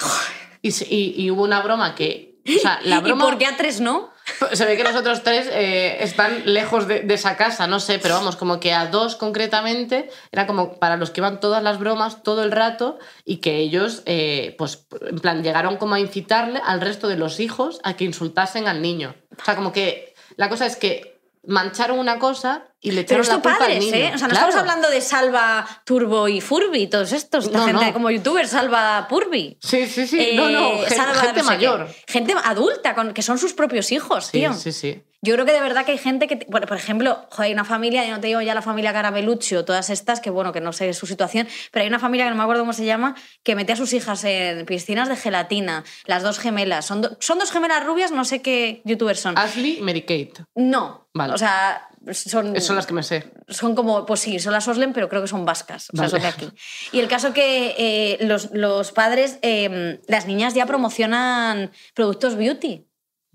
y- 0.61 1.13
y 1.23 1.31
hubo 1.31 1.43
una 1.43 1.61
broma 1.61 1.95
que... 1.95 2.39
O 2.47 2.59
sea, 2.59 2.79
la 2.83 2.99
broma... 3.01 3.23
¿Y 3.23 3.27
por 3.29 3.37
qué 3.37 3.45
a 3.47 3.57
tres 3.57 3.79
no? 3.81 4.09
Se 4.53 4.65
ve 4.65 4.75
que 4.77 4.83
los 4.83 4.95
otros 4.95 5.23
tres 5.23 5.47
eh, 5.51 6.03
están 6.03 6.53
lejos 6.53 6.87
de, 6.87 7.05
esa 7.09 7.37
casa, 7.37 7.67
no 7.67 7.79
sé, 7.79 7.99
pero 7.99 8.15
vamos, 8.15 8.35
como 8.35 8.59
que 8.59 8.73
a 8.73 8.87
dos 8.87 9.15
concretamente 9.15 10.09
era 10.31 10.47
como 10.47 10.79
para 10.79 10.97
los 10.97 11.11
que 11.11 11.21
iban 11.21 11.39
todas 11.39 11.61
las 11.61 11.79
bromas 11.79 12.23
todo 12.23 12.43
el 12.43 12.51
rato 12.51 12.97
y 13.23 13.37
que 13.37 13.57
ellos, 13.57 14.01
eh, 14.05 14.55
pues, 14.57 14.87
en 15.07 15.19
plan, 15.19 15.43
llegaron 15.43 15.77
como 15.77 15.95
a 15.95 15.99
incitarle 15.99 16.59
al 16.65 16.81
resto 16.81 17.07
de 17.07 17.17
los 17.17 17.39
hijos 17.39 17.79
a 17.83 17.95
que 17.95 18.05
insultasen 18.05 18.67
al 18.67 18.81
niño. 18.81 19.15
O 19.39 19.43
sea, 19.43 19.55
como 19.55 19.71
que 19.71 20.15
la 20.37 20.49
cosa 20.49 20.65
es 20.65 20.75
que 20.75 21.14
mancharon 21.47 21.99
una 21.99 22.19
cosa 22.19 22.65
y 22.81 22.91
le 22.91 23.03
Pero 23.03 23.21
echaron 23.23 23.27
la 23.27 23.33
esto 23.33 23.41
culpa 23.41 23.57
padres, 23.59 23.77
al 23.77 23.83
niño. 23.83 23.95
¿eh? 23.95 24.11
O 24.13 24.17
sea, 24.17 24.27
no 24.27 24.33
Claro. 24.33 24.49
estamos 24.49 24.55
hablando 24.55 24.89
de 24.89 25.01
Salva, 25.01 25.67
Turbo 25.85 26.27
y 26.27 26.41
Furby 26.41 26.83
y 26.83 26.87
todos 26.87 27.11
estos. 27.13 27.45
Esta 27.45 27.57
No, 27.59 27.65
gente 27.65 27.85
no. 27.85 27.93
como 27.93 28.11
youtuber, 28.11 28.47
Salva 28.47 29.07
Purby. 29.09 29.57
Sí, 29.61 29.87
sí, 29.87 30.07
sí. 30.07 30.31
no, 30.35 30.49
no, 30.49 30.73
Eh, 30.83 30.87
gente 30.89 31.33
qué. 31.35 31.43
mayor. 31.43 31.87
Gente 32.07 32.35
adulta, 32.43 32.93
con, 32.95 33.13
que 33.13 33.21
son 33.21 33.37
sus 33.37 33.53
propios 33.53 33.91
hijos, 33.91 34.25
Sí, 34.25 34.31
tío. 34.39 34.53
sí, 34.53 34.71
sí. 34.71 35.03
Yo 35.25 35.33
creo 35.33 35.45
que 35.45 35.51
de 35.53 35.59
verdad 35.59 35.85
que 35.85 35.91
hay 35.93 35.97
gente 35.97 36.27
que, 36.27 36.45
bueno, 36.49 36.67
por 36.67 36.77
ejemplo, 36.77 37.25
hay 37.37 37.51
una 37.51 37.65
familia, 37.65 38.05
yo 38.05 38.11
no 38.13 38.19
te 38.21 38.27
digo 38.27 38.41
ya 38.41 38.53
la 38.53 38.61
familia 38.61 38.93
Caramelucci 38.93 39.55
o 39.55 39.65
todas 39.65 39.89
estas, 39.89 40.19
que 40.21 40.29
bueno, 40.29 40.53
que 40.53 40.61
no 40.61 40.71
sé 40.71 40.93
su 40.93 41.07
situación, 41.07 41.47
pero 41.71 41.81
hay 41.81 41.87
una 41.89 41.99
familia 41.99 42.25
que 42.25 42.29
no 42.29 42.35
me 42.37 42.43
acuerdo 42.43 42.61
cómo 42.61 42.73
se 42.73 42.85
llama, 42.85 43.15
que 43.43 43.55
mete 43.55 43.73
a 43.73 43.75
sus 43.75 43.91
hijas 43.93 44.23
en 44.23 44.65
piscinas 44.65 45.09
de 45.09 45.15
gelatina, 45.15 45.83
las 46.05 46.21
dos 46.23 46.37
gemelas. 46.39 46.85
Son, 46.85 47.01
do- 47.01 47.17
son 47.19 47.39
dos 47.39 47.51
gemelas 47.51 47.83
rubias, 47.83 48.11
no 48.11 48.23
sé 48.23 48.41
qué 48.43 48.81
youtubers 48.85 49.19
son. 49.19 49.37
Ashley, 49.37 49.81
Mary 49.81 50.01
Kate. 50.03 50.45
No, 50.55 51.07
Vale. 51.13 51.33
o 51.33 51.37
sea, 51.37 51.89
son, 52.11 52.61
son 52.61 52.75
las 52.75 52.85
que 52.85 52.93
me 52.93 53.01
sé. 53.01 53.31
son 53.47 53.73
como, 53.73 54.05
pues 54.05 54.19
sí, 54.19 54.37
son 54.39 54.53
las 54.53 54.67
Oslen, 54.67 54.93
pero 54.93 55.09
creo 55.09 55.23
que 55.23 55.27
son 55.27 55.43
vascas, 55.43 55.89
o 55.91 55.97
sea, 55.97 56.01
Vale. 56.07 56.09
son 56.11 56.21
de 56.21 56.27
aquí. 56.27 56.49
Y 56.91 56.99
el 56.99 57.07
caso 57.07 57.33
que 57.33 57.73
eh, 57.77 58.17
los, 58.25 58.51
los 58.51 58.91
padres, 58.91 59.39
eh, 59.41 59.99
las 60.07 60.27
niñas 60.27 60.53
ya 60.53 60.67
promocionan 60.67 61.71
productos 61.95 62.35
beauty. 62.35 62.85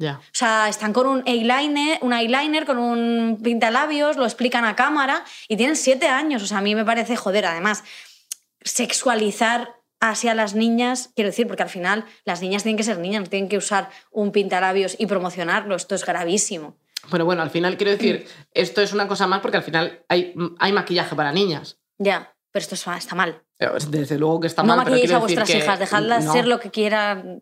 Ya. 0.00 0.18
O 0.18 0.32
sea, 0.32 0.70
están 0.70 0.94
con 0.94 1.06
un 1.06 1.22
eyeliner, 1.26 1.98
un 2.00 2.14
eyeliner, 2.14 2.64
con 2.64 2.78
un 2.78 3.38
pintalabios, 3.42 4.16
lo 4.16 4.24
explican 4.24 4.64
a 4.64 4.74
cámara 4.74 5.24
y 5.46 5.58
tienen 5.58 5.76
siete 5.76 6.08
años. 6.08 6.42
O 6.42 6.46
sea, 6.46 6.58
a 6.58 6.62
mí 6.62 6.74
me 6.74 6.86
parece 6.86 7.16
joder. 7.16 7.44
Además, 7.44 7.84
sexualizar 8.62 9.74
así 10.00 10.28
a 10.28 10.34
las 10.34 10.54
niñas, 10.54 11.10
quiero 11.14 11.28
decir, 11.28 11.46
porque 11.46 11.64
al 11.64 11.68
final 11.68 12.06
las 12.24 12.40
niñas 12.40 12.62
tienen 12.62 12.78
que 12.78 12.82
ser 12.82 12.98
niñas, 12.98 13.24
no 13.24 13.28
tienen 13.28 13.50
que 13.50 13.58
usar 13.58 13.90
un 14.10 14.32
pintalabios 14.32 14.96
y 14.98 15.04
promocionarlo. 15.04 15.76
Esto 15.76 15.94
es 15.94 16.06
gravísimo. 16.06 16.78
Pero 17.10 17.26
bueno, 17.26 17.42
al 17.42 17.50
final 17.50 17.76
quiero 17.76 17.92
decir, 17.92 18.26
esto 18.52 18.80
es 18.80 18.94
una 18.94 19.06
cosa 19.06 19.26
más 19.26 19.40
porque 19.40 19.58
al 19.58 19.62
final 19.62 20.02
hay, 20.08 20.34
hay 20.58 20.72
maquillaje 20.72 21.14
para 21.14 21.30
niñas. 21.30 21.78
Ya, 21.98 22.34
pero 22.50 22.62
esto 22.62 22.74
está 22.74 23.14
mal. 23.14 23.42
Pero 23.58 23.74
Desde 23.74 24.16
luego 24.18 24.40
que 24.40 24.46
está 24.46 24.62
no 24.62 24.68
mal, 24.68 24.78
pero 24.78 24.92
maquilléis 24.92 25.12
a 25.12 25.18
vuestras 25.18 25.54
hijas, 25.54 25.78
dejadlas 25.78 26.24
no. 26.24 26.32
ser 26.32 26.48
lo 26.48 26.58
que 26.58 26.70
quieran. 26.70 27.40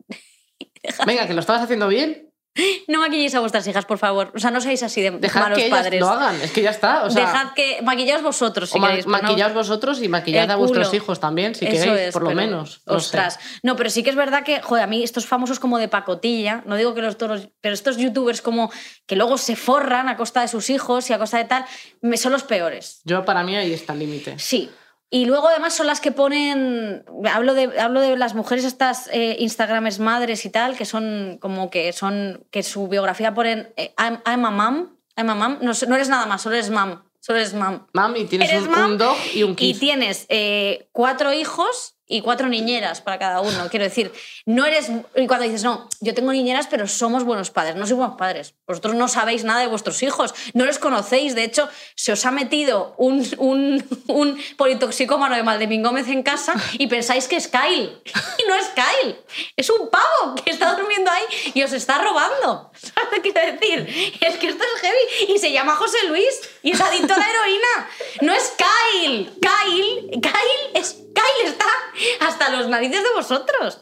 Venga, 1.07 1.29
que 1.29 1.35
lo 1.35 1.41
estabas 1.41 1.63
haciendo 1.63 1.87
bien. 1.87 2.28
No 2.89 3.01
maquilléis 3.01 3.35
a 3.35 3.41
vuestras 3.41 3.67
hijas, 3.67 3.85
por 3.85 3.99
favor. 3.99 4.33
O 4.35 4.39
sea, 4.39 4.51
no 4.51 4.61
seáis 4.61 4.83
así 4.83 5.01
de 5.01 5.11
Dejad 5.13 5.41
malos 5.43 5.59
que 5.59 5.67
ellas 5.67 5.79
padres. 5.79 6.01
lo 6.01 6.09
hagan, 6.09 6.41
es 6.41 6.51
que 6.51 6.63
ya 6.63 6.71
está. 6.71 7.05
O 7.05 7.11
sea, 7.11 7.27
Dejad 7.27 7.53
que 7.55 7.81
maquillaos 7.83 8.23
vosotros 8.23 8.71
si 8.71 8.79
o 8.79 8.81
ma- 8.81 8.89
queréis. 8.89 9.07
no- 9.07 9.13
maquillaos 9.13 9.55
vosotros 9.55 10.03
y 10.03 10.09
maquillad 10.09 10.51
a 10.51 10.57
vuestros 10.57 10.93
hijos 10.95 11.21
también, 11.21 11.55
si 11.55 11.67
Eso 11.67 11.85
queréis, 11.85 12.09
es, 12.09 12.13
por 12.13 12.23
lo 12.23 12.29
pero, 12.31 12.41
menos. 12.41 12.81
Ostras. 12.87 13.39
No, 13.63 13.77
pero 13.77 13.91
sí 13.91 14.03
que 14.03 14.11
es 14.11 14.17
verdad 14.17 14.43
que, 14.45 14.61
joder, 14.61 14.85
a 14.85 14.87
mí 14.87 15.03
estos 15.03 15.27
famosos 15.27 15.61
como 15.61 15.79
de 15.79 15.89
pacotilla, 15.89 16.63
no 16.67 16.77
digo 16.77 16.95
que 16.95 17.03
los 17.03 17.17
toros, 17.19 17.49
pero 17.61 17.75
estos 17.75 17.97
youtubers 17.97 18.43
como 18.43 18.71
que 19.07 19.17
luego 19.17 19.39
se 19.39 19.57
forran 19.57 20.09
a 20.09 20.17
costa 20.17 20.41
de 20.41 20.49
sus 20.49 20.71
hijos 20.71 21.09
y 21.11 21.13
a 21.13 21.19
costa 21.19 21.39
de 21.39 21.45
tal, 21.45 21.65
son 22.17 22.33
los 22.33 22.43
peores. 22.43 23.01
Yo, 23.05 23.25
para 23.25 23.43
mí, 23.43 23.57
ahí 23.57 23.73
está 23.73 23.93
el 23.93 24.01
límite. 24.01 24.39
Sí. 24.39 24.71
Y 25.11 25.25
luego 25.25 25.49
además 25.49 25.75
son 25.75 25.87
las 25.87 26.01
que 26.03 26.13
ponen, 26.13 27.05
hablo 27.33 27.55
de, 27.55 27.81
hablo 27.81 28.01
de 28.03 28.17
las 28.19 28.35
mujeres 28.35 28.65
estas 28.65 29.09
eh, 29.11 29.37
Instagrames 29.39 30.01
madres 30.01 30.45
y 30.45 30.51
tal, 30.51 30.77
que 30.77 30.85
son 30.85 31.39
como 31.41 31.71
que 31.71 31.93
son, 31.95 32.45
que 32.51 32.63
su 32.63 32.89
biografía 32.89 33.33
ponen, 33.33 33.73
eh, 33.77 33.95
I'm, 33.99 34.21
I'm 34.27 34.45
a 34.45 34.51
mom, 34.51 34.97
I'm 35.17 35.31
a 35.31 35.35
mom, 35.35 35.59
no, 35.63 35.73
no 35.89 35.95
eres 35.95 36.09
nada 36.11 36.27
más, 36.27 36.43
solo 36.43 36.57
eres 36.57 36.69
mam, 36.69 37.03
solo 37.21 37.39
eres 37.39 37.55
mam. 37.55 37.87
Mami, 37.95 38.27
tienes 38.27 38.51
Eres 38.51 38.65
un, 38.65 38.75
un 38.79 38.99
dog 38.99 39.17
y 39.35 39.43
un 39.45 39.53
Y 39.53 39.57
kid. 39.57 39.79
tienes 39.79 40.27
eh, 40.29 40.89
cuatro 40.93 41.33
hijos 41.33 41.95
y 42.09 42.23
cuatro 42.23 42.49
niñeras 42.49 43.03
para 43.03 43.19
cada 43.19 43.41
uno. 43.41 43.69
Quiero 43.71 43.85
decir, 43.85 44.13
no 44.47 44.65
eres. 44.65 44.91
Y 45.15 45.27
cuando 45.27 45.45
dices, 45.45 45.63
no, 45.63 45.89
yo 46.01 46.15
tengo 46.15 46.33
niñeras, 46.33 46.67
pero 46.69 46.89
somos 46.89 47.25
buenos 47.25 47.51
padres. 47.51 47.77
No 47.77 47.87
sois 47.87 47.99
buenos 47.99 48.17
padres. 48.17 48.55
Vosotros 48.67 48.95
no 48.95 49.09
sabéis 49.09 49.45
nada 49.45 49.61
de 49.61 49.67
vuestros 49.67 50.03
hijos, 50.03 50.35
no 50.55 50.65
los 50.65 50.79
conocéis. 50.79 51.35
De 51.35 51.45
hecho, 51.45 51.69
se 51.95 52.13
os 52.13 52.25
ha 52.25 52.31
metido 52.31 52.95
un, 52.97 53.27
un, 53.39 53.85
un 54.09 54.41
politoxicómano 54.57 55.37
de 55.37 55.43
Maldemín 55.43 55.83
Gómez 55.83 56.09
en 56.09 56.23
casa 56.23 56.55
y 56.79 56.87
pensáis 56.87 57.29
que 57.29 57.37
es 57.37 57.49
Kyle. 57.49 58.01
Y 58.39 58.45
no 58.49 58.55
es 58.55 58.69
Kyle, 58.69 59.17
es 59.57 59.69
un 59.71 59.91
pavo 59.91 60.35
que 60.43 60.51
está 60.51 60.75
durmiendo 60.75 61.11
ahí 61.11 61.53
y 61.55 61.63
os 61.63 61.73
está 61.73 61.99
robando. 61.99 62.71
¿Sabes 62.75 63.21
que 63.23 63.33
quiero 63.33 63.53
decir? 63.53 64.17
Es 64.21 64.37
que 64.37 64.49
esto 64.49 64.65
es 64.65 64.81
heavy. 64.81 65.35
Y 65.35 65.39
se 65.39 65.53
llama 65.53 65.77
José 65.77 65.99
Luis 66.09 66.41
y 66.63 66.73
es 66.73 66.81
adicto 66.81 67.13
a 67.13 67.19
la 67.19 67.29
heroína. 67.29 67.91
No 68.23 68.33
es 68.33 68.55
Kyle. 68.57 69.31
Kyle, 69.41 70.21
Kyle 70.21 70.71
es 70.75 70.97
Kyle 71.43 71.49
está 71.51 71.67
hasta 72.21 72.51
los 72.51 72.69
narices 72.69 73.03
de 73.03 73.11
vosotros. 73.15 73.81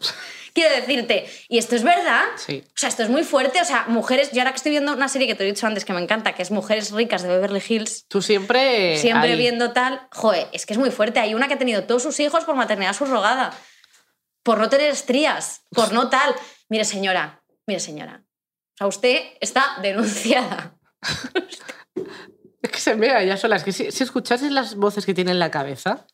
Quiero 0.57 0.75
decirte, 0.75 1.29
y 1.51 1.59
esto 1.59 1.77
es 1.77 1.83
verdad. 1.83 2.25
Sí. 2.37 2.65
O 2.67 2.73
sea, 2.75 2.89
esto 2.89 3.03
es 3.03 3.11
muy 3.11 3.25
fuerte. 3.25 3.61
O 3.61 3.65
sea, 3.67 3.85
mujeres. 3.89 4.31
Yo 4.33 4.41
ahora 4.41 4.53
que 4.53 4.57
estoy 4.57 4.71
viendo 4.71 4.95
una 4.95 5.09
serie 5.09 5.29
que 5.29 5.35
te 5.35 5.45
he 5.45 5.47
dicho 5.47 5.67
antes 5.67 5.85
que 5.85 5.93
me 5.93 6.01
encanta, 6.01 6.35
que 6.35 6.41
es 6.41 6.51
Mujeres 6.51 6.93
Ricas 6.93 7.23
de 7.23 7.29
Beverly 7.29 7.63
Hills. 7.69 8.07
Tú 8.09 8.23
siempre. 8.23 8.97
Siempre 8.97 9.33
ahí. 9.33 9.39
viendo 9.39 9.73
tal. 9.73 10.09
Joder, 10.13 10.49
es 10.53 10.65
que 10.65 10.73
es 10.73 10.79
muy 10.79 10.91
fuerte. 10.91 11.21
Hay 11.21 11.35
una 11.35 11.47
que 11.47 11.55
ha 11.55 11.59
tenido 11.59 11.85
todos 11.85 12.03
sus 12.03 12.19
hijos 12.21 12.45
por 12.45 12.57
maternidad 12.57 12.95
subrogada. 12.95 13.53
Por 14.43 14.57
no 14.57 14.71
tener 14.71 14.89
estrías. 14.89 15.61
Por 15.75 15.93
no 15.93 16.09
tal. 16.09 16.35
Mire, 16.71 16.87
señora. 16.87 17.43
Mire, 17.67 17.81
señora. 17.81 18.25
O 18.25 18.79
sea, 18.79 18.87
usted 18.87 19.25
está 19.43 19.77
denunciada. 19.83 20.75
Es 22.63 22.73
que 22.73 22.81
se 22.81 22.95
vea 22.97 23.23
ya 23.23 23.37
sola. 23.37 23.55
Es 23.55 23.63
que 23.63 23.71
si, 23.71 23.93
si 23.93 24.03
escuchases 24.03 24.51
las 24.51 24.75
voces 24.75 25.07
que 25.07 25.15
tiene 25.15 25.31
en 25.31 25.39
la 25.39 25.53
cabeza, 25.53 26.05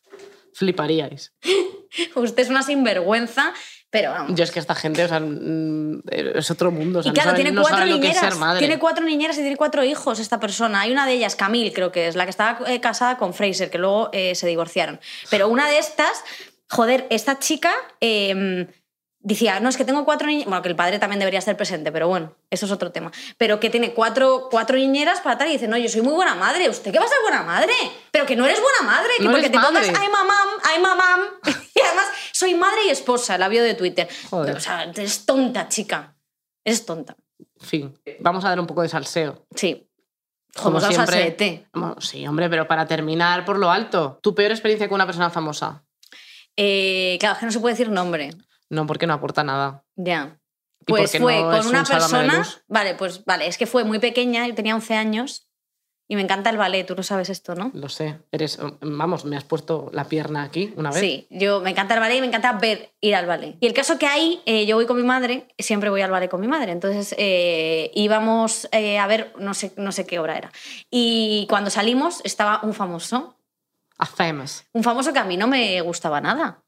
fliparíais. 0.53 1.33
Usted 2.15 2.43
es 2.43 2.49
una 2.49 2.63
sinvergüenza, 2.63 3.53
pero 3.89 4.11
vamos. 4.11 4.35
Yo 4.35 4.43
es 4.43 4.51
que 4.51 4.59
esta 4.59 4.75
gente, 4.75 5.05
o 5.05 5.07
sea, 5.07 5.19
mm, 5.19 6.01
es 6.11 6.49
otro 6.49 6.71
mundo. 6.71 6.99
O 6.99 7.03
sea, 7.03 7.11
Y 7.11 7.13
claro, 7.13 7.31
no 7.31 7.37
saben, 7.37 7.43
tiene 7.43 7.55
no 7.55 7.61
cuatro 7.61 7.85
es 7.85 7.91
niñeras. 7.91 8.59
Tiene 8.59 8.79
cuatro 8.79 9.05
niñeras 9.05 9.37
y 9.37 9.41
tiene 9.41 9.55
cuatro 9.55 9.83
hijos 9.83 10.19
esta 10.19 10.39
persona. 10.39 10.81
Hay 10.81 10.91
una 10.91 11.05
de 11.05 11.13
ellas, 11.13 11.35
Camille, 11.35 11.73
creo 11.73 11.91
que 11.91 12.07
es, 12.07 12.15
la 12.15 12.25
que 12.25 12.31
estaba 12.31 12.59
eh, 12.67 12.81
casada 12.81 13.17
con 13.17 13.33
Fraser, 13.33 13.69
que 13.69 13.77
luego 13.77 14.09
eh, 14.13 14.35
se 14.35 14.47
divorciaron. 14.47 14.99
Pero 15.29 15.47
una 15.47 15.67
de 15.67 15.77
estas, 15.77 16.23
joder, 16.69 17.05
esta 17.09 17.37
chica 17.39 17.71
eh, 18.01 18.67
decía, 19.23 19.59
no, 19.59 19.69
es 19.69 19.77
que 19.77 19.85
tengo 19.85 20.05
cuatro 20.05 20.27
niñeras. 20.27 20.49
Bueno, 20.49 20.61
que 20.61 20.69
el 20.69 20.75
padre 20.75 20.99
también 20.99 21.19
debería 21.19 21.39
estar 21.39 21.57
presente, 21.57 21.91
pero 21.91 22.07
bueno, 22.07 22.35
eso 22.49 22.65
es 22.65 22.71
otro 22.71 22.91
tema. 22.91 23.11
Pero 23.37 23.59
que 23.59 23.69
tiene 23.69 23.93
cuatro, 23.93 24.49
cuatro 24.51 24.77
niñeras 24.77 25.21
para 25.21 25.37
tal 25.37 25.47
y 25.47 25.53
dice, 25.53 25.67
no, 25.67 25.77
yo 25.77 25.89
soy 25.89 26.01
muy 26.01 26.13
buena 26.13 26.35
madre. 26.35 26.69
¿Usted 26.69 26.91
qué 26.91 26.99
va 26.99 27.05
a 27.05 27.07
ser 27.07 27.17
buena 27.21 27.43
madre? 27.43 27.73
Pero 28.11 28.25
que 28.25 28.35
no 28.35 28.45
eres 28.45 28.61
buena 28.61 28.81
madre, 28.83 29.09
que 29.17 29.23
No 29.23 29.31
porque 29.31 29.49
te 29.49 29.57
pongas, 29.57 29.87
madre. 29.87 29.93
ay 29.99 30.09
mamam, 30.09 30.47
ay 30.63 30.81
mamam. 30.81 31.19
y 31.75 31.81
además, 31.81 32.05
soy 32.31 32.53
madre 32.53 32.85
y 32.85 32.89
esposa, 32.89 33.37
la 33.37 33.47
vio 33.47 33.63
de 33.63 33.73
Twitter. 33.73 34.07
Joder. 34.29 34.57
O 34.57 34.59
sea, 34.59 34.83
eres 34.83 35.25
tonta, 35.25 35.69
chica. 35.69 36.15
Eres 36.63 36.85
tonta. 36.85 37.15
Fin, 37.59 37.97
vamos 38.19 38.43
a 38.45 38.49
dar 38.49 38.59
un 38.59 38.67
poco 38.67 38.81
de 38.81 38.89
salseo. 38.89 39.45
Sí. 39.55 39.89
Como 40.55 40.79
Como 40.79 40.91
siempre. 40.91 41.65
Bueno, 41.73 41.95
sí, 41.99 42.27
hombre, 42.27 42.47
pero 42.49 42.67
para 42.67 42.85
terminar 42.85 43.43
por 43.43 43.57
lo 43.57 43.71
alto. 43.71 44.19
¿Tu 44.21 44.35
peor 44.35 44.51
experiencia 44.51 44.87
con 44.87 44.95
una 44.95 45.05
persona 45.05 45.29
famosa? 45.31 45.83
Eh, 46.55 47.17
claro, 47.19 47.33
es 47.33 47.39
que 47.39 47.45
no 47.47 47.51
se 47.51 47.59
puede 47.59 47.73
decir 47.73 47.89
nombre. 47.89 48.29
No, 48.73 48.87
porque 48.87 49.05
no 49.05 49.13
aporta 49.13 49.43
nada. 49.43 49.85
Ya. 49.95 50.39
¿Y 50.81 50.85
Pues 50.85 51.17
fue 51.17 51.41
no 51.41 51.51
con 51.51 51.67
una 51.67 51.79
un 51.81 51.85
persona. 51.85 52.47
Vale, 52.67 52.95
pues 52.95 53.23
vale, 53.23 53.47
es 53.47 53.57
que 53.57 53.67
fue 53.67 53.83
muy 53.83 53.99
pequeña, 53.99 54.47
yo 54.47 54.55
tenía 54.55 54.75
11 54.75 54.95
años 54.95 55.47
y 56.07 56.15
me 56.15 56.21
encanta 56.21 56.49
el 56.49 56.57
ballet, 56.57 56.85
tú 56.85 56.95
no 56.95 57.03
sabes 57.03 57.29
esto, 57.29 57.55
¿no? 57.55 57.71
Lo 57.73 57.87
sé. 57.87 58.19
Eres, 58.31 58.59
vamos, 58.81 59.25
me 59.25 59.37
has 59.37 59.45
puesto 59.45 59.89
la 59.93 60.05
pierna 60.05 60.43
aquí 60.43 60.73
una 60.75 60.89
vez. 60.89 60.99
Sí, 60.99 61.27
yo 61.29 61.61
me 61.61 61.69
encanta 61.69 61.93
el 61.93 61.99
ballet 61.99 62.17
y 62.17 62.21
me 62.21 62.27
encanta 62.27 62.51
ver 62.53 62.91
ir 62.99 63.15
al 63.15 63.25
ballet. 63.25 63.55
Y 63.61 63.67
el 63.67 63.73
caso 63.73 63.97
que 63.97 64.07
ahí, 64.07 64.41
eh, 64.45 64.65
yo 64.65 64.75
voy 64.75 64.85
con 64.85 64.97
mi 64.97 65.03
madre, 65.03 65.47
siempre 65.57 65.89
voy 65.89 66.01
al 66.01 66.11
ballet 66.11 66.29
con 66.29 66.41
mi 66.41 66.47
madre, 66.47 66.71
entonces 66.71 67.15
eh, 67.17 67.91
íbamos 67.93 68.67
eh, 68.71 68.97
a 68.97 69.07
ver, 69.07 69.33
no 69.37 69.53
sé, 69.53 69.71
no 69.77 69.91
sé 69.91 70.05
qué 70.05 70.19
obra 70.19 70.37
era. 70.37 70.51
Y 70.89 71.45
cuando 71.47 71.69
salimos 71.69 72.21
estaba 72.23 72.59
un 72.63 72.73
famoso, 72.73 73.37
A 73.99 74.05
famous, 74.07 74.65
un 74.73 74.83
famoso 74.83 75.13
que 75.13 75.19
a 75.19 75.23
mí 75.23 75.37
no 75.37 75.47
me 75.47 75.79
gustaba 75.81 76.19
nada. 76.19 76.63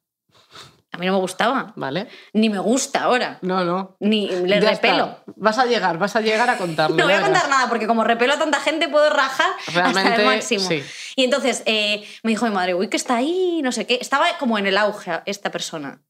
A 0.95 0.97
mí 0.97 1.05
no 1.07 1.11
me 1.13 1.19
gustaba, 1.19 1.73
¿vale? 1.75 2.07
ni 2.33 2.49
me 2.49 2.57
gusta 2.59 3.03
ahora, 3.03 3.37
No, 3.41 3.63
no. 3.65 3.97
ni 3.99 4.27
le 4.29 4.61
Ya 4.61 4.69
repelo. 4.71 5.05
está. 5.05 5.23
Vas 5.35 5.57
a 5.59 5.65
llegar, 5.65 5.97
vas 5.97 6.15
a 6.15 6.21
llegar 6.21 6.49
a 6.49 6.57
contarlo. 6.57 6.95
No 6.97 7.03
voy 7.03 7.13
a 7.13 7.21
contar 7.21 7.43
verás. 7.43 7.49
nada 7.49 7.69
porque 7.69 7.85
como 7.85 8.03
repelo 8.05 8.33
a 8.33 8.39
tanta 8.39 8.59
gente 8.61 8.87
puedo 8.87 9.09
rajar 9.09 9.51
hasta 9.67 10.15
el 10.15 10.25
máximo. 10.25 10.67
sí. 10.67 10.81
Y 11.17 11.23
entonces 11.25 11.63
eh, 11.65 12.03
me 12.23 12.31
dijo 12.31 12.45
mi 12.45 12.51
madre, 12.51 12.73
uy, 12.75 12.87
que 12.89 12.97
está 12.97 13.17
ahí, 13.17 13.61
no 13.61 13.71
sé 13.71 13.85
qué. 13.85 13.97
Estaba 14.01 14.25
como 14.39 14.57
en 14.57 14.67
el 14.67 14.77
auge 14.77 15.21
esta 15.25 15.51
persona. 15.51 16.01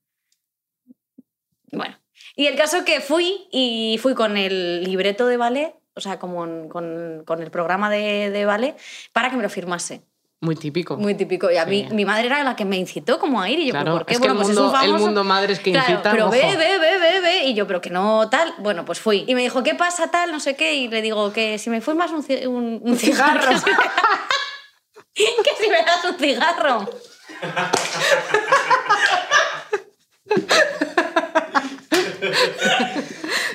Bueno, 1.72 1.98
y 2.36 2.46
el 2.48 2.56
caso 2.56 2.86
que 2.86 3.02
fui 3.02 3.48
y 3.52 4.00
fui 4.02 4.14
con 4.14 4.38
el 4.38 4.84
libreto 4.84 5.26
de 5.28 5.38
ballet, 5.38 5.76
o 5.96 6.02
sea, 6.02 6.20
como 6.20 6.70
con, 6.70 7.24
con 7.26 7.42
el 7.42 7.52
programa 7.52 7.90
de, 7.90 8.30
de 8.30 8.46
ballet, 8.46 8.78
para 9.14 9.30
que 9.30 9.38
me 9.38 9.44
lo 9.44 9.50
firmase. 9.50 10.04
Muy 10.46 10.56
típico. 10.56 10.96
Muy 10.96 11.16
típico. 11.16 11.50
Y 11.52 11.58
a 11.58 11.66
mí, 11.66 11.86
Sí. 11.90 11.94
mi 11.96 12.06
madre 12.06 12.28
era 12.28 12.44
la 12.44 12.56
que 12.56 12.66
me 12.66 12.78
incitó 12.78 13.18
como 13.20 13.42
a 13.42 13.50
ir. 13.50 13.58
Y 13.60 13.66
yo, 13.68 13.72
Claro, 13.72 13.86
¿pero 13.86 13.98
¿por 13.98 14.06
qué? 14.06 14.14
es 14.14 14.20
que 14.20 14.28
bueno, 14.28 14.34
el 14.34 14.46
pues 14.46 14.48
mundo- 14.58 14.74
es 14.78 14.88
un 14.90 14.96
el 14.96 15.02
mundo 15.02 15.24
madres 15.24 15.60
que 15.60 15.72
Claro, 15.72 15.92
incitan, 15.92 16.12
Pero 16.14 16.26
ojo. 16.26 16.32
ve, 16.34 16.56
ve, 16.56 16.78
ve, 16.80 16.98
ve, 17.00 17.20
ve. 17.22 17.44
Y 17.46 17.54
yo, 17.56 17.66
pero 17.68 17.82
que 17.82 17.90
no 17.90 18.30
tal. 18.30 18.54
Bueno, 18.60 18.86
pues 18.86 19.00
fui. 19.00 19.26
Y 19.28 19.34
me 19.36 19.42
dijo, 19.42 19.64
¿qué 19.64 19.74
pasa 19.76 20.12
tal? 20.12 20.32
No 20.32 20.40
sé 20.40 20.56
qué. 20.56 20.76
Y 20.76 20.88
le 20.88 21.02
digo, 21.02 21.34
que 21.34 21.58
si 21.58 21.70
me 21.70 21.82
fumas 21.82 22.12
un, 22.12 22.24
un, 22.48 22.80
un 22.84 22.98
cigarro. 22.98 23.50
que 25.16 25.26
si 25.64 25.70
me 25.70 25.78
das 25.84 26.06
un 26.06 26.18
cigarro. 26.20 26.88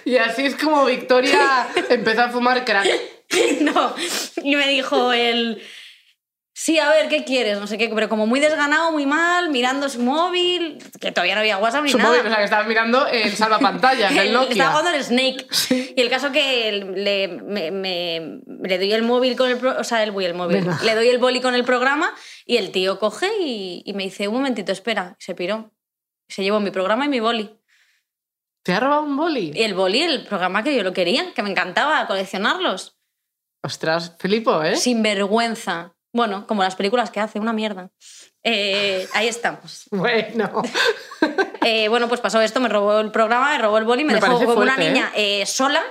Y 0.05 0.17
así 0.17 0.47
es 0.47 0.57
como 0.57 0.85
Victoria 0.85 1.69
empezó 1.91 2.23
a 2.23 2.29
fumar 2.31 2.65
crack. 2.65 2.89
no. 3.61 3.95
Y 4.43 4.57
me 4.57 4.69
dijo 4.69 5.13
él. 5.13 5.63
Sí, 6.63 6.79
a 6.79 6.91
ver, 6.91 7.09
¿qué 7.09 7.25
quieres? 7.25 7.59
No 7.59 7.67
sé 7.67 7.79
qué, 7.79 7.89
pero 7.89 8.11
como 8.11 8.27
muy 8.27 8.39
desganado, 8.39 8.93
muy 8.93 9.07
mal, 9.07 9.49
mirando 9.49 9.89
su 9.89 10.03
móvil, 10.03 10.77
que 11.01 11.11
todavía 11.11 11.35
no 11.35 11.41
había 11.41 11.57
WhatsApp 11.57 11.85
ni 11.85 11.91
Su 11.91 11.97
nada. 11.97 12.11
móvil, 12.11 12.27
o 12.27 12.29
sea, 12.29 12.37
que 12.37 12.45
estabas 12.45 12.67
mirando 12.67 13.07
el 13.07 13.35
salvapantallas 13.35 14.11
Estaba 14.15 14.31
Nokia. 14.31 14.69
jugando 14.69 14.91
al 14.91 15.03
Snake. 15.03 15.47
Y 15.97 15.99
el 15.99 16.11
caso 16.11 16.31
que 16.33 16.71
le, 16.95 17.29
me, 17.29 17.71
me- 17.71 18.41
le 18.63 18.77
doy 18.79 18.93
el 18.93 19.03
móvil 19.05 19.37
con 19.37 19.49
el... 19.49 19.57
pro- 19.57 19.79
o 19.81 19.85
sea, 19.85 20.03
el, 20.03 20.11
el 20.23 20.35
móvil. 20.35 20.59
Venga. 20.59 20.79
Le 20.85 20.95
doy 20.95 21.09
el 21.09 21.17
boli 21.17 21.41
con 21.41 21.55
el 21.55 21.65
programa 21.65 22.13
y 22.45 22.59
el 22.59 22.73
tío 22.73 22.99
coge 22.99 23.31
y, 23.41 23.83
y 23.87 23.95
me 23.95 24.03
dice, 24.03 24.29
un 24.29 24.35
momentito, 24.35 24.71
espera. 24.71 25.17
Y 25.19 25.25
se 25.25 25.35
piró. 25.35 25.71
Se 26.29 26.43
llevó 26.43 26.61
mi 26.61 26.71
programa 26.71 27.07
y 27.07 27.09
mi 27.09 27.21
boli. 27.21 27.59
¿Te 28.63 28.75
ha 28.75 28.81
robado 28.81 29.01
un 29.05 29.17
boli? 29.17 29.53
Y 29.55 29.63
el 29.63 29.73
boli, 29.73 30.03
el 30.03 30.27
programa 30.27 30.63
que 30.63 30.77
yo 30.77 30.83
lo 30.83 30.93
quería, 30.93 31.33
que 31.33 31.43
me 31.43 31.49
encantaba 31.53 32.07
coleccionarlos. 32.07 32.99
Ostras, 33.63 34.15
Filipo, 34.19 34.63
¿eh? 34.63 34.77
Sin 34.77 35.03
vergüenza. 35.03 35.97
Bueno, 36.13 36.47
como 36.47 36.63
las 36.63 36.75
películas 36.77 37.11
que 37.11 37.21
hace, 37.21 37.39
una 37.39 37.53
mierda. 37.53 37.91
Eh, 38.43 39.09
ahí 39.15 39.29
estamos. 39.29 39.85
Bueno. 39.91 40.63
Eh, 41.65 41.89
bueno, 41.89 42.09
pues 42.09 42.21
pasó 42.21 42.41
esto, 42.41 42.59
me 42.61 42.69
robó 42.69 43.01
el 43.01 43.11
programa, 43.13 43.51
me 43.51 43.59
robó 43.59 43.79
el 43.79 43.85
boli, 43.85 44.03
me, 44.05 44.15
Me 44.15 44.21
dejó 44.21 44.39
como 44.39 44.55
una 44.55 44.73
fuerte, 44.75 44.87
¿eh? 44.89 44.93
niña 44.93 45.13
eh, 45.15 45.45
sola 45.47 45.83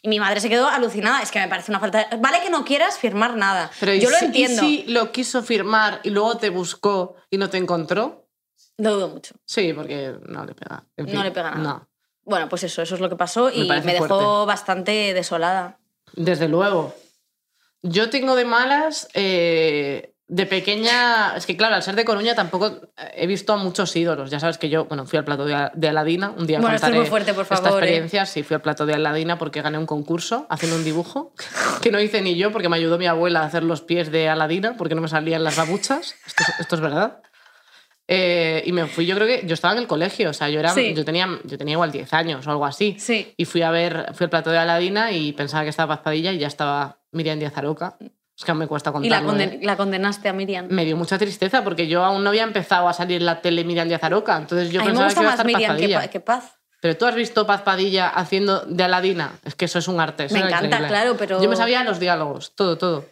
y 0.00 0.08
mi 0.08 0.18
madre 0.18 0.40
se 0.40 0.48
quedó 0.48 0.68
alucinada. 0.68 1.22
Es 1.22 1.30
que 1.30 1.38
me 1.38 1.48
parece 1.48 1.70
una 1.70 1.80
falta. 1.80 2.06
de- 2.08 2.16
Vale 2.16 2.40
que 2.42 2.50
no 2.50 2.64
quieras 2.64 2.98
firmar 2.98 3.36
nada. 3.36 3.70
Pero 3.78 3.92
¿y 3.94 4.00
Yo 4.00 4.10
lo 4.10 4.16
si- 4.16 4.24
entiendo. 4.26 4.62
¿Y 4.64 4.78
si 4.78 4.84
lo 4.90 5.12
quiso 5.12 5.42
firmar 5.42 6.00
y 6.02 6.10
luego 6.10 6.36
te 6.38 6.48
buscó 6.50 7.16
y 7.30 7.36
no 7.36 7.50
te 7.50 7.58
encontró? 7.58 8.26
Lo 8.78 8.94
dudo 8.94 9.08
mucho. 9.08 9.34
Sí, 9.44 9.72
porque 9.74 10.14
no 10.26 10.44
le 10.46 10.54
pega. 10.54 10.84
En 10.96 11.12
No 11.12 11.22
le 11.22 11.30
pega 11.30 11.50
nada. 11.50 11.62
No, 11.62 11.88
Bueno, 12.24 12.48
pues 12.48 12.62
eso, 12.64 12.80
eso 12.80 12.94
es 12.94 13.00
lo 13.00 13.08
que 13.10 13.16
pasó 13.16 13.50
y 13.50 13.68
Me 13.68 13.80
dejó 13.82 14.06
fuerte. 14.06 14.46
bastante 14.46 15.12
desolada. 15.14 15.78
desde 16.14 16.48
luego. 16.48 16.94
Yo 17.82 18.10
tengo 18.10 18.34
de 18.36 18.44
malas, 18.44 19.08
eh, 19.14 20.12
de 20.26 20.44
pequeña, 20.46 21.34
es 21.36 21.46
que 21.46 21.56
claro, 21.56 21.74
al 21.76 21.82
ser 21.82 21.94
de 21.96 22.04
Coruña 22.04 22.34
tampoco 22.34 22.90
he 23.14 23.26
visto 23.26 23.52
a 23.52 23.56
muchos 23.56 23.94
ídolos. 23.96 24.30
Ya 24.30 24.40
sabes 24.40 24.58
que 24.58 24.68
yo, 24.68 24.84
bueno, 24.84 25.06
fui 25.06 25.18
al 25.18 25.24
plato 25.24 25.46
de, 25.46 25.88
Aladina, 25.88 26.34
un 26.36 26.46
día 26.46 26.58
Bueno, 26.60 26.74
esto 26.76 26.88
es 26.88 26.94
muy 26.94 27.06
fuerte, 27.06 27.32
por 27.32 27.44
esta 27.44 27.56
favor, 27.56 27.82
¿eh? 27.82 27.86
experiencia. 27.86 28.26
Sí, 28.26 28.42
fui 28.42 28.54
al 28.54 28.60
plato 28.60 28.84
de 28.84 28.92
Aladina 28.94 29.38
porque 29.38 29.62
gané 29.62 29.78
un 29.78 29.86
concurso 29.86 30.46
haciendo 30.50 30.76
un 30.76 30.84
dibujo 30.84 31.32
que 31.80 31.90
no 31.90 31.98
hice 32.00 32.20
ni 32.20 32.36
yo 32.36 32.52
porque 32.52 32.68
me 32.68 32.76
ayudó 32.76 32.98
mi 32.98 33.06
abuela 33.06 33.40
a 33.40 33.44
hacer 33.46 33.62
los 33.62 33.80
pies 33.80 34.10
de 34.10 34.28
Aladina 34.28 34.76
porque 34.76 34.94
no 34.94 35.00
me 35.00 35.08
salían 35.08 35.44
las 35.44 35.56
babuchas. 35.56 36.14
Esto, 36.26 36.42
es- 36.46 36.60
esto 36.60 36.74
es 36.74 36.80
verdad. 36.82 37.22
Eh, 38.10 38.62
y 38.64 38.72
me 38.72 38.86
fui, 38.86 39.04
yo 39.04 39.14
creo 39.14 39.26
que 39.26 39.46
yo 39.46 39.52
estaba 39.52 39.74
en 39.74 39.80
el 39.80 39.86
colegio, 39.86 40.30
o 40.30 40.32
sea, 40.32 40.48
yo, 40.48 40.58
era, 40.60 40.70
Sí. 40.70 40.94
yo, 40.94 41.04
tenía, 41.04 41.28
yo 41.44 41.58
tenía 41.58 41.72
igual 41.74 41.92
10 41.92 42.10
años 42.14 42.46
o 42.46 42.50
algo 42.50 42.64
así. 42.64 42.96
Sí. 42.98 43.34
Y 43.36 43.44
fui 43.44 43.60
a 43.60 43.70
ver, 43.70 44.12
fui 44.14 44.24
al 44.24 44.30
plato 44.30 44.50
de 44.50 44.56
Aladina 44.56 45.12
y 45.12 45.32
pensaba 45.32 45.62
que 45.64 45.68
estaba 45.70 45.94
Paz 45.96 46.04
Padilla 46.04 46.32
y 46.32 46.38
ya 46.38 46.46
estaba 46.46 46.98
Miriam 47.12 47.38
Díaz 47.38 47.56
Aroca. 47.58 47.96
Es 48.00 48.44
que 48.44 48.50
aún 48.52 48.60
me 48.60 48.66
cuesta 48.66 48.90
Y 49.02 49.08
la, 49.10 49.18
contarlo. 49.20 49.28
conden- 49.32 49.52
¿eh? 49.54 49.60
la 49.62 49.76
condenaste 49.76 50.28
a 50.28 50.32
Miriam. 50.32 50.68
Me 50.70 50.84
dio 50.86 50.96
mucha 50.96 51.18
tristeza 51.18 51.62
porque 51.64 51.86
yo 51.86 52.02
aún 52.04 52.22
no 52.24 52.30
había 52.30 52.44
empezado 52.44 52.88
a 52.88 52.92
salir 52.94 53.18
en 53.20 53.26
la 53.26 53.42
tele 53.42 53.62
Miriam 53.64 53.88
Díaz 53.88 54.02
Aroca. 54.04 54.36
Entonces 54.38 54.70
yo 54.70 54.80
a 54.80 54.84
mí 54.84 54.90
me 54.90 54.92
pensaba 54.92 55.06
gusta 55.08 55.18
que 55.20 55.22
iba 55.24 55.28
a 55.28 55.32
más 55.32 55.34
estar 55.34 55.46
Miriam 55.76 56.08
que, 56.08 56.20
Paz. 56.20 56.54
Pero 56.80 56.96
tú 56.96 57.04
has 57.06 57.14
visto 57.16 57.44
Paz 57.46 57.62
Padilla 57.62 58.08
haciendo 58.08 58.60
de 58.60 58.84
Aladina. 58.84 59.32
Es 59.44 59.54
que 59.56 59.64
eso 59.64 59.80
es 59.80 59.88
un 59.88 60.00
arte. 60.00 60.26
eso 60.26 60.34
Me 60.34 60.40
encanta, 60.40 60.64
increíble. 60.66 60.88
claro, 60.88 61.16
pero- 61.18 61.42
Yo 61.42 61.48
me 61.50 61.56
sabía 61.56 61.82
los 61.84 61.98
diálogos, 61.98 62.52
todo, 62.54 62.78
todo. 62.78 63.04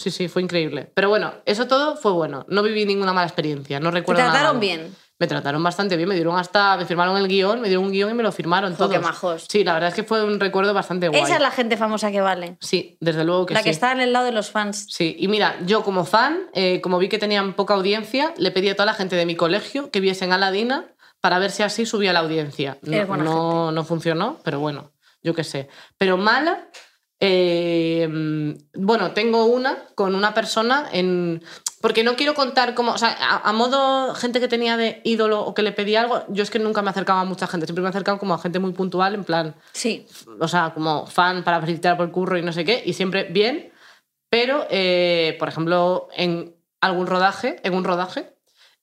Sí, 0.00 0.10
sí, 0.10 0.28
fue 0.28 0.40
increíble. 0.40 0.90
Pero 0.94 1.10
bueno, 1.10 1.34
eso 1.44 1.66
todo 1.66 1.94
fue 1.94 2.12
bueno. 2.12 2.46
No 2.48 2.62
viví 2.62 2.86
ninguna 2.86 3.12
mala 3.12 3.26
experiencia. 3.26 3.78
No 3.80 3.90
Te 3.90 3.98
recuerdo 3.98 4.22
nada 4.22 4.32
trataron 4.32 4.56
malo. 4.56 4.60
bien. 4.60 4.96
Me 5.18 5.26
trataron 5.26 5.62
bastante 5.62 5.98
bien, 5.98 6.08
me 6.08 6.14
dieron 6.14 6.38
hasta, 6.38 6.78
me 6.78 6.86
firmaron 6.86 7.18
el 7.18 7.28
guion, 7.28 7.60
me 7.60 7.68
dieron 7.68 7.84
un 7.84 7.92
guion 7.92 8.10
y 8.10 8.14
me 8.14 8.22
lo 8.22 8.32
firmaron 8.32 8.74
todos. 8.74 8.90
qué 8.90 8.98
majos. 8.98 9.44
Sí, 9.50 9.62
la 9.64 9.74
verdad 9.74 9.90
es 9.90 9.94
que 9.94 10.02
fue 10.02 10.24
un 10.24 10.40
recuerdo 10.40 10.72
bastante 10.72 11.08
guay. 11.08 11.20
Esa 11.20 11.34
es 11.34 11.42
la 11.42 11.50
gente 11.50 11.76
famosa 11.76 12.10
que 12.10 12.22
vale. 12.22 12.56
Sí, 12.60 12.96
desde 13.00 13.24
luego 13.24 13.44
que 13.44 13.52
la 13.52 13.60
sí. 13.60 13.64
que 13.64 13.70
está 13.70 13.92
en 13.92 14.00
el 14.00 14.14
lado 14.14 14.24
de 14.24 14.32
los 14.32 14.50
fans. 14.50 14.86
Sí, 14.88 15.14
y 15.18 15.28
mira, 15.28 15.56
yo 15.66 15.82
como 15.82 16.06
fan, 16.06 16.38
eh, 16.54 16.80
como 16.80 16.96
vi 16.96 17.10
que 17.10 17.18
tenían 17.18 17.52
poca 17.52 17.74
audiencia, 17.74 18.32
le 18.38 18.50
pedí 18.50 18.70
a 18.70 18.74
toda 18.74 18.86
la 18.86 18.94
gente 18.94 19.14
de 19.16 19.26
mi 19.26 19.36
colegio 19.36 19.90
que 19.90 20.00
viesen 20.00 20.32
Aladina 20.32 20.86
para 21.20 21.38
ver 21.38 21.50
si 21.50 21.62
así 21.62 21.84
subía 21.84 22.14
la 22.14 22.20
audiencia. 22.20 22.78
No, 22.80 23.16
no, 23.18 23.72
no 23.72 23.84
funcionó, 23.84 24.38
pero 24.42 24.58
bueno, 24.58 24.92
yo 25.22 25.34
qué 25.34 25.44
sé. 25.44 25.68
Pero 25.98 26.16
mala, 26.16 26.68
eh, 27.20 28.08
bueno, 28.74 29.12
tengo 29.12 29.44
una 29.44 29.84
con 29.94 30.14
una 30.14 30.32
persona 30.34 30.88
en... 30.92 31.42
Porque 31.82 32.04
no 32.04 32.14
quiero 32.14 32.34
contar 32.34 32.74
como, 32.74 32.92
o 32.92 32.98
sea, 32.98 33.16
a, 33.18 33.48
a 33.48 33.52
modo 33.54 34.14
gente 34.14 34.38
que 34.40 34.48
tenía 34.48 34.76
de 34.76 35.00
ídolo 35.04 35.40
o 35.40 35.54
que 35.54 35.62
le 35.62 35.72
pedía 35.72 36.02
algo, 36.02 36.24
yo 36.28 36.42
es 36.42 36.50
que 36.50 36.58
nunca 36.58 36.82
me 36.82 36.90
acercaba 36.90 37.22
a 37.22 37.24
mucha 37.24 37.46
gente, 37.46 37.66
siempre 37.66 37.80
me 37.82 37.88
he 37.88 37.90
acercado 37.90 38.18
como 38.18 38.34
a 38.34 38.38
gente 38.38 38.58
muy 38.58 38.72
puntual, 38.72 39.14
en 39.14 39.24
plan, 39.24 39.54
Sí. 39.72 40.06
o 40.38 40.46
sea, 40.46 40.72
como 40.74 41.06
fan 41.06 41.42
para 41.42 41.58
felicitar 41.60 41.96
por 41.96 42.04
el 42.06 42.12
curro 42.12 42.36
y 42.36 42.42
no 42.42 42.52
sé 42.52 42.66
qué, 42.66 42.82
y 42.84 42.92
siempre 42.92 43.24
bien, 43.24 43.72
pero, 44.28 44.66
eh, 44.68 45.36
por 45.38 45.48
ejemplo, 45.48 46.08
en 46.14 46.54
algún 46.82 47.06
rodaje, 47.06 47.60
en 47.62 47.72
un 47.72 47.84
rodaje, 47.84 48.34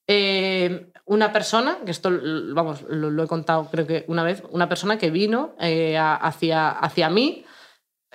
eh, 0.08 0.92
una 1.06 1.32
persona, 1.32 1.78
que 1.86 1.92
esto, 1.92 2.10
vamos, 2.56 2.82
lo, 2.90 3.12
lo 3.12 3.24
he 3.24 3.28
contado 3.28 3.70
creo 3.70 3.86
que 3.86 4.06
una 4.08 4.24
vez, 4.24 4.42
una 4.50 4.68
persona 4.68 4.98
que 4.98 5.12
vino 5.12 5.54
hacia, 5.60 6.70
hacia 6.70 7.10
mí, 7.12 7.46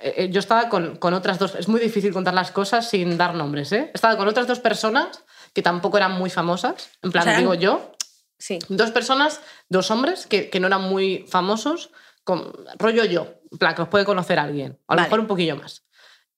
eh, 0.03 0.13
eh, 0.17 0.29
yo 0.29 0.39
estaba 0.39 0.69
con, 0.69 0.97
con 0.97 1.13
otras 1.13 1.39
dos, 1.39 1.55
es 1.55 1.67
muy 1.67 1.79
difícil 1.79 2.13
contar 2.13 2.33
las 2.33 2.51
cosas 2.51 2.89
sin 2.89 3.17
dar 3.17 3.33
nombres, 3.35 3.71
¿eh? 3.71 3.91
Estaba 3.93 4.17
con 4.17 4.27
otras 4.27 4.45
dos 4.47 4.59
personas 4.59 5.23
que 5.53 5.61
tampoco 5.61 5.97
eran 5.97 6.11
muy 6.13 6.29
famosas, 6.29 6.89
en 7.01 7.11
plan, 7.11 7.23
O 7.27 7.29
sea, 7.31 7.37
digo 7.39 7.53
yo, 7.53 7.91
Sí. 8.39 8.59
Dos 8.67 8.91
personas, 8.91 9.39
dos 9.69 9.89
hombres 9.89 10.27
que, 10.27 10.49
que 10.49 10.59
no 10.59 10.67
eran 10.67 10.81
muy 10.81 11.25
famosos, 11.29 11.91
con, 12.25 12.51
rollo 12.77 13.05
yo, 13.05 13.35
en 13.51 13.57
plan, 13.57 13.73
que 13.73 13.83
os 13.83 13.87
puede 13.87 14.03
conocer 14.03 14.37
alguien, 14.37 14.77
a 14.87 14.95
lo 14.95 14.97
Vale. 14.97 15.01
mejor 15.03 15.19
un 15.21 15.27
poquillo 15.27 15.55
más. 15.55 15.85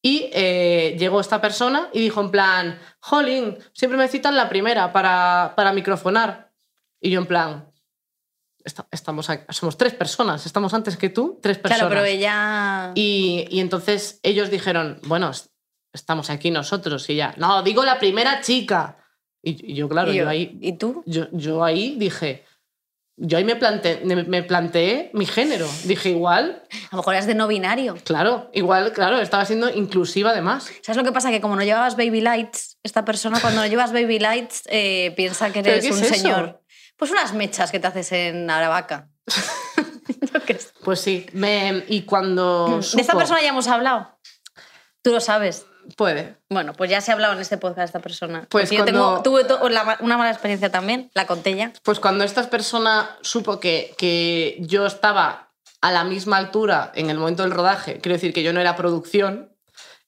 Y 0.03 0.29
eh, 0.33 0.95
llegó 0.99 1.19
esta 1.19 1.41
persona 1.41 1.89
y 1.93 2.01
dijo 2.01 2.21
en 2.21 2.29
plan, 2.29 2.79
Jolín, 2.99 3.57
siempre 3.73 3.97
me 3.97 4.07
citan 4.07 4.35
la 4.35 4.49
primera 4.49 4.93
para, 4.93 5.53
para 5.55 5.73
microfonar. 5.73 6.51
Y 7.01 7.09
yo 7.09 7.19
en 7.19 7.25
plan, 7.25 7.71
"Esta- 7.73 7.74
estamos 8.91 9.27
somos 9.49 9.77
tres 9.77 9.93
personas, 9.93 10.45
estamos 10.45 10.73
antes 10.73 10.97
que 10.97 11.09
tú, 11.09 11.39
tres 11.41 11.57
personas. 11.57 11.87
Claro, 11.87 11.89
pero 11.95 12.05
ella. 12.05 12.91
Y, 12.95 13.45
y 13.49 13.59
entonces 13.59 14.19
ellos 14.23 14.49
dijeron, 14.49 14.99
bueno, 15.03 15.29
es- 15.29 15.51
estamos 15.93 16.29
aquí 16.29 16.51
nosotros. 16.51 17.09
Y 17.09 17.15
ya, 17.15 17.33
no, 17.37 17.63
digo 17.63 17.83
la 17.85 17.99
primera 17.99 18.41
chica. 18.41 18.97
Y, 19.43 19.71
y 19.73 19.75
yo, 19.75 19.87
claro, 19.87 20.11
y 20.11 20.17
yo, 20.17 20.23
yo, 20.23 20.29
ahí 20.29 20.57
¿Y 20.61 20.73
tú? 20.73 21.03
yo, 21.05 21.27
yo 21.31 21.63
ahí 21.63 21.95
dije, 21.99 22.43
yo 23.17 23.37
ahí 23.37 23.43
me 23.45 23.55
planteé, 23.55 24.01
me, 24.03 24.43
planteé 24.43 25.11
mi 25.13 25.25
género. 25.25 25.69
Dije, 25.85 26.09
igual, 26.09 26.63
A 26.91 26.95
lo 26.95 26.97
mejor 26.97 27.13
eras 27.13 27.27
de 27.27 27.35
no 27.35 27.47
binario. 27.47 27.95
claro, 28.03 28.49
igual, 28.53 28.91
claro, 28.91 29.19
estaba 29.21 29.45
siendo 29.45 29.69
inclusiva 29.69 30.31
además. 30.31 30.69
¿Sabes 30.81 30.97
lo 30.97 31.03
que 31.03 31.11
pasa? 31.13 31.29
Que 31.29 31.39
como 31.39 31.55
no 31.55 31.63
llevabas 31.63 31.95
baby 31.95 32.19
lights, 32.21 32.77
esta 32.83 33.05
persona 33.05 33.39
cuando 33.39 33.61
no 33.61 33.67
llevas 33.67 33.93
baby 33.93 34.19
lights 34.19 34.63
eh, 34.65 35.13
piensa 35.15 35.51
que 35.53 35.61
¿Pero 35.63 35.75
eres 35.75 35.91
un 35.95 36.03
es 36.03 36.09
señor. 36.09 36.61
Pues 36.97 37.11
unas 37.11 37.33
mechas 37.33 37.71
que 37.71 37.79
te 37.79 37.87
haces 37.87 38.11
en 38.11 38.49
Aravaca. 38.49 39.09
Yo 40.33 40.41
qué 40.45 40.55
sé. 40.55 40.69
Pues 40.83 40.99
sí, 41.01 41.25
me, 41.33 41.83
y 41.87 42.03
cuando... 42.03 42.79
De 42.93 43.01
esta 43.01 43.15
persona 43.15 43.41
ya 43.41 43.49
hemos 43.49 43.67
hablado. 43.67 44.17
Tú 45.01 45.11
lo 45.11 45.19
sabes. 45.19 45.65
Puede. 45.97 46.37
Bueno, 46.49 46.73
pues 46.73 46.89
ya 46.89 46.99
se 46.99 47.11
ha 47.11 47.13
hablado 47.13 47.33
en 47.33 47.39
este 47.41 47.57
podcast 47.57 47.77
de 47.79 47.85
esta 47.85 47.99
persona. 47.99 48.47
Pues 48.49 48.65
Porque 48.69 48.77
yo 48.77 48.85
tengo- 48.85 49.21
cuando- 49.21 49.23
tuve 49.23 49.69
la- 49.71 49.97
una 49.99 50.17
mala 50.17 50.31
experiencia 50.31 50.71
también, 50.71 51.11
la 51.13 51.27
conté 51.27 51.55
ya. 51.55 51.73
Pues 51.83 51.99
cuando 51.99 52.23
esta 52.23 52.49
persona 52.49 53.15
supo 53.21 53.59
que, 53.59 53.93
que 53.97 54.57
yo 54.61 54.87
estaba 54.87 55.51
a 55.81 55.91
la 55.91 56.03
misma 56.03 56.37
altura 56.37 56.91
en 56.95 57.11
el 57.11 57.19
momento 57.19 57.43
del 57.43 57.51
rodaje, 57.51 57.99
quiero 58.01 58.15
decir 58.15 58.33
que 58.33 58.41
yo 58.41 58.51
no 58.51 58.61
era 58.61 58.75
producción, 58.75 59.54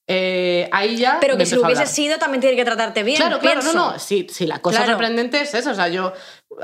eh, 0.10 0.70
ahí 0.72 0.96
ya... 0.96 1.18
Pero 1.20 1.38
que 1.38 1.46
si 1.46 1.56
lo 1.56 1.66
hablar. 1.66 1.86
sido, 1.88 2.18
también 2.18 2.40
tiene 2.42 2.56
que 2.56 2.64
tratarte 2.64 3.04
bien. 3.04 3.18
Claro, 3.18 3.40
claro, 3.40 3.60
pienso. 3.60 3.78
no, 3.78 3.92
no. 3.94 4.00
Sí, 4.00 4.26
sí, 4.32 4.48
la 4.48 4.60
cosa 4.60 4.78
Claro. 4.78 4.94
sorprendente 4.94 5.42
es 5.42 5.54
eso. 5.54 5.72
O 5.72 5.76
sea, 5.76 5.90
yo. 5.90 6.14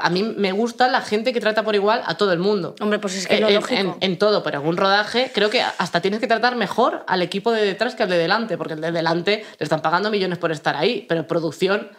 A 0.01 0.09
mí 0.09 0.23
me 0.23 0.53
gusta 0.53 0.87
la 0.87 1.01
gente 1.01 1.33
que 1.33 1.39
trata 1.41 1.61
por 1.63 1.75
igual 1.75 2.01
a 2.05 2.15
todo 2.15 2.31
el 2.31 2.39
mundo. 2.39 2.73
Hombre, 2.79 2.99
pues 2.99 3.15
es 3.15 3.27
que 3.27 3.39
lo 3.41 3.49
en, 3.49 3.55
lógico. 3.55 3.79
en- 3.79 3.95
en 3.99 4.17
todo, 4.17 4.41
pero 4.43 4.61
en 4.61 4.67
un 4.67 4.77
rodaje 4.77 5.29
creo 5.33 5.49
que 5.49 5.61
hasta 5.61 5.99
tienes 6.01 6.19
que 6.21 6.27
tratar 6.27 6.55
mejor 6.55 7.03
al 7.07 7.21
equipo 7.21 7.51
de 7.51 7.63
detrás 7.65 7.93
que 7.95 8.03
al 8.03 8.09
de 8.09 8.17
delante, 8.17 8.57
porque 8.57 8.73
el 8.75 8.81
de 8.81 8.91
delante 8.93 9.45
le 9.59 9.63
están 9.63 9.81
pagando 9.81 10.09
millones 10.09 10.37
por 10.39 10.51
estar 10.53 10.75
ahí, 10.77 11.05
pero 11.09 11.27
producción 11.27 11.89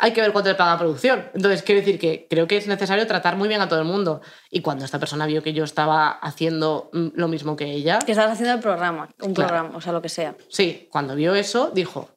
hay 0.00 0.12
que 0.12 0.20
ver 0.20 0.32
cuánto 0.32 0.48
le 0.48 0.54
paga 0.54 0.72
a 0.74 0.78
producción. 0.78 1.28
Entonces, 1.34 1.62
quiero 1.62 1.80
decir 1.80 1.98
que 1.98 2.26
creo 2.30 2.46
que 2.46 2.56
es 2.56 2.66
necesario 2.68 3.06
tratar 3.06 3.36
muy 3.36 3.48
bien 3.48 3.60
a 3.60 3.68
todo 3.68 3.80
el 3.80 3.84
mundo. 3.84 4.20
Y 4.50 4.62
cuando 4.62 4.84
esta 4.84 4.98
persona 4.98 5.26
vio 5.26 5.42
que 5.42 5.52
yo 5.52 5.64
estaba 5.64 6.10
haciendo 6.10 6.88
mm, 6.92 7.08
lo 7.14 7.28
mismo 7.28 7.56
que 7.56 7.66
ella, 7.66 7.98
Que 7.98 8.12
estabas 8.12 8.32
haciendo 8.32 8.54
el 8.54 8.60
programa, 8.60 9.10
un 9.20 9.34
Claro. 9.34 9.48
programa, 9.48 9.76
o 9.76 9.80
sea, 9.80 9.92
lo 9.92 10.00
que 10.00 10.08
sea. 10.08 10.36
Sí, 10.48 10.88
cuando 10.90 11.14
vio 11.16 11.34
eso, 11.34 11.70
dijo, 11.74 12.08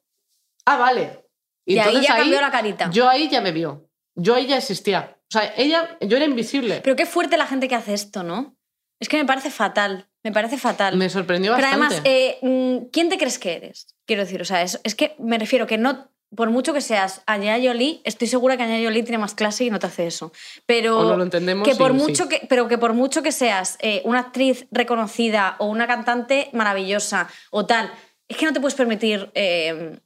ah, 0.66 0.78
vale. 0.78 1.26
Y 1.66 1.80
ahí 1.80 1.88
entonces 1.88 2.08
ya 2.08 2.18
cambió 2.18 2.40
la 2.42 2.52
carita. 2.52 2.90
Yo 2.92 3.10
ahí 3.10 3.30
ya 3.30 3.42
me 3.42 3.52
vio. 3.52 3.90
Yo 4.16 4.36
ahí 4.36 4.46
ya 4.48 4.58
existía. 4.58 5.18
O 5.18 5.32
sea, 5.32 5.54
ella, 5.58 5.98
yo 6.02 6.18
era 6.18 6.26
invisible. 6.26 6.82
Pero 6.84 6.96
qué 6.96 7.06
fuerte 7.06 7.38
la 7.38 7.48
gente 7.48 7.68
que 7.68 7.76
hace 7.76 7.94
esto, 7.94 8.24
¿no? 8.24 8.56
Es 9.00 9.10
que 9.10 9.18
me 9.18 9.26
parece 9.26 9.50
fatal. 9.50 10.08
Me 10.24 10.32
parece 10.32 10.58
fatal. 10.60 10.98
me 10.98 11.10
sorprendió 11.10 11.56
Pero 11.56 11.68
bastante. 11.68 11.96
además, 11.96 12.02
eh, 12.06 12.38
mm, 12.44 12.90
¿quién 12.92 13.10
te 13.10 13.18
crees 13.18 13.40
que 13.40 13.56
eres? 13.56 13.96
Quiero 14.06 14.22
decir, 14.24 14.40
o 14.42 14.46
sea, 14.46 14.62
es, 14.62 14.80
es 14.84 14.94
que 14.94 15.16
me 15.18 15.40
refiero 15.40 15.66
que 15.66 15.80
no. 15.80 16.12
Por 16.36 16.50
mucho 16.50 16.74
que 16.74 16.80
seas 16.82 17.22
Angelina 17.26 17.58
Jolie, 17.72 18.02
estoy 18.06 18.28
segura 18.28 18.56
que 18.56 18.64
Angelina 18.64 18.88
Jolie 18.88 19.04
tiene 19.04 19.18
más 19.18 19.36
clase 19.36 19.66
y 19.66 19.70
no 19.70 19.80
te 19.80 19.88
hace 19.88 20.08
eso. 20.08 20.32
Pero 20.66 20.98
O 21.00 21.04
no 21.04 21.18
lo 21.18 21.24
entendemos 21.24 21.68
que 21.68 21.76
por 21.76 21.92
sí. 21.92 21.98
mucho 21.98 22.30
que, 22.30 22.46
pero 22.48 22.68
que 22.70 22.78
por 22.78 22.94
mucho 22.94 23.22
que 23.22 23.32
seas 23.34 23.78
eh, 23.82 24.02
una 24.06 24.20
actriz 24.20 24.66
reconocida 24.72 25.56
o 25.60 25.66
una 25.66 25.88
cantante 25.88 26.50
maravillosa 26.54 27.28
o 27.50 27.66
tal, 27.66 27.92
es 28.30 28.38
que 28.38 28.46
no 28.46 28.54
te 28.54 28.62
puedes 28.62 28.76
permitir 28.76 29.30
eh, 29.36 30.00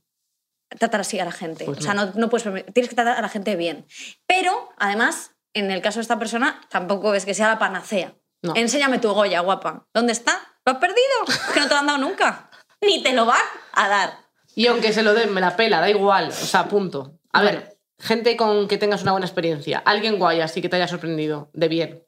tratar 0.79 1.01
así 1.01 1.19
a 1.19 1.25
la 1.25 1.31
gente. 1.31 1.65
Pues 1.65 1.77
o 1.77 1.81
sea, 1.81 1.93
no, 1.93 2.11
no 2.15 2.27
puedes 2.29 2.43
permitir- 2.47 2.73
tienes 2.73 2.89
que 2.89 2.95
tratar 2.95 3.17
a 3.17 3.21
la 3.21 3.29
gente 3.29 3.55
bien. 3.55 3.85
Pero, 4.25 4.69
además, 4.77 5.35
en 5.53 5.69
el 5.69 5.81
caso 5.83 5.99
de 5.99 6.03
esta 6.03 6.17
persona, 6.17 6.59
tampoco 6.69 7.13
es 7.13 7.23
que 7.25 7.35
sea 7.35 7.49
la 7.49 7.59
panacea. 7.59 8.15
No. 8.41 8.53
Enséñame 8.55 8.97
tu 8.97 9.13
Goya, 9.13 9.41
guapa. 9.41 9.85
¿Dónde 9.93 10.11
está? 10.13 10.39
¿Lo 10.65 10.73
has 10.73 10.79
perdido? 10.79 10.99
Es 11.27 11.37
que 11.53 11.59
no 11.59 11.67
te 11.67 11.73
lo 11.75 11.79
han 11.81 11.85
dado 11.87 11.99
nunca. 11.99 12.49
Ni 12.81 13.03
te 13.03 13.13
lo 13.13 13.25
van 13.27 13.41
a 13.73 13.87
dar. 13.87 14.24
Y 14.55 14.67
aunque 14.67 14.93
se 14.93 15.03
lo 15.03 15.13
den, 15.13 15.33
me 15.33 15.41
la 15.41 15.55
pela, 15.55 15.79
da 15.81 15.89
igual. 15.89 16.29
O 16.29 16.31
sea, 16.31 16.67
punto. 16.67 17.19
A 17.33 17.41
Bueno. 17.41 17.59
ver, 17.59 17.77
gente 17.99 18.35
con 18.37 18.67
que 18.67 18.77
tengas 18.77 19.03
una 19.03 19.11
buena 19.11 19.25
experiencia. 19.27 19.79
Alguien 19.85 20.17
guay 20.17 20.39
así 20.41 20.61
que 20.61 20.69
te 20.69 20.77
haya 20.77 20.87
sorprendido, 20.87 21.49
de 21.53 21.67
bien. 21.67 22.03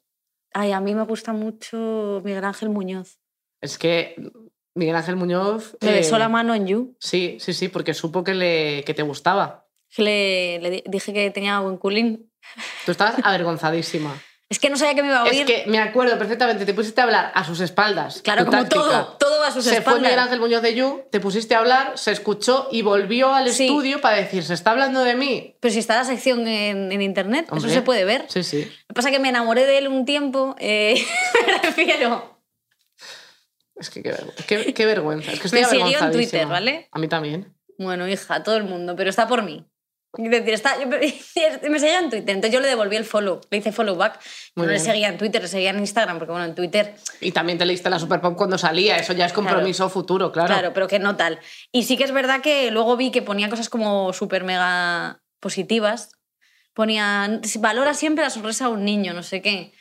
Ay, 0.54 0.72
a 0.72 0.80
mí 0.80 0.96
me 0.96 1.04
gusta 1.04 1.34
mucho 1.34 2.22
Miguel 2.24 2.46
Ángel 2.46 2.70
Muñoz. 2.70 3.20
Es 3.62 3.78
que 3.78 4.16
Miguel 4.76 4.96
Ángel 4.96 5.16
Muñoz... 5.18 5.76
Me 5.82 5.92
besó 5.92 6.16
eh, 6.16 6.20
la 6.20 6.30
mano 6.30 6.56
en 6.56 6.68
You. 6.68 6.96
Sí, 7.00 7.38
sí, 7.40 7.54
sí, 7.54 7.68
porque 7.68 7.94
supo 7.94 8.24
que, 8.24 8.34
le, 8.34 8.84
que 8.86 8.94
te 8.94 9.04
gustaba. 9.04 9.68
Le, 9.98 10.60
le 10.62 10.70
di- 10.70 10.84
dije 10.86 11.14
que 11.14 11.32
tenía 11.32 11.60
buen 11.60 11.78
culín. 11.78 12.32
Tú 12.86 12.92
estabas 12.92 13.16
avergonzadísima. 13.24 14.18
Es 14.50 14.60
que 14.60 14.70
no 14.70 14.78
sabía 14.78 14.96
que 14.96 15.02
me 15.02 15.10
iba 15.10 15.18
a 15.20 15.24
oír. 15.26 15.42
Es 15.42 15.46
que 15.46 15.64
me 15.70 15.78
acuerdo 15.80 16.18
perfectamente, 16.18 16.66
te 16.66 16.74
pusiste 16.74 17.02
a 17.02 17.04
hablar 17.04 17.32
a 17.36 17.44
sus 17.44 17.60
espaldas. 17.60 18.22
claro, 18.22 18.46
como 18.46 18.58
táctica. 18.60 18.82
todo. 18.82 19.18
Todo 19.20 19.44
a 19.44 19.52
sus 19.52 19.64
se 19.66 19.72
fue 19.72 19.78
espaldas. 19.80 20.04
Miguel 20.04 20.20
Ángel 20.20 20.40
Muñoz 20.40 20.62
de 20.62 20.74
You, 20.74 21.04
te 21.12 21.20
pusiste 21.20 21.54
a 21.54 21.60
hablar, 21.60 21.98
se 21.98 22.12
escuchó 22.14 22.70
y 22.72 22.82
volvió 22.82 23.34
al 23.34 23.50
Sí. 23.52 23.66
estudio 23.68 24.00
para 24.00 24.16
decir, 24.18 24.44
se 24.46 24.54
está 24.54 24.72
hablando 24.72 25.04
de 25.04 25.16
mí. 25.16 25.58
Pero 25.60 25.74
si 25.74 25.80
está 25.80 25.96
la 25.98 26.06
sección 26.06 26.48
en, 26.48 26.94
en 26.94 27.02
internet, 27.02 27.48
Hombre, 27.50 27.68
eso 27.68 27.76
se 27.76 27.82
puede 27.82 28.06
ver. 28.06 28.26
Sí, 28.30 28.42
sí. 28.44 28.64
Lo 28.64 28.88
que 28.88 28.94
pasa 28.94 29.10
es 29.10 29.16
que 29.16 29.20
me 29.22 29.28
enamoré 29.30 29.66
de 29.66 29.80
él 29.80 29.90
un 29.90 30.06
tiempo. 30.06 30.56
eh, 30.60 30.96
me 31.46 31.58
refiero. 31.60 32.40
Es 33.76 33.90
que 33.90 34.02
qué, 34.02 34.14
vergü- 34.14 34.46
qué- 34.48 34.74
qué 34.74 34.86
vergüenza. 34.86 35.32
Es 35.32 35.40
que 35.40 35.48
estoy 35.48 35.62
Me 35.64 35.68
siguió 35.68 36.00
en. 36.00 36.12
Twitter, 36.12 36.48
¿vale? 36.48 36.88
A 36.92 37.00
mí 37.00 37.08
también. 37.08 37.54
Bueno, 37.78 38.08
hija, 38.08 38.42
todo 38.44 38.56
el 38.58 38.64
mundo, 38.64 38.96
pero 38.96 39.10
está 39.10 39.28
por 39.28 39.44
mí. 39.44 39.66
Es 40.18 40.30
decir, 40.32 40.54
está, 40.54 40.80
yo- 40.80 40.88
me 41.70 41.80
seguía 41.80 42.00
en 42.00 42.10
Twitter, 42.10 42.30
entonces 42.36 42.52
yo 42.52 42.60
le 42.60 42.68
devolví 42.68 42.96
el 42.96 43.06
follow, 43.06 43.40
le 43.50 43.58
hice 43.58 43.72
follow 43.72 43.96
back. 43.96 44.20
Muy 44.56 44.66
no 44.66 44.72
le 44.72 44.78
bien. 44.80 44.86
seguía 44.86 45.08
en 45.10 45.18
Twitter, 45.18 45.42
le 45.42 45.48
seguía 45.48 45.70
en 45.70 45.80
Instagram, 45.80 46.18
porque 46.18 46.32
bueno, 46.32 46.46
en 46.46 46.56
Twitter, 46.56 46.96
Y 47.22 47.32
también 47.32 47.58
te 47.58 47.66
leíste 47.66 47.90
la 47.90 48.00
Super 48.00 48.20
Pop 48.22 48.36
cuando 48.36 48.58
salía, 48.58 48.98
eso 48.98 49.14
ya 49.14 49.26
es 49.26 49.34
compromiso 49.34 49.90
futuro, 49.90 50.32
claro. 50.32 50.48
claro. 50.48 50.74
pero 50.74 50.88
que 50.88 51.00
no 51.00 51.16
tal. 51.16 51.40
Y 51.72 51.84
sí 51.84 51.98
que 51.98 52.04
es 52.04 52.12
verdad 52.12 52.42
que 52.42 52.72
luego 52.72 52.98
vi 52.98 53.12
que 53.12 53.22
ponía 53.22 53.50
cosas 53.50 53.70
como 53.70 54.12
súper 54.14 54.44
mega 54.44 55.22
positivas. 55.40 56.12
Ponía, 56.74 57.40
valora 57.60 57.94
siempre 57.94 58.24
la 58.24 58.30
sonrisa 58.30 58.66
de 58.68 58.72
un 58.74 58.86
niño, 58.86 59.14
no 59.14 59.24
sé 59.24 59.42
qué. 59.42 59.74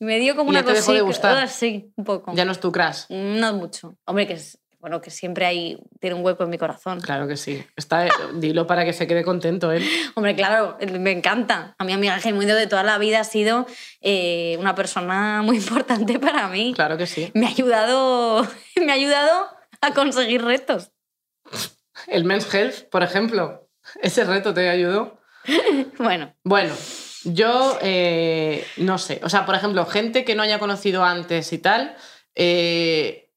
Y 0.00 0.04
me 0.04 0.18
dio 0.18 0.34
como 0.34 0.50
¿Y 0.52 0.56
una 0.56 0.62
gustar? 1.02 1.36
ah, 1.36 1.46
Sí, 1.46 1.92
un 1.96 2.04
poco. 2.04 2.32
Ya 2.34 2.44
no 2.44 2.52
es 2.52 2.58
tu 2.60 2.72
crush. 2.72 3.02
No 3.10 3.52
mucho. 3.52 3.96
Hombre, 4.04 4.26
que 4.26 4.32
es, 4.32 4.58
bueno, 4.80 5.00
que 5.00 5.10
siempre 5.10 5.44
hay, 5.46 5.78
tiene 6.00 6.16
un 6.16 6.24
hueco 6.24 6.42
en 6.44 6.50
mi 6.50 6.58
corazón. 6.58 7.00
Claro 7.00 7.28
que 7.28 7.36
sí. 7.36 7.64
Está, 7.76 8.08
dilo 8.34 8.66
para 8.66 8.84
que 8.84 8.92
se 8.92 9.06
quede 9.06 9.22
contento 9.22 9.70
él. 9.72 9.84
Hombre, 10.14 10.34
claro, 10.34 10.78
me 10.98 11.10
encanta. 11.12 11.74
A 11.78 11.84
mí, 11.84 11.94
Miguel 11.96 12.14
Ángel 12.14 12.34
Muñoz 12.34 12.56
de 12.56 12.66
toda 12.66 12.82
la 12.82 12.96
vida 12.98 13.20
ha 13.20 13.24
sido 13.24 13.66
eh, 14.00 14.56
una 14.58 14.74
persona 14.74 15.42
muy 15.42 15.56
importante 15.58 16.18
para 16.18 16.48
mí. 16.48 16.72
Claro 16.74 16.96
que 16.96 17.06
sí. 17.06 17.30
Me 17.34 17.46
ha 17.46 17.50
ayudado, 17.50 18.46
me 18.76 18.90
ha 18.90 18.94
ayudado 18.94 19.48
a 19.82 19.92
conseguir 19.94 20.42
retos. 20.42 20.90
El 22.06 22.24
Men's 22.24 22.52
Health, 22.52 22.88
por 22.90 23.02
ejemplo. 23.02 23.68
Ese 24.02 24.24
reto 24.24 24.54
te 24.54 24.68
ayudó. 24.68 25.20
Bueno, 25.98 26.34
Bueno, 26.44 26.74
yo 27.24 27.78
eh, 27.82 28.64
no 28.76 28.98
sé. 28.98 29.20
O 29.24 29.28
sea, 29.28 29.44
por 29.46 29.54
ejemplo, 29.54 29.84
gente 29.86 30.24
que 30.24 30.34
no 30.34 30.42
haya 30.42 30.58
conocido 30.58 31.04
antes 31.04 31.52
y 31.52 31.58
tal. 31.58 31.96
eh, 32.34 33.29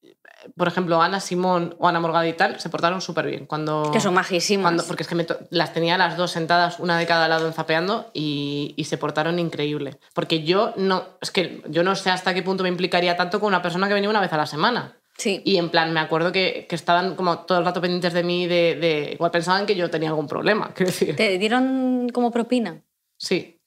por 0.56 0.68
ejemplo, 0.68 1.00
Ana 1.02 1.20
Simón 1.20 1.74
o 1.78 1.88
Ana 1.88 2.00
Morgade 2.00 2.28
y 2.28 2.32
tal, 2.32 2.60
se 2.60 2.68
portaron 2.68 3.00
súper 3.00 3.26
bien. 3.26 3.46
Cuando, 3.46 3.90
que 3.92 4.00
son 4.00 4.14
majísimas. 4.14 4.64
cuando, 4.64 4.84
porque 4.86 5.02
es 5.02 5.08
que 5.08 5.14
me 5.14 5.26
las 5.50 5.72
tenía 5.72 5.96
las 5.98 6.16
dos 6.16 6.30
sentadas, 6.30 6.78
una 6.80 6.98
de 6.98 7.06
cada 7.06 7.28
lado 7.28 7.46
enzapeando, 7.46 8.10
y, 8.12 8.74
y 8.76 8.84
se 8.84 8.98
portaron 8.98 9.38
increíble. 9.38 9.98
Porque 10.14 10.42
yo 10.44 10.72
no, 10.76 11.04
es 11.20 11.30
que 11.30 11.62
yo 11.68 11.82
no 11.82 11.94
sé 11.96 12.10
hasta 12.10 12.34
qué 12.34 12.42
punto 12.42 12.62
me 12.62 12.68
implicaría 12.68 13.16
tanto 13.16 13.40
con 13.40 13.48
una 13.48 13.62
persona 13.62 13.88
que 13.88 13.94
venía 13.94 14.10
una 14.10 14.20
vez 14.20 14.32
a 14.32 14.36
la 14.36 14.46
semana. 14.46 14.96
Sí. 15.16 15.40
Y 15.44 15.58
en 15.58 15.70
plan, 15.70 15.92
me 15.92 16.00
acuerdo 16.00 16.32
que, 16.32 16.66
que 16.68 16.74
estaban 16.74 17.14
como 17.14 17.38
todo 17.40 17.58
el 17.58 17.64
rato 17.64 17.80
pendientes 17.80 18.12
de 18.12 18.24
mí, 18.24 18.46
de, 18.48 18.74
de- 18.74 19.10
igual 19.14 19.30
pensaban 19.30 19.64
que 19.64 19.76
yo 19.76 19.88
tenía 19.88 20.08
algún 20.08 20.26
problema, 20.26 20.72
quiero 20.74 20.90
decir. 20.90 21.14
¿Te 21.14 21.38
dieron 21.38 22.08
como 22.12 22.32
propina? 22.32 22.82
Sí, 23.16 23.60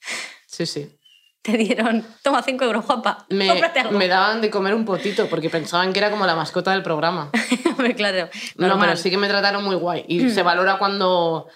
sí, 0.46 0.66
sí. 0.66 0.97
Te 1.42 1.58
dieron, 1.58 2.06
toma 2.24 2.44
5 2.44 2.66
euros, 2.66 2.86
guapa. 2.86 3.26
Me, 3.30 3.48
cómprate 3.48 3.80
algo. 3.80 3.98
me 3.98 4.08
daban 4.08 4.42
de 4.42 4.50
comer 4.50 4.74
un 4.74 4.84
potito 4.84 5.28
porque 5.30 5.50
pensaban 5.50 5.94
que 5.94 6.00
era 6.00 6.12
como 6.12 6.26
la 6.26 6.36
mascota 6.36 6.72
del 6.72 6.84
programa. 6.84 7.32
Claro. 7.96 8.30
No, 8.58 8.68
normal. 8.68 8.88
pero 8.88 8.98
sí 8.98 9.10
que 9.10 9.18
me 9.18 9.28
trataron 9.28 9.64
muy 9.64 9.76
guay. 9.76 10.04
Y 10.08 10.32
se 10.32 10.42
valora 10.42 10.78
cuando. 10.78 11.48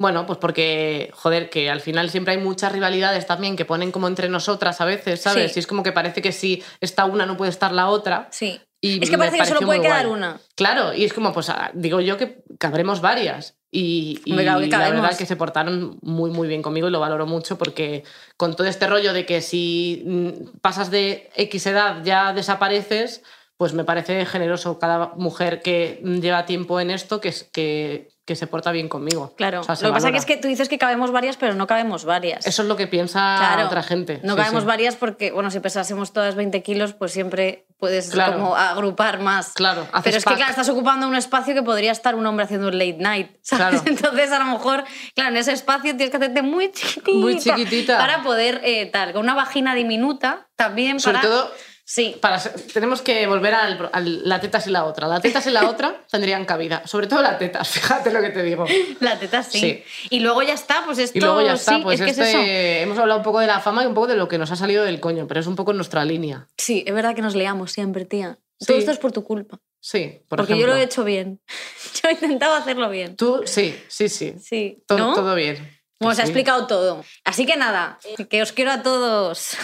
Bueno, 0.00 0.26
pues 0.26 0.38
porque, 0.38 1.10
joder, 1.12 1.50
que 1.50 1.70
al 1.70 1.80
final 1.80 2.08
siempre 2.10 2.34
hay 2.34 2.40
muchas 2.40 2.72
rivalidades 2.72 3.26
también 3.26 3.54
que 3.54 3.64
ponen 3.64 3.92
como 3.92 4.08
entre 4.08 4.28
nosotras 4.28 4.80
a 4.80 4.86
veces, 4.86 5.20
¿sabes? 5.20 5.52
Sí. 5.52 5.58
Y 5.58 5.60
es 5.60 5.66
como 5.66 5.82
que 5.82 5.92
parece 5.92 6.22
que 6.22 6.32
si 6.32 6.62
está 6.80 7.04
una 7.04 7.26
no 7.26 7.36
puede 7.36 7.50
estar 7.50 7.72
la 7.72 7.88
otra. 7.88 8.28
Sí. 8.30 8.60
Y 8.80 9.02
es 9.02 9.10
que 9.10 9.18
parece 9.18 9.38
que 9.38 9.46
solo 9.46 9.60
puede 9.60 9.82
quedar 9.82 10.06
guay. 10.06 10.18
una. 10.18 10.40
Claro, 10.54 10.94
y 10.94 11.04
es 11.04 11.12
como, 11.12 11.32
pues 11.32 11.50
ah, 11.50 11.70
digo 11.74 12.00
yo 12.00 12.16
que 12.16 12.42
cabremos 12.58 13.00
varias. 13.00 13.57
Y, 13.70 14.20
y 14.24 14.32
la 14.32 14.56
verdad 14.56 15.16
que 15.16 15.26
se 15.26 15.36
portaron 15.36 15.98
muy, 16.00 16.30
muy 16.30 16.48
bien 16.48 16.62
conmigo 16.62 16.88
y 16.88 16.90
lo 16.90 17.00
valoro 17.00 17.26
mucho 17.26 17.58
porque 17.58 18.02
con 18.38 18.56
todo 18.56 18.66
este 18.66 18.86
rollo 18.86 19.12
de 19.12 19.26
que 19.26 19.42
si 19.42 20.02
mm, 20.06 20.58
pasas 20.62 20.90
de 20.90 21.28
X 21.36 21.66
edad 21.66 22.02
ya 22.02 22.32
desapareces, 22.32 23.22
pues 23.58 23.74
me 23.74 23.84
parece 23.84 24.24
generoso 24.24 24.78
cada 24.78 25.08
mujer 25.16 25.60
que 25.60 26.00
lleva 26.02 26.46
tiempo 26.46 26.78
en 26.80 26.90
esto 26.90 27.20
que, 27.20 27.34
que, 27.52 28.08
que 28.24 28.36
se 28.36 28.46
porta 28.46 28.70
bien 28.70 28.88
conmigo. 28.88 29.34
Claro. 29.36 29.62
O 29.62 29.64
sea, 29.64 29.74
se 29.74 29.82
lo 29.84 29.90
que 29.90 29.94
pasa 29.94 30.12
que 30.12 30.18
es 30.18 30.26
que 30.26 30.36
tú 30.36 30.46
dices 30.46 30.68
que 30.68 30.78
cabemos 30.78 31.10
varias, 31.10 31.36
pero 31.36 31.54
no 31.54 31.66
cabemos 31.66 32.04
varias. 32.04 32.46
Eso 32.46 32.62
es 32.62 32.68
lo 32.68 32.76
que 32.76 32.86
piensa 32.86 33.36
Claro. 33.36 33.66
otra 33.66 33.82
gente. 33.82 34.20
No 34.22 34.34
Sí, 34.34 34.38
cabemos 34.38 34.62
sí. 34.62 34.66
varias 34.68 34.94
porque, 34.94 35.32
bueno, 35.32 35.50
si 35.50 35.58
pesásemos 35.58 36.12
todas 36.12 36.36
20 36.36 36.62
kilos, 36.62 36.92
pues 36.92 37.10
siempre 37.10 37.66
puedes 37.80 38.10
Claro. 38.10 38.34
como 38.34 38.54
agrupar 38.54 39.18
más. 39.20 39.54
Claro, 39.54 39.82
haces 39.90 40.02
Pero 40.04 40.16
es 40.18 40.24
que, 40.24 40.34
claro, 40.36 40.50
estás 40.50 40.68
ocupando 40.68 41.08
un 41.08 41.16
espacio 41.16 41.52
que 41.52 41.62
podría 41.64 41.90
estar 41.90 42.14
un 42.14 42.24
hombre 42.26 42.44
haciendo 42.44 42.68
un 42.68 42.78
late 42.78 42.98
night, 43.00 43.30
¿sabes? 43.42 43.82
Claro. 43.82 43.96
Entonces, 43.96 44.30
a 44.30 44.38
lo 44.38 44.44
mejor, 44.44 44.84
claro, 45.16 45.30
en 45.30 45.36
ese 45.36 45.50
espacio 45.52 45.96
tienes 45.96 46.10
que 46.10 46.16
hacerte 46.16 46.42
muy 46.42 46.70
chiquitita. 46.70 47.12
Muy 47.18 47.38
chiquitita. 47.40 47.98
Para 47.98 48.22
poder, 48.22 48.60
eh, 48.62 48.86
tal, 48.86 49.12
con 49.14 49.22
una 49.22 49.34
vagina 49.34 49.74
diminuta, 49.74 50.46
también 50.54 51.00
Sobre 51.00 51.16
para... 51.18 51.28
todo 51.28 51.50
Sí, 51.90 52.16
Para 52.20 52.38
tenemos 52.74 53.00
que 53.00 53.26
volver 53.26 53.54
al, 53.54 53.88
al- 53.94 54.28
la 54.28 54.38
tetas 54.42 54.66
y 54.66 54.70
la 54.70 54.84
otra. 54.84 55.08
La 55.08 55.20
tetas 55.20 55.46
y 55.46 55.50
la 55.50 55.70
otra 55.70 56.04
tendrían 56.10 56.44
cabida. 56.44 56.86
Sobre 56.86 57.06
todo 57.06 57.22
la 57.22 57.38
tetas, 57.38 57.66
fíjate 57.70 58.12
lo 58.12 58.20
que 58.20 58.28
te 58.28 58.42
digo. 58.42 58.66
la 59.00 59.18
teta 59.18 59.42
sí. 59.42 59.58
Sí. 59.58 59.84
Y 60.10 60.20
luego 60.20 60.42
ya 60.42 60.52
está, 60.52 60.82
pues 60.84 60.98
esto... 60.98 61.16
Y 61.16 61.22
luego 61.22 61.40
ya 61.40 61.54
está, 61.54 61.76
sí, 61.76 61.80
pues 61.82 61.98
es 61.98 62.04
que 62.04 62.10
este, 62.10 62.22
es 62.24 62.28
eso. 62.28 62.82
hemos 62.82 62.98
hablado 62.98 63.20
un 63.20 63.24
poco 63.24 63.40
de 63.40 63.46
la 63.46 63.60
fama 63.60 63.84
y 63.84 63.86
un 63.86 63.94
poco 63.94 64.06
de 64.06 64.16
lo 64.16 64.28
que 64.28 64.36
nos 64.36 64.50
ha 64.50 64.56
salido 64.56 64.84
del 64.84 65.00
coño, 65.00 65.26
pero 65.26 65.40
es 65.40 65.46
un 65.46 65.56
poco 65.56 65.72
nuestra 65.72 66.04
línea. 66.04 66.46
Sí, 66.58 66.84
es 66.86 66.92
verdad 66.92 67.14
que 67.14 67.22
nos 67.22 67.34
leamos 67.34 67.72
siempre, 67.72 68.04
tía. 68.04 68.36
Sí. 68.60 68.66
Todo 68.66 68.76
esto 68.76 68.90
es 68.90 68.98
por 68.98 69.12
tu 69.12 69.24
culpa. 69.24 69.58
Sí, 69.80 70.20
por 70.28 70.36
porque 70.40 70.52
ejemplo. 70.52 70.66
yo 70.66 70.74
lo 70.74 70.78
he 70.78 70.84
hecho 70.84 71.04
bien. 71.04 71.40
Yo 72.02 72.10
he 72.10 72.12
intentado 72.12 72.54
hacerlo 72.54 72.90
bien. 72.90 73.16
Tú, 73.16 73.40
sí, 73.46 73.74
sí, 73.88 74.10
sí. 74.10 74.34
Sí. 74.38 74.84
Todo, 74.86 74.98
¿No? 74.98 75.14
todo 75.14 75.34
bien. 75.34 75.56
Bueno, 76.00 76.14
se 76.14 76.20
ha 76.20 76.24
explicado 76.26 76.66
todo. 76.66 77.02
Así 77.24 77.46
que 77.46 77.56
nada, 77.56 77.98
que 78.28 78.42
os 78.42 78.52
quiero 78.52 78.72
a 78.72 78.82
todos. 78.82 79.56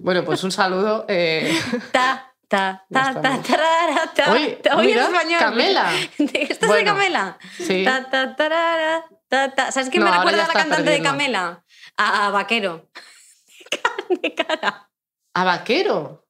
Bueno, 0.00 0.24
pues 0.24 0.42
un 0.44 0.52
saludo. 0.52 1.04
eh, 1.08 1.56
Ta, 1.92 2.32
ta, 2.48 2.84
ta, 2.92 3.20
ta, 3.20 3.42
tarara, 3.42 4.12
ta. 4.14 4.24
Ta- 4.24 4.32
Oye, 4.32 4.58
mira, 4.86 5.06
en 5.06 5.14
español. 5.14 5.38
Camela. 5.40 5.92
¿Estás 6.18 6.60
de 6.60 6.66
Bueno, 6.66 6.92
Camela? 6.92 7.38
sí. 7.56 7.84
Ta, 7.84 8.08
ta, 8.10 8.34
tarara, 8.36 9.04
ta, 9.28 9.54
ta. 9.54 9.70
¿Sabes 9.72 9.90
quién 9.90 10.02
No, 10.04 10.10
me 10.10 10.16
recuerda 10.16 10.44
a 10.44 10.48
la 10.48 10.52
cantante 10.52 10.76
de 10.82 10.84
perdiendo. 10.98 11.10
Camela? 11.10 11.64
A, 11.96 12.26
a 12.26 12.30
Vaquero. 12.30 12.88
De 14.22 14.34
cara. 14.34 14.90
a 15.34 15.44
vaquero. 15.44 16.26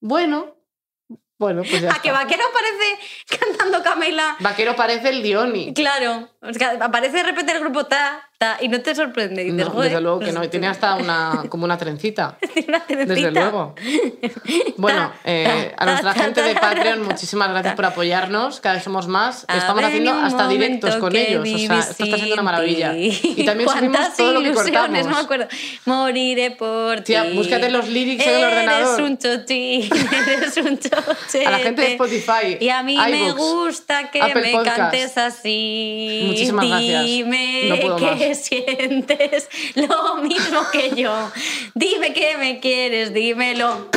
Bueno, 0.00 0.56
bueno, 1.38 1.62
pues 1.68 1.82
ya 1.82 1.90
A 1.92 2.00
que 2.00 2.08
está. 2.08 2.22
Vaquero 2.22 2.44
aparece 2.48 3.38
cantando 3.38 3.82
Camela. 3.82 4.36
Vaquero 4.40 4.74
parece 4.76 5.10
el 5.10 5.22
Dioni. 5.22 5.74
Claro, 5.74 6.30
o 6.40 6.52
sea, 6.54 6.78
aparece 6.80 7.18
de 7.18 7.22
repente 7.24 7.52
el 7.52 7.60
grupo 7.60 7.84
ta, 7.86 8.27
y 8.60 8.68
no 8.68 8.80
te 8.80 8.94
sorprende. 8.94 9.42
Dices, 9.42 9.66
No, 9.66 9.70
"Joder, 9.72 9.90
desde 9.90 10.00
luego 10.00 10.18
que 10.20 10.26
pues 10.26 10.34
no. 10.36 10.44
Y 10.44 10.48
tiene 10.48 10.68
hasta 10.68 10.94
una, 10.94 11.44
como 11.48 11.64
una 11.64 11.76
trencita. 11.76 12.38
una 12.68 12.84
Desde 12.86 13.04
trencita". 13.06 13.30
luego. 13.32 13.74
Bueno, 14.76 15.10
eh, 15.24 15.74
a 15.76 15.84
nuestra 15.86 16.14
gente 16.14 16.40
de 16.42 16.54
Patreon, 16.54 17.02
muchísimas 17.02 17.50
gracias 17.50 17.74
por 17.74 17.84
apoyarnos. 17.86 18.60
Cada 18.60 18.76
vez 18.76 18.84
somos 18.84 19.08
más. 19.08 19.44
Estamos 19.52 19.82
haciendo 19.82 20.12
hasta 20.12 20.46
directos 20.46 20.96
con 20.96 21.14
ellos. 21.16 21.42
O 21.48 21.58
sea, 21.58 21.78
esto 21.80 22.04
está 22.04 22.16
siendo 22.16 22.34
una 22.34 22.42
maravilla. 22.44 22.96
Y 22.96 23.44
también 23.44 23.68
subimos 23.68 23.96
¿Cuántas 23.96 24.16
todo 24.16 24.32
lo 24.34 24.40
que 24.42 24.52
cortamos. 24.52 25.04
No 25.06 25.10
me 25.10 25.18
acuerdo. 25.20 25.48
Moriré 25.84 26.52
por 26.52 27.00
Tía, 27.00 27.28
ti. 27.28 27.36
búscate 27.36 27.70
los 27.70 27.88
lyrics 27.88 28.24
en 28.24 28.34
el 28.36 28.44
ordenador. 28.44 28.98
Eres 29.00 29.10
un 29.10 29.18
chotín, 29.18 29.90
eres 30.28 30.56
un 30.58 30.78
chochete. 30.78 31.46
A 31.46 31.50
la 31.50 31.58
gente 31.58 31.82
de 31.82 31.88
Spotify, 31.92 32.56
Y 32.60 32.68
a 32.68 32.82
mí 32.84 32.96
me 32.96 33.32
gusta 33.32 34.10
que 34.12 34.22
Apple 34.22 34.42
me 34.42 34.52
Podcast. 34.52 34.76
cantes 34.76 35.18
así. 35.18 36.22
Muchísimas 36.28 36.68
gracias. 36.68 37.04
Dime 37.04 37.62
No 37.68 37.76
puedo 37.80 37.96
que 38.28 38.34
sientes 38.34 39.48
lo 39.74 40.16
mismo 40.16 40.60
que 40.70 40.94
yo. 40.94 41.30
Dime 41.74 42.12
que 42.12 42.36
me 42.36 42.60
quieres, 42.60 43.14
dímelo. 43.14 43.88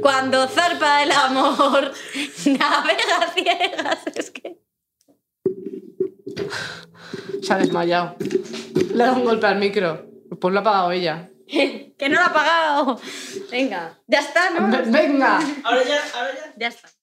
Cuando 0.00 0.46
zarpa 0.46 1.02
el 1.02 1.12
amor, 1.12 1.92
navega 2.44 3.32
ciegas. 3.34 4.06
Es 4.14 4.30
que. 4.30 4.58
Se 7.42 7.52
ha 7.52 7.58
desmayado. 7.58 8.16
Le 8.94 9.02
ha 9.02 9.06
dado 9.06 9.18
un 9.18 9.24
golpe 9.24 9.46
al 9.46 9.58
micro. 9.58 10.06
Pues 10.40 10.52
lo 10.52 10.60
ha 10.60 10.62
apagado 10.62 10.92
ella. 10.92 11.30
Que 11.98 12.08
no 12.08 12.14
lo 12.20 12.26
ha 12.26 12.32
pagado. 12.32 13.00
Venga, 13.50 13.98
ya 14.06 14.20
está, 14.20 14.50
¿no? 14.50 14.68
Venga. 14.86 15.40
Ahora 15.64 15.82
ya, 15.82 16.00
ahora 16.14 16.34
ya. 16.34 16.54
Ya 16.56 16.68
está. 16.68 16.97